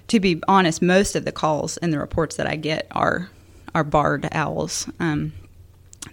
to 0.07 0.19
be 0.19 0.41
honest, 0.47 0.81
most 0.81 1.15
of 1.15 1.25
the 1.25 1.31
calls 1.31 1.77
and 1.77 1.91
the 1.91 1.99
reports 1.99 2.35
that 2.37 2.47
I 2.47 2.55
get 2.55 2.87
are 2.91 3.29
are 3.73 3.83
barred 3.83 4.27
owls. 4.31 4.87
Um, 4.99 5.33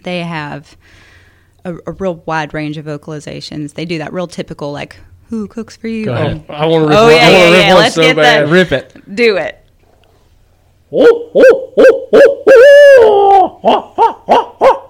they 0.03 0.19
have 0.23 0.75
a, 1.63 1.75
a 1.87 1.91
real 1.93 2.15
wide 2.25 2.53
range 2.53 2.77
of 2.77 2.85
vocalizations. 2.85 3.75
They 3.75 3.85
do 3.85 3.99
that 3.99 4.11
real 4.11 4.27
typical 4.27 4.71
like 4.71 4.97
"Who 5.29 5.47
cooks 5.47 5.77
for 5.77 5.87
you?" 5.87 6.05
Go 6.05 6.15
Um, 6.15 6.19
ahead. 6.25 6.45
I 6.49 6.65
want 6.65 6.83
to 6.83 6.87
rip, 6.89 6.97
Oh, 6.97 7.03
one- 7.05 7.13
yeah, 7.15 7.21
I 7.27 7.29
yeah, 7.31 7.49
rip 7.51 7.65
yeah. 7.67 7.73
Let's 7.75 7.95
so 7.95 8.01
get 8.01 8.15
bad. 8.15 8.47
that. 8.47 8.51
Rip 8.51 8.71
it. 8.71 9.15
do 9.15 9.37
it. 9.37 9.59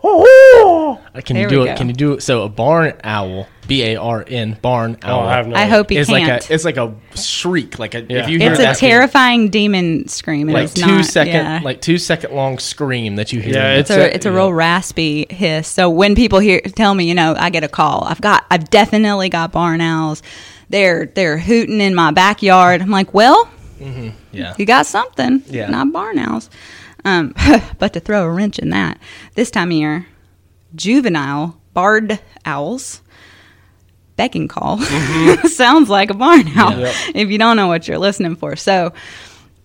Uh, 0.03 0.97
Can 1.21 1.35
There 1.35 1.43
you 1.43 1.49
do 1.49 1.59
we 1.61 1.69
it? 1.69 1.73
go. 1.73 1.77
Can 1.77 1.87
you 1.87 1.93
do 1.93 2.13
it? 2.13 2.21
So 2.23 2.43
a 2.43 2.49
barn 2.49 2.93
owl, 3.03 3.47
B 3.67 3.83
A 3.83 3.95
R 3.95 4.25
N, 4.27 4.57
barn 4.61 4.97
Oh, 5.03 5.07
owl. 5.07 5.19
I 5.27 5.35
have 5.37 5.47
no. 5.47 5.55
I 5.55 5.65
hope 5.65 5.89
he 5.91 5.97
is 5.97 6.07
can't. 6.07 6.27
like 6.29 6.49
a 6.49 6.53
it's 6.53 6.65
like 6.65 6.77
a 6.77 6.93
shriek 7.15 7.79
like 7.79 7.95
a 7.95 8.01
Yeah. 8.01 8.23
if 8.23 8.29
you 8.29 8.37
hear 8.39 8.51
it's 8.51 8.59
a 8.59 8.63
that 8.63 8.77
terrifying 8.77 9.49
demon 9.49 10.07
scream. 10.09 10.49
and 10.49 10.53
like 10.53 10.63
it's 10.65 10.73
two 10.73 10.85
not, 10.87 11.05
second 11.05 11.33
yeah. 11.35 11.59
like 11.63 11.79
two 11.81 11.97
second 11.97 12.33
long 12.35 12.59
scream 12.59 13.15
that 13.15 13.31
you 13.31 13.39
hear. 13.39 13.53
Yeah, 13.53 13.73
it's 13.75 13.89
It's 13.89 13.97
a 13.97 14.01
a- 14.01 14.15
it's 14.15 14.25
a 14.25 14.29
yeah. 14.29 14.35
real 14.35 14.53
raspy 14.53 15.25
hiss. 15.29 15.67
So 15.69 15.89
when 15.89 16.15
people 16.15 16.39
hear 16.39 16.59
tell 16.61 16.93
me, 16.95 17.05
you 17.07 17.15
know, 17.15 17.35
I 17.37 17.49
get 17.49 17.63
a 17.63 17.69
call. 17.69 18.03
I've 18.05 18.19
got 18.21 18.45
I've 18.51 18.69
definitely 18.69 19.29
got 19.29 19.51
barn 19.53 19.79
owls. 19.79 20.21
They're 20.69 21.05
they're 21.05 21.37
hooting 21.37 21.79
in 21.79 21.95
my 21.95 22.11
backyard. 22.11 22.81
I'm 22.81 22.89
like, 22.89 23.13
well, 23.13 23.49
yeah. 24.31 24.53
you 24.57 24.65
got 24.65 24.85
something. 24.85 25.43
Yeah. 25.47 25.69
Not 25.69 25.93
barn 25.93 26.17
owls. 26.19 26.49
Um, 27.05 27.33
but 27.79 27.93
to 27.93 27.99
throw 27.99 28.23
a 28.23 28.29
wrench 28.31 28.59
in 28.59 28.69
that, 28.69 28.97
this 29.35 29.51
time 29.51 29.69
of 29.69 29.73
year, 29.77 30.07
juvenile 30.75 31.59
barred 31.73 32.19
owls 32.45 33.01
begging 34.15 34.47
call 34.47 34.77
sounds 35.45 35.89
like 35.89 36.09
a 36.11 36.13
barn 36.13 36.47
owl 36.55 36.77
Yep. 36.79 36.95
if 37.15 37.29
you 37.31 37.37
don't 37.39 37.57
know 37.57 37.67
what 37.67 37.87
you're 37.87 37.97
listening 37.97 38.35
for. 38.35 38.55
So 38.55 38.93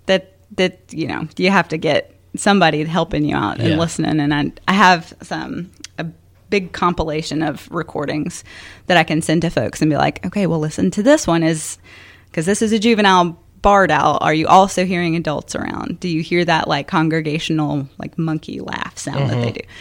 that 0.07 0.33
that 0.57 0.81
you 0.91 1.07
know 1.07 1.29
you 1.37 1.51
have 1.51 1.69
to 1.69 1.77
get 1.77 2.15
somebody 2.37 2.83
helping 2.85 3.25
you 3.25 3.37
out 3.37 3.59
and 3.61 3.69
Yeah. 3.71 3.77
listening. 3.79 4.21
And 4.21 4.35
I 4.35 4.53
I 4.67 4.73
have 4.73 5.15
some 5.23 5.71
a 5.99 6.07
big 6.51 6.73
compilation 6.73 7.43
of 7.43 7.71
recordings 7.71 8.43
that 8.87 8.97
I 8.97 9.05
can 9.05 9.21
send 9.21 9.43
to 9.43 9.51
folks 9.51 9.83
and 9.83 9.91
be 9.91 9.97
like, 9.99 10.25
okay, 10.27 10.47
well, 10.47 10.61
listen 10.61 10.91
to 10.93 11.03
this 11.03 11.27
one 11.27 11.43
is 11.43 11.79
because 12.31 12.47
this 12.47 12.63
is 12.63 12.73
a 12.73 12.79
juvenile 12.79 13.39
barred 13.69 13.91
owl. 13.91 14.17
Are 14.23 14.33
you 14.33 14.47
also 14.47 14.87
hearing 14.87 15.15
adults 15.15 15.55
around? 15.55 16.01
Do 16.01 16.09
you 16.09 16.23
hear 16.23 16.43
that 16.43 16.69
like 16.69 16.89
congregational 16.89 17.87
like 17.99 18.17
monkey 18.17 18.61
laugh 18.61 18.97
sound 18.97 19.29
that 19.29 19.35
they 19.43 19.49
mm-hmm. 19.49 19.69
do? 19.69 19.75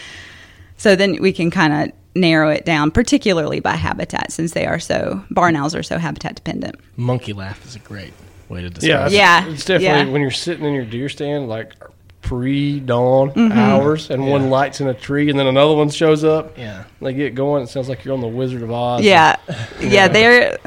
So 0.76 0.98
then 0.98 1.22
we 1.22 1.32
can 1.32 1.50
kind 1.52 1.72
of 1.72 1.96
narrow 2.14 2.50
it 2.50 2.66
down, 2.66 2.92
particularly 2.92 3.62
by 3.62 3.78
habitat, 3.78 4.34
since 4.34 4.52
they 4.52 4.66
are 4.66 4.78
so 4.78 5.24
barn 5.32 5.56
owls 5.56 5.74
are 5.74 5.84
so 5.84 6.00
habitat 6.00 6.36
dependent. 6.36 6.76
Monkey 6.98 7.32
laugh 7.32 7.66
is 7.66 7.78
a 7.78 7.80
great 7.80 8.12
way 8.50 8.62
to 8.62 8.70
describe 8.70 8.90
Yeah, 8.90 9.06
it. 9.06 9.08
it's- 9.08 9.48
Yeah, 9.48 9.54
It's 9.54 9.64
definitely 9.64 10.08
yeah. 10.08 10.12
when 10.12 10.22
you're 10.22 10.32
sitting 10.32 10.66
in 10.66 10.74
your 10.74 10.84
deer 10.84 11.08
stand, 11.08 11.48
like 11.48 11.72
pre-dawn 12.22 13.32
mm-hmm. 13.32 13.58
hours, 13.58 14.10
and 14.10 14.28
one 14.28 14.50
lights 14.50 14.82
in 14.82 14.88
a 14.90 14.94
tree, 14.94 15.30
and 15.30 15.40
then 15.40 15.48
another 15.48 15.76
one 15.76 15.90
shows 15.90 16.26
up. 16.26 16.58
Yeah. 16.58 16.84
They 17.02 17.14
get 17.14 17.36
going. 17.36 17.64
It 17.64 17.70
sounds 17.70 17.88
like 17.88 18.04
you're 18.04 18.14
on 18.14 18.20
the 18.20 18.28
Wizard 18.28 18.64
of 18.64 18.70
Oz. 18.72 19.02
Yeah, 19.02 19.38
yeah, 19.80 20.10
they're. 20.10 20.58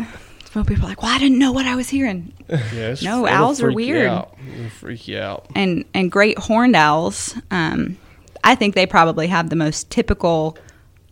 Well, 0.55 0.65
people 0.65 0.85
are 0.87 0.89
like, 0.89 1.03
"Well, 1.03 1.15
I 1.15 1.19
didn't 1.19 1.39
know 1.39 1.53
what 1.53 1.67
I 1.67 1.77
was 1.77 1.89
hearing." 1.89 2.33
yeah 2.49 2.95
No, 3.03 3.27
it'll 3.27 3.29
owls 3.29 3.63
are 3.63 3.73
freak 3.73 3.87
you 3.89 3.95
weird. 3.95 4.07
out. 4.09 4.37
Freak 4.79 5.07
you 5.09 5.19
out. 5.19 5.47
and 5.55 5.85
and 5.95 6.11
great 6.11 6.39
horned 6.39 6.75
owls. 6.77 7.37
Um, 7.51 7.97
I 8.43 8.55
think 8.55 8.75
they 8.75 8.87
probably 8.87 9.27
have 9.29 9.51
the 9.51 9.57
most 9.57 9.91
typical 9.91 10.57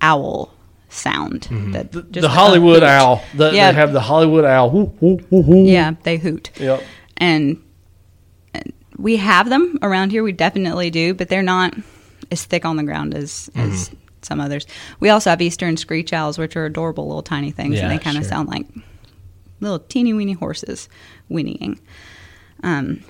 owl 0.01 0.53
sound. 0.89 1.43
That 1.73 1.93
just 1.93 2.07
Mm-hmm. 2.11 2.21
the 2.21 2.29
Hollywood 2.29 2.75
hoot. 2.83 2.83
owl. 2.85 3.23
The, 3.35 3.51
Yeah. 3.53 3.71
They 3.71 3.77
have 3.79 3.93
the 3.93 4.01
Hollywood 4.01 4.45
owl. 4.45 4.71
Whoo, 4.71 4.93
whoo, 5.01 5.21
whoo, 5.31 5.43
whoo. 5.43 5.65
Yeah, 5.67 5.93
they 6.03 6.17
hoot. 6.17 6.51
Yep. 6.59 6.83
and 7.19 7.63
and 8.55 8.73
we 8.97 9.17
have 9.19 9.49
them 9.51 9.79
around 9.83 10.11
here. 10.11 10.23
We 10.25 10.33
definitely 10.33 10.91
do, 10.91 11.15
but 11.15 11.29
they're 11.29 11.43
not 11.43 11.75
as 12.33 12.45
thick 12.45 12.65
on 12.65 12.77
the 12.77 12.83
ground 12.85 13.15
as 13.15 13.51
Mm-hmm. 13.55 13.71
as 13.73 13.91
some 14.23 14.41
others. 14.41 14.67
We 14.99 15.11
also 15.11 15.31
have 15.31 15.41
eastern 15.41 15.77
screech 15.77 16.13
owls, 16.13 16.39
which 16.39 16.57
are 16.57 16.65
adorable 16.65 17.07
little 17.07 17.23
tiny 17.23 17.53
things, 17.53 17.77
Yeah, 17.77 17.83
and 17.83 17.93
they 17.93 18.03
kind 18.03 18.17
of 18.17 18.25
sure. 18.25 18.31
sound 18.31 18.49
like 18.49 18.67
little 19.61 19.79
teeny 19.79 20.13
weeny 20.13 20.33
horses 20.35 20.89
whinnying. 21.29 21.81
Um, 22.63 23.03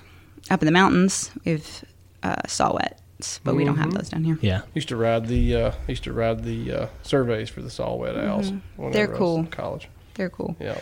up 0.49 0.61
in 0.61 0.65
the 0.65 0.71
mountains, 0.71 1.31
we've 1.45 1.83
uh, 2.23 2.35
saw-whets, 2.47 3.39
but 3.43 3.55
we 3.55 3.63
don't 3.65 3.75
Mm-hmm. 3.75 3.83
have 3.83 3.93
those 3.93 4.09
down 4.09 4.23
here. 4.23 4.37
Yeah. 4.41 4.61
Used 4.73 4.89
to 4.89 4.95
ride 4.95 5.27
the 5.27 5.55
uh, 5.55 5.71
used 5.87 6.03
to 6.05 6.13
ride 6.13 6.43
the 6.43 6.71
uh, 6.73 6.87
surveys 7.03 7.49
for 7.49 7.61
the 7.61 7.69
saw-whet 7.69 8.15
owls. 8.17 8.51
whenever 8.51 8.61
Mm-hmm. 8.77 8.91
They're 8.91 9.07
I 9.07 9.09
was 9.11 9.17
cool. 9.17 9.37
in 9.39 9.47
college. 9.47 9.89
They're 10.15 10.29
cool. 10.29 10.55
Yeah. 10.59 10.79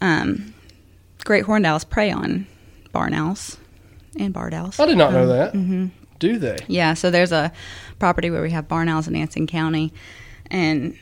Um, 0.00 0.54
great 1.24 1.44
horned 1.44 1.66
owls 1.66 1.84
prey 1.84 2.10
on 2.10 2.46
barn 2.92 3.14
owls 3.14 3.58
and 4.18 4.32
barred 4.32 4.54
owls. 4.54 4.78
I 4.80 4.86
did 4.86 4.98
not 4.98 5.12
know 5.12 5.22
Um, 5.22 5.28
that. 5.28 5.52
mhm. 5.52 5.90
Do 6.18 6.38
they? 6.38 6.58
Yeah, 6.66 6.92
so 6.94 7.10
there's 7.10 7.32
a 7.32 7.50
property 7.98 8.30
where 8.30 8.42
we 8.42 8.50
have 8.50 8.68
barn 8.68 8.88
owls 8.88 9.08
in 9.08 9.16
Anson 9.16 9.46
County, 9.46 9.92
and 10.50 10.94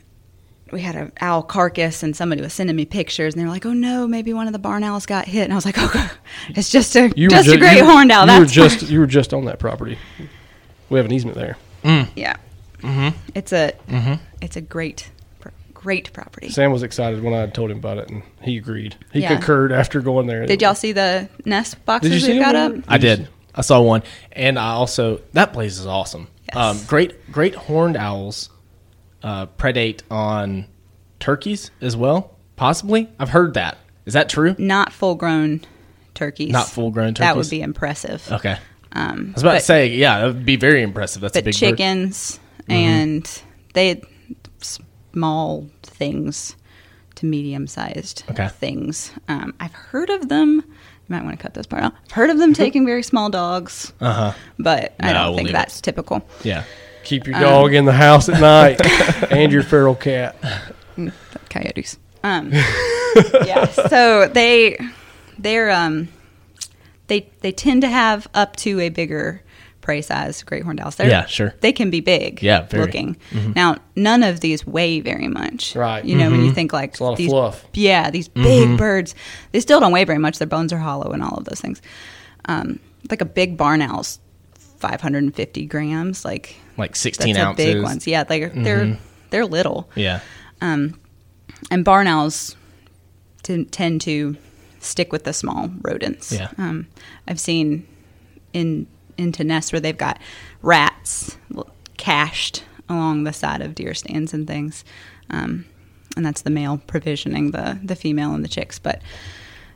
we 0.73 0.81
had 0.81 0.97
an 0.97 1.13
owl 1.21 1.43
carcass, 1.43 2.03
and 2.03 2.15
somebody 2.17 2.43
was 2.43 2.53
sending 2.53 2.77
me 2.77 2.85
pictures, 2.85 3.35
and 3.35 3.41
they 3.41 3.45
were 3.47 3.51
like, 3.53 3.67
"Oh 3.67 3.73
no, 3.73 4.07
maybe 4.07 4.33
one 4.33 4.47
of 4.47 4.53
the 4.53 4.59
barn 4.59 4.83
owls 4.85 5.07
got 5.07 5.27
hit," 5.27 5.45
and 5.45 5.53
I 5.53 5.57
was 5.57 5.65
like, 5.67 5.75
"Oh, 5.79 5.91
God, 5.93 6.11
it's 6.51 6.71
just 6.71 6.95
a 6.97 7.13
You 7.17 7.29
just 7.29 7.49
were 7.49 7.55
a 7.55 7.59
great 7.59 7.79
you- 7.79 7.85
horned 7.85 8.11
owl." 8.13 8.27
You 8.27 8.33
were 8.33 8.39
That's 8.41 8.53
just 8.53 8.81
fine." 8.81 8.91
you 8.91 9.01
were 9.01 9.07
just 9.07 9.33
on 9.35 9.45
that 9.47 9.59
property. 9.59 9.99
We 10.91 10.99
have 10.99 11.07
an 11.07 11.13
easement 11.13 11.37
there. 11.37 11.57
yeah. 12.15 12.37
Mm-hmm. 12.83 13.17
It's 13.35 13.53
a 13.53 13.73
it's 14.41 14.57
a 14.57 14.61
great 14.61 15.11
great 15.75 16.13
property. 16.13 16.49
Sam 16.51 16.73
was 16.73 16.83
excited 16.83 17.23
when 17.23 17.35
I 17.35 17.47
told 17.47 17.71
him 17.71 17.79
about 17.79 17.99
it, 17.99 18.09
and 18.11 18.23
he 18.43 18.57
agreed. 18.59 18.97
He 19.13 19.21
Yeah. 19.21 19.29
concurred 19.35 19.71
after 19.73 20.01
going 20.01 20.27
there. 20.27 20.45
Did 20.45 20.61
y'all 20.61 20.75
see 20.75 20.91
the 20.93 21.29
nest 21.45 21.85
boxes 21.85 22.11
Did 22.11 22.21
you 22.21 22.27
see 22.27 22.33
we 22.35 22.39
got 22.41 22.57
up? 22.57 22.73
I 22.89 22.99
did. 22.99 23.29
I 23.55 23.61
saw 23.63 23.81
one, 23.81 24.03
and 24.33 24.59
I 24.59 24.71
also 24.71 25.21
that 25.35 25.53
place 25.53 25.79
is 25.79 25.87
awesome. 25.87 26.27
Yes. 26.49 26.57
Um, 26.57 26.81
great, 26.87 27.31
great 27.31 27.55
horned 27.55 27.97
owls 27.97 28.49
uh, 29.29 29.47
predate 29.59 30.01
on 30.11 30.67
turkeys 31.21 31.71
as 31.81 31.97
well. 31.97 32.37
Possibly, 32.57 33.09
I've 33.19 33.29
heard 33.31 33.55
that. 33.55 33.77
Is 34.07 34.15
that 34.15 34.29
true? 34.29 34.55
Not 34.59 34.93
full 34.93 35.15
grown 35.17 35.61
turkeys. 36.15 36.51
Not 36.51 36.67
full-grown 36.69 37.15
turkeys. 37.15 37.29
That 37.29 37.37
would 37.37 37.51
be 37.51 37.61
impressive. 37.63 38.27
Okay. 38.33 38.57
Um, 38.93 39.29
I 39.31 39.33
was 39.35 39.43
about 39.43 39.53
but- 39.53 39.59
to 39.61 39.65
say, 39.65 39.87
yeah, 39.89 40.21
that 40.21 40.27
would 40.27 40.45
be 40.45 40.57
very 40.57 40.83
impressive. 40.83 41.21
That's 41.23 41.37
a 41.37 41.41
but 41.41 41.45
big 41.45 41.55
bird. 41.55 41.59
chickens 41.59 42.41
and 42.69 43.43
they 43.75 44.03
small 44.61 45.69
things 45.83 46.57
to 47.17 47.27
medium 47.27 47.67
sized 47.67 48.25
Okay. 48.31 48.49
things. 48.49 49.13
Um, 49.29 49.55
I've 49.61 49.73
heard 49.75 50.11
of 50.11 50.29
them. 50.29 50.57
You 50.65 51.15
might 51.15 51.25
want 51.25 51.39
to 51.39 51.43
cut 51.43 51.55
this 51.55 51.67
part 51.67 51.83
out. 51.83 51.95
I've 52.07 52.13
heard 52.13 52.31
of 52.31 52.39
them 52.39 52.53
taking 52.55 52.85
very 52.85 53.03
small 53.03 53.31
dogs, 53.31 53.93
Uh 54.01 54.13
huh. 54.13 54.33
but 54.59 54.95
I 55.01 55.13
don't 55.13 55.27
we'll 55.29 55.37
think 55.39 55.51
that's 55.53 55.81
typical. 55.81 56.23
Yeah. 56.43 56.65
Keep 57.09 57.25
Um, 57.27 57.31
your 57.33 57.41
dog 57.41 57.73
in 57.75 57.85
the 57.87 57.93
house 57.93 58.29
at 58.29 58.39
night, 58.41 58.81
and 59.33 59.51
your 59.51 59.63
feral 59.63 59.95
cat. 59.95 60.37
Coyotes. 61.49 61.99
Um, 62.23 62.51
yeah. 63.47 63.67
So 63.67 64.29
they 64.29 64.77
they're 65.39 65.71
um 65.71 66.09
they 67.07 67.31
they 67.41 67.53
tend 67.53 67.81
to 67.83 67.89
have 67.89 68.27
up 68.35 68.57
to 68.57 68.81
a 68.81 68.89
bigger 68.91 69.43
prey 69.81 70.03
size 70.03 70.43
great 70.43 70.65
horned 70.65 70.81
owls. 70.81 70.97
They're, 70.97 71.09
Yeah, 71.09 71.25
sure. 71.25 71.55
They 71.61 71.73
can 71.73 71.89
be 71.89 72.01
big. 72.01 72.43
Yeah, 72.43 72.67
very. 72.67 72.85
looking. 72.85 73.17
Now, 73.57 73.77
none 73.97 74.23
of 74.23 74.41
these 74.41 74.67
weigh 74.67 75.01
very 75.01 75.29
much. 75.29 75.75
Right. 75.75 76.05
You 76.05 76.15
know, 76.17 76.31
when 76.31 76.45
you 76.45 76.53
think 76.53 76.75
like 76.75 76.91
It's 76.91 77.01
a 77.01 77.05
lot 77.05 77.13
of 77.13 77.17
these, 77.19 77.31
fluff. 77.31 77.65
Yeah, 77.73 78.11
these 78.11 78.29
big 78.29 78.77
birds. 78.77 79.15
They 79.53 79.61
still 79.61 79.81
don't 79.81 79.93
weigh 79.93 80.05
very 80.05 80.19
much. 80.19 80.37
Their 80.39 80.47
bones 80.47 80.75
are 80.75 80.79
hollow 80.79 81.13
and 81.13 81.23
all 81.23 81.39
of 81.39 81.47
those 81.47 81.61
things. 81.63 81.81
Um, 82.45 82.81
like 83.11 83.23
a 83.23 83.25
big 83.25 83.57
barn 83.57 83.81
owl's 83.81 84.19
550 84.79 85.65
grams. 85.65 86.23
Like 86.23 86.57
Like 86.79 86.97
16 86.97 87.37
a 87.37 87.41
ounces. 87.41 87.65
big 87.75 87.83
ones. 87.83 88.07
Yeah, 88.07 88.25
like 88.29 88.55
they're 88.55 88.99
they're 89.31 89.45
little 89.47 89.91
Yeah. 89.95 90.21
Um, 90.61 90.99
and 91.71 91.85
barn 91.85 92.07
owls 92.07 92.57
t- 93.43 93.65
tend 93.65 94.01
to 94.03 94.37
stick 94.81 95.13
with 95.13 95.25
the 95.25 95.33
small 95.33 95.71
rodents. 95.83 96.33
Yeah. 96.33 96.51
Um, 96.57 96.87
I've 97.27 97.41
seen 97.41 97.87
in 98.53 98.87
into 99.19 99.43
nests 99.45 99.73
where 99.73 99.81
they've 99.81 99.99
got 99.99 100.21
rats 100.63 101.37
cached 101.97 102.65
along 102.89 103.25
the 103.25 103.33
side 103.33 103.61
of 103.61 103.75
deer 103.75 103.93
stands 103.95 104.33
and 104.33 104.47
things, 104.47 104.85
um, 105.31 105.65
and 106.17 106.25
that's 106.25 106.43
the 106.43 106.51
male 106.51 106.81
provisioning 106.87 107.51
the 107.51 107.79
the 107.83 107.97
female 107.97 108.33
and 108.35 108.45
the 108.45 108.49
chicks. 108.49 108.79
But 108.79 109.03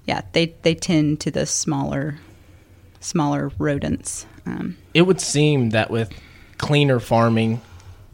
yeah, 0.06 0.22
they 0.32 0.54
they 0.62 0.74
tend 0.74 1.20
to 1.20 1.30
the 1.30 1.46
smaller 1.46 2.18
smaller 3.00 3.50
rodents. 3.58 4.26
Um, 4.46 4.76
It 4.94 5.02
would 5.02 5.20
seem 5.20 5.70
that 5.70 5.90
with 5.90 6.10
cleaner 6.62 6.98
farming 7.00 7.60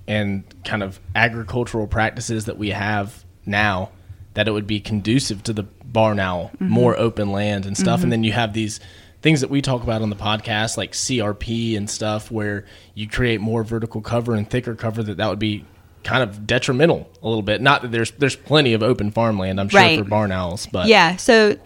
and 0.09 0.43
kind 0.65 0.83
of 0.83 0.99
agricultural 1.15 1.87
practices 1.87 2.47
that 2.47 2.59
we 2.59 2.71
have 2.71 3.25
now, 3.47 3.91
that 4.35 4.49
it 4.49 4.53
would 4.53 4.67
be 4.67 4.81
conducive 4.81 5.43
to 5.45 5.53
the 5.53 5.63
barn 5.85 6.19
owl, 6.19 6.51
Mm-hmm. 6.55 6.69
more 6.71 6.99
open 6.99 7.31
land 7.31 7.67
and 7.67 7.77
stuff. 7.77 8.03
And 8.03 8.11
then 8.11 8.25
you 8.25 8.33
have 8.33 8.53
these 8.55 8.81
things 9.21 9.41
that 9.43 9.51
we 9.51 9.61
talk 9.63 9.83
about 9.83 10.01
on 10.03 10.11
the 10.11 10.17
podcast, 10.17 10.77
like 10.77 10.93
CRP 10.93 11.77
and 11.77 11.89
stuff, 11.91 12.31
where 12.31 12.65
you 12.95 13.07
create 13.09 13.41
more 13.41 13.63
vertical 13.65 14.01
cover 14.01 14.35
and 14.35 14.49
thicker 14.49 14.75
cover. 14.75 15.03
That 15.03 15.17
that 15.19 15.29
would 15.29 15.39
be 15.39 15.65
kind 16.05 16.23
of 16.23 16.47
detrimental 16.47 17.11
a 17.23 17.29
little 17.29 17.43
bit. 17.43 17.61
Not 17.61 17.83
that 17.83 17.91
there's 17.91 18.13
there's 18.13 18.37
plenty 18.37 18.73
of 18.75 18.83
open 18.83 19.11
farmland, 19.11 19.61
I'm 19.61 19.69
sure 19.69 19.81
Right. 19.81 19.99
for 19.99 20.05
barn 20.05 20.33
owls, 20.33 20.67
but 20.73 20.87
yeah, 20.89 21.17
so 21.17 21.57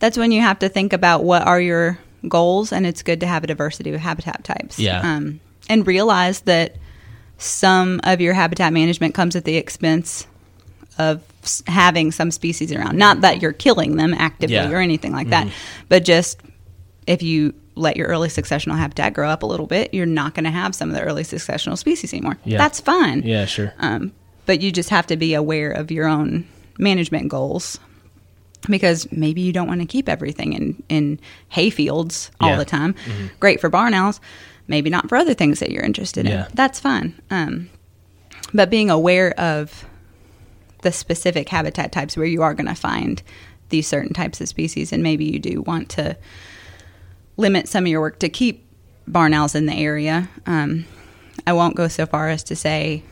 that's 0.00 0.16
when 0.18 0.32
you 0.32 0.40
have 0.40 0.58
to 0.60 0.68
think 0.68 0.92
about 0.92 1.22
what 1.22 1.42
are 1.46 1.60
your 1.60 1.98
goals, 2.28 2.72
and 2.72 2.86
it's 2.86 3.02
good 3.02 3.20
to 3.20 3.26
have 3.26 3.44
a 3.44 3.46
diversity 3.46 3.92
of 3.92 4.00
habitat 4.00 4.42
types. 4.44 4.78
Yeah. 4.78 5.00
um, 5.16 5.40
and 5.68 5.86
realize 5.86 6.40
that 6.42 6.76
some 7.38 8.00
of 8.04 8.20
your 8.20 8.34
habitat 8.34 8.72
management 8.72 9.14
comes 9.14 9.34
at 9.36 9.44
the 9.44 9.56
expense 9.56 10.26
of 10.98 11.22
having 11.66 12.12
some 12.12 12.30
species 12.30 12.70
around. 12.72 12.96
Not 12.98 13.22
that 13.22 13.42
you're 13.42 13.52
killing 13.52 13.96
them 13.96 14.14
actively 14.14 14.54
Yeah. 14.56 14.70
or 14.70 14.76
anything 14.78 15.12
like 15.12 15.30
that, 15.30 15.48
but 15.88 16.04
just 16.04 16.40
if 17.06 17.22
you 17.22 17.54
let 17.74 17.96
your 17.96 18.06
early 18.08 18.28
successional 18.28 18.76
habitat 18.76 19.14
grow 19.14 19.28
up 19.28 19.42
a 19.42 19.46
little 19.46 19.66
bit, 19.66 19.92
you're 19.94 20.06
not 20.06 20.34
going 20.34 20.44
to 20.44 20.50
have 20.50 20.74
some 20.74 20.90
of 20.90 20.94
the 20.94 21.02
early 21.02 21.22
successional 21.24 21.76
species 21.78 22.12
anymore. 22.12 22.36
Yeah. 22.44 22.58
That's 22.58 22.80
fine. 22.80 23.22
yeah, 23.24 23.46
sure. 23.46 23.72
Um, 23.78 24.12
but 24.46 24.60
you 24.60 24.70
just 24.70 24.90
have 24.90 25.06
to 25.08 25.16
be 25.16 25.34
aware 25.34 25.70
of 25.72 25.90
your 25.90 26.06
own 26.06 26.46
management 26.78 27.28
goals 27.28 27.80
because 28.68 29.10
maybe 29.10 29.40
you 29.40 29.52
don't 29.52 29.66
want 29.66 29.80
to 29.80 29.86
keep 29.86 30.08
everything 30.08 30.52
in, 30.52 30.82
in 30.88 31.18
hay 31.48 31.70
fields 31.70 32.30
all 32.40 32.50
Yeah. 32.50 32.56
the 32.58 32.64
time. 32.64 32.94
Great 33.40 33.60
for 33.60 33.68
barn 33.68 33.94
owls, 33.94 34.20
maybe 34.72 34.90
not 34.90 35.08
for 35.08 35.14
other 35.16 35.34
things 35.34 35.60
that 35.60 35.70
you're 35.70 35.84
interested 35.84 36.26
Yeah. 36.26 36.46
in. 36.46 36.50
That's 36.54 36.80
fine. 36.80 37.14
Um, 37.30 37.68
but 38.52 38.70
being 38.70 38.90
aware 38.90 39.38
of 39.38 39.84
the 40.82 40.90
specific 40.90 41.48
habitat 41.48 41.92
types 41.92 42.16
where 42.16 42.26
you 42.26 42.42
are 42.42 42.54
going 42.54 42.66
to 42.66 42.74
find 42.74 43.22
these 43.68 43.86
certain 43.86 44.12
types 44.12 44.40
of 44.40 44.48
species, 44.48 44.92
and 44.92 45.02
maybe 45.02 45.24
you 45.24 45.38
do 45.38 45.62
want 45.62 45.88
to 45.90 46.16
limit 47.36 47.68
some 47.68 47.84
of 47.84 47.88
your 47.88 48.00
work 48.00 48.18
to 48.18 48.28
keep 48.28 48.66
barn 49.06 49.32
owls 49.34 49.54
in 49.54 49.66
the 49.66 49.74
area. 49.74 50.28
Um, 50.46 50.86
I 51.46 51.52
won't 51.52 51.76
go 51.76 51.88
so 51.88 52.04
far 52.06 52.28
as 52.28 52.42
to 52.44 52.56
say 52.56 53.02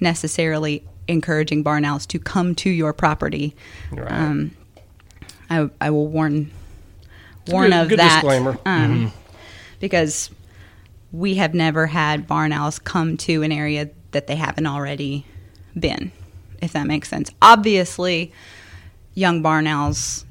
necessarily 0.00 0.84
encouraging 1.08 1.62
barn 1.62 1.84
owls 1.84 2.06
to 2.06 2.18
come 2.18 2.54
to 2.56 2.70
your 2.70 2.92
property. 2.92 3.54
Right. 3.92 4.10
Um, 4.12 4.50
I, 5.50 5.70
I 5.80 5.90
will 5.90 6.08
warn 6.08 6.50
warn 7.48 7.70
good- 7.70 7.80
of 7.82 7.88
good 7.88 7.98
that 8.00 8.22
disclaimer. 8.22 8.58
um, 8.66 9.12
because 9.80 10.30
we 11.12 11.36
have 11.36 11.54
never 11.54 11.86
had 11.86 12.26
barn 12.26 12.52
owls 12.52 12.78
come 12.78 13.16
to 13.18 13.42
an 13.42 13.52
area 13.52 13.90
that 14.12 14.26
they 14.26 14.36
haven't 14.36 14.66
already 14.66 15.24
been, 15.78 16.12
if 16.62 16.72
that 16.72 16.86
makes 16.86 17.08
sense. 17.08 17.30
Obviously, 17.40 18.32
young 19.14 19.42
barn 19.42 19.66
owls 19.66 20.24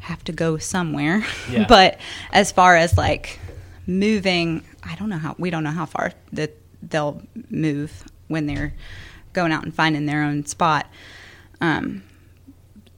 have 0.00 0.22
to 0.24 0.32
go 0.32 0.56
somewhere, 0.58 1.24
Yeah. 1.50 1.66
but 1.68 1.98
as 2.32 2.52
far 2.52 2.76
as 2.76 2.96
like 2.96 3.38
moving, 3.86 4.62
I 4.82 4.94
don't 4.96 5.08
know 5.08 5.18
how 5.18 5.34
we 5.38 5.50
don't 5.50 5.64
know 5.64 5.70
how 5.70 5.86
far 5.86 6.12
that 6.32 6.56
they'll 6.82 7.22
move 7.50 8.04
when 8.28 8.46
they're 8.46 8.74
going 9.32 9.52
out 9.52 9.64
and 9.64 9.74
finding 9.74 10.06
their 10.06 10.22
own 10.22 10.46
spot. 10.46 10.86
Um, 11.60 12.02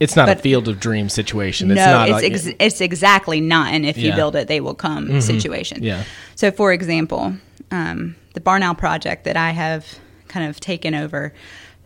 It's 0.01 0.15
not 0.15 0.29
a 0.29 0.37
field 0.37 0.69
of 0.69 0.79
dreams 0.79 1.13
situation. 1.13 1.71
It's 1.71 1.79
no, 1.79 1.87
not 1.87 2.09
it's 2.09 2.23
like 2.23 2.33
ex- 2.33 2.57
it's 2.61 2.81
exactly 2.81 3.41
not 3.41 3.73
an 3.73 3.85
if 3.85 3.99
you 3.99 4.15
build 4.15 4.37
it, 4.37 4.49
they 4.49 4.61
will 4.61 4.75
come 4.75 5.21
situation. 5.21 5.83
Yeah. 5.83 6.05
So, 6.37 6.51
for 6.51 6.73
example, 6.73 7.35
um, 7.71 8.15
the 8.35 8.41
Barn 8.41 8.63
Owl 8.63 8.75
project 8.75 9.25
that 9.25 9.37
I 9.37 9.51
have 9.51 9.99
kind 10.29 10.49
of 10.49 10.61
taken 10.61 10.95
over 10.95 11.33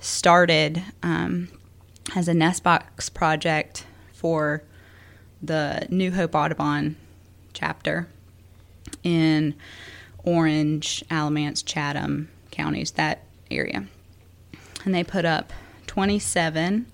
started 0.01 0.83
um, 1.03 1.49
as 2.15 2.29
a 2.29 2.35
nest 2.35 2.63
box 2.63 3.09
project 3.09 3.87
for 4.13 4.63
the 5.43 5.87
New 5.89 6.13
Hope 6.13 6.35
Audubon 6.35 6.97
chapter 7.53 8.09
in 9.03 9.55
Orange, 10.25 11.03
Alamance, 11.11 11.63
Chatham 11.63 12.31
counties, 12.51 12.93
that 12.93 13.25
area. 13.51 13.87
And 14.85 14.95
they 14.95 15.05
put 15.05 15.25
up 15.25 15.53
27 15.87 16.87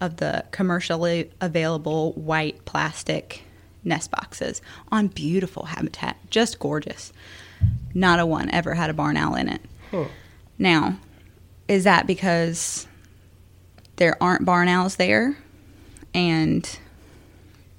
of 0.00 0.16
the 0.16 0.44
commercially 0.50 1.30
available 1.40 2.12
white 2.12 2.64
plastic 2.64 3.42
nest 3.84 4.10
boxes 4.10 4.60
on 4.90 5.08
beautiful 5.08 5.64
habitat, 5.66 6.16
just 6.30 6.58
gorgeous. 6.58 7.12
Not 7.94 8.18
a 8.18 8.26
one 8.26 8.50
ever 8.50 8.74
had 8.74 8.90
a 8.90 8.94
barn 8.94 9.16
owl 9.16 9.34
in 9.34 9.48
it. 9.48 9.60
Now, 10.58 10.98
is 11.68 11.84
that 11.84 12.06
because 12.06 12.86
there 13.96 14.16
aren't 14.22 14.44
barn 14.44 14.68
owls 14.68 14.96
there 14.96 15.36
and 16.12 16.78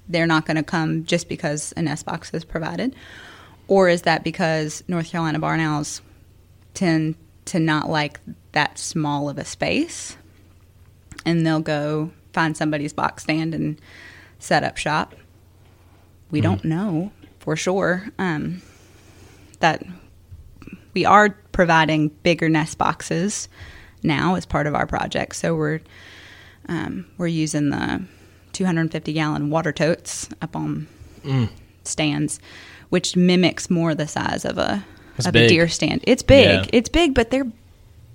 they're 0.08 0.26
not 0.26 0.46
going 0.46 0.56
to 0.56 0.62
come 0.62 1.04
just 1.04 1.28
because 1.28 1.72
a 1.76 1.82
nest 1.82 2.06
box 2.06 2.32
is 2.32 2.44
provided? 2.44 2.94
Or 3.68 3.88
is 3.88 4.02
that 4.02 4.24
because 4.24 4.82
North 4.88 5.10
Carolina 5.10 5.38
barn 5.38 5.60
owls 5.60 6.00
tend 6.74 7.16
to 7.46 7.58
not 7.58 7.88
like 7.90 8.20
that 8.52 8.78
small 8.78 9.28
of 9.28 9.38
a 9.38 9.44
space 9.44 10.16
and 11.26 11.46
they'll 11.46 11.60
go 11.60 12.10
find 12.32 12.56
somebody's 12.56 12.94
box 12.94 13.24
stand 13.24 13.54
and 13.54 13.78
set 14.38 14.64
up 14.64 14.78
shop? 14.78 15.14
We 16.30 16.40
don't 16.40 16.64
know 16.64 17.12
for 17.38 17.54
sure. 17.56 18.08
Um, 18.18 18.62
that 19.60 19.84
we 20.94 21.04
are 21.04 21.30
providing 21.52 22.08
bigger 22.22 22.48
nest 22.48 22.78
boxes 22.78 23.48
now 24.02 24.34
as 24.34 24.44
part 24.46 24.66
of 24.66 24.74
our 24.74 24.86
project. 24.86 25.36
So 25.36 25.54
we're 25.54 25.80
um, 26.68 27.06
we're 27.16 27.26
using 27.28 27.70
the 27.70 28.02
250 28.52 29.12
gallon 29.12 29.50
water 29.50 29.72
totes 29.72 30.28
up 30.42 30.56
on 30.56 30.88
stands, 31.84 32.40
which 32.88 33.14
mimics 33.16 33.70
more 33.70 33.94
the 33.94 34.08
size 34.08 34.44
of 34.44 34.58
a 34.58 34.84
It's 35.16 35.26
of 35.26 35.32
big. 35.32 35.44
a 35.44 35.48
deer 35.48 35.68
stand. 35.68 36.00
It's 36.04 36.22
big. 36.22 36.44
Yeah. 36.64 36.70
It's 36.72 36.88
big, 36.88 37.14
but 37.14 37.30
they're 37.30 37.50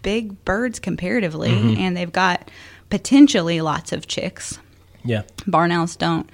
big 0.02 0.44
birds 0.46 0.80
comparatively, 0.80 1.52
and 1.78 1.96
they've 1.96 2.12
got 2.12 2.50
potentially 2.92 3.62
lots 3.62 3.92
of 3.92 4.06
chicks. 4.08 4.60
yeah. 5.04 5.24
Barn 5.48 5.72
owls 5.72 5.96
don't 5.96 6.30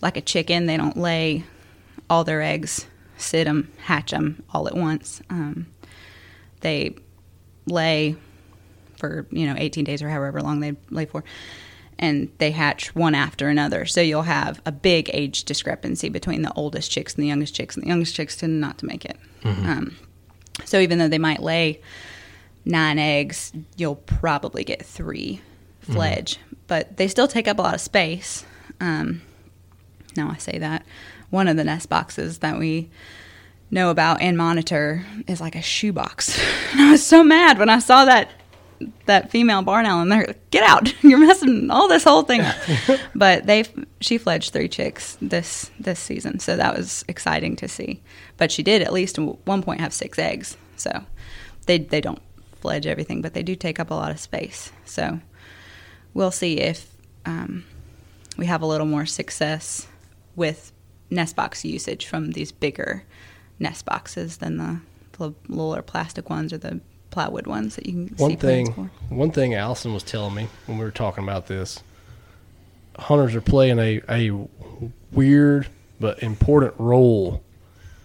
like 0.00 0.16
a 0.16 0.20
chicken. 0.20 0.66
They 0.66 0.76
don't 0.76 0.96
lay 0.96 1.42
all 2.08 2.22
their 2.22 2.42
eggs, 2.42 2.86
sit 3.16 3.44
them, 3.44 3.72
hatch 3.78 4.12
them 4.12 4.44
all 4.52 4.68
at 4.68 4.76
once. 4.76 5.20
Um, 5.30 5.66
they 6.60 6.94
lay 7.66 8.14
for 8.98 9.26
you 9.30 9.46
know 9.46 9.54
18 9.56 9.84
days 9.84 10.02
or 10.02 10.08
however 10.08 10.40
long 10.40 10.60
they 10.60 10.76
lay 10.90 11.06
for, 11.06 11.24
and 11.98 12.30
they 12.38 12.50
hatch 12.52 12.94
one 12.94 13.14
after 13.14 13.48
another. 13.48 13.86
So 13.86 14.00
you'll 14.00 14.22
have 14.22 14.60
a 14.66 14.72
big 14.72 15.10
age 15.12 15.44
discrepancy 15.44 16.10
between 16.10 16.42
the 16.42 16.52
oldest 16.52 16.90
chicks 16.90 17.14
and 17.14 17.24
the 17.24 17.28
youngest 17.28 17.54
chicks, 17.54 17.74
and 17.76 17.84
the 17.84 17.88
youngest 17.88 18.14
chicks 18.14 18.36
tend 18.36 18.60
not 18.60 18.78
to 18.78 18.86
make 18.86 19.04
it. 19.04 19.16
Um, 19.44 19.96
so 20.64 20.78
even 20.78 20.98
though 20.98 21.08
they 21.08 21.18
might 21.18 21.42
lay 21.42 21.80
nine 22.64 22.98
eggs, 22.98 23.52
you'll 23.76 23.96
probably 23.96 24.64
get 24.64 24.84
three 24.84 25.40
fledge, 25.84 26.38
but 26.66 26.96
they 26.96 27.08
still 27.08 27.28
take 27.28 27.48
up 27.48 27.58
a 27.58 27.62
lot 27.62 27.74
of 27.74 27.80
space. 27.80 28.44
Um, 28.80 29.22
now 30.16 30.30
I 30.30 30.36
say 30.38 30.58
that. 30.58 30.84
One 31.30 31.48
of 31.48 31.56
the 31.56 31.64
nest 31.64 31.88
boxes 31.88 32.38
that 32.38 32.58
we 32.58 32.90
know 33.70 33.90
about 33.90 34.20
and 34.20 34.36
monitor 34.36 35.04
is 35.26 35.40
like 35.40 35.56
a 35.56 35.62
shoebox. 35.62 36.38
And 36.72 36.80
I 36.80 36.90
was 36.92 37.04
so 37.04 37.22
mad 37.22 37.58
when 37.58 37.68
I 37.68 37.78
saw 37.78 38.04
that 38.04 38.30
that 39.06 39.30
female 39.30 39.62
barn 39.62 39.86
owl 39.86 40.00
and 40.00 40.10
they're 40.10 40.26
like, 40.26 40.50
get 40.50 40.62
out. 40.64 40.92
You're 41.02 41.18
messing 41.18 41.70
all 41.70 41.88
this 41.88 42.04
whole 42.04 42.22
thing 42.22 42.40
up. 42.40 42.56
But 43.14 43.46
they 43.46 43.64
she 44.00 44.18
fledged 44.18 44.52
three 44.52 44.68
chicks 44.68 45.16
this 45.22 45.70
this 45.78 46.00
season 46.00 46.40
so 46.40 46.56
that 46.56 46.76
was 46.76 47.04
exciting 47.08 47.56
to 47.56 47.68
see. 47.68 48.02
But 48.36 48.50
she 48.50 48.62
did 48.62 48.82
at 48.82 48.92
least 48.92 49.18
at 49.18 49.46
one 49.46 49.62
point 49.62 49.80
have 49.80 49.92
six 49.92 50.18
eggs 50.18 50.56
so 50.76 51.04
they 51.66 51.78
they 51.78 52.00
don't 52.00 52.20
fledge 52.60 52.86
everything 52.86 53.22
but 53.22 53.34
they 53.34 53.42
do 53.42 53.54
take 53.54 53.78
up 53.78 53.90
a 53.90 53.94
lot 53.94 54.10
of 54.10 54.20
space. 54.20 54.72
So 54.84 55.20
we'll 56.14 56.30
see 56.30 56.58
if 56.58 56.94
um, 57.26 57.64
we 58.36 58.46
have 58.46 58.62
a 58.62 58.66
little 58.66 58.86
more 58.86 59.06
success 59.06 59.86
with 60.36 60.72
nest 61.10 61.36
box 61.36 61.64
usage 61.64 62.06
from 62.06 62.32
these 62.32 62.52
bigger 62.52 63.04
nest 63.58 63.84
boxes 63.84 64.38
than 64.38 64.56
the, 64.56 64.80
the 65.18 65.34
littler 65.48 65.82
plastic 65.82 66.30
ones 66.30 66.52
or 66.52 66.58
the 66.58 66.80
plywood 67.10 67.46
ones 67.46 67.76
that 67.76 67.86
you 67.86 67.92
can 67.92 68.16
see 68.16 68.22
One 68.22 68.36
plans 68.36 68.68
thing, 68.70 68.90
one 69.08 69.30
thing 69.30 69.54
Allison 69.54 69.94
was 69.94 70.02
telling 70.02 70.34
me 70.34 70.48
when 70.66 70.78
we 70.78 70.84
were 70.84 70.90
talking 70.90 71.22
about 71.22 71.46
this, 71.46 71.82
hunters 72.98 73.34
are 73.34 73.40
playing 73.40 73.78
a, 73.78 74.00
a 74.08 74.48
weird 75.12 75.68
but 76.00 76.22
important 76.22 76.74
role 76.78 77.42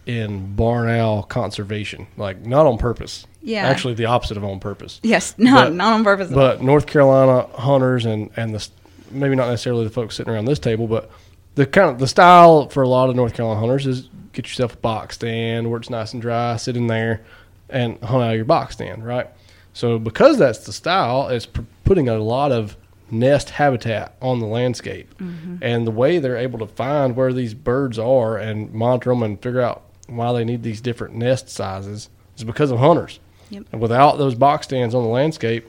in 0.10 0.56
barn 0.56 0.90
owl 0.90 1.22
conservation. 1.22 2.08
Like 2.18 2.44
not 2.44 2.66
on 2.66 2.80
purpose. 2.80 3.28
Yeah. 3.44 3.68
Actually, 3.68 3.94
the 3.94 4.06
opposite 4.06 4.38
of 4.38 4.44
on 4.44 4.60
purpose. 4.60 5.00
Yes, 5.04 5.36
not 5.38 5.66
But- 5.68 5.74
not 5.74 5.94
on 5.94 6.04
purpose. 6.04 6.32
But 6.32 6.64
North 6.64 6.88
Carolina 6.88 7.48
hunters 7.54 8.06
and 8.06 8.32
and 8.36 8.56
the 8.56 8.68
maybe 9.12 9.36
not 9.36 9.50
necessarily 9.50 9.84
the 9.84 9.92
folks 9.92 10.16
sitting 10.16 10.34
around 10.34 10.46
this 10.46 10.60
table, 10.60 10.88
but 10.88 11.12
the 11.56 11.66
kind 11.66 11.92
of 11.92 12.00
the 12.00 12.08
style 12.08 12.70
for 12.70 12.82
a 12.82 12.88
lot 12.88 13.10
of 13.10 13.16
North 13.16 13.34
Carolina 13.34 13.60
hunters 13.60 13.86
is 13.86 14.10
get 14.34 14.48
yourself 14.48 14.74
a 14.74 14.78
box 14.78 15.16
stand 15.16 15.70
where 15.70 15.80
it's 15.80 15.90
nice 15.90 16.14
and 16.14 16.22
dry, 16.22 16.56
sit 16.58 16.76
in 16.76 16.88
there, 16.88 17.22
and 17.70 18.02
hunt 18.04 18.24
out 18.24 18.32
of 18.32 18.36
your 18.36 18.46
box 18.46 18.76
stand, 18.76 19.06
right? 19.06 19.28
So 19.74 20.00
because 20.00 20.40
that's 20.40 20.66
the 20.66 20.74
style, 20.74 21.28
it's 21.28 21.48
putting 21.84 22.10
a 22.10 22.18
lot 22.18 22.52
of 22.52 22.76
nest 23.12 23.52
habitat 23.52 24.16
on 24.22 24.40
the 24.40 24.46
landscape, 24.48 25.16
mm-hmm. 25.20 25.58
and 25.62 25.86
the 25.86 25.92
way 25.92 26.18
they're 26.18 26.38
able 26.38 26.60
to 26.60 26.68
find 26.68 27.16
where 27.16 27.32
these 27.32 27.54
birds 27.54 28.00
are 28.00 28.38
and 28.38 28.74
monitor 28.74 29.12
them 29.12 29.24
and 29.24 29.42
figure 29.42 29.62
out 29.62 29.84
why 30.16 30.34
they 30.34 30.44
need 30.44 30.64
these 30.64 30.82
different 30.82 31.16
nest 31.16 31.50
sizes 31.50 32.10
is 32.38 32.44
because 32.44 32.72
of 32.72 32.80
hunters. 32.80 33.20
Yep. 33.50 33.66
And 33.72 33.82
without 33.82 34.18
those 34.18 34.36
box 34.36 34.68
stands 34.68 34.94
on 34.94 35.04
the 35.04 35.10
landscape, 35.10 35.68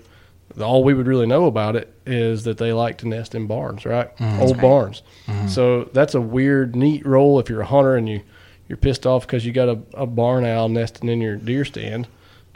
all 0.61 0.83
we 0.85 0.95
would 0.95 1.07
really 1.07 1.27
know 1.27 1.47
about 1.47 1.77
it 1.77 1.95
is 2.07 2.45
that 2.45 2.59
they 2.59 2.73
like 2.73 2.99
to 2.99 3.09
nest 3.09 3.35
in 3.35 3.47
barns, 3.47 3.87
right? 3.87 4.11
Old 4.21 4.53
right. 4.53 4.61
barns. 4.61 5.03
So 5.49 5.85
that's 5.93 6.15
a 6.15 6.21
weird, 6.21 6.75
neat 6.75 7.07
role 7.07 7.39
if 7.39 7.49
you're 7.49 7.61
a 7.61 7.67
hunter 7.67 7.97
and 7.97 8.09
you 8.09 8.23
you're 8.69 8.77
pissed 8.77 9.05
off 9.05 9.27
because 9.27 9.45
you 9.45 9.53
got 9.53 9.69
a, 9.69 9.81
a 9.95 10.07
barn 10.07 10.45
owl 10.45 10.69
nesting 10.69 11.09
in 11.09 11.21
your 11.21 11.35
deer 11.35 11.65
stand. 11.65 12.07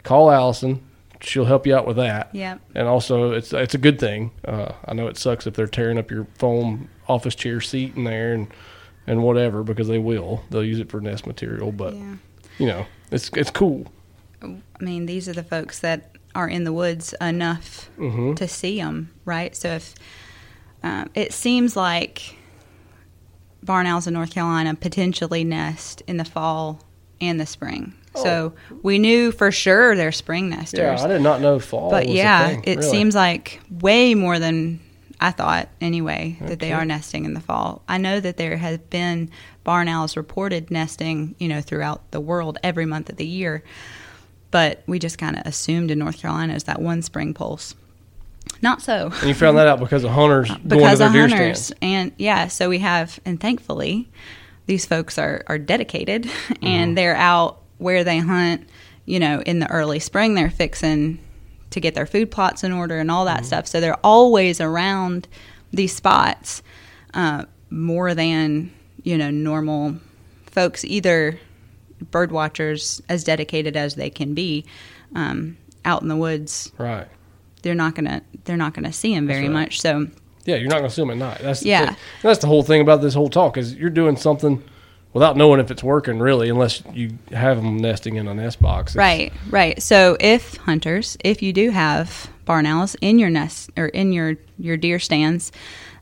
Call 0.03 0.31
Allison; 0.31 0.81
she'll 1.19 1.43
help 1.43 1.67
you 1.67 1.75
out 1.75 1.85
with 1.85 1.97
that. 1.97 2.29
Yep. 2.33 2.61
And 2.73 2.87
also, 2.87 3.33
it's 3.33 3.51
it's 3.51 3.73
a 3.73 3.77
good 3.77 3.99
thing. 3.99 4.31
Uh, 4.45 4.71
I 4.85 4.93
know 4.93 5.07
it 5.07 5.17
sucks 5.17 5.45
if 5.45 5.55
they're 5.55 5.67
tearing 5.67 5.97
up 5.97 6.09
your 6.09 6.25
foam 6.37 6.87
office 7.09 7.35
chair 7.35 7.59
seat 7.59 7.95
in 7.97 8.05
there 8.05 8.33
and 8.33 8.47
and 9.07 9.23
whatever 9.23 9.63
because 9.63 9.87
they 9.87 9.99
will. 9.99 10.43
They'll 10.49 10.63
use 10.63 10.79
it 10.79 10.89
for 10.89 10.99
nest 11.01 11.25
material, 11.27 11.71
but 11.71 11.95
yeah. 11.95 12.15
you 12.57 12.67
know, 12.67 12.85
it's 13.11 13.29
it's 13.33 13.51
cool. 13.51 13.87
I 14.41 14.57
mean, 14.79 15.05
these 15.05 15.27
are 15.29 15.33
the 15.33 15.43
folks 15.43 15.79
that 15.79 16.15
are 16.35 16.47
in 16.47 16.63
the 16.65 16.73
woods 16.73 17.13
enough 17.21 17.89
Mm-hmm. 17.97 18.33
to 18.35 18.47
see 18.47 18.77
them, 18.77 19.11
right? 19.23 19.55
So 19.55 19.69
if 19.69 19.95
um, 20.83 21.09
it 21.15 21.33
seems 21.33 21.75
like 21.75 22.35
barn 23.63 23.87
owls 23.87 24.05
in 24.05 24.13
North 24.13 24.31
Carolina 24.33 24.75
potentially 24.75 25.43
nest 25.43 26.03
in 26.07 26.17
the 26.17 26.25
fall 26.25 26.81
and 27.19 27.39
the 27.39 27.45
spring. 27.45 27.93
So 28.13 28.53
we 28.81 28.97
knew 28.97 29.33
for 29.33 29.51
sure 29.51 29.93
they're 29.95 30.13
spring 30.13 30.49
nesters. 30.49 30.79
Oh. 30.79 30.83
Yeah, 30.83 31.03
I 31.03 31.07
did 31.07 31.21
not 31.21 31.41
know 31.41 31.59
fall. 31.59 31.89
but 31.89 32.05
was 32.05 32.13
a 32.13 32.17
yeah, 32.17 32.61
it 32.63 32.77
really. 32.77 32.89
seems 32.89 33.13
like 33.13 33.59
way 33.69 34.15
more 34.15 34.39
than 34.39 34.79
I 35.21 35.31
thought 35.31 35.69
anyway 35.79 36.37
that 36.41 36.59
they 36.59 36.73
are 36.73 36.85
nesting 36.85 37.25
in 37.25 37.33
the 37.33 37.39
fall. 37.39 37.81
I 37.87 37.97
know 37.97 38.19
that 38.19 38.37
there 38.37 38.57
has 38.57 38.77
been 38.77 39.29
barn 39.63 39.87
owls 39.87 40.17
reported 40.17 40.69
nesting, 40.71 41.35
you 41.39 41.47
know, 41.47 41.61
throughout 41.61 42.11
the 42.11 42.19
world 42.19 42.57
every 42.63 42.85
month 42.85 43.09
of 43.09 43.15
the 43.17 43.25
year, 43.25 43.63
but 44.51 44.83
we 44.87 44.99
just 44.99 45.17
kind 45.17 45.37
of 45.37 45.45
assumed 45.45 45.89
in 45.91 45.99
North 45.99 46.17
Carolina 46.19 46.53
is 46.53 46.65
that 46.65 46.81
one 46.81 47.01
spring 47.01 47.33
pulse. 47.33 47.75
Not 48.61 48.81
so. 48.81 49.11
And 49.19 49.27
you 49.27 49.33
found 49.33 49.57
that 49.57 49.67
out 49.67 49.79
because 49.79 50.03
of 50.03 50.11
hunters 50.11 50.49
going 50.49 50.61
to 50.61 50.67
because 50.67 50.99
their 50.99 51.07
of 51.07 51.13
deer 51.13 51.27
hunters 51.27 51.71
and 51.81 52.11
yeah 52.17 52.47
so 52.47 52.69
we 52.69 52.79
have 52.79 53.19
and 53.25 53.39
thankfully 53.39 54.07
these 54.67 54.85
folks 54.85 55.17
are 55.17 55.43
are 55.47 55.57
dedicated 55.57 56.23
Mm-hmm. 56.45 56.65
and 56.65 56.97
they're 56.97 57.15
out 57.15 57.61
where 57.79 58.03
they 58.03 58.19
hunt 58.19 58.69
you 59.05 59.19
know 59.19 59.41
in 59.41 59.59
the 59.59 59.69
early 59.69 59.99
spring 59.99 60.35
they're 60.35 60.49
fixing 60.51 61.19
to 61.75 61.81
get 61.81 61.93
their 61.93 62.05
food 62.05 62.31
plots 62.31 62.63
in 62.63 62.71
order 62.71 62.97
and 62.99 63.11
all 63.11 63.25
that 63.25 63.45
stuff. 63.45 63.67
So 63.67 63.81
they're 63.81 63.99
always 64.03 64.61
around 64.61 65.27
these 65.71 65.93
spots 65.93 66.63
uh, 67.13 67.43
more 67.69 68.13
than 68.15 68.71
you 69.03 69.17
know 69.17 69.29
normal 69.29 69.97
folks, 70.47 70.85
either 70.85 71.37
bird 72.11 72.31
watchers 72.31 73.01
as 73.09 73.25
dedicated 73.25 73.75
as 73.75 73.95
they 73.95 74.09
can 74.09 74.33
be 74.33 74.65
um, 75.15 75.57
out 75.83 76.01
in 76.01 76.07
the 76.07 76.15
woods. 76.15 76.71
Right. 76.77 77.07
They're 77.61 77.75
not 77.75 77.93
gonna 77.93 78.21
they're 78.45 78.57
not 78.57 78.73
gonna 78.73 78.93
see 78.93 79.13
them 79.13 79.27
very 79.27 79.43
right. 79.43 79.51
much. 79.51 79.81
So 79.81 80.07
Yeah, 80.45 80.55
you're 80.55 80.69
not 80.69 80.77
going 80.77 80.89
to 80.89 80.95
see 80.95 81.01
them 81.01 81.09
at 81.09 81.17
night. 81.17 81.39
That's 81.41 81.63
Yeah. 81.63 81.87
thing. 81.87 81.95
That's 82.21 82.39
the 82.39 82.47
whole 82.47 82.63
thing 82.63 82.79
about 82.79 83.01
this 83.01 83.15
whole 83.15 83.29
talk 83.29 83.57
is 83.57 83.75
you're 83.75 83.89
doing 83.89 84.15
something 84.15 84.63
without 85.15 85.37
knowing 85.37 85.61
if 85.61 85.71
it's 85.71 85.81
working 85.81 86.19
really, 86.19 86.49
unless 86.49 86.83
you 86.93 87.17
have 87.31 87.55
them 87.55 87.77
nesting 87.77 88.17
in 88.17 88.27
a 88.27 88.33
nest 88.33 88.61
box. 88.61 88.97
Right, 88.97 89.31
right. 89.49 89.81
So 89.81 90.17
if 90.19 90.57
hunters, 90.57 91.17
if 91.23 91.41
you 91.41 91.53
do 91.53 91.69
have 91.71 92.29
barn 92.43 92.65
owls 92.65 92.95
in 92.99 93.17
your 93.17 93.29
nest 93.29 93.71
or 93.77 93.87
in 93.87 94.11
your 94.11 94.35
your 94.59 94.75
deer 94.75 94.99
stands, 94.99 95.53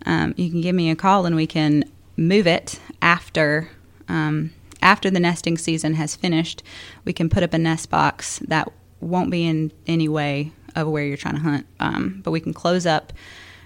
um, 0.08 0.34
you 0.36 0.50
can 0.50 0.62
give 0.62 0.76
me 0.76 0.90
a 0.90 0.96
call 0.96 1.28
and 1.28 1.36
we 1.36 1.46
can 1.46 1.86
move 2.18 2.48
it 2.48 2.80
after 3.04 3.70
um, 4.10 4.52
after 4.82 5.12
the 5.12 5.20
nesting 5.20 5.60
season 5.60 5.94
has 5.94 6.16
finished. 6.16 6.64
We 7.06 7.14
can 7.14 7.30
put 7.30 7.44
up 7.44 7.54
a 7.54 7.60
nest 7.60 7.92
box 7.92 8.40
that 8.48 8.68
won't 9.00 9.30
be 9.30 9.46
in 9.46 9.72
any 9.86 10.10
way 10.10 10.52
of 10.76 10.88
where 10.88 11.04
you're 11.04 11.18
trying 11.18 11.36
to 11.36 11.42
hunt, 11.42 11.68
um, 11.80 12.22
but 12.24 12.32
we 12.32 12.40
can 12.40 12.54
close 12.54 12.88
up 12.88 13.14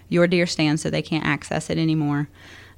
your 0.09 0.27
deer 0.27 0.45
stand 0.45 0.81
so 0.81 0.89
they 0.89 1.01
can't 1.01 1.25
access 1.25 1.69
it 1.69 1.77
anymore. 1.77 2.27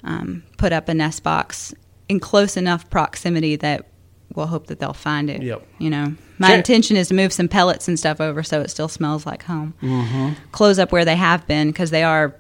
Um, 0.04 0.44
put 0.58 0.72
up 0.72 0.88
a 0.88 0.94
nest 0.94 1.24
box 1.24 1.74
in 2.10 2.20
close 2.20 2.58
enough 2.58 2.90
proximity 2.90 3.56
that 3.56 3.86
we'll 4.36 4.48
hope 4.48 4.68
that 4.68 4.80
they'll 4.80 4.94
find 4.94 5.30
it. 5.30 5.42
Yep. 5.42 5.66
You 5.80 5.90
know, 5.90 6.16
my 6.38 6.48
Sure. 6.50 6.58
intention 6.58 6.98
is 6.98 7.08
to 7.08 7.14
move 7.14 7.32
some 7.32 7.48
pellets 7.48 7.88
and 7.88 7.98
stuff 7.98 8.20
over 8.20 8.44
so 8.44 8.62
it 8.62 8.70
still 8.70 8.88
smells 8.88 9.26
like 9.26 9.44
home. 9.44 9.74
Mm-hmm. 9.82 10.34
Close 10.52 10.78
up 10.80 10.92
where 10.92 11.06
they 11.06 11.16
have 11.16 11.48
been 11.48 11.70
because 11.70 11.90
they 11.92 12.04
are 12.04 12.36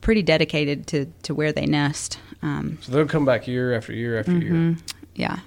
pretty 0.00 0.22
dedicated 0.22 0.86
to, 0.88 1.06
to 1.22 1.34
where 1.34 1.52
they 1.52 1.66
nest. 1.66 2.18
Um, 2.42 2.78
So 2.82 2.92
they'll 2.92 3.06
come 3.06 3.24
back 3.24 3.46
year 3.48 3.74
after 3.74 3.92
year 3.92 4.18
after 4.18 4.36
year. 4.36 4.76
yeah. 5.14 5.38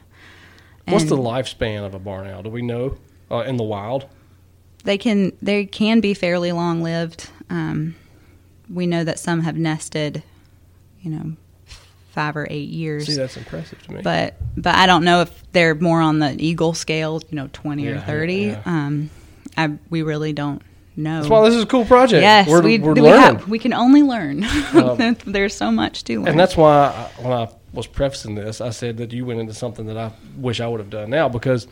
What's 0.88 1.06
the 1.06 1.18
lifespan 1.18 1.86
of 1.86 1.94
a 1.94 2.00
barn 2.00 2.28
owl? 2.28 2.44
Do 2.44 2.50
we 2.50 2.62
know 2.62 2.98
uh, 3.30 3.40
in 3.40 3.58
the 3.58 3.64
wild? 3.64 4.06
They 4.86 4.98
can 4.98 5.34
they 5.42 5.66
can 5.66 6.00
be 6.00 6.14
fairly 6.14 6.54
long 6.54 6.82
lived. 6.82 7.30
Um, 7.50 7.96
we 8.70 8.88
know 8.88 9.04
that 9.04 9.20
some 9.20 9.42
have 9.42 9.58
nested, 9.58 10.24
you 11.02 11.12
know, 11.12 11.34
five 12.18 12.36
or 12.36 12.48
eight 12.50 12.70
years. 12.70 13.06
See, 13.06 13.14
that's 13.14 13.38
impressive 13.38 13.80
to 13.84 13.94
me. 13.94 14.02
but 14.02 14.34
but 14.58 14.74
I 14.74 14.88
don't 14.88 15.04
know 15.04 15.22
if 15.22 15.52
they're 15.52 15.76
more 15.76 16.02
on 16.02 16.18
the 16.18 16.36
eagle 16.44 16.74
scale, 16.74 17.22
you 17.30 17.36
know, 17.36 17.48
twenty 17.54 17.86
or 17.88 18.00
thirty. 18.00 18.46
yeah. 18.48 18.62
Um, 18.66 19.12
I 19.56 19.78
we 19.92 20.02
really 20.02 20.34
don't 20.34 20.64
know. 20.96 21.20
that's 21.20 21.30
why 21.30 21.48
this 21.48 21.54
is 21.54 21.62
a 21.62 21.68
cool 21.68 21.86
project. 21.86 22.24
yes, 22.24 22.48
we're, 22.48 22.64
we 22.64 22.80
we're 22.80 22.96
we, 22.96 23.02
learning. 23.02 23.22
have, 23.22 23.48
we 23.48 23.60
can 23.60 23.72
only 23.72 24.02
learn. 24.02 24.44
Um, 24.74 25.16
There's 25.28 25.54
so 25.54 25.72
much 25.72 26.06
to 26.06 26.18
learn. 26.18 26.30
And 26.30 26.40
that's 26.40 26.58
why 26.58 26.88
I, 26.88 27.22
when 27.22 27.34
I 27.34 27.50
was 27.72 27.86
prefacing 27.86 28.34
this, 28.34 28.62
I 28.62 28.72
said 28.72 28.98
that 28.98 29.14
you 29.14 29.24
went 29.24 29.40
into 29.40 29.54
something 29.54 29.86
that 29.86 29.98
I 29.98 30.12
wish 30.38 30.60
I 30.60 30.68
would 30.68 30.80
have 30.80 30.90
done 30.90 31.12
now 31.12 31.30
because 31.30 31.68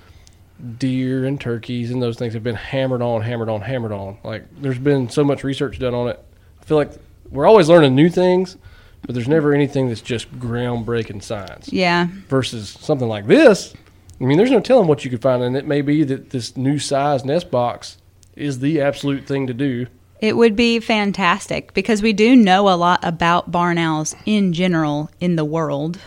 deer 0.77 1.25
and 1.25 1.41
turkeys 1.41 1.89
and 1.89 2.03
those 2.03 2.17
things 2.17 2.35
have 2.35 2.43
been 2.43 2.53
hammered 2.55 3.01
on, 3.01 3.23
hammered 3.23 3.49
on, 3.49 3.61
hammered 3.61 3.93
on. 3.93 4.19
Like 4.23 4.43
there's 4.61 4.77
been 4.77 5.09
so 5.09 5.23
much 5.23 5.43
research 5.43 5.79
done 5.79 5.95
on 5.95 6.09
it. 6.09 6.23
I 6.61 6.65
feel 6.65 6.77
like 6.77 6.91
we're 7.31 7.47
always 7.47 7.67
learning 7.67 7.95
new 7.95 8.09
things, 8.09 8.57
but 9.05 9.15
there's 9.15 9.27
never 9.27 9.53
anything 9.53 9.87
that's 9.87 10.01
just 10.01 10.31
groundbreaking 10.39 11.21
science. 11.23 11.71
yeah, 11.71 12.07
Versus 12.27 12.69
something 12.69 13.07
like 13.07 13.27
this. 13.27 13.73
I 14.19 14.23
mean, 14.23 14.37
there's 14.37 14.51
no 14.51 14.61
telling 14.61 14.87
what 14.87 15.03
you 15.03 15.11
could 15.11 15.21
find, 15.21 15.43
and 15.43 15.57
it 15.57 15.67
may 15.67 15.81
be 15.81 16.03
that 16.03 16.29
this 16.29 16.55
new 16.55 16.79
size 16.79 17.25
nest 17.25 17.51
box 17.51 17.97
is 18.35 18.59
the 18.59 18.81
absolute 18.81 19.25
thing 19.25 19.47
to 19.47 19.53
do. 19.53 19.87
It 20.21 20.37
would 20.37 20.55
be 20.55 20.79
fantastic 20.79 21.73
because 21.73 22.01
we 22.01 22.13
do 22.13 22.35
know 22.35 22.69
a 22.69 22.75
lot 22.75 23.01
about 23.03 23.51
barn 23.51 23.77
owls 23.77 24.15
in 24.25 24.53
general 24.53 25.09
in 25.19 25.35
the 25.35 25.45
world, 25.45 25.99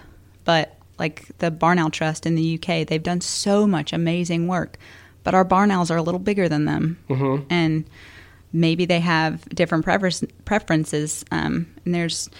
but 0.44 0.74
like 0.98 1.26
the 1.38 1.50
Barn 1.50 1.78
Owl 1.78 1.90
Trust 1.90 2.26
in 2.26 2.34
the 2.34 2.54
UK, 2.54 2.86
they've 2.86 3.02
done 3.02 3.20
so 3.20 3.66
much 3.66 3.92
amazing 3.92 4.48
work, 4.48 4.78
but 5.22 5.34
our 5.34 5.44
barn 5.44 5.70
owls 5.70 5.90
are 5.90 5.96
a 5.96 6.02
little 6.02 6.18
bigger 6.18 6.48
than 6.48 6.64
them, 6.64 6.98
mm-hmm. 7.08 7.44
and 7.50 7.84
maybe 8.52 8.84
they 8.84 9.00
have 9.00 9.48
different 9.50 9.84
prefer- 9.84 10.26
preferences. 10.44 11.24
Um, 11.30 11.66
and 11.84 11.94
there's 11.94 12.30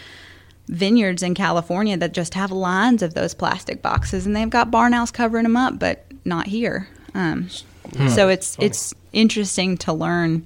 vineyards 0.69 1.23
in 1.23 1.35
California 1.35 1.97
that 1.97 2.13
just 2.13 2.35
have 2.35 2.51
lines 2.53 3.03
of 3.03 3.15
those 3.15 3.35
plastic 3.35 3.83
boxes, 3.83 4.27
and 4.27 4.37
they've 4.37 4.51
got 4.51 4.71
barn 4.71 4.95
owls 4.95 5.11
covering 5.11 5.43
them 5.45 5.57
up, 5.57 5.79
but 5.79 6.05
not 6.25 6.47
here. 6.47 6.89
Um, 7.15 7.49
So 8.15 8.29
it's 8.29 8.57
it's 8.61 8.93
interesting 9.15 9.79
to 9.79 9.93
learn, 9.95 10.45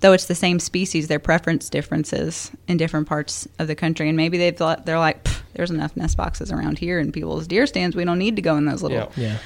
though 0.00 0.12
it's 0.12 0.26
the 0.26 0.34
same 0.36 0.60
species, 0.60 1.08
their 1.08 1.18
preference 1.18 1.68
differences 1.68 2.52
in 2.68 2.76
different 2.76 3.08
parts 3.08 3.48
of 3.58 3.66
the 3.66 3.74
country, 3.74 4.08
and 4.08 4.16
maybe 4.16 4.38
they 4.38 4.52
thought 4.52 4.86
they're 4.86 4.98
like, 5.00 5.26
there's 5.54 5.70
enough 5.72 5.96
nest 5.96 6.16
boxes 6.16 6.52
around 6.52 6.78
here 6.78 7.00
in 7.00 7.10
people's 7.10 7.46
deer 7.48 7.66
stands. 7.66 7.96
We 7.96 8.04
don't 8.04 8.18
need 8.18 8.36
to 8.36 8.42
go 8.42 8.56
in 8.56 8.64
those 8.66 8.82
little, 8.82 8.98
Yeah. 9.16 9.24
Yeah. 9.30 9.36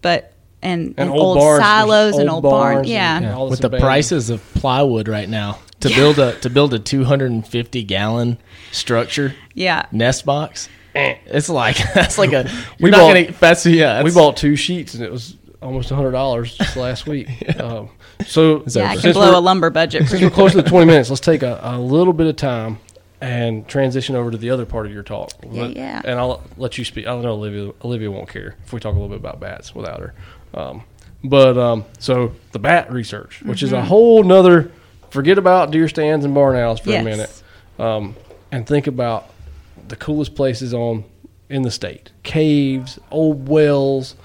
but 0.00 0.32
and, 0.64 0.94
And 0.96 1.08
and 1.08 1.10
old 1.10 1.20
old, 1.20 1.38
barns, 1.38 1.62
silos 1.64 2.18
and 2.18 2.30
old 2.30 2.44
old 2.44 2.52
barns, 2.52 2.74
barns 2.76 2.88
yeah. 2.88 3.16
and- 3.16 3.24
Yeah. 3.26 3.42
With 3.42 3.58
the 3.60 3.66
abandoned- 3.66 3.82
prices 3.88 4.30
of 4.30 4.40
plywood 4.54 5.08
right 5.08 5.28
now 5.28 5.58
to 5.82 5.88
build 5.90 6.18
a 6.18 6.38
to 6.40 6.50
build 6.50 6.74
a 6.74 6.78
250 6.78 7.82
gallon 7.84 8.38
structure 8.70 9.34
yeah, 9.54 9.86
nest 9.92 10.24
box, 10.24 10.68
it's 10.94 11.48
like 11.48 11.76
that's 11.94 12.18
like 12.18 12.32
a 12.32 12.44
We 12.80 12.84
we 12.84 12.90
not 12.90 12.98
bought- 13.00 13.14
gonna 13.14 13.32
that's 13.32 13.66
yeah 13.66 14.02
we 14.02 14.10
bought 14.10 14.36
two 14.36 14.56
sheets, 14.56 14.94
and 14.94 15.02
it 15.04 15.10
was 15.12 15.36
almost 15.60 15.90
hundred 15.90 16.12
dollars 16.12 16.56
just 16.56 16.76
last 16.76 17.06
week. 17.06 17.28
um, 17.60 17.90
so 18.26 18.64
So 18.66 18.80
yeah. 18.80 18.90
I 18.90 18.96
can 18.96 19.12
blow 19.12 19.38
a 19.38 19.40
lumber 19.40 19.70
budget. 19.70 20.08
Since 20.08 20.22
we're 20.22 20.30
close 20.30 20.52
to 20.52 20.62
the 20.62 20.68
20 20.68 20.86
minutes, 20.86 21.08
let's 21.10 21.20
take 21.20 21.42
a, 21.42 21.60
a 21.62 21.78
little 21.78 22.12
bit 22.12 22.26
of 22.26 22.36
time 22.36 22.78
and 23.20 23.68
transition 23.68 24.16
over 24.16 24.32
to 24.32 24.36
the 24.36 24.50
other 24.50 24.66
part 24.66 24.84
of 24.86 24.92
your 24.92 25.04
talk. 25.04 25.30
Yeah, 25.48 25.62
Let- 25.62 25.76
yeah. 25.76 26.02
And 26.04 26.18
I'll 26.18 26.42
let 26.56 26.78
you 26.78 26.84
speak. 26.84 27.06
I 27.06 27.10
don't 27.10 27.22
know, 27.22 27.34
Olivia. 27.34 27.72
Olivia 27.84 28.10
won't 28.10 28.28
care 28.28 28.56
if 28.64 28.72
we 28.72 28.80
talk 28.80 28.92
a 28.92 28.98
little 28.98 29.08
bit 29.08 29.18
about 29.18 29.38
bats 29.38 29.74
without 29.74 30.00
her. 30.00 30.14
Um, 30.54 30.82
but 31.22 31.56
um, 31.56 31.84
so 32.00 32.32
the 32.50 32.58
bat 32.58 32.90
research, 32.92 33.42
which 33.42 33.62
is 33.62 33.72
a 33.72 33.84
whole 33.84 34.24
nother. 34.24 34.72
Forget 35.12 35.36
about 35.36 35.70
deer 35.70 35.88
stands 35.88 36.24
and 36.24 36.34
barn 36.34 36.56
owls 36.56 36.80
for 36.80 36.88
Yes. 36.88 37.02
a 37.02 37.04
minute, 37.04 37.42
um, 37.78 38.16
and 38.50 38.66
think 38.66 38.86
about 38.86 39.28
the 39.88 39.94
coolest 39.94 40.34
places 40.34 40.72
on 40.72 41.04
in 41.50 41.60
the 41.60 41.70
state: 41.70 42.10
caves, 42.22 42.98
old 43.10 43.46
wells, 43.46 44.16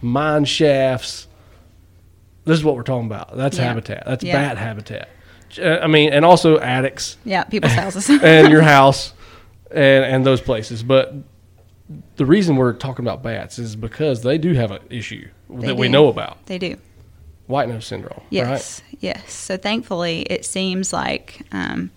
mine 0.00 0.44
shafts. 0.44 1.26
This 2.44 2.56
is 2.56 2.64
what 2.64 2.76
we're 2.76 2.84
talking 2.84 3.06
about. 3.06 3.36
That's 3.36 3.58
Yeah. 3.58 3.64
habitat. 3.64 4.04
That's 4.06 4.22
Yeah. 4.22 4.34
bat 4.40 4.58
habitat. 4.58 5.08
Uh, 5.60 5.78
I 5.82 5.88
mean, 5.88 6.12
and 6.12 6.24
also 6.24 6.56
attics 6.60 7.16
yeah, 7.24 7.42
people's 7.42 7.72
houses. 7.82 8.08
and 8.22 8.48
your 8.52 8.62
house 8.76 9.14
and 9.72 10.04
and 10.04 10.24
those 10.24 10.40
places. 10.40 10.84
But 10.84 11.14
the 12.14 12.24
reason 12.26 12.54
we're 12.54 12.74
talking 12.74 13.04
about 13.04 13.24
bats 13.24 13.58
is 13.58 13.74
because 13.74 14.22
they 14.22 14.38
do 14.38 14.52
have 14.54 14.70
an 14.70 14.82
issue 14.88 15.26
They 15.50 15.66
that 15.66 15.76
we 15.76 15.88
know 15.88 16.06
about 16.06 16.46
they 16.46 16.58
do. 16.58 16.76
White 17.48 17.68
nose 17.68 17.86
syndrome. 17.86 18.20
Yes, 18.30 18.82
yes. 19.00 19.32
So 19.32 19.56
thankfully, 19.56 20.22
it 20.22 20.44
seems 20.44 20.92
like 20.92 21.42
um, 21.50 21.90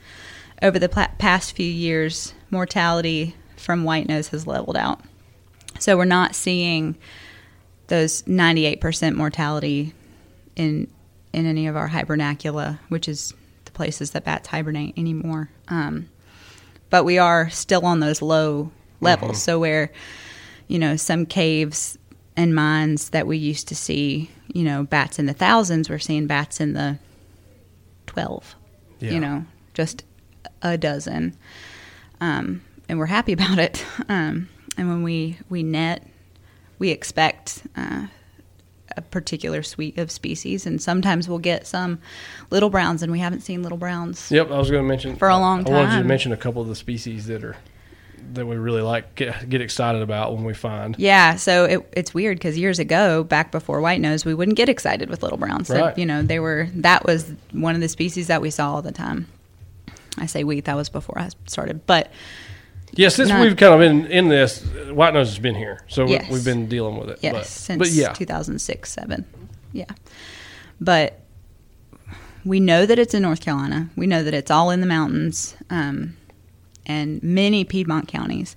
over 0.61 0.79
the 0.79 0.89
past 0.89 1.55
few 1.55 1.69
years, 1.69 2.33
mortality 2.49 3.35
from 3.57 3.83
white 3.83 4.07
nose 4.07 4.29
has 4.29 4.47
leveled 4.47 4.77
out. 4.77 5.01
So 5.79 5.97
we're 5.97 6.05
not 6.05 6.35
seeing 6.35 6.97
those 7.87 8.23
98% 8.23 9.15
mortality 9.15 9.93
in 10.55 10.87
in 11.33 11.45
any 11.45 11.67
of 11.67 11.77
our 11.77 11.87
hibernacula, 11.87 12.77
which 12.89 13.07
is 13.07 13.33
the 13.63 13.71
places 13.71 14.11
that 14.11 14.25
bats 14.25 14.49
hibernate 14.49 14.97
anymore. 14.97 15.49
Um, 15.69 16.09
but 16.89 17.05
we 17.05 17.17
are 17.19 17.49
still 17.49 17.85
on 17.85 18.01
those 18.01 18.21
low 18.21 18.71
levels. 18.99 19.41
So 19.41 19.59
where 19.59 19.91
you 20.67 20.79
know 20.79 20.95
some 20.95 21.25
caves 21.25 21.97
and 22.37 22.55
mines 22.55 23.09
that 23.09 23.27
we 23.27 23.37
used 23.37 23.67
to 23.67 23.75
see, 23.75 24.29
you 24.47 24.63
know, 24.63 24.83
bats 24.83 25.19
in 25.19 25.25
the 25.25 25.33
thousands, 25.33 25.89
we're 25.89 25.99
seeing 25.99 26.27
bats 26.27 26.59
in 26.59 26.73
the 26.73 26.99
twelve. 28.07 28.55
Yeah. 28.99 29.11
You 29.11 29.19
know, 29.19 29.45
just 29.73 30.03
a 30.61 30.77
dozen, 30.77 31.35
um, 32.19 32.61
and 32.87 32.99
we're 32.99 33.07
happy 33.07 33.33
about 33.39 33.59
it. 33.59 33.85
Um, 34.09 34.49
and 34.77 34.89
when 34.89 35.03
we 35.03 35.37
we 35.49 35.63
net, 35.63 36.07
we 36.79 36.89
expect. 36.89 37.63
Uh, 37.75 38.07
a 38.97 39.01
particular 39.01 39.63
suite 39.63 39.97
of 39.97 40.11
species, 40.11 40.65
and 40.65 40.81
sometimes 40.81 41.29
we'll 41.29 41.39
get 41.39 41.65
some 41.65 41.97
little 42.49 42.69
browns, 42.69 43.01
and 43.01 43.09
we 43.09 43.19
haven't 43.19 43.39
seen 43.39 43.63
little 43.63 43.77
browns. 43.77 44.29
Yep, 44.29 44.51
I 44.51 44.57
was 44.57 44.69
going 44.69 44.83
to 44.83 44.87
mention 44.87 45.15
For 45.15 45.29
a 45.29 45.37
long 45.37 45.63
time. 45.63 45.73
I 45.73 45.77
wanted 45.77 45.95
you 45.95 46.01
to 46.01 46.07
mention 46.07 46.31
a 46.33 46.37
couple 46.37 46.61
of 46.61 46.67
the 46.67 46.75
species 46.75 47.27
that 47.27 47.43
are 47.45 47.55
that 48.35 48.45
we 48.45 48.55
really 48.55 48.81
like 48.81 49.15
get, 49.15 49.49
get 49.49 49.61
excited 49.61 50.01
about 50.01 50.33
when 50.33 50.43
we 50.43 50.53
find. 50.53 50.95
Yeah, 50.97 51.35
so 51.35 51.65
it, 51.65 51.89
it's 51.93 52.13
weird 52.13 52.37
because 52.37 52.57
years 52.57 52.79
ago, 52.79 53.23
back 53.23 53.51
before 53.51 53.81
white 53.81 54.01
nose, 54.01 54.25
we 54.25 54.33
wouldn't 54.33 54.57
get 54.57 54.69
excited 54.69 55.09
with 55.09 55.23
little 55.23 55.37
browns. 55.37 55.67
So, 55.67 55.79
Right. 55.81 55.97
you 55.97 56.05
know, 56.05 56.21
they 56.21 56.39
were 56.39 56.67
that 56.75 57.05
was 57.05 57.31
one 57.51 57.75
of 57.75 57.81
the 57.81 57.89
species 57.89 58.27
that 58.27 58.41
we 58.41 58.49
saw 58.49 58.73
all 58.75 58.81
the 58.81 58.91
time. 58.91 59.27
I 60.17 60.25
say 60.25 60.43
we, 60.43 60.59
that 60.61 60.75
was 60.75 60.89
before 60.89 61.17
I 61.19 61.29
started, 61.47 61.85
but 61.85 62.11
Yeah, 62.93 63.07
since 63.09 63.29
Not- 63.29 63.39
we've 63.41 63.55
kind 63.55 63.73
of 63.73 63.79
been 63.79 64.05
in 64.11 64.27
this, 64.27 64.61
white 64.91 65.13
nose 65.13 65.29
has 65.29 65.39
been 65.39 65.55
here, 65.55 65.79
so 65.87 66.03
we- 66.05 66.11
Yes. 66.11 66.29
we've 66.29 66.43
been 66.43 66.67
dealing 66.67 66.97
with 66.97 67.09
it. 67.09 67.19
yes, 67.21 67.33
but, 67.33 67.45
since 67.47 67.79
but 67.79 67.89
yeah, 67.89 68.11
2006, 68.11 68.91
seven, 68.91 69.23
yeah. 69.71 69.85
But 70.81 71.19
we 72.43 72.59
know 72.59 72.85
that 72.85 72.97
it's 72.99 73.13
in 73.13 73.21
North 73.21 73.39
Carolina. 73.39 73.89
We 73.95 74.07
know 74.07 74.23
that 74.23 74.33
it's 74.33 74.51
all 74.51 74.71
in 74.71 74.81
the 74.81 74.87
mountains 74.87 75.55
um, 75.69 76.17
and 76.85 77.21
many 77.21 77.63
Piedmont 77.63 78.07
counties, 78.07 78.55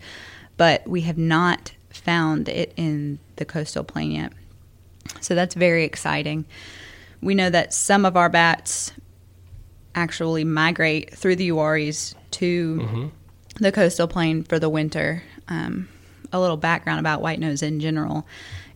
but 0.57 0.87
we 0.87 1.03
have 1.03 1.19
not 1.19 1.73
found 1.91 2.49
it 2.49 2.73
in 2.77 3.19
the 3.37 3.45
coastal 3.45 3.85
plain 3.85 4.13
yet. 4.13 4.33
So 5.21 5.35
that's 5.35 5.55
very 5.55 5.85
exciting. 5.85 6.45
We 7.21 7.35
know 7.35 7.51
that 7.51 7.73
some 7.73 8.05
of 8.05 8.17
our 8.17 8.29
bats 8.29 8.93
actually 9.95 10.45
migrate 10.45 11.15
through 11.15 11.37
the 11.37 11.51
Uwharries 11.51 12.15
to 12.33 12.79
the 13.57 13.73
coastal 13.73 14.09
plain 14.09 14.43
for 14.43 14.59
the 14.59 14.69
winter. 14.69 15.23
Um, 15.49 15.89
a 16.33 16.41
little 16.41 16.57
background 16.57 16.99
about 17.01 17.23
white 17.23 17.39
nose 17.39 17.63
in 17.63 17.81
general: 17.81 18.27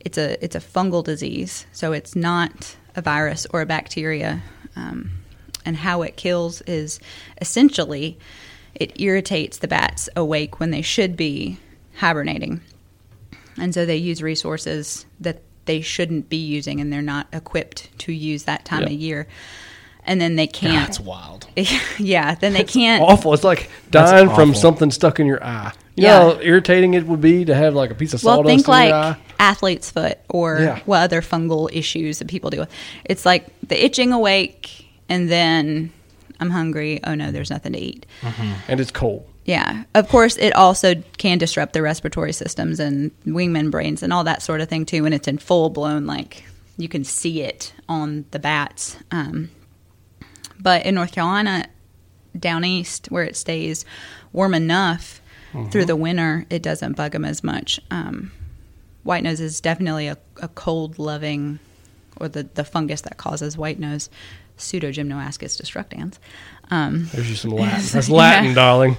it's 0.00 0.16
a 0.16 0.42
it's 0.42 0.54
a 0.54 0.60
fungal 0.60 1.02
disease, 1.02 1.66
so 1.72 1.92
it's 1.92 2.14
not 2.14 2.76
a 2.94 3.02
virus 3.02 3.46
or 3.50 3.60
a 3.60 3.66
bacteria. 3.66 4.42
Um, 4.76 5.10
and 5.64 5.76
how 5.76 6.02
it 6.02 6.16
kills 6.16 6.62
is 6.62 7.00
essentially 7.40 8.18
it 8.74 9.00
irritates 9.00 9.58
the 9.58 9.68
bats 9.68 10.08
awake 10.16 10.60
when 10.60 10.70
they 10.70 10.82
should 10.82 11.16
be 11.16 11.58
hibernating, 11.96 12.60
and 13.56 13.74
so 13.74 13.84
they 13.86 13.96
use 13.96 14.22
resources 14.22 15.04
that 15.20 15.40
they 15.64 15.80
shouldn't 15.80 16.28
be 16.28 16.36
using, 16.36 16.80
and 16.80 16.92
they're 16.92 17.02
not 17.02 17.26
equipped 17.32 17.96
to 17.98 18.12
use 18.12 18.44
that 18.44 18.64
time 18.64 18.82
Yep. 18.82 18.90
of 18.90 18.92
year. 18.96 19.28
And 20.06 20.18
then 20.18 20.36
they 20.36 20.46
can't. 20.46 20.86
That's 20.86 21.00
wild. 21.00 21.46
yeah, 21.98 22.34
then 22.36 22.54
they 22.54 22.64
can't. 22.64 23.02
Awful. 23.02 23.34
It's 23.34 23.44
like 23.44 23.68
dying 23.90 24.30
from 24.30 24.54
something 24.54 24.90
stuck 24.90 25.20
in 25.20 25.26
your 25.26 25.44
eye. 25.44 25.72
You 25.96 26.04
Yeah. 26.04 26.18
know 26.20 26.34
how 26.36 26.40
irritating 26.40 26.94
it 26.94 27.04
would 27.06 27.20
be 27.20 27.44
to 27.44 27.54
have 27.54 27.74
like 27.74 27.90
a 27.90 27.94
piece 27.94 28.14
of 28.14 28.22
Well, 28.24 28.36
sawdust 28.36 28.48
think 28.64 28.68
in 28.68 28.70
like 28.72 28.88
your 28.88 28.96
eye? 28.96 29.16
athlete's 29.38 29.90
foot 29.90 30.16
or 30.30 30.60
Yeah. 30.60 30.78
what 30.86 31.00
other 31.00 31.20
fungal 31.20 31.68
issues 31.70 32.20
that 32.20 32.28
people 32.28 32.48
deal 32.48 32.60
with. 32.60 32.70
It's 33.04 33.26
like 33.26 33.48
the 33.68 33.84
itching 33.84 34.12
awake, 34.14 34.86
and 35.10 35.28
then 35.28 35.90
I'm 36.40 36.50
hungry. 36.50 37.00
Oh 37.04 37.14
no, 37.14 37.30
there's 37.30 37.50
nothing 37.50 37.72
to 37.72 37.78
eat. 37.78 38.06
And 38.68 38.80
it's 38.80 38.90
cold. 38.90 39.28
Yeah. 39.44 39.84
Of 39.94 40.08
course, 40.08 40.36
it 40.36 40.54
also 40.54 40.94
can 41.16 41.38
disrupt 41.38 41.72
the 41.72 41.82
respiratory 41.82 42.32
systems 42.32 42.78
and 42.78 43.10
wing 43.24 43.52
membranes 43.52 44.02
and 44.02 44.12
all 44.12 44.24
that 44.24 44.42
sort 44.42 44.60
of 44.60 44.68
thing 44.68 44.84
too. 44.84 45.02
When 45.02 45.12
it's 45.12 45.26
in 45.26 45.38
full 45.38 45.70
blown, 45.70 46.06
like 46.06 46.44
you 46.76 46.88
can 46.88 47.02
see 47.02 47.42
it 47.42 47.72
on 47.88 48.24
the 48.30 48.38
bats. 48.38 48.96
Um, 49.10 49.50
but 50.60 50.84
in 50.84 50.94
North 50.94 51.12
Carolina, 51.12 51.66
down 52.38 52.64
east, 52.64 53.06
where 53.10 53.24
it 53.24 53.36
stays 53.36 53.84
warm 54.32 54.54
enough 54.54 55.20
through 55.70 55.86
the 55.86 55.96
winter, 55.96 56.44
it 56.50 56.62
doesn't 56.62 56.92
bug 56.94 57.12
them 57.12 57.24
as 57.24 57.42
much. 57.42 57.80
Um, 57.90 58.30
white 59.02 59.22
nose 59.22 59.40
is 59.40 59.60
definitely 59.60 60.06
a, 60.06 60.18
a 60.42 60.48
cold 60.48 60.98
loving, 60.98 61.58
or 62.18 62.28
the, 62.28 62.42
the 62.42 62.64
fungus 62.64 63.00
that 63.00 63.16
causes 63.16 63.56
white 63.56 63.78
nose, 63.78 64.10
Pseudogymnoascus 64.58 65.60
destructans. 65.60 66.18
Um, 66.70 67.08
There's 67.14 67.30
you 67.30 67.36
some 67.36 67.50
Latin. 67.52 67.84
That's 67.92 68.08
Yeah. 68.08 68.14
Latin, 68.14 68.54
darling. 68.54 68.96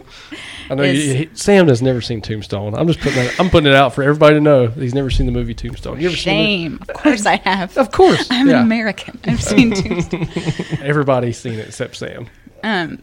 I 0.70 0.76
know 0.76 0.84
you, 0.84 0.92
Is- 0.94 1.16
he- 1.18 1.30
Sam 1.34 1.68
has 1.68 1.82
never 1.82 2.02
seen 2.02 2.22
Tombstone. 2.22 2.74
I'm 2.74 2.88
just 2.88 3.00
putting 3.00 3.24
that. 3.24 3.40
I'm 3.40 3.50
putting 3.50 3.68
it 3.68 3.76
out 3.76 3.94
for 3.94 4.02
everybody 4.04 4.36
to 4.36 4.42
know 4.42 4.68
he's 4.68 4.94
never 4.96 5.10
seen 5.12 5.26
the 5.28 5.32
movie 5.32 5.54
Tombstone. 5.54 6.00
You 6.02 6.08
ever 6.08 6.18
seen 6.18 6.24
Shame. 6.72 6.80
Of 6.82 6.88
course 6.96 7.26
I 7.26 7.36
have. 7.38 7.78
Of 7.78 7.92
course. 7.92 8.28
I'm 8.32 8.48
yeah. 8.50 8.58
an 8.60 8.64
American. 8.64 9.20
I've 9.26 9.44
seen 9.44 9.74
Tombstone. 9.74 10.28
Everybody's 10.82 11.38
seen 11.38 11.54
it 11.60 11.68
except 11.68 11.96
Sam. 11.98 12.28
Um, 12.64 13.02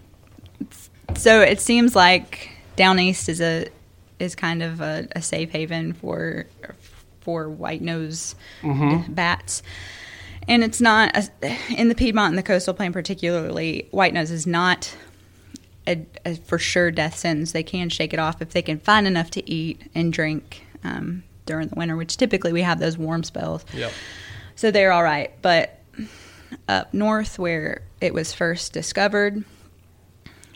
so 1.14 1.40
it 1.40 1.60
seems 1.60 1.94
like 1.94 2.50
down 2.74 2.98
east 2.98 3.28
is 3.28 3.40
a 3.40 3.68
is 4.18 4.34
kind 4.34 4.62
of 4.62 4.80
a, 4.80 5.06
a 5.14 5.22
safe 5.22 5.50
haven 5.50 5.92
for 5.92 6.46
for 7.20 7.48
white 7.48 7.82
nose 7.82 8.34
bats. 9.08 9.62
And 10.48 10.62
it's 10.62 10.80
not 10.80 11.16
a, 11.16 11.56
in 11.74 11.88
the 11.88 11.94
Piedmont 11.94 12.30
and 12.30 12.38
the 12.38 12.42
coastal 12.42 12.74
plain, 12.74 12.92
particularly. 12.92 13.88
White 13.90 14.14
nose 14.14 14.30
is 14.30 14.46
not 14.46 14.94
a, 15.86 16.06
a 16.24 16.36
for 16.36 16.58
sure 16.58 16.90
death 16.90 17.16
sentence. 17.16 17.52
They 17.52 17.62
can 17.62 17.88
shake 17.88 18.12
it 18.12 18.18
off 18.18 18.40
if 18.40 18.50
they 18.50 18.62
can 18.62 18.78
find 18.78 19.06
enough 19.06 19.30
to 19.32 19.50
eat 19.50 19.90
and 19.94 20.12
drink 20.12 20.64
um, 20.84 21.24
during 21.46 21.68
the 21.68 21.74
winter, 21.74 21.96
which 21.96 22.16
typically 22.16 22.52
we 22.52 22.62
have 22.62 22.78
those 22.78 22.96
warm 22.96 23.24
spells. 23.24 23.64
Yep. 23.74 23.92
So 24.54 24.70
they're 24.70 24.92
all 24.92 25.02
right. 25.02 25.32
But 25.42 25.80
up 26.68 26.94
north, 26.94 27.38
where 27.38 27.82
it 28.00 28.14
was 28.14 28.32
first 28.32 28.72
discovered, 28.72 29.44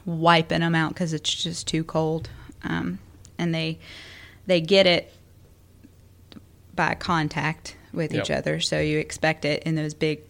wiping 0.05 0.61
them 0.61 0.75
out 0.75 0.91
because 0.91 1.13
it's 1.13 1.35
just 1.35 1.67
too 1.67 1.85
cold, 1.85 2.31
um, 2.63 2.99
and 3.39 3.55
they 3.55 3.79
they 4.47 4.61
get 4.61 4.87
it 4.87 5.13
by 6.75 6.95
contact 6.95 7.77
with 7.93 8.15
each 8.15 8.31
other. 8.31 8.61
So 8.61 8.79
you 8.81 8.99
expect 8.99 9.45
it 9.45 9.63
in 9.65 9.75
those 9.75 9.95
big 9.95 10.21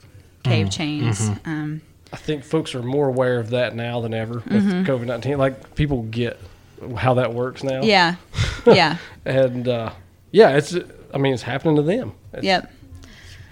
cave 0.44 0.70
chains. 0.70 1.28
Um, 1.44 1.82
I 2.12 2.16
think 2.16 2.42
folks 2.44 2.74
are 2.74 2.82
more 2.82 3.08
aware 3.08 3.38
of 3.38 3.50
that 3.50 3.74
now 3.76 4.00
than 4.00 4.14
ever 4.14 4.34
with 4.34 4.44
Mm-hmm. 4.66 4.82
COVID 4.90 5.06
nineteen. 5.06 5.38
Like 5.38 5.74
people 5.74 6.02
get 6.02 6.38
how 6.96 7.14
that 7.14 7.32
works 7.34 7.62
now. 7.62 7.82
yeah, 7.82 8.16
yeah, 8.66 8.96
And 9.24 9.68
uh, 9.68 9.92
yeah, 10.32 10.56
it's. 10.56 10.74
I 11.12 11.18
mean, 11.18 11.34
it's 11.34 11.42
happening 11.42 11.76
to 11.76 11.82
them. 11.82 12.12
It's 12.32 12.44
yep, 12.44 12.70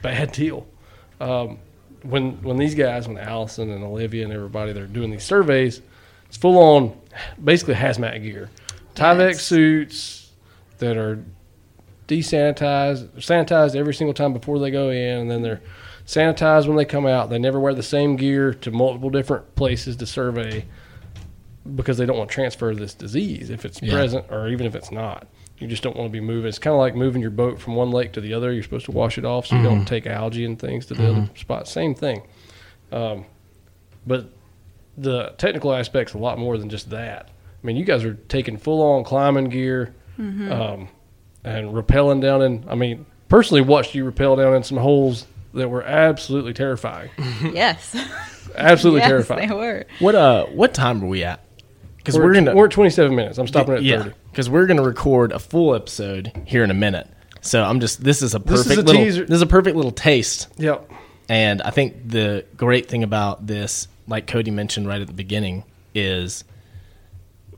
Bad 0.03 0.33
deal. 0.33 0.67
Um, 1.21 1.59
when 2.03 2.41
when 2.43 2.57
these 2.57 2.75
guys, 2.77 3.07
when 3.09 3.19
Allison 3.19 3.71
and 3.71 3.83
Olivia 3.85 4.25
and 4.25 4.33
everybody, 4.33 4.73
they're 4.73 4.87
doing 4.87 5.11
these 5.11 5.25
surveys, 5.25 5.83
it's 6.29 6.37
full 6.37 6.57
on, 6.59 6.97
basically 7.43 7.75
hazmat 7.75 8.23
gear, 8.23 8.49
Tyvek 8.95 9.33
Yes. 9.33 9.43
suits 9.43 10.31
that 10.79 10.97
are 10.97 11.23
desanitized, 12.09 13.09
sanitized 13.19 13.77
every 13.77 13.95
single 13.95 14.15
time 14.15 14.33
before 14.33 14.59
they 14.59 14.71
go 14.71 14.91
in, 14.91 15.19
and 15.19 15.31
then 15.31 15.43
they're 15.43 15.61
sanitized 16.07 16.67
when 16.67 16.77
they 16.77 16.85
come 16.85 17.07
out. 17.07 17.31
They 17.31 17.39
never 17.39 17.61
wear 17.61 17.75
the 17.75 17.83
same 17.83 18.17
gear 18.17 18.53
to 18.55 18.71
multiple 18.71 19.11
different 19.11 19.55
places 19.55 19.97
to 19.97 20.07
survey 20.07 20.65
because 21.77 21.99
they 21.99 22.07
don't 22.07 22.17
want 22.17 22.31
to 22.31 22.35
transfer 22.35 22.75
this 22.75 22.95
disease 22.95 23.51
if 23.51 23.65
it's 23.65 23.83
Yeah. 23.83 23.93
present 23.93 24.25
or 24.31 24.49
even 24.49 24.67
if 24.67 24.75
it's 24.75 24.91
not. 24.91 25.27
You 25.59 25.67
just 25.67 25.83
don't 25.83 25.97
want 25.97 26.09
to 26.09 26.13
be 26.13 26.21
moving. 26.21 26.49
It's 26.49 26.59
kind 26.59 26.73
of 26.73 26.79
like 26.81 26.95
moving 26.95 27.21
your 27.21 27.31
boat 27.33 27.61
from 27.61 27.75
one 27.75 27.91
lake 27.91 28.13
to 28.13 28.21
the 28.21 28.33
other. 28.33 28.53
You're 28.53 28.63
supposed 28.63 28.87
to 28.87 28.93
wash 28.93 29.19
it 29.19 29.25
off 29.25 29.47
so 29.47 29.57
you 29.57 29.63
don't 29.63 29.85
take 29.85 30.07
algae 30.07 30.45
and 30.45 30.59
things 30.59 30.87
to 30.87 30.95
the 30.95 31.11
other 31.11 31.29
spot. 31.37 31.69
Same 31.69 31.95
thing. 31.95 32.23
Um, 32.93 33.27
but 34.07 34.31
the 34.97 35.35
technical 35.37 35.75
aspect's 35.75 36.15
a 36.15 36.19
lot 36.19 36.39
more 36.39 36.57
than 36.57 36.71
just 36.71 36.89
that. 36.91 37.29
I 37.63 37.67
mean, 37.67 37.77
you 37.77 37.85
guys 37.85 38.05
are 38.05 38.15
taking 38.29 38.57
full 38.57 38.81
on 38.83 39.05
climbing 39.05 39.51
gear 39.51 39.95
um, 40.19 40.89
and 41.45 41.69
rappelling 41.73 42.21
down 42.21 42.43
in. 42.43 42.65
I 42.69 42.75
mean, 42.75 43.07
personally 43.29 43.61
watched 43.61 43.95
you 43.95 44.05
rappel 44.05 44.37
down 44.37 44.55
in 44.55 44.63
some 44.63 44.79
holes 44.79 45.27
that 45.55 45.69
were 45.69 45.83
absolutely 45.83 46.53
terrifying. 46.55 47.11
yes, 47.53 47.97
Absolutely 48.55 49.01
yes, 49.03 49.09
terrifying. 49.09 49.49
they 49.49 49.55
were. 49.55 49.87
What 49.99 50.15
uh? 50.15 50.47
What 50.47 50.75
time 50.75 51.03
are 51.03 51.07
we 51.07 51.25
at? 51.25 51.45
Because 51.97 52.17
We're, 52.17 52.25
we're, 52.25 52.35
gonna 52.35 52.55
we're 52.55 52.67
at 52.67 52.71
27 52.71 53.15
minutes. 53.15 53.39
I'm 53.39 53.47
stopping 53.47 53.75
at 53.75 53.81
30. 53.81 53.87
yeah. 53.87 54.09
Because 54.31 54.49
we're 54.49 54.67
gonna 54.67 54.83
record 54.83 55.33
a 55.33 55.39
full 55.39 55.75
episode 55.75 56.33
here 56.47 56.65
in 56.65 56.71
a 56.71 56.75
minute. 56.75 57.07
So 57.41 57.63
I'm 57.63 57.81
just 57.81 58.03
this 58.03 58.23
is 58.23 58.35
a 58.35 58.39
This 58.39 58.61
is 58.61 58.67
perfect 58.67 58.83
a 58.83 58.83
little 58.87 59.05
teaser. 59.05 59.25
this 59.27 59.37
is 59.37 59.43
a 59.43 59.47
perfect 59.47 59.77
little 59.77 59.93
taste. 59.93 60.49
Yep. 60.59 60.91
And 61.29 61.61
I 61.61 61.71
think 61.71 62.09
the 62.09 62.47
great 62.57 62.89
thing 62.89 63.03
about 63.03 63.47
this, 63.47 63.87
like 64.07 64.27
Cody 64.27 64.51
mentioned 64.51 64.89
right 64.89 65.01
at 65.01 65.07
the 65.07 65.13
beginning, 65.13 65.65
is 65.95 66.45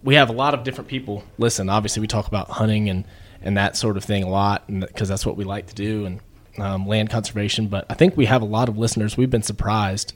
we 0.02 0.16
have 0.16 0.28
a 0.28 0.32
lot 0.32 0.54
of 0.54 0.64
different 0.64 0.88
people 0.88 1.22
listen. 1.38 1.68
Obviously, 1.68 2.00
we 2.00 2.08
talk 2.08 2.26
about 2.26 2.48
hunting 2.50 2.88
and 2.90 3.04
and 3.42 3.56
that 3.56 3.76
sort 3.76 3.96
of 3.96 4.04
thing 4.04 4.22
a 4.22 4.28
lot, 4.28 4.66
because 4.66 5.08
that's 5.08 5.24
what 5.24 5.36
we 5.36 5.44
like 5.44 5.66
to 5.68 5.74
do 5.74 6.04
and 6.06 6.20
um, 6.58 6.86
land 6.86 7.10
conservation. 7.10 7.68
But 7.68 7.86
I 7.88 7.94
think 7.94 8.16
we 8.16 8.26
have 8.26 8.42
a 8.42 8.46
lot 8.46 8.68
of 8.68 8.76
listeners. 8.76 9.16
We've 9.16 9.30
been 9.30 9.42
surprised 9.42 10.12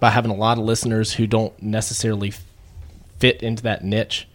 by 0.00 0.10
having 0.10 0.30
a 0.30 0.36
lot 0.36 0.58
of 0.58 0.64
listeners 0.64 1.14
who 1.14 1.26
don't 1.26 1.60
necessarily 1.62 2.32
fit 3.18 3.42
into 3.42 3.62
that 3.62 3.84
niche 3.84 4.28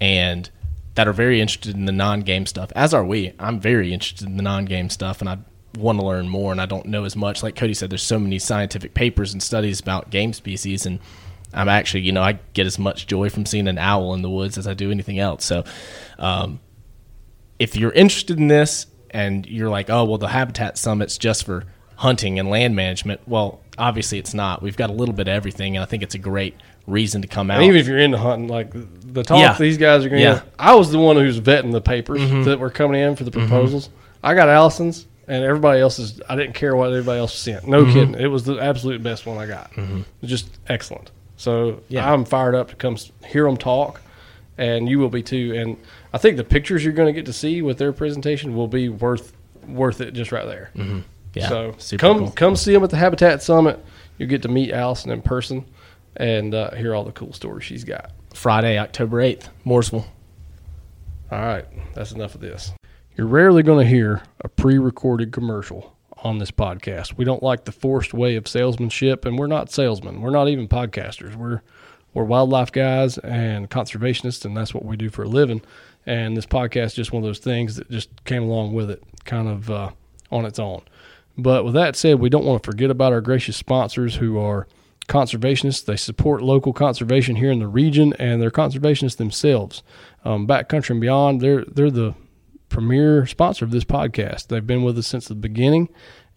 and 0.00 0.50
that 0.94 1.08
are 1.08 1.12
very 1.12 1.40
interested 1.40 1.74
in 1.74 1.86
the 1.86 1.92
non-game 1.92 2.46
stuff. 2.46 2.70
As 2.76 2.92
are 2.92 3.04
we. 3.04 3.32
I'm 3.38 3.60
very 3.60 3.92
interested 3.92 4.28
in 4.28 4.36
the 4.36 4.42
non-game 4.42 4.90
stuff, 4.90 5.20
and 5.20 5.28
I 5.28 5.38
want 5.78 5.98
to 5.98 6.04
learn 6.04 6.28
more. 6.28 6.52
And 6.52 6.60
I 6.60 6.66
don't 6.66 6.86
know 6.86 7.04
as 7.04 7.16
much. 7.16 7.42
Like 7.42 7.56
Cody 7.56 7.72
said, 7.72 7.90
there's 7.90 8.02
so 8.02 8.18
many 8.18 8.38
scientific 8.38 8.92
papers 8.92 9.32
and 9.32 9.42
studies 9.42 9.80
about 9.80 10.10
game 10.10 10.34
species, 10.34 10.84
and 10.84 10.98
I'm 11.54 11.68
actually, 11.68 12.02
you 12.02 12.12
know, 12.12 12.22
I 12.22 12.38
get 12.52 12.66
as 12.66 12.78
much 12.78 13.06
joy 13.06 13.30
from 13.30 13.46
seeing 13.46 13.68
an 13.68 13.78
owl 13.78 14.12
in 14.14 14.22
the 14.22 14.30
woods 14.30 14.58
as 14.58 14.66
I 14.66 14.74
do 14.74 14.90
anything 14.90 15.18
else. 15.18 15.44
So, 15.44 15.64
um, 16.18 16.60
if 17.62 17.76
you're 17.76 17.92
interested 17.92 18.38
in 18.38 18.48
this 18.48 18.86
and 19.10 19.46
you're 19.46 19.70
like, 19.70 19.88
oh, 19.88 20.04
well, 20.04 20.18
the 20.18 20.28
Habitat 20.28 20.76
Summit's 20.76 21.16
just 21.16 21.44
for 21.44 21.64
hunting 21.94 22.40
and 22.40 22.50
land 22.50 22.74
management, 22.74 23.20
well, 23.28 23.60
obviously 23.78 24.18
it's 24.18 24.34
not. 24.34 24.62
We've 24.62 24.76
got 24.76 24.90
a 24.90 24.92
little 24.92 25.14
bit 25.14 25.28
of 25.28 25.34
everything, 25.34 25.76
and 25.76 25.82
I 25.82 25.86
think 25.86 26.02
it's 26.02 26.16
a 26.16 26.18
great 26.18 26.56
reason 26.88 27.22
to 27.22 27.28
come 27.28 27.52
out. 27.52 27.58
And 27.58 27.66
even 27.66 27.80
if 27.80 27.86
you're 27.86 28.00
into 28.00 28.18
hunting, 28.18 28.48
like 28.48 28.72
the 28.72 29.22
talk 29.22 29.38
Yeah. 29.38 29.56
these 29.56 29.78
guys 29.78 30.04
are 30.04 30.08
going 30.08 30.22
to 30.22 30.28
Yeah. 30.28 30.42
I 30.58 30.74
was 30.74 30.90
the 30.90 30.98
one 30.98 31.14
who's 31.14 31.38
vetting 31.38 31.70
the 31.70 31.80
papers 31.80 32.20
mm-hmm. 32.20 32.42
that 32.42 32.58
were 32.58 32.70
coming 32.70 33.00
in 33.00 33.14
for 33.14 33.22
the 33.22 33.30
mm-hmm. 33.30 33.46
proposals. 33.46 33.90
I 34.24 34.34
got 34.34 34.48
Allison's, 34.48 35.06
and 35.28 35.44
everybody 35.44 35.80
else's. 35.80 36.20
I 36.28 36.34
didn't 36.34 36.54
care 36.54 36.74
what 36.74 36.88
everybody 36.90 37.20
else 37.20 37.38
sent. 37.38 37.68
No 37.68 37.84
mm-hmm. 37.84 37.92
kidding. 37.92 38.14
It 38.16 38.26
was 38.26 38.42
the 38.42 38.58
absolute 38.58 39.04
best 39.04 39.24
one 39.24 39.38
I 39.38 39.46
got. 39.46 39.70
Was 39.76 40.30
just 40.30 40.58
excellent. 40.66 41.12
So 41.36 41.82
Yeah. 41.88 42.12
I'm 42.12 42.24
fired 42.24 42.56
up 42.56 42.70
to 42.70 42.74
come 42.74 42.96
hear 43.24 43.44
them 43.44 43.56
talk, 43.56 44.00
and 44.58 44.88
you 44.88 44.98
will 44.98 45.08
be 45.08 45.22
too. 45.22 45.54
And 45.56 45.76
I 46.12 46.18
think 46.18 46.36
the 46.36 46.44
pictures 46.44 46.84
you're 46.84 46.92
going 46.92 47.12
to 47.12 47.18
get 47.18 47.26
to 47.26 47.32
see 47.32 47.62
with 47.62 47.78
their 47.78 47.92
presentation 47.92 48.54
will 48.54 48.68
be 48.68 48.88
worth 48.88 49.32
worth 49.66 50.00
it 50.00 50.12
just 50.12 50.32
right 50.32 50.46
there. 50.46 50.70
yeah, 51.34 51.48
so 51.48 51.74
come 51.98 52.18
cool. 52.18 52.30
come 52.32 52.56
see 52.56 52.72
them 52.72 52.82
at 52.84 52.90
the 52.90 52.96
Habitat 52.96 53.42
Summit. 53.42 53.84
You'll 54.18 54.28
get 54.28 54.42
to 54.42 54.48
meet 54.48 54.72
Allison 54.72 55.10
in 55.10 55.22
person 55.22 55.64
and 56.16 56.54
uh, 56.54 56.72
hear 56.74 56.94
all 56.94 57.04
the 57.04 57.12
cool 57.12 57.32
stories 57.32 57.64
she's 57.64 57.84
got. 57.84 58.12
Friday, 58.34 58.78
October 58.78 59.18
8th, 59.18 59.48
Mooresville. 59.64 60.04
All 61.30 61.40
right, 61.40 61.64
that's 61.94 62.12
enough 62.12 62.34
of 62.34 62.40
this. 62.40 62.72
You're 63.16 63.26
rarely 63.26 63.62
going 63.62 63.84
to 63.84 63.90
hear 63.90 64.22
a 64.42 64.48
pre 64.48 64.78
recorded 64.78 65.32
commercial 65.32 65.96
on 66.18 66.38
this 66.38 66.50
podcast. 66.50 67.16
We 67.16 67.24
don't 67.24 67.42
like 67.42 67.64
the 67.64 67.72
forced 67.72 68.14
way 68.14 68.36
of 68.36 68.46
salesmanship, 68.46 69.24
and 69.24 69.38
we're 69.38 69.46
not 69.46 69.70
salesmen. 69.70 70.20
We're 70.20 70.30
not 70.30 70.48
even 70.48 70.68
podcasters. 70.68 71.34
We're 71.34 71.62
we're 72.14 72.24
wildlife 72.24 72.72
guys 72.72 73.18
and 73.18 73.70
conservationists, 73.70 74.44
and 74.44 74.56
that's 74.56 74.74
what 74.74 74.84
we 74.84 74.96
do 74.96 75.10
for 75.10 75.22
a 75.22 75.28
living. 75.28 75.62
And 76.04 76.36
this 76.36 76.46
podcast 76.46 76.86
is 76.86 76.94
just 76.94 77.12
one 77.12 77.22
of 77.22 77.28
those 77.28 77.38
things 77.38 77.76
that 77.76 77.90
just 77.90 78.24
came 78.24 78.42
along 78.42 78.74
with 78.74 78.90
it, 78.90 79.02
kind 79.24 79.48
of 79.48 79.70
uh, 79.70 79.90
on 80.30 80.44
its 80.44 80.58
own. 80.58 80.82
But 81.38 81.64
with 81.64 81.74
that 81.74 81.96
said, 81.96 82.20
we 82.20 82.28
don't 82.28 82.44
want 82.44 82.62
to 82.62 82.66
forget 82.66 82.90
about 82.90 83.12
our 83.12 83.20
gracious 83.20 83.56
sponsors 83.56 84.16
who 84.16 84.38
are 84.38 84.66
conservationists. 85.08 85.84
They 85.84 85.96
support 85.96 86.42
local 86.42 86.72
conservation 86.72 87.36
here 87.36 87.50
in 87.50 87.58
the 87.58 87.68
region, 87.68 88.12
and 88.18 88.42
they're 88.42 88.50
conservationists 88.50 89.16
themselves. 89.16 89.82
Um, 90.24 90.46
Backcountry 90.46 90.90
and 90.90 91.00
Beyond, 91.00 91.40
they're 91.40 91.64
they're 91.64 91.90
the 91.90 92.14
premier 92.68 93.26
sponsor 93.26 93.64
of 93.64 93.70
this 93.70 93.84
podcast. 93.84 94.48
They've 94.48 94.66
been 94.66 94.82
with 94.82 94.98
us 94.98 95.06
since 95.06 95.28
the 95.28 95.34
beginning, 95.34 95.88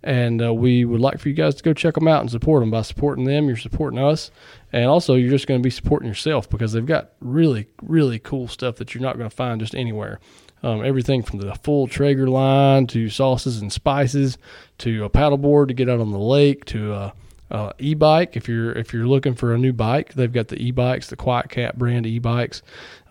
and 0.06 0.42
uh, 0.42 0.54
we 0.54 0.86
would 0.86 1.02
like 1.02 1.20
for 1.20 1.30
you 1.30 1.36
guys 1.36 1.56
to 1.56 1.64
go 1.64 1.74
check 1.74 1.96
them 1.96 2.08
out 2.08 2.22
and 2.22 2.30
support 2.30 2.62
them. 2.62 2.70
By 2.70 2.84
supporting 2.84 3.26
them, 3.26 3.48
you're 3.48 3.58
supporting 3.58 4.00
us, 4.00 4.30
and 4.72 4.86
also 4.86 5.16
you're 5.16 5.32
just 5.32 5.48
going 5.48 5.60
to 5.60 5.64
be 5.64 5.72
supporting 5.72 6.08
yourself 6.08 6.48
because 6.48 6.72
they've 6.72 6.86
got 6.86 7.12
really, 7.20 7.68
really 7.82 8.20
cool 8.20 8.48
stuff 8.48 8.76
that 8.76 8.94
you're 8.94 9.02
not 9.02 9.18
going 9.18 9.30
to 9.30 9.36
find 9.36 9.60
just 9.60 9.76
anywhere. 9.76 10.20
Um, 10.62 10.86
everything 10.86 11.24
from 11.24 11.40
the 11.40 11.56
full 11.56 11.88
Traeger 11.88 12.28
line 12.28 12.88
to 12.88 13.10
sauces 13.10 13.62
and 13.62 13.74
spices 13.74 14.38
to 14.80 15.04
a 15.04 15.10
paddleboard 15.10 15.68
to 15.68 15.74
get 15.74 15.90
out 15.90 16.00
on 16.00 16.12
the 16.12 16.20
lake 16.20 16.66
to 16.66 16.94
a, 16.94 17.14
a 17.52 17.74
e-bike. 17.78 18.36
If 18.36 18.48
you're 18.48 18.72
if 18.72 18.94
you're 18.94 19.08
looking 19.08 19.36
for 19.36 19.54
a 19.54 19.58
new 19.58 19.74
bike, 19.74 20.14
they've 20.14 20.32
got 20.32 20.48
the 20.48 20.62
e-bikes, 20.62 21.08
the 21.08 21.16
QuietKat 21.16 21.76
brand 21.76 22.06
e-bikes, 22.06 22.62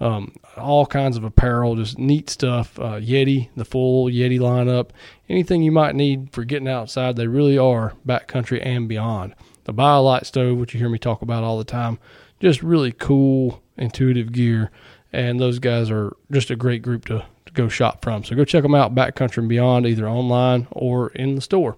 um, 0.01 0.35
all 0.57 0.87
kinds 0.87 1.17
of 1.17 1.25
apparel, 1.25 1.77
just 1.77 1.99
neat 1.99 2.29
stuff. 2.29 2.79
Uh, 2.79 3.01
Yeti, 3.01 3.49
the 3.57 3.65
full 3.65 4.07
Yeti 4.07 4.39
lineup, 4.39 4.91
anything 5.29 5.63
you 5.63 5.73
might 5.73 5.95
need 5.95 6.33
for 6.33 6.45
getting 6.45 6.69
outside, 6.69 7.17
they 7.17 7.27
really 7.27 7.59
are 7.59 7.95
backcountry 8.07 8.65
and 8.65 8.89
beyond. 8.89 9.35
The 9.65 9.75
BioLite 9.75 10.27
stove, 10.27 10.59
which 10.59 10.75
you 10.75 10.81
hear 10.81 10.91
me 10.91 10.99
talk 10.99 11.23
about 11.23 11.45
all 11.45 11.57
the 11.57 11.65
time, 11.65 11.99
just 12.41 12.63
really 12.63 12.93
cool, 12.93 13.63
intuitive 13.77 14.33
gear, 14.33 14.71
and 15.13 15.41
those 15.41 15.59
guys 15.59 15.91
are 15.91 16.15
just 16.31 16.51
a 16.51 16.57
great 16.57 16.83
group 16.83 17.07
to 17.07 17.25
go 17.55 17.69
shop 17.69 18.03
from. 18.03 18.25
So 18.25 18.35
go 18.37 18.45
check 18.45 18.63
them 18.63 18.75
out, 18.75 18.95
Backcountry 18.95 19.39
and 19.39 19.49
Beyond, 19.49 19.87
either 19.87 20.09
online 20.09 20.67
or 20.73 21.11
in 21.11 21.37
the 21.37 21.41
store. 21.41 21.77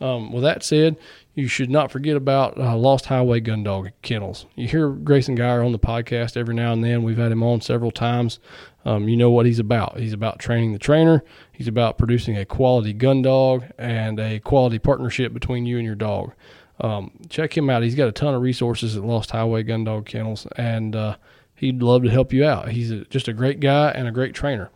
Um, 0.00 0.32
with 0.32 0.42
that 0.44 0.62
said, 0.62 0.96
you 1.40 1.48
should 1.48 1.70
not 1.70 1.90
forget 1.90 2.16
about 2.16 2.58
uh, 2.58 2.76
Lost 2.76 3.06
Highway 3.06 3.40
Gun 3.40 3.62
Dog 3.62 3.90
Kennels. 4.02 4.46
You 4.54 4.68
hear 4.68 4.90
Grayson 4.90 5.34
Geyer 5.34 5.62
on 5.62 5.72
the 5.72 5.78
podcast 5.78 6.36
every 6.36 6.54
now 6.54 6.72
and 6.72 6.84
then. 6.84 7.02
We've 7.02 7.16
had 7.16 7.32
him 7.32 7.42
on 7.42 7.60
several 7.60 7.90
times. 7.90 8.38
Um, 8.84 9.08
you 9.08 9.16
know 9.16 9.30
what 9.30 9.46
he's 9.46 9.58
about. 9.58 9.98
He's 9.98 10.12
about 10.12 10.38
training 10.38 10.72
the 10.72 10.78
trainer. 10.78 11.24
He's 11.52 11.68
about 11.68 11.98
producing 11.98 12.36
a 12.36 12.44
quality 12.44 12.92
gun 12.92 13.22
dog 13.22 13.64
and 13.78 14.20
a 14.20 14.38
quality 14.40 14.78
partnership 14.78 15.32
between 15.32 15.66
you 15.66 15.78
and 15.78 15.86
your 15.86 15.94
dog. 15.94 16.32
Um, 16.80 17.10
check 17.28 17.56
him 17.56 17.68
out. 17.68 17.82
He's 17.82 17.94
got 17.94 18.08
a 18.08 18.12
ton 18.12 18.34
of 18.34 18.42
resources 18.42 18.96
at 18.96 19.04
Lost 19.04 19.30
Highway 19.30 19.62
Gun 19.62 19.84
Dog 19.84 20.06
Kennels, 20.06 20.46
and 20.56 20.96
uh, 20.96 21.16
he'd 21.54 21.82
love 21.82 22.02
to 22.04 22.10
help 22.10 22.32
you 22.32 22.44
out. 22.44 22.70
He's 22.70 22.90
a, 22.90 23.04
just 23.06 23.28
a 23.28 23.32
great 23.32 23.60
guy 23.60 23.90
and 23.90 24.08
a 24.08 24.12
great 24.12 24.34
trainer. 24.34 24.70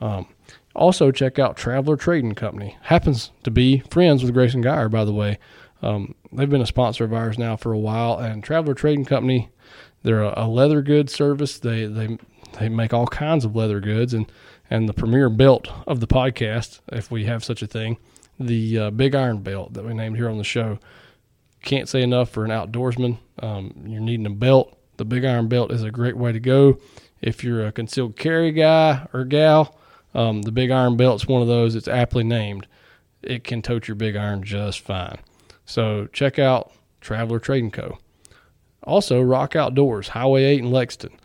Um, 0.00 0.26
also, 0.74 1.10
check 1.10 1.38
out 1.38 1.56
Traveler 1.56 1.96
Trading 1.96 2.34
Company. 2.34 2.76
Happens 2.82 3.30
to 3.42 3.50
be 3.50 3.80
friends 3.90 4.22
with 4.22 4.34
Grayson 4.34 4.60
Geyer, 4.60 4.88
by 4.88 5.04
the 5.04 5.12
way. 5.12 5.38
Um, 5.82 6.14
they've 6.32 6.50
been 6.50 6.60
a 6.60 6.66
sponsor 6.66 7.04
of 7.04 7.12
ours 7.12 7.38
now 7.38 7.56
for 7.56 7.72
a 7.72 7.78
while, 7.78 8.18
and 8.18 8.42
Traveler 8.42 8.74
Trading 8.74 9.04
Company, 9.04 9.50
they're 10.02 10.22
a, 10.22 10.34
a 10.36 10.48
leather 10.48 10.82
goods 10.82 11.12
service. 11.12 11.58
They 11.58 11.86
they 11.86 12.18
they 12.58 12.68
make 12.68 12.92
all 12.92 13.06
kinds 13.06 13.44
of 13.44 13.54
leather 13.54 13.80
goods, 13.80 14.14
and 14.14 14.30
and 14.70 14.88
the 14.88 14.94
premier 14.94 15.30
belt 15.30 15.68
of 15.86 16.00
the 16.00 16.06
podcast, 16.06 16.80
if 16.88 17.10
we 17.10 17.24
have 17.24 17.44
such 17.44 17.62
a 17.62 17.66
thing, 17.66 17.96
the 18.38 18.78
uh, 18.78 18.90
Big 18.90 19.14
Iron 19.14 19.38
belt 19.38 19.74
that 19.74 19.84
we 19.84 19.94
named 19.94 20.16
here 20.16 20.28
on 20.28 20.38
the 20.38 20.44
show. 20.44 20.78
Can't 21.62 21.88
say 21.88 22.02
enough 22.02 22.30
for 22.30 22.44
an 22.44 22.50
outdoorsman. 22.50 23.18
Um, 23.40 23.72
you're 23.86 24.00
needing 24.00 24.26
a 24.26 24.30
belt. 24.30 24.78
The 24.96 25.04
Big 25.04 25.24
Iron 25.24 25.48
belt 25.48 25.72
is 25.72 25.82
a 25.82 25.90
great 25.90 26.16
way 26.16 26.32
to 26.32 26.40
go. 26.40 26.78
If 27.20 27.42
you're 27.42 27.66
a 27.66 27.72
concealed 27.72 28.16
carry 28.16 28.52
guy 28.52 29.06
or 29.12 29.24
gal, 29.24 29.76
um, 30.14 30.42
the 30.42 30.52
Big 30.52 30.70
Iron 30.70 30.96
belt's 30.96 31.26
one 31.26 31.42
of 31.42 31.48
those. 31.48 31.74
It's 31.74 31.88
aptly 31.88 32.24
named. 32.24 32.66
It 33.22 33.42
can 33.42 33.62
tote 33.62 33.88
your 33.88 33.96
Big 33.96 34.16
Iron 34.16 34.44
just 34.44 34.80
fine. 34.80 35.18
So 35.68 36.06
check 36.14 36.38
out 36.38 36.72
Traveler 37.02 37.38
Trading 37.38 37.70
Co. 37.70 37.98
Also, 38.84 39.20
Rock 39.20 39.54
Outdoors, 39.54 40.08
Highway 40.08 40.44
8 40.44 40.60
in 40.60 40.70
Lexington. 40.70 41.20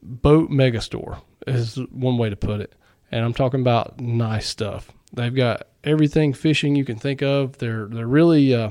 Boat 0.00 0.50
Megastore 0.50 1.20
is 1.48 1.76
one 1.90 2.16
way 2.16 2.30
to 2.30 2.36
put 2.36 2.60
it. 2.60 2.76
And 3.10 3.24
I'm 3.24 3.34
talking 3.34 3.60
about 3.60 3.98
nice 3.98 4.46
stuff. 4.46 4.92
They've 5.12 5.34
got 5.34 5.66
everything 5.82 6.32
fishing 6.32 6.76
you 6.76 6.84
can 6.84 6.96
think 6.96 7.22
of. 7.22 7.58
They're 7.58 7.86
they're 7.86 8.06
really 8.06 8.54
uh, 8.54 8.70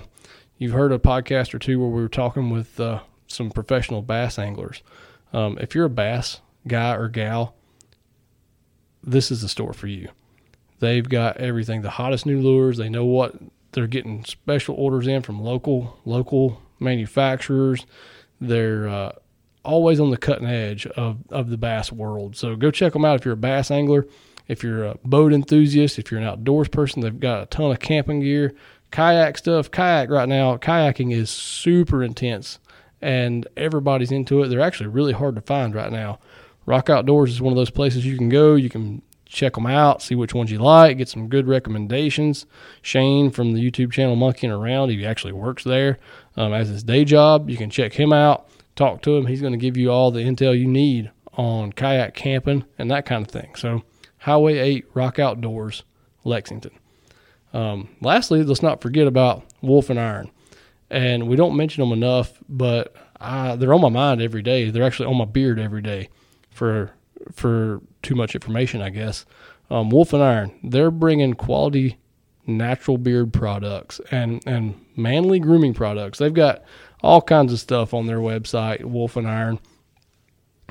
you've 0.58 0.72
heard 0.72 0.94
a 0.94 1.00
podcast 1.00 1.54
or 1.54 1.60
two 1.60 1.78
where 1.78 1.90
we 1.90 2.02
were 2.02 2.08
talking 2.08 2.50
with 2.50 2.80
uh, 2.80 3.02
some 3.28 3.52
professional 3.52 4.02
bass 4.02 4.40
anglers. 4.40 4.82
Um, 5.34 5.58
if 5.60 5.76
you're 5.76 5.86
a 5.86 5.90
bass 5.90 6.40
guy 6.68 6.94
or 6.96 7.10
gal, 7.10 7.56
this 9.04 9.30
is 9.30 9.42
the 9.42 9.50
store 9.50 9.74
for 9.74 9.88
you. 9.88 10.10
They've 10.80 11.08
got 11.08 11.38
everything, 11.38 11.82
the 11.82 11.90
hottest 11.90 12.26
new 12.26 12.40
lures. 12.40 12.78
They 12.78 12.90
know 12.90 13.06
what 13.06 13.36
they're 13.76 13.88
getting 13.88 14.24
special 14.24 14.76
orders 14.76 15.06
in 15.06 15.22
from 15.22 15.42
local 15.42 16.00
local 16.06 16.62
manufacturers. 16.80 17.86
They're 18.42 18.88
uh, 18.88 19.12
always 19.64 20.00
on 20.00 20.12
the 20.12 20.18
cutting 20.18 20.48
edge 20.48 20.88
of, 20.88 21.18
of 21.30 21.50
the 21.50 21.58
bass 21.58 21.92
world. 21.92 22.36
So 22.36 22.56
go 22.56 22.72
check 22.72 22.94
them 22.94 23.06
out 23.06 23.20
if 23.20 23.26
you're 23.26 23.34
a 23.34 23.38
bass 23.38 23.70
angler, 23.70 24.08
if 24.48 24.64
you're 24.64 24.86
a 24.86 24.98
boat 25.04 25.34
enthusiast, 25.34 26.00
if 26.00 26.10
you're 26.10 26.20
an 26.20 26.28
outdoors 26.28 26.70
person. 26.70 27.02
They've 27.02 27.20
got 27.20 27.44
a 27.44 27.46
ton 27.48 27.72
of 27.72 27.80
camping 27.80 28.22
gear, 28.22 28.54
kayak 28.92 29.38
stuff. 29.38 29.70
Kayak 29.70 30.10
right 30.10 30.30
now, 30.30 30.58
kayaking 30.58 31.14
is 31.14 31.30
super 31.30 32.04
intense 32.04 32.60
and 33.02 33.48
everybody's 33.58 34.12
into 34.12 34.42
it. 34.42 34.48
They're 34.48 34.62
actually 34.62 34.88
really 34.88 35.14
hard 35.14 35.36
to 35.36 35.42
find 35.42 35.76
right 35.76 35.92
now. 35.92 36.20
Rock 36.66 36.90
Outdoors 36.90 37.32
is 37.32 37.42
one 37.42 37.54
of 37.54 37.58
those 37.58 37.70
places 37.70 38.06
you 38.06 38.18
can 38.18 38.30
go. 38.30 38.56
You 38.56 38.70
can 38.70 39.02
check 39.26 39.54
them 39.54 39.66
out, 39.66 40.02
see 40.02 40.16
which 40.16 40.34
ones 40.34 40.52
you 40.52 40.60
like, 40.60 40.98
get 40.98 41.10
some 41.10 41.28
good 41.28 41.48
recommendations. 41.48 42.46
Shane 42.82 43.32
from 43.32 43.54
the 43.54 43.72
YouTube 43.72 43.92
channel 43.92 44.16
Monkeying 44.16 44.52
Around, 44.52 44.90
he 44.90 45.06
actually 45.06 45.34
works 45.34 45.64
there 45.64 45.98
um, 46.38 46.54
as 46.54 46.70
his 46.70 46.84
day 46.84 47.06
job. 47.06 47.50
You 47.50 47.58
can 47.58 47.70
check 47.70 47.94
him 47.94 48.14
out, 48.14 48.48
talk 48.76 49.02
to 49.04 49.18
him. 49.18 49.26
He's 49.26 49.42
going 49.42 49.54
to 49.54 49.58
give 49.58 49.78
you 49.78 49.92
all 49.92 50.12
the 50.12 50.22
intel 50.22 50.58
you 50.58 50.68
need 50.68 51.12
on 51.34 51.74
kayak 51.74 52.14
camping 52.14 52.64
and 52.78 52.90
that 52.92 53.06
kind 53.06 53.26
of 53.26 53.32
thing. 53.32 53.56
So, 53.56 53.84
Highway 54.20 54.58
8 54.58 54.86
Rock 54.94 55.20
Outdoors, 55.20 55.84
Lexington. 56.24 56.72
Um, 57.54 57.90
lastly, 58.02 58.44
let's 58.44 58.64
not 58.64 58.82
forget 58.82 59.08
about 59.08 59.44
Wolf 59.62 59.90
and 59.90 60.00
Iron. 60.00 60.32
And 60.90 61.28
we 61.28 61.36
don't 61.36 61.56
mention 61.56 61.82
them 61.82 61.94
enough, 61.94 62.34
but 62.48 62.96
I, 63.20 63.56
they're 63.56 63.74
on 63.74 63.82
my 63.82 63.90
mind 63.90 64.22
every 64.22 64.42
day. 64.42 64.70
They're 64.70 64.84
actually 64.84 65.08
on 65.08 65.18
my 65.18 65.26
beard 65.26 65.60
every 65.60 65.82
day 65.82 66.10
for 66.52 66.92
for 67.34 67.82
too 68.06 68.16
much 68.16 68.36
information, 68.36 68.82
I 68.82 68.90
guess. 68.90 69.26
Um, 69.70 69.90
Wolf 69.90 70.14
and 70.14 70.24
Iron, 70.24 70.52
they're 70.64 70.92
bringing 70.92 71.34
quality 71.34 71.98
natural 72.48 73.00
beard 73.00 73.34
products 73.34 74.00
and 74.12 74.44
and 74.46 74.80
manly 74.96 75.40
grooming 75.40 75.74
products. 75.74 76.20
They've 76.20 76.34
got 76.34 76.64
all 77.02 77.22
kinds 77.22 77.52
of 77.52 77.60
stuff 77.60 77.94
on 77.94 78.06
their 78.06 78.20
website, 78.20 78.86
Wolf 78.86 79.18
and 79.18 79.28
Iron. 79.28 79.60